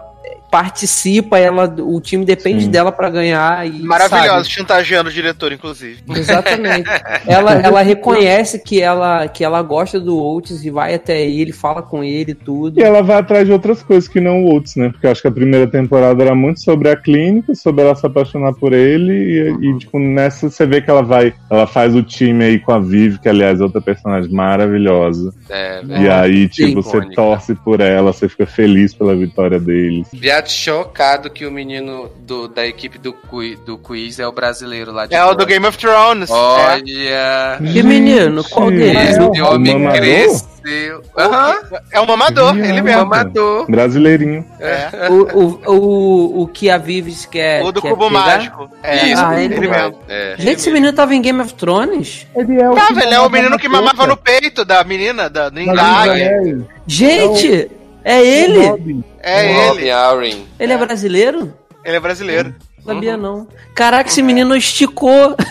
[0.49, 2.71] participa, ela, o time depende Sim.
[2.71, 3.67] dela pra ganhar.
[3.67, 4.49] E, Maravilhosa, sabe?
[4.49, 6.01] chantageando o diretor, inclusive.
[6.09, 6.89] Exatamente.
[7.27, 11.81] ela, ela reconhece que ela, que ela gosta do Oates e vai até ele, fala
[11.81, 12.79] com ele e tudo.
[12.79, 14.89] E ela vai atrás de outras coisas que não o Oates, né?
[14.89, 18.05] Porque eu acho que a primeira temporada era muito sobre a clínica, sobre ela se
[18.05, 22.01] apaixonar por ele, e, e, tipo, nessa você vê que ela vai, ela faz o
[22.03, 25.33] time aí com a Vivi, que aliás é outra personagem maravilhosa.
[25.49, 27.15] É, E aí, tipo, você icônica.
[27.15, 30.07] torce por ela, você fica feliz pela vitória deles.
[30.39, 34.91] Viado chocado que o menino do- da equipe do, qui- do quiz é o brasileiro
[34.91, 36.29] lá de É o do Game of Thrones.
[36.29, 36.33] É.
[36.33, 37.57] Olha.
[37.73, 38.71] Que menino, qual?
[38.71, 39.99] Esse o homem mamador?
[39.99, 41.01] cresceu.
[41.17, 41.55] Aham.
[41.91, 42.81] É o mamador, ele é.
[42.81, 43.05] mesmo.
[43.05, 43.65] Mamador.
[43.69, 44.45] Brasileirinho.
[44.59, 45.09] É.
[45.09, 47.63] O, o, o, o que a Vives quer.
[47.63, 48.19] O do quer cubo pegar?
[48.19, 48.69] mágico.
[48.83, 49.99] É, Isso, Ah, ele, ele mesmo.
[50.07, 50.35] É.
[50.37, 52.27] Gente, esse menino tava em Game of Thrones?
[52.35, 52.75] Ele é o.
[52.75, 56.23] Tava, ele é o menino que mamava no peito da menina, da, do engague.
[56.43, 57.71] Lily Gente,
[58.03, 58.65] é O ele?
[58.67, 59.03] Robin.
[59.21, 59.91] É Robin ele.
[59.91, 60.47] Aurin.
[60.59, 61.53] Ele é brasileiro?
[61.85, 62.55] Ele é brasileiro.
[62.85, 63.47] Não sabia não.
[63.75, 65.35] Caraca, esse menino esticou.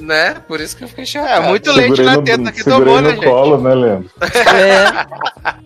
[0.00, 0.36] Né?
[0.46, 1.48] Por isso que eu fiquei É, chocado.
[1.48, 3.24] muito leite na no- teta que tomou, no né, gente?
[3.24, 4.10] colo, né, Leandro?
[4.22, 5.06] É.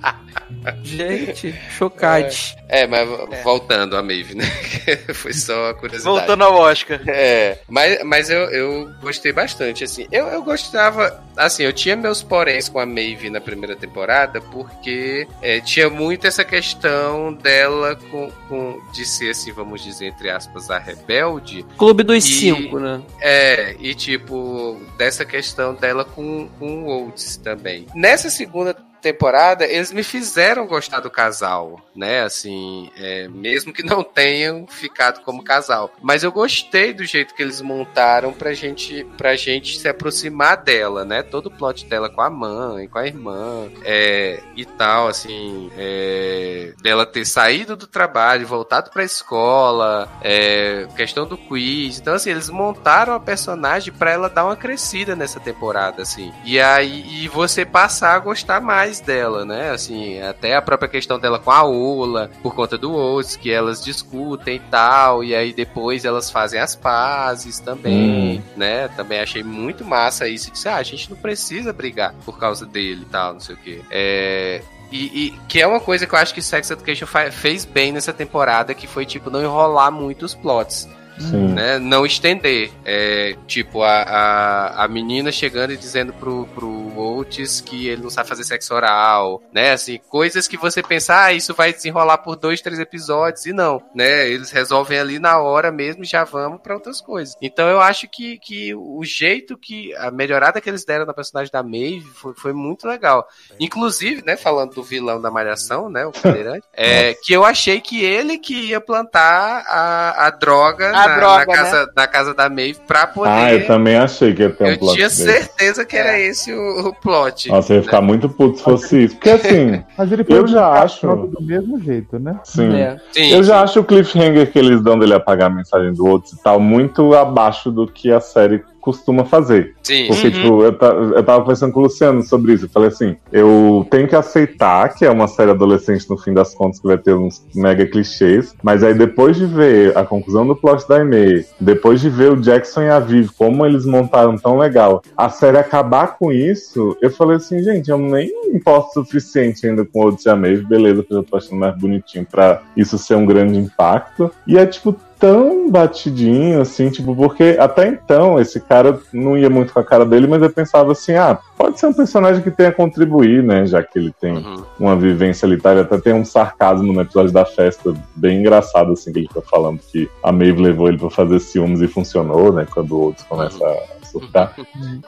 [0.82, 2.56] Gente, chocante.
[2.68, 3.08] É, mas
[3.42, 4.44] voltando a Maeve, né?
[5.14, 6.16] Foi só a curiosidade.
[6.16, 7.00] Voltando ao Oscar.
[7.06, 10.06] É, mas, mas eu, eu gostei bastante, assim.
[10.10, 15.26] Eu, eu gostava, assim, eu tinha meus poréns com a Maeve na primeira temporada, porque
[15.42, 20.70] é, tinha muito essa questão dela com, com, de ser, assim, vamos dizer, entre aspas,
[20.70, 21.64] a rebelde.
[21.76, 23.02] Clube dos E- cinco, né?
[23.20, 27.86] É, e tipo, dessa questão dela com, com o Oates também.
[27.94, 32.22] Nessa segunda temporada, eles me fizeram gostar do casal, né?
[32.22, 35.92] Assim, é, mesmo que não tenham ficado como casal.
[36.00, 41.04] Mas eu gostei do jeito que eles montaram pra gente, pra gente se aproximar dela,
[41.04, 41.22] né?
[41.22, 46.72] Todo o plot dela com a mãe, com a irmã, é, e tal, assim, é,
[46.80, 51.98] dela ter saído do trabalho, voltado pra escola, é, questão do quiz.
[51.98, 56.32] Então, assim, eles montaram a personagem pra ela dar uma crescida nessa temporada, assim.
[56.44, 59.70] E aí, e você passar a gostar mais dela, né?
[59.70, 63.82] Assim, até a própria questão dela com a Ola, por conta do Oates, que elas
[63.84, 68.88] discutem e tal, e aí depois elas fazem as pazes também, né?
[68.88, 70.50] Também achei muito massa isso.
[70.50, 73.58] Disse, ah, a gente não precisa brigar por causa dele e tal, não sei o
[73.58, 73.80] quê.
[73.90, 77.92] É, e, e- que é uma coisa que eu acho que Sex Education fez bem
[77.92, 80.88] nessa temporada, que foi, tipo, não enrolar muito os plots.
[81.30, 81.48] Sim.
[81.54, 81.78] Né?
[81.78, 82.70] Não estender.
[82.84, 88.10] É, tipo, a, a, a menina chegando e dizendo pro, pro Oates que ele não
[88.10, 89.72] sabe fazer sexo oral, né?
[89.72, 93.82] Assim, coisas que você pensa, ah, isso vai desenrolar por dois, três episódios, e não,
[93.94, 94.28] né?
[94.28, 97.36] Eles resolvem ali na hora mesmo e já vamos pra outras coisas.
[97.40, 101.52] Então eu acho que, que o jeito que, a melhorada que eles deram na personagem
[101.52, 103.26] da Maeve foi, foi muito legal.
[103.58, 108.04] Inclusive, né, falando do vilão da Malhação, né, o cadeirante, é, que eu achei que
[108.04, 112.48] ele que ia plantar a, a droga, A na, droga, na casa, na casa da
[112.48, 113.30] Maeve pra poder...
[113.30, 115.22] Ah, eu também achei que ia ter um Eu plot tinha desse.
[115.24, 117.48] certeza que era esse o, o plot.
[117.48, 119.14] Nossa, eu ia ficar muito puto se fosse isso.
[119.16, 122.38] Porque assim, Mas ele Eu já acho- do mesmo jeito, né?
[122.44, 122.74] sim.
[122.74, 122.96] É.
[123.12, 123.64] Sim, Eu já sim.
[123.64, 127.14] acho o cliffhanger que eles dão dele apagar a mensagem do outro e tal muito
[127.14, 129.74] abaixo do que a série costuma fazer.
[129.82, 130.08] Sim.
[130.08, 130.32] Porque, Uhum.
[130.32, 132.66] tipo, eu, ta- eu tava pensando com o Luciano sobre isso.
[132.66, 136.54] Eu falei assim: eu tenho que aceitar que é uma série adolescente, no fim das
[136.54, 138.54] contas, que vai ter uns mega clichês.
[138.62, 142.36] Mas aí, depois de ver a conclusão do plot da Aimee, depois de ver o
[142.36, 147.10] Jackson e a Viv, como eles montaram tão legal, a série acabar com isso, eu
[147.10, 151.12] falei assim: gente, eu nem me importo o suficiente ainda com o Maeve, beleza, que
[151.12, 154.30] eu já tô achando mais bonitinho pra isso ser um grande impacto.
[154.46, 159.72] E é, tipo, tão batidinho, assim, tipo, porque até então esse cara não ia muito
[159.72, 162.70] com a cara dele, mas eu pensava assim, ah, pode ser um personagem que tenha
[162.70, 164.64] a contribuir, né, já que ele tem Uhum.
[164.80, 165.70] uma vivência ali, tá?
[165.70, 169.42] Ele até tem um sarcasmo no episódio da festa, bem engraçado, assim, que ele fica
[169.42, 173.24] falando que a Maeve levou ele pra fazer ciúmes e funcionou, né, quando o outro
[173.28, 174.54] começa a surtar.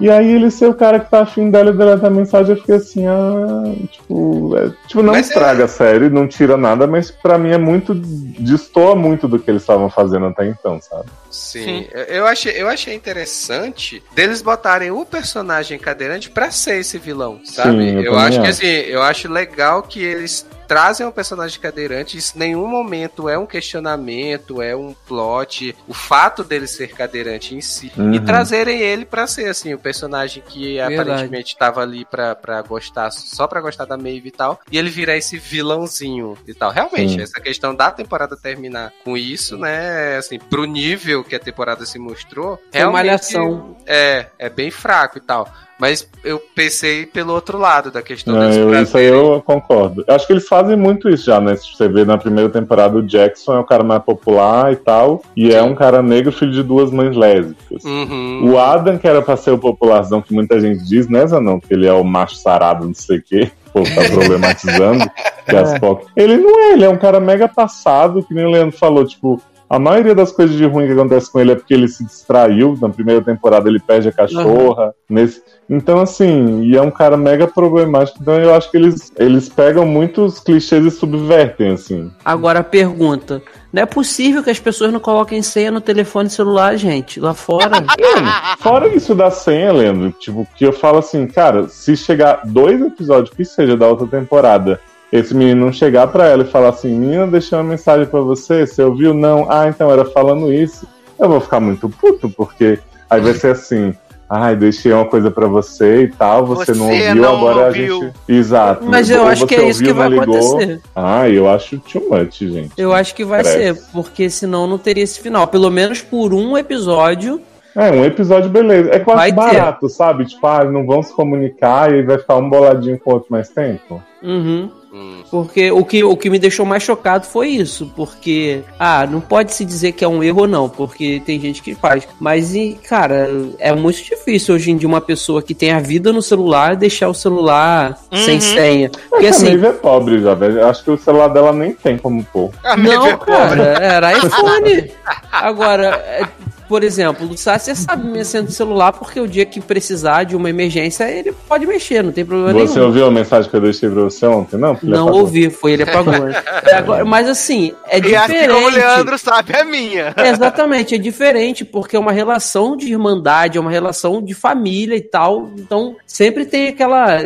[0.00, 2.60] E aí ele ser o cara que tá afim dela e deleta a mensagem, eu
[2.60, 6.86] fiquei assim, ah, tipo, é- tipo não Mas é- estraga a série, não tira nada,
[6.86, 11.06] mas pra mim é muito, destoa muito do que eles estavam fazendo até então, sabe?
[11.30, 16.98] Sim, eu- eu achei, eu achei interessante deles botarem o personagem cadeirante pra ser esse
[16.98, 17.70] vilão, sabe?
[17.70, 22.16] Sim, eu eu acho que assim, eu acho legal que eles trazem um personagem cadeirante,
[22.18, 27.54] isso em nenhum momento é um questionamento, é um plot, o fato dele ser cadeirante
[27.54, 28.24] em si, e Uhum.
[28.24, 30.94] trazerem ele pra ser assim, o personagem que Verdade.
[31.10, 34.90] aparentemente tava ali pra, pra gostar, só pra gostar da Maeve e tal, e ele
[34.90, 36.70] virar esse vilãozinho e tal.
[36.70, 37.20] Realmente, Sim.
[37.22, 41.98] essa questão da temporada terminar com isso, né, assim, pro nível que a temporada se
[41.98, 43.76] mostrou, Foi realmente malhação.
[43.86, 45.50] é, é bem fraco e tal.
[45.78, 50.04] Mas eu pensei pelo outro lado da questão deles eu- isso aí eu concordo.
[50.06, 51.56] Eu acho que eles fazem muito isso já, né?
[51.56, 55.22] Se você vê na primeira temporada, o Jackson é o cara mais popular e tal,
[55.36, 57.82] e é um cara negro, filho de duas mães lésbicas.
[57.84, 58.52] Uhum.
[58.52, 61.74] O Adam, que era pra ser o popularzão que muita gente diz, né, não, que
[61.74, 65.04] ele é o macho sarado, não sei o quê, o povo tá problematizando,
[65.48, 66.06] que as POC.
[66.16, 69.40] Ele não é, ele é um cara mega passado, que nem o Leandro falou, tipo,
[69.68, 72.78] a maioria das coisas de ruim que acontece com ele é porque ele se distraiu.
[72.80, 74.94] Na primeira temporada ele perde a cachorra.
[75.08, 75.42] Nesse...
[75.68, 78.18] Então, assim, e é um cara mega problemático.
[78.20, 82.10] Então eu acho que eles, eles pegam muitos clichês e subvertem, assim.
[82.24, 86.76] Agora a pergunta: não é possível que as pessoas não coloquem senha no telefone celular,
[86.76, 87.82] gente, lá fora?
[88.60, 93.34] Fora isso da senha, Leandro, tipo, que eu falo assim, cara, se chegar dois episódios
[93.34, 94.80] que seja da outra temporada,
[95.12, 98.66] esse menino não chegar pra ela e falar assim, menina, deixei uma mensagem pra você,
[98.66, 99.14] você ouviu?
[99.14, 99.46] Não.
[99.50, 100.86] Ah, então era falando isso.
[101.18, 103.94] Eu vou ficar muito puto, porque aí vai ser assim,
[104.28, 108.00] ai, deixei uma coisa pra você e tal, você, não Você ouviu, não agora ouviu.
[108.00, 108.14] a gente.
[108.28, 108.84] Exato.
[108.84, 110.36] Mas eu acho que é isso que ouviu, vai não ligou.
[110.56, 110.80] acontecer.
[110.96, 112.72] Ah, eu acho too much, gente.
[112.76, 113.62] Eu acho que vai Parece.
[113.80, 115.46] ser, porque senão não teria esse final.
[115.46, 117.40] Pelo menos por um episódio.
[117.76, 118.90] É, um episódio, beleza.
[118.92, 119.36] É quase Vai ter.
[119.56, 120.24] barato, sabe?
[120.26, 123.28] Tipo, ah, não vão se comunicar e aí vai ficar um boladinho com o outro
[123.30, 124.00] mais tempo.
[124.22, 124.70] Uhum.
[124.94, 125.24] Hum.
[125.28, 127.90] Porque o que, o que me deixou mais chocado foi isso.
[127.96, 131.60] Porque, ah, não pode se dizer que é um erro ou não, porque tem gente
[131.60, 132.06] que faz.
[132.20, 136.12] Mas, e, cara, é muito difícil hoje em dia uma pessoa que tem a vida
[136.12, 138.88] no celular deixar o celular sem senha.
[139.10, 139.66] Porque Mas a assim.
[139.66, 140.64] É pobre já, velho.
[140.64, 142.50] Acho que o celular dela nem tem como pôr.
[142.62, 143.32] A Maeve é Não, pobre.
[143.32, 144.92] cara, era iPhone.
[145.32, 146.28] Agora, é,
[146.68, 150.48] por exemplo, o Sácia sabe mexendo no celular porque o dia que precisar de uma
[150.50, 152.86] emergência, ele pode mexer, não tem problema Você nenhum.
[152.86, 154.56] ouviu a mensagem que eu deixei pra você ontem?
[154.56, 155.20] Não, Não apagou.
[155.20, 156.14] ouvi, foi ele apagou.
[156.66, 158.54] É, agora- mas assim, é E assim diferente.
[158.54, 160.14] como o Leandro sabe, é minha.
[160.16, 164.96] É, exatamente, é diferente, porque é uma relação de irmandade, é uma relação de família
[164.96, 165.50] e tal.
[165.58, 167.18] Então, sempre tem aquela.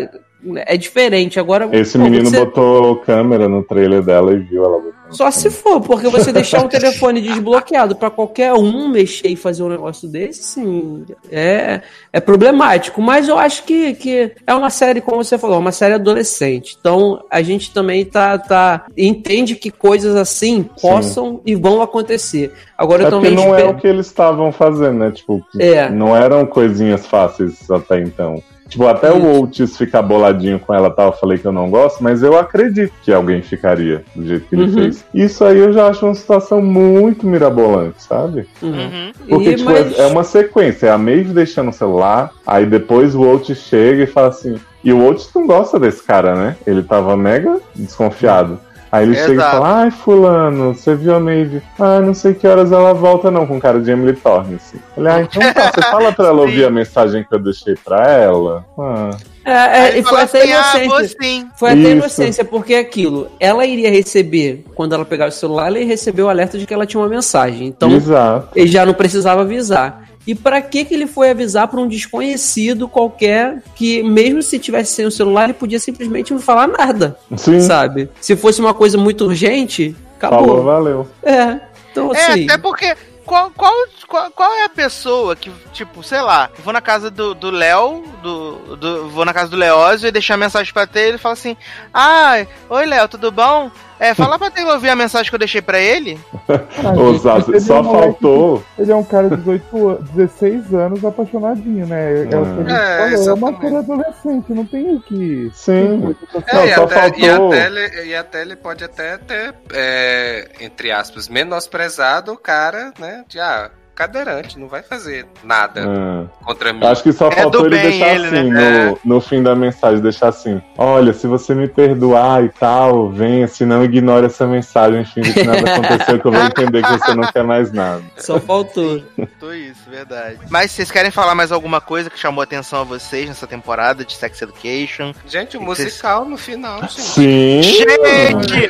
[0.56, 1.38] É diferente.
[1.40, 1.68] Agora.
[1.72, 4.98] Esse pô, menino você- botou câmera no trailer dela e viu ela botando.
[5.10, 9.62] Só se for, porque você deixar o telefone desbloqueado pra qualquer um mexer e fazer
[9.62, 11.80] um negócio desse, sim, é,
[12.12, 13.00] é problemático.
[13.00, 16.76] Mas eu acho que, que é uma série, como você falou, uma série adolescente.
[16.78, 22.52] Então a gente também tá, tá entende que coisas assim possam e vão acontecer.
[22.76, 25.10] Agora É também não é o que eles estavam fazendo, né?
[25.10, 25.88] Tipo, É.
[25.88, 28.42] não eram coisinhas fáceis até então.
[28.68, 31.04] Tipo, até o Otis ficar boladinho com ela, tá?
[31.04, 34.54] Eu falei que eu não gosto, mas eu acredito que alguém ficaria do jeito que
[34.54, 34.72] ele Uhum.
[34.74, 35.04] fez.
[35.14, 38.46] Isso aí eu já acho uma situação muito mirabolante, sabe?
[38.62, 39.12] Uhum.
[39.28, 40.88] Porque, E, tipo, mas- é, é uma sequência.
[40.88, 44.56] É a Maeve deixando o celular, aí depois o Otis chega e fala assim.
[44.84, 46.56] E o Otis não gosta desse cara, né?
[46.66, 48.60] Ele tava mega desconfiado.
[48.90, 49.50] Aí ele chega e Exato.
[49.56, 51.62] fala, ai, fulano, você viu a Maeve?
[51.78, 54.78] Ah, não sei que horas ela volta não, com cara de Emily Thorne, assim.
[54.96, 58.06] Ele, ah, então tá, você fala pra ela ouvir a mensagem que eu deixei pra
[58.10, 58.64] ela?
[58.78, 59.10] Ah,
[59.44, 61.48] É, é, e foi até assim, ah, sim.
[61.56, 61.90] Foi até Isso.
[61.90, 63.28] inocência, porque aquilo.
[63.38, 66.72] Ela iria receber, quando ela pegar o celular, ela ia receber o alerta de que
[66.74, 67.66] ela tinha uma mensagem.
[67.66, 68.48] Então, Exato.
[68.54, 70.07] ele já não precisava avisar.
[70.26, 74.92] E pra que que ele foi avisar pra um desconhecido qualquer que, mesmo se tivesse
[74.92, 78.10] sem o celular, ele podia simplesmente não falar nada, Sim, sabe?
[78.20, 80.62] Se fosse uma coisa muito urgente, falou, acabou.
[80.64, 81.08] valeu.
[81.22, 81.60] É.
[81.90, 82.44] Então, É, assim.
[82.44, 83.72] até porque qual, qual,
[84.08, 88.02] qual, qual é a pessoa que, tipo, sei lá, vou na casa do do Léo,
[88.22, 91.56] do, do, vou na casa do Leózio e deixar mensagem pra ter, ele fala assim:
[91.94, 93.70] Ah, oi Léo, tudo bom?
[94.00, 96.20] É, fala pra Taylor ouvir a mensagem que eu deixei pra ele.
[96.48, 97.16] Ah, Ô,
[97.52, 98.64] é só um moleque- faltou.
[98.78, 102.20] Ele é um cara de 18, an- 16 anos apaixonadinho, né?
[102.20, 103.60] É, É, falou, é uma exatamente.
[103.60, 105.50] série adolescente, não tem o que.
[105.52, 106.14] Sim.
[106.46, 109.54] É, Não, e, só até, e, faltou- até ele, e até ele pode até ter,
[109.72, 113.24] é, entre aspas, menosprezado o cara, né?
[113.26, 116.24] De, ah, cadeirante, não vai fazer nada Ah.
[116.44, 116.84] contra mim.
[116.86, 118.86] Acho que só É faltou ele deixar ele, assim, né?
[119.04, 123.48] no, no fim da mensagem, deixar assim: Olha, se você me perdoar e tal, venha,
[123.48, 127.14] se não ignore essa mensagem, finge que nada aconteceu, que eu vou entender que você
[127.14, 128.02] não quer mais nada.
[128.18, 129.02] Só faltou.
[129.40, 130.38] Tô isso, verdade.
[130.48, 134.04] Mas vocês querem falar mais alguma coisa que chamou a atenção a vocês nessa temporada
[134.04, 135.12] de Sex Education?
[135.26, 137.00] Gente, o musical no final, gente.
[137.00, 137.62] Sim!
[137.62, 138.68] Gente!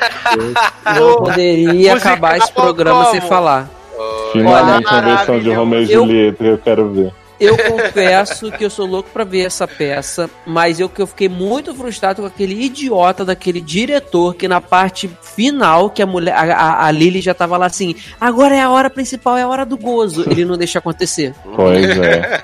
[0.98, 3.28] Não poderia Musical acabar esse programa sem como?
[3.32, 3.68] falar.
[4.33, 7.12] Finalmente Olha, a versão de Romeo e eu- Julieta, eu quero ver.
[7.41, 11.28] Eu confesso que eu sou louco pra ver essa peça, mas eu que eu fiquei
[11.28, 16.42] muito frustrado com aquele idiota daquele diretor que na parte final, que a mulher, a,
[16.57, 19.65] a- a Lily já tava lá assim, agora é a hora principal, é a hora
[19.65, 20.28] do gozo.
[20.28, 21.33] Ele não deixa acontecer.
[21.55, 22.42] Pois é.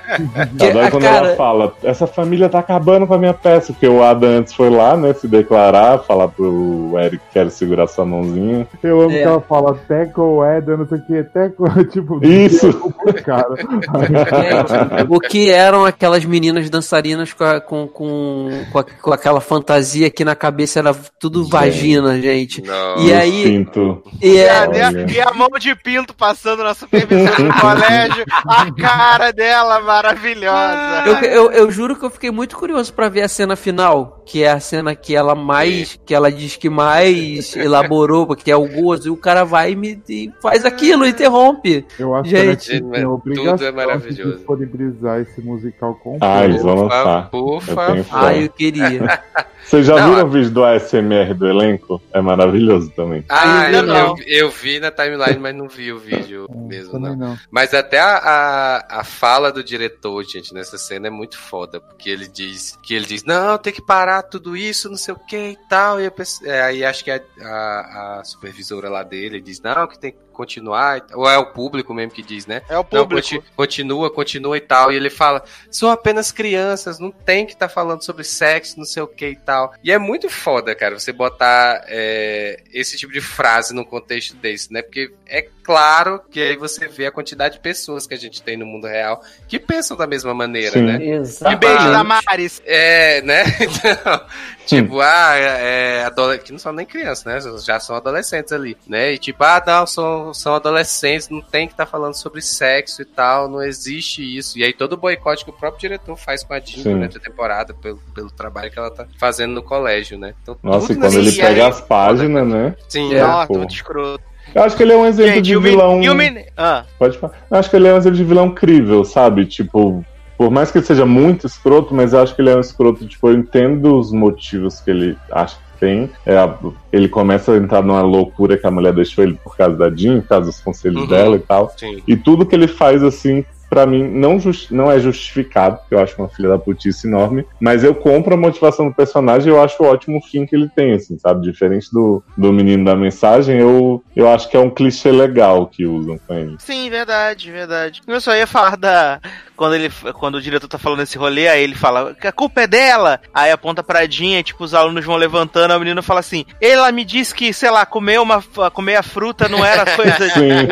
[0.57, 3.73] Que- Adoro a quando cara- ela fala, essa família tá acabando com a minha peça,
[3.73, 7.87] porque o Adam antes foi lá, né, se declarar, falar pro Eric que quero segurar
[7.87, 8.67] sua mãozinha.
[8.81, 9.17] Eu amo É.
[9.17, 12.93] que ela fala Teco, Eda, não sei o que, Teco, tipo, Isso.
[13.25, 13.55] cara.
[13.55, 19.41] Gente, o que eram aquelas meninas dançarinas com, a- com, com, com, a- com aquela
[19.41, 22.61] fantasia que na cabeça era tudo vagina, gente.
[22.61, 22.97] Não.
[23.05, 24.03] E aí, sinto.
[24.21, 28.25] e é, a, e a- e a mão de pinto passando na supervisão do colégio,
[28.47, 31.03] a cara dela maravilhosa.
[31.05, 34.43] Eu, eu, eu juro que eu fiquei muito curioso pra ver a cena final, que
[34.43, 38.67] é a cena que ela mais, que ela diz que mais elaborou, porque é o
[38.67, 41.85] gozo, e o cara vai e me e faz aquilo, interrompe.
[41.97, 44.39] Eu acho Gente, que tudo tem é a obrigação maravilhoso.
[44.75, 46.25] Disponibilizar esse musical completo.
[46.25, 47.03] Ah, eles vão lançar.
[47.03, 48.09] fa- Por Eu tenho fé.
[48.11, 49.01] Ah, eu queria.
[49.65, 52.01] Vocês já Não, viram a- o vídeo do ASMR do elenco?
[52.13, 53.25] É maravilhoso também.
[53.29, 54.15] Ah, não.
[54.19, 57.29] eu, eu vi na timeline, mas não vi o vídeo mesmo, Também não.
[57.29, 57.37] não.
[57.49, 62.09] Mas até a, a, a fala do diretor, gente, nessa cena é muito foda, porque
[62.09, 65.35] ele diz que ele diz, não, tem que parar tudo isso, não sei o que
[65.37, 65.99] e tal.
[65.99, 66.11] E
[66.43, 70.17] é, aí acho que a, a, a supervisora lá dele diz, não, que tem que
[70.31, 71.05] continuar.
[71.13, 72.61] Ou é o público mesmo que diz, né?
[72.69, 73.15] É o Não, público.
[73.29, 74.91] conti- continua, continua e tal.
[74.91, 79.01] E ele fala: são apenas crianças, não tem que estar falando sobre sexo, não sei
[79.01, 79.54] o que e tal.
[79.83, 84.71] E é muito foda, cara, você botar é, esse tipo de frase num contexto desse,
[84.71, 84.81] né?
[84.81, 88.55] Porque é claro que aí você vê a quantidade de pessoas que a gente tem
[88.55, 90.83] no mundo real que pensam da mesma maneira, Sim.
[90.83, 90.97] né?
[90.97, 92.61] De beijo da Maris.
[92.65, 93.43] É, né?
[93.65, 94.21] Então,
[94.65, 97.39] tipo, ah, é, é que não são nem crianças, né?
[97.63, 99.13] Já são adolescentes ali, né?
[99.13, 103.05] E tipo, ah, não, são, são adolescentes, não tem que estar falando sobre sexo e
[103.05, 104.57] tal, não existe isso.
[104.57, 106.93] E aí todo o boicote que o próprio diretor faz com a Jean Sim.
[106.95, 110.33] durante a temporada, pelo, pelo trabalho que ela tá fazendo no colégio, né?
[110.41, 112.75] Então, Nossa, e quando ele aí- pega as páginas, né?
[112.89, 113.21] Sim, É.
[113.21, 114.23] Nossa, muito escroto.
[114.53, 116.01] Eu acho que ele é um exemplo de vilão.
[116.01, 117.33] e men- Ah, Pode falar.
[117.51, 119.45] Eu acho que ele é um exemplo de vilão crível, sabe?
[119.45, 120.05] Tipo,
[120.37, 123.07] por mais que ele seja muito escroto, mas eu acho que ele é um escroto,
[123.07, 126.11] tipo, eu entendo os motivos que ele acha que tem.
[126.25, 126.57] É, a-
[126.91, 130.21] ele começa a entrar numa loucura que a mulher deixou ele por causa da Jean,
[130.21, 131.07] por causa dos conselhos Uhum.
[131.07, 131.69] dela e tal.
[131.77, 132.01] sim.
[132.07, 133.43] E tudo que ele faz, assim,
[133.75, 137.45] pra mim, não, jus- não é justificado, porque eu acho uma filha da putice enorme,
[137.59, 140.69] mas eu compro a motivação do personagem e eu acho ótimo o fim que ele
[140.73, 141.41] tem, assim, sabe?
[141.45, 145.85] Diferente do, do menino da mensagem, eu, eu acho que é um clichê legal que
[145.85, 146.55] usam com ele.
[146.59, 148.01] sim, verdade, verdade.
[148.07, 149.19] Eu só ia falar da.
[149.57, 149.89] Quando, ele,
[150.19, 153.21] quando o diretor tá falando esse rolê, aí ele fala que a culpa é dela.
[153.33, 157.05] Aí aponta pra Dinha, tipo, os alunos vão levantando, a menina fala assim: Ela me
[157.05, 160.33] disse que, sei lá, comer, uma, comer a fruta não era coisa de.
[160.33, 160.67] Sim.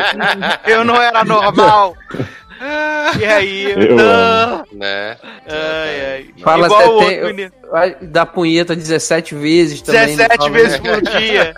[0.70, 1.94] Eu não era normal.
[3.20, 4.64] E aí, Eu não.
[4.72, 5.16] Né?
[5.46, 6.26] Ai, ai.
[6.42, 10.16] Fala Igual até o outro tem- dar punheta 17 vezes também.
[10.16, 10.90] 17 fala, vezes né?
[10.92, 11.54] por dia.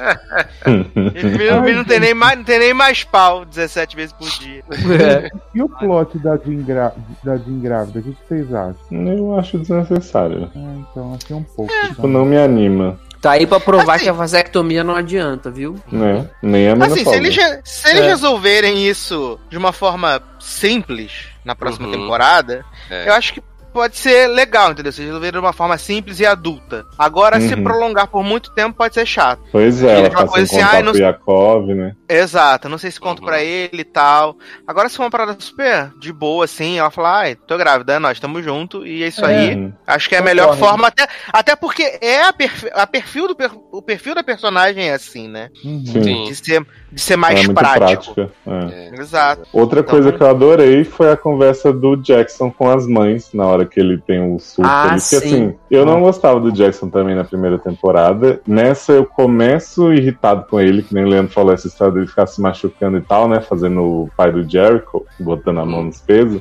[1.63, 4.63] Menino não, tem nem mais, não tem nem mais pau 17 vezes por dia.
[4.71, 5.29] É.
[5.55, 6.93] E o plot da Jean, gra...
[7.23, 8.77] da Jean grávida, o que, que vocês acham?
[8.91, 10.51] Eu acho desnecessário.
[10.55, 11.73] Ah, então, assim um pouco.
[11.89, 15.81] Tipo, não me anima, Tá aí pra provar Assim- que a vasectomia não adianta, viu?
[15.91, 16.29] né?
[16.41, 17.11] Nem a Assim, menopausa.
[17.11, 18.07] se eles, se eles É.
[18.07, 21.11] resolverem isso de uma forma simples
[21.45, 21.93] na próxima Uhum.
[21.93, 23.09] temporada, É.
[23.09, 23.43] eu acho que
[23.77, 24.91] pode ser legal, entendeu?
[24.91, 26.87] Se resolver de uma forma simples e adulta.
[26.99, 27.63] Agora, se Uhum.
[27.63, 29.43] prolongar por muito tempo, pode ser chato.
[29.53, 31.95] Pois é, ela tá coisa assim, ai, não- Yakov, né?
[32.09, 33.27] Exato, não sei se conto Uhum.
[33.27, 34.37] pra ele e tal.
[34.67, 37.99] Agora, se for uma parada super de boa, assim, ela fala, ai, tô grávida, é
[37.99, 39.55] nós estamos junto, e é isso aí.
[39.57, 39.73] Uhum.
[39.87, 40.41] Acho que é a Concordo.
[40.43, 44.25] melhor forma, até, até porque é a, perfe- a perfil do per- o perfil da
[44.25, 45.51] personagem é assim, né?
[45.63, 45.85] Uhum.
[45.85, 46.25] Sim.
[46.25, 48.15] De ser, de ser mais é muito prático.
[48.15, 48.33] prática.
[48.47, 48.97] é.
[48.97, 49.01] É.
[49.01, 49.43] Exato.
[49.53, 53.33] Outra Então, coisa vamos- que eu adorei foi a conversa do Jackson com as mães
[53.35, 54.91] na hora que ele tem o surto Ah, ali.
[54.93, 55.17] Porque sim.
[55.17, 58.41] assim, eu não gostava do Jackson também na primeira temporada.
[58.47, 62.27] Nessa eu começo irritado com ele, que nem o Leandro falou, essa história dele ficar
[62.27, 63.41] se machucando e tal, né?
[63.41, 66.41] Fazendo o pai do Jericho, botando a mão nos pesos.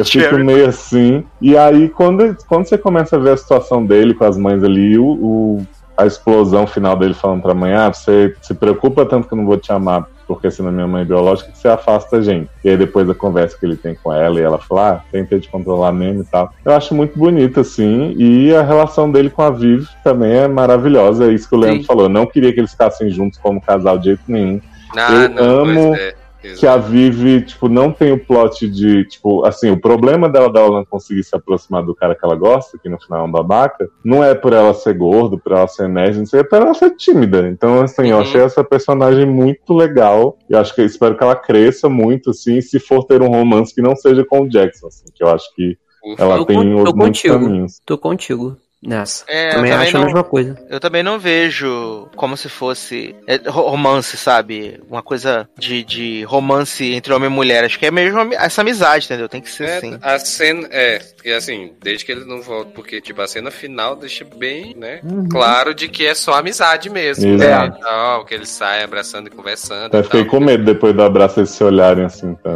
[0.00, 1.24] Eu fico meio assim.
[1.40, 4.98] E aí, quando, quando você começa a ver a situação dele com as mães ali,
[4.98, 5.66] o, o-
[5.96, 9.46] a explosão final dele falando pra mãe: ah, você se preocupa tanto que eu não
[9.46, 12.50] vou te amar porque você não é minha mãe biológica, que você afasta a gente.
[12.64, 15.40] E aí, depois da conversa que ele tem com ela, e ela fala: ah, tentei
[15.40, 16.52] te controlar mesmo e tal.
[16.64, 18.14] Eu acho muito bonito, assim.
[18.16, 21.30] E a relação dele com a Viv também é maravilhosa.
[21.30, 21.86] É isso que o Leandro Sim.
[21.86, 22.04] falou.
[22.04, 24.60] Eu não queria que eles ficassem juntos como casal de jeito nenhum
[24.96, 26.54] Ah, Eu não, amo pois é.
[26.54, 30.70] que a Vivi, tipo, não tem o plot de, tipo, assim, o problema dela dela
[30.70, 33.88] não conseguir se aproximar do cara que ela gosta, que no final é um babaca,
[34.04, 36.74] não é por ela ser gordo, por ela ser nerd, não sei, é por ela
[36.74, 37.46] ser tímida.
[37.48, 38.22] Então, assim, eu Uhum.
[38.22, 40.36] achei essa personagem muito legal.
[40.48, 43.28] E eu acho que eu espero que ela cresça muito, assim, se for ter um
[43.28, 46.22] romance que não seja com o Jackson, assim, que eu acho que Ufa.
[46.22, 47.34] ela Tô tem con- tô muitos contigo.
[47.34, 47.80] caminhos.
[47.86, 48.56] Tô contigo
[48.86, 49.24] nessa.
[49.28, 50.58] É, eu também também acho a não- mesma coisa.
[50.68, 54.80] Eu também não vejo como se fosse é, ro- romance, sabe?
[54.88, 57.64] Uma coisa de, de romance entre homem e mulher.
[57.64, 59.28] Acho que é mesmo essa amizade, entendeu?
[59.28, 59.98] Tem que ser É, assim.
[60.02, 63.96] a cena, é, e assim, desde que ele não volta, porque, tipo, a cena final
[63.96, 65.28] deixa bem, né, Uhum.
[65.28, 67.72] claro de que é só amizade mesmo, Exato.
[67.72, 70.30] né, e tal, que eles saem abraçando e conversando Até e fiquei tal.
[70.30, 72.34] com medo depois do abraço eles se olharem assim.
[72.36, 72.50] Tá...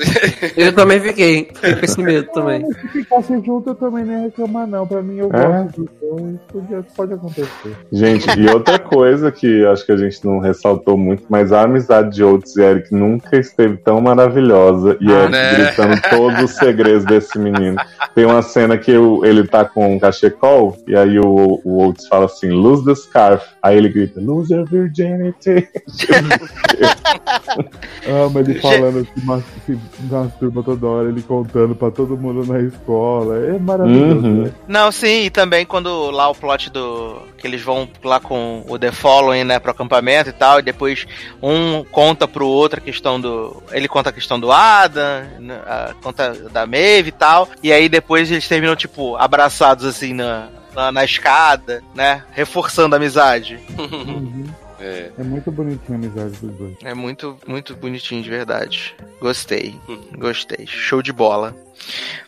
[0.56, 1.48] Eu também fiquei.
[1.54, 2.64] Fiquei com esse medo também.
[2.72, 4.86] Se ficasse junto, eu também nem ia reclamar, não.
[4.86, 5.62] Pra mim, eu É?
[5.64, 6.36] gosto dois.
[6.50, 7.76] Podia, pode acontecer.
[7.92, 12.14] Gente, e outra coisa que acho que a gente não ressaltou muito, mas a amizade
[12.16, 14.96] de Oates e Eric nunca esteve tão maravilhosa.
[15.00, 15.54] E Eric né?
[15.54, 17.76] gritando todos os segredos desse menino.
[18.14, 22.24] Tem uma cena que o- ele tá com um cachecol, e aí o, o fala
[22.26, 23.44] assim: lose the scarf.
[23.62, 25.68] Aí ele grita: lose your virginity.
[28.08, 29.44] Ama ele falando que mas-
[29.98, 33.36] masturba toda hora, ele contando pra todo mundo na escola.
[33.38, 34.42] É maravilhoso, Uhum.
[34.44, 34.52] né?
[34.68, 37.22] Não, sim, e também quando lá o plot do.
[37.36, 41.06] que eles vão lá com o The Following, né, pro acampamento e tal, e depois
[41.42, 43.62] um conta pro outro a questão do.
[43.72, 47.88] Ele conta a questão do Adam, né, a conta da Maeve e tal, e aí
[47.88, 50.48] depois eles terminam, tipo, abraçados assim na.
[50.72, 52.22] Na, na escada, né?
[52.30, 53.58] Reforçando a amizade.
[53.76, 54.44] Uhum.
[54.80, 55.10] É.
[55.18, 56.76] É muito bonitinho a amizade dos dois.
[56.82, 58.94] É muito, muito bonitinho de verdade.
[59.20, 59.74] Gostei.
[60.16, 60.66] Gostei.
[60.66, 61.54] Show de bola.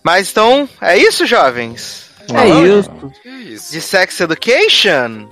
[0.03, 2.11] Mas então, é isso, jovens?
[2.33, 2.91] É isso.
[3.21, 3.73] Que isso.
[3.73, 5.29] De Sex Education?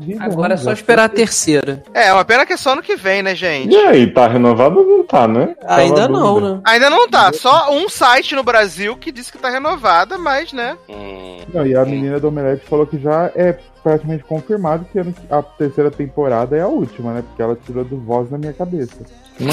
[0.00, 0.54] Vida, Agora né?
[0.54, 1.82] é só esperar a terceira.
[1.94, 3.72] É, uma pena que é só no que vem, né, gente?
[3.72, 5.54] E aí, tá renovado ou não tá, né?
[5.60, 6.54] Tava Ainda a não, dúvida.
[6.56, 6.60] né?
[6.66, 7.32] Ainda não tá.
[7.32, 10.76] Só um site no Brasil que disse que tá renovada, mas, né?
[10.88, 15.42] Hum, Não, e a menina do Omelete falou que já é praticamente confirmado que a
[15.42, 17.22] terceira temporada é a última, né?
[17.22, 18.96] Porque ela tirou do voz na minha cabeça.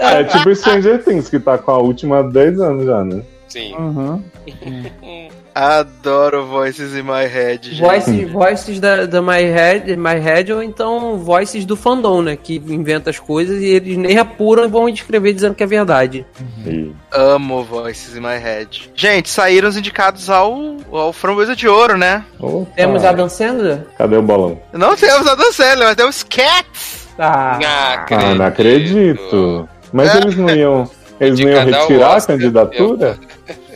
[0.00, 3.22] É tipo Stranger Things, que tá com a última há 10 anos já, né?
[3.48, 3.74] sim.
[3.74, 4.22] Aham.
[5.54, 7.80] Adoro Voices in My Head, gente.
[7.80, 12.36] Voices, voices da, da My, Head, My Head ou então voices do fandom, né?
[12.36, 16.24] Que inventa as coisas e eles nem apuram e vão descrever dizendo que é verdade.
[16.66, 18.90] E- Amo Voices in My Head.
[18.94, 22.24] Gente, saíram os indicados ao, ao Framboesa de Ouro, né?
[22.40, 23.86] Opa, Temos Adam Sandler?
[23.98, 24.60] Cadê o bolão?
[24.72, 27.08] Não temos a Dan Sandler, mas temos Cats!
[27.18, 29.68] Ah, Ah, Ah, não acredito.
[29.92, 30.90] Mas eles não iam.
[31.20, 33.18] Eles não iam retirar a candidatura?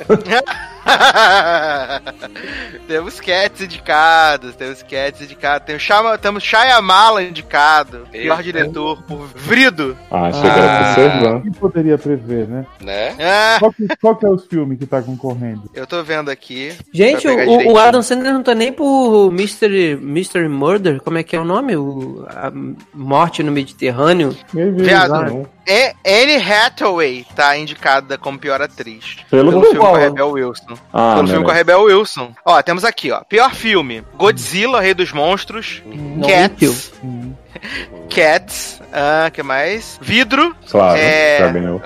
[2.87, 5.67] temos Cats indicados, temos Cats indicados.
[5.67, 9.97] Tem o Chama, temos Shyamala indicado, pior diretor, por Vrido.
[10.11, 10.95] Ah, era Ah.
[10.95, 11.41] Servan.
[11.43, 12.67] Quem poderia prever, né?
[12.81, 13.15] Né?
[13.21, 15.71] Ah, Qual que, qual que é os filmes que tá concorrendo?
[15.75, 16.73] eu tô vendo aqui.
[16.93, 17.79] Gente, o, o.
[17.79, 21.77] Adam Sandler não tá nem por Mystery, Mystery Murder, como é que é o nome?
[21.77, 22.51] O, a
[22.95, 24.37] Morte no Mediterrâneo.
[24.53, 25.49] Viado.
[25.67, 29.17] É Anne Hathaway tá indicada como pior atriz.
[29.31, 30.01] Pelo Pelo filme com a Qual?
[30.01, 30.79] Rebel Wilson.
[30.93, 31.55] Ah, Pelo filme com a.
[31.55, 32.33] Rebel Wilson.
[32.45, 33.23] Ó, temos aqui, ó.
[33.25, 35.83] Pior filme: Godzilla, Rei dos Monstros.
[35.85, 36.93] Não Cats.
[38.09, 38.81] Cats.
[38.93, 39.99] Ah, que mais?
[40.01, 40.55] Vidro.
[40.71, 41.51] Claro, É.
[41.53, 41.83] ganhou.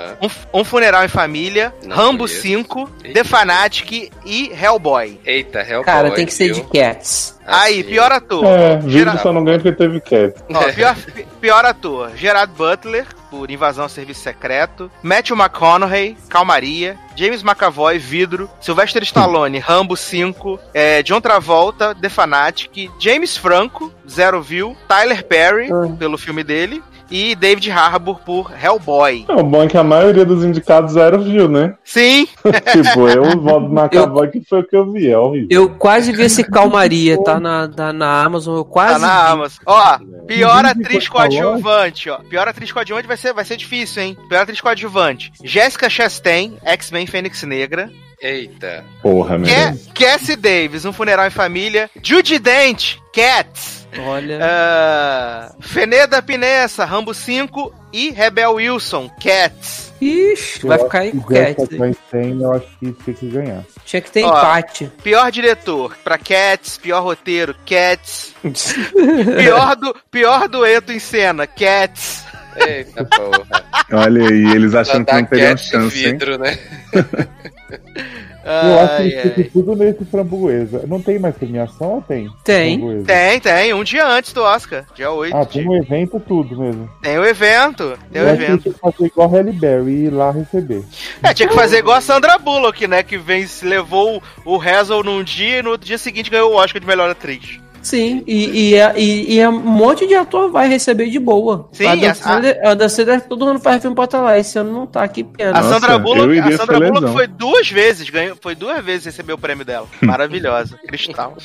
[0.52, 1.72] Um, um Funeral em Família.
[1.84, 2.42] Não Rambo conheço.
[2.42, 2.90] 5.
[3.04, 3.14] Eita.
[3.14, 5.18] The Fanatic e Hellboy.
[5.24, 6.64] Eita, Hellboy, Cara, tem que ser de viu?
[6.68, 7.38] Cats.
[7.46, 8.44] Aí, Assim, pior ator.
[8.44, 10.34] É, vídeo Gera- só não ganha porque teve cat.
[10.52, 10.96] Ó, pior,
[11.40, 13.06] pior ator: Gerard Butler.
[13.30, 20.58] Por Invasão ao Serviço Secreto, Matthew McConaughey, Calmaria, James McAvoy, Vidro, Sylvester Stallone, Rambo 5,
[20.74, 25.68] é, John Travolta, The Fanatic, James Franco, Zero View, Tyler Perry,
[25.98, 29.24] pelo filme dele, e David Harbour por Hellboy.
[29.28, 31.74] Não, o bom é que a maioria dos indicados zero viu, né?
[31.84, 32.26] Sim,
[32.72, 35.48] tipo, eu voto na Cowboy que foi o que eu vi, é horrível.
[35.50, 39.32] Eu quase vi esse Calmaria, tá na, tá na Amazon, eu quase tá na vi.
[39.32, 39.62] Amazon.
[39.66, 42.18] Ó, pior atriz coadjuvante, ó.
[42.18, 44.16] Pior atriz coadjuvante vai ser, vai ser difícil, hein?
[44.28, 45.32] Pior atriz coadjuvante.
[45.42, 47.90] Jessica Chastain, X-Men Fênix Negra.
[48.22, 48.84] Eita.
[49.02, 49.74] Porra, meu Ca-.
[49.94, 51.90] Cassie Davis, Um Funeral em Família.
[52.02, 53.79] Judy Dent, Cats.
[53.98, 54.38] Olha.
[54.40, 57.74] Ah, Feneda Pinessa, Rambo 5.
[57.92, 59.92] E Rebel Wilson, Cats.
[60.00, 61.78] Ixi, vai ficar aí com o Jessica Cats.
[61.78, 63.64] Chastain, eu acho que tinha que ganhar.
[63.84, 64.28] Tinha que ter Ó.
[64.28, 64.92] empate.
[65.02, 66.78] Pior diretor pra Cats.
[66.78, 68.32] Pior roteiro, Cats.
[69.36, 72.24] pior, du pior dueto em cena, Cats.
[72.56, 73.64] Eita porra.
[73.92, 76.12] Olha aí, eles acham que não teriam chance, hein?
[76.12, 76.58] vidro, né?
[78.44, 80.84] Eu acho que Ai, eles ir tudo nesse framboesa.
[80.86, 82.28] Não tem mais premiação ou tem?
[82.42, 82.78] Tem.
[82.78, 83.06] Framboesa?
[83.06, 83.74] Tem, tem.
[83.74, 84.84] Um dia antes do Oscar.
[84.94, 85.36] Dia 8.
[85.36, 86.88] Ah, tem um evento tudo mesmo.
[87.02, 87.98] Tem o evento.
[88.10, 88.62] Tem o eu acho que evento.
[88.62, 90.82] tem que fazer igual a Halle Berry e ir lá receber.
[91.22, 93.02] É, tinha que fazer igual a Sandra Bullock, né?
[93.02, 96.80] Que vem, levou o Hazel num dia e no outro dia seguinte ganhou o Oscar
[96.80, 97.60] de melhor atriz.
[97.82, 101.68] Sim, e, e, é- e, e é um monte de ator vai receber de boa.
[101.72, 104.38] Sim, a Dan a- Sandler, a Sandler todo ano faz filme pra estar lá.
[104.38, 105.50] Esse ano não tá, que pena.
[105.58, 109.06] A Nossa, Sandra eu Bullock, a Sandra Bullock foi duas vezes, ganhou, foi duas vezes
[109.06, 109.86] receber o prêmio dela.
[110.02, 111.36] Maravilhosa, cristal.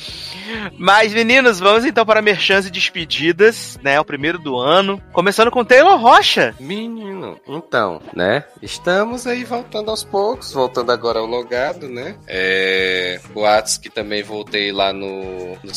[0.78, 3.98] Mas, meninos, vamos então para merchans e despedidas, né?
[4.00, 5.00] O primeiro do ano.
[5.12, 6.54] Começando com Taylor Rocha.
[6.60, 8.44] Menino, então, né?
[8.62, 12.16] Estamos aí voltando aos poucos, voltando agora ao logado, né?
[12.26, 13.20] É.
[13.32, 15.74] Boatos que também voltei lá no, no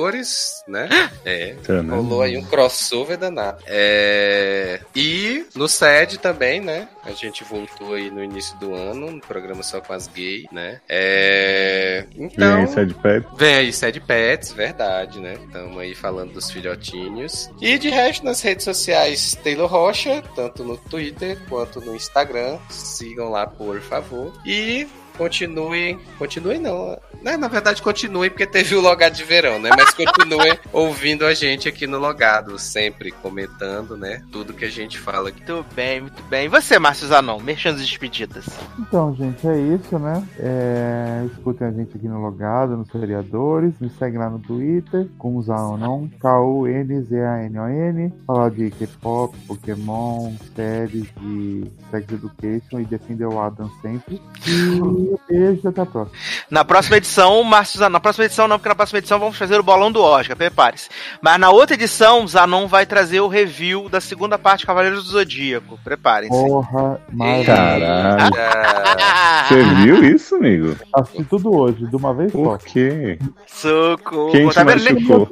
[0.00, 0.88] Seriadores, né?
[1.24, 1.54] É.
[1.62, 1.96] Caramba.
[1.96, 3.62] Rolou aí um crossover danado.
[3.66, 4.80] É...
[4.94, 6.88] E no SED também, né?
[7.04, 10.80] A gente voltou aí no início do ano, no programa só com as gays, né?
[10.88, 12.06] É...
[12.16, 12.56] Então.
[12.56, 13.26] Vem, Sad Pet.
[13.36, 15.34] Vem aí Sad Pets, verdade, né?
[15.34, 17.50] Estamos aí falando dos filhotinhos.
[17.60, 22.58] E de resto, nas redes sociais, Taylor Rocha, tanto no Twitter quanto no Instagram.
[22.70, 24.32] Sigam lá, por favor.
[24.46, 24.86] E
[25.20, 25.98] continuem.
[26.18, 26.96] Continuem não.
[27.22, 27.36] né?
[27.36, 29.68] Na verdade, continuem porque teve o logado de verão, né?
[29.76, 34.22] Mas continuem ouvindo a gente aqui no logado, sempre comentando, né?
[34.32, 35.40] Tudo que a gente fala aqui.
[35.52, 36.46] Muito bem, muito bem.
[36.46, 38.46] E você, Márcio Zanon, merchans e despedidas.
[38.78, 40.26] Então, gente, é isso, né?
[40.38, 43.74] É, escutem a gente aqui no Logado, nos Seriadores.
[43.78, 48.10] Me segue lá no Twitter, com o Zanon, K-U-N-Z-A-N-O-N.
[48.26, 54.18] Falar de K-pop, Pokémon, séries de Sex Education e defender o Adam sempre.
[54.46, 56.16] E um beijo até a próxima.
[56.50, 57.92] Na próxima edição, Márcio Zanon.
[57.92, 60.88] Na próxima edição, não, porque na próxima edição vamos fazer o bolão do Oscar, prepare-se.
[61.22, 65.10] Mas na outra edição, Zanon vai trazer o review da segunda parte de Cavaleiros do
[65.10, 65.78] Zodíaco.
[65.82, 66.36] Preparem-se.
[66.36, 67.44] Porra, maravilha.
[67.46, 68.34] Caralho.
[68.36, 70.76] Ah, Você viu isso, amigo?
[70.94, 72.38] Assisti tudo hoje, de uma vez só.
[72.38, 73.18] Por quê?
[73.46, 74.30] Socorro.
[74.32, 74.84] Quem tá, vendo?
[74.84, 75.28] Nem, machucou?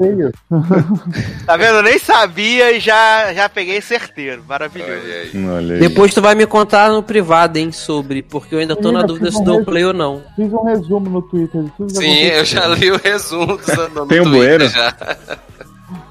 [1.47, 1.77] Tá vendo?
[1.77, 4.45] Eu nem sabia e já, já peguei certeiro.
[4.47, 4.93] Maravilhoso.
[4.93, 5.49] olha aí.
[5.49, 5.81] Olha aí.
[5.81, 9.31] Depois tu vai me contar no privado, hein, sobre, porque eu ainda tô na dúvida
[9.31, 9.71] se dou resumo.
[9.71, 10.23] play ou não.
[10.37, 14.69] Fiz um resumo no Twitter Sim, eu já li o resumo do Tem um bueiro?
[14.69, 14.95] já.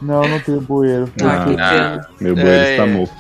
[0.02, 1.10] Não, não tenho bueiro.
[1.22, 2.08] Ah, Ah.
[2.20, 2.88] Meu bueiro É, está é.
[2.88, 3.14] morto.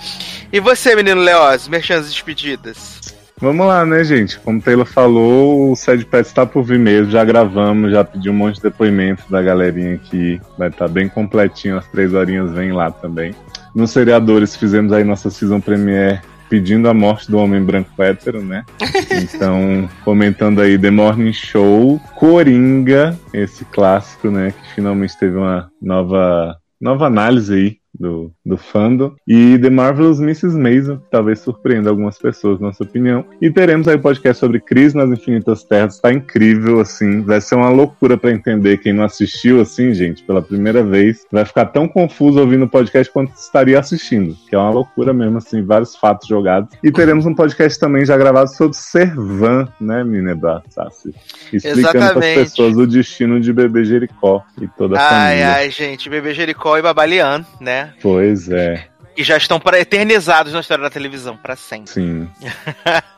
[0.52, 2.98] E você, menino Leoz, merchans e despedidas?
[3.40, 4.40] Vamos lá, né, gente?
[4.40, 7.12] Como o Taylor falou, o Sad Pets está por vir mesmo.
[7.12, 10.42] Já gravamos, já pedi um monte de depoimentos da galerinha aqui.
[10.58, 13.36] Vai estar bem completinho, as três horinhas vem lá também.
[13.76, 16.20] Nos seriadores fizemos aí nossa season premiere
[16.50, 18.64] pedindo a morte do homem branco hétero, né?
[19.12, 24.52] Então, comentando aí The Morning Show, Coringa, esse clássico, né?
[24.52, 29.14] Que finalmente teve uma nova, nova análise aí do, do fandom.
[29.28, 30.58] E The Marvelous Mrs.
[30.58, 33.26] Maisel, que talvez surpreenda algumas pessoas, na nossa opinião.
[33.42, 36.00] E teremos aí o podcast sobre Crise nas Infinitas Terras.
[36.00, 37.22] Tá incrível, assim.
[37.22, 38.78] Vai ser uma loucura pra entender.
[38.78, 43.12] Quem não assistiu, assim, gente, pela primeira vez, vai ficar tão confuso ouvindo o podcast
[43.12, 44.36] quanto estaria assistindo.
[44.50, 46.70] Que é uma loucura mesmo, assim, vários fatos jogados.
[46.84, 51.14] E teremos um podcast também já gravado sobre Servan, né, Minebra Sassi?
[51.52, 55.54] Explicando para as pessoas o destino de bebê Jericó e toda a Ai, família.
[55.54, 57.94] ai, gente, Bebê Jericó e Babalian, né?
[58.02, 58.86] Pois é,
[59.16, 61.92] Que já estão pra, eternizados na história da televisão, pra sempre.
[61.92, 62.30] sim.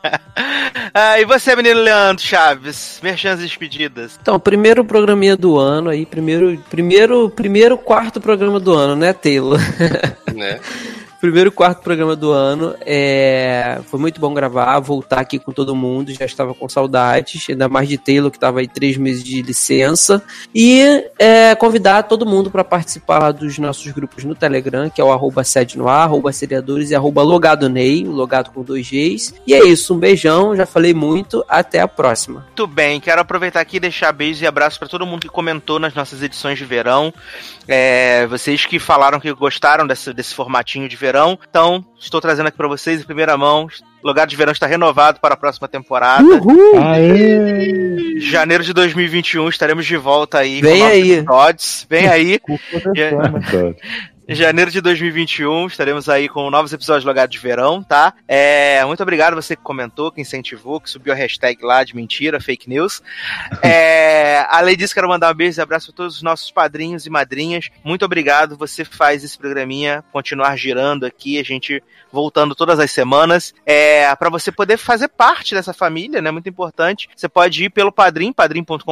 [0.94, 4.18] ah, e você, menino Leandro Chaves, merchans e despedidas?
[4.20, 9.58] Então, primeiro programinha do ano aí, primeiro, primeiro, primeiro quarto programa do ano, né, Taylor?
[10.34, 10.60] Né?
[11.20, 12.74] Primeiro quarto programa do ano.
[12.80, 13.78] É...
[13.90, 16.14] Foi muito bom gravar, voltar aqui com todo mundo.
[16.14, 20.22] Já estava com saudades, ainda mais de Taylor, que estava aí três meses de licença.
[20.54, 25.12] E é, convidar todo mundo para participar dos nossos grupos no Telegram, que é o
[25.12, 29.34] arroba sede arroba seriadores e arroba logado Ney, o logado com dois Gs.
[29.46, 32.40] E é isso, um beijão, já falei muito, até a próxima.
[32.46, 35.78] Muito bem, quero aproveitar aqui e deixar beijos e abraços para todo mundo que comentou
[35.78, 37.12] nas nossas edições de verão.
[37.68, 41.09] É, vocês que falaram que gostaram desse, desse formatinho de verão.
[41.48, 43.66] Então, estou trazendo aqui para vocês em primeira mão.
[44.02, 46.24] O lugar de verão está renovado para a próxima temporada.
[46.82, 48.18] Aê!
[48.20, 51.12] Janeiro de 2021 estaremos de volta aí Vem aí.
[51.12, 51.86] episódios.
[51.88, 52.40] Vem aí.
[54.30, 58.14] Em janeiro de 2021 estaremos aí com novos episódios de Logado de Verão, tá?
[58.28, 62.40] É, muito obrigado você que comentou, que incentivou, que subiu a hashtag lá de mentira,
[62.40, 63.02] fake news.
[63.62, 67.10] É, além disso, quero mandar um beijo e abraço para todos os nossos padrinhos e
[67.10, 67.68] madrinhas.
[67.84, 73.54] Muito obrigado, você faz esse programinha continuar girando aqui, a gente voltando todas as semanas.
[73.64, 76.30] É, para você poder fazer parte dessa família, né?
[76.30, 77.08] Muito importante.
[77.14, 78.84] Você pode ir pelo Padrim, padrim.com.br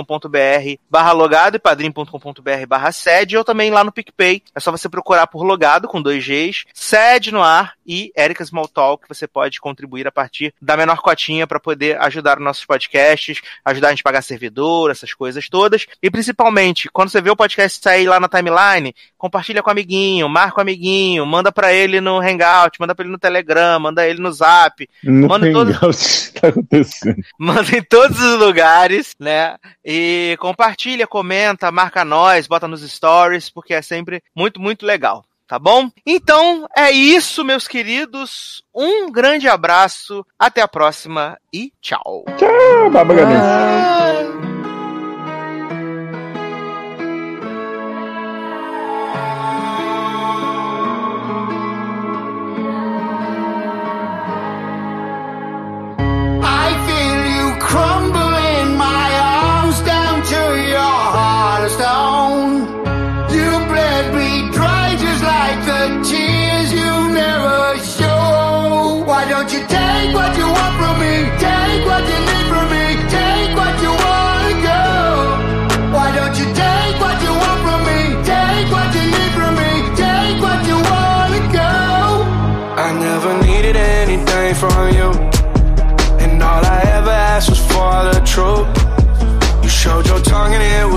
[0.90, 4.42] barra logado e padrim.com.br barra sede, ou também lá no PicPay.
[4.54, 9.02] É só você procurar por logado com dois Gs, sede no ar e Erika Smalltalk,
[9.02, 13.40] que você pode contribuir a partir da menor cotinha para poder ajudar os nossos podcasts,
[13.64, 15.86] ajudar a gente a pagar servidor, essas coisas todas.
[16.02, 20.28] E principalmente, quando você vê o podcast sair lá na timeline, compartilha com o amiguinho,
[20.28, 24.20] marca o amiguinho, manda para ele no Hangout, manda para ele no Telegram, manda ele
[24.20, 27.22] no Zap, No Manda Hangout, tá acontecendo?
[27.38, 29.56] manda em todos os lugares, né?
[29.84, 35.17] E compartilha, comenta, marca nós, bota nos stories, porque é sempre muito, muito legal.
[35.48, 35.90] Tá bom?
[36.04, 38.62] Então é isso, meus queridos.
[38.74, 42.26] Um grande abraço, até a próxima e tchau.
[42.28, 43.14] Ah, Baba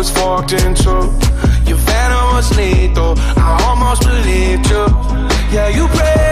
[0.02, 1.04] was forked in two.
[1.70, 3.14] Your venom was lethal.
[3.38, 4.86] I almost believed you.
[5.54, 6.31] Yeah, you prayed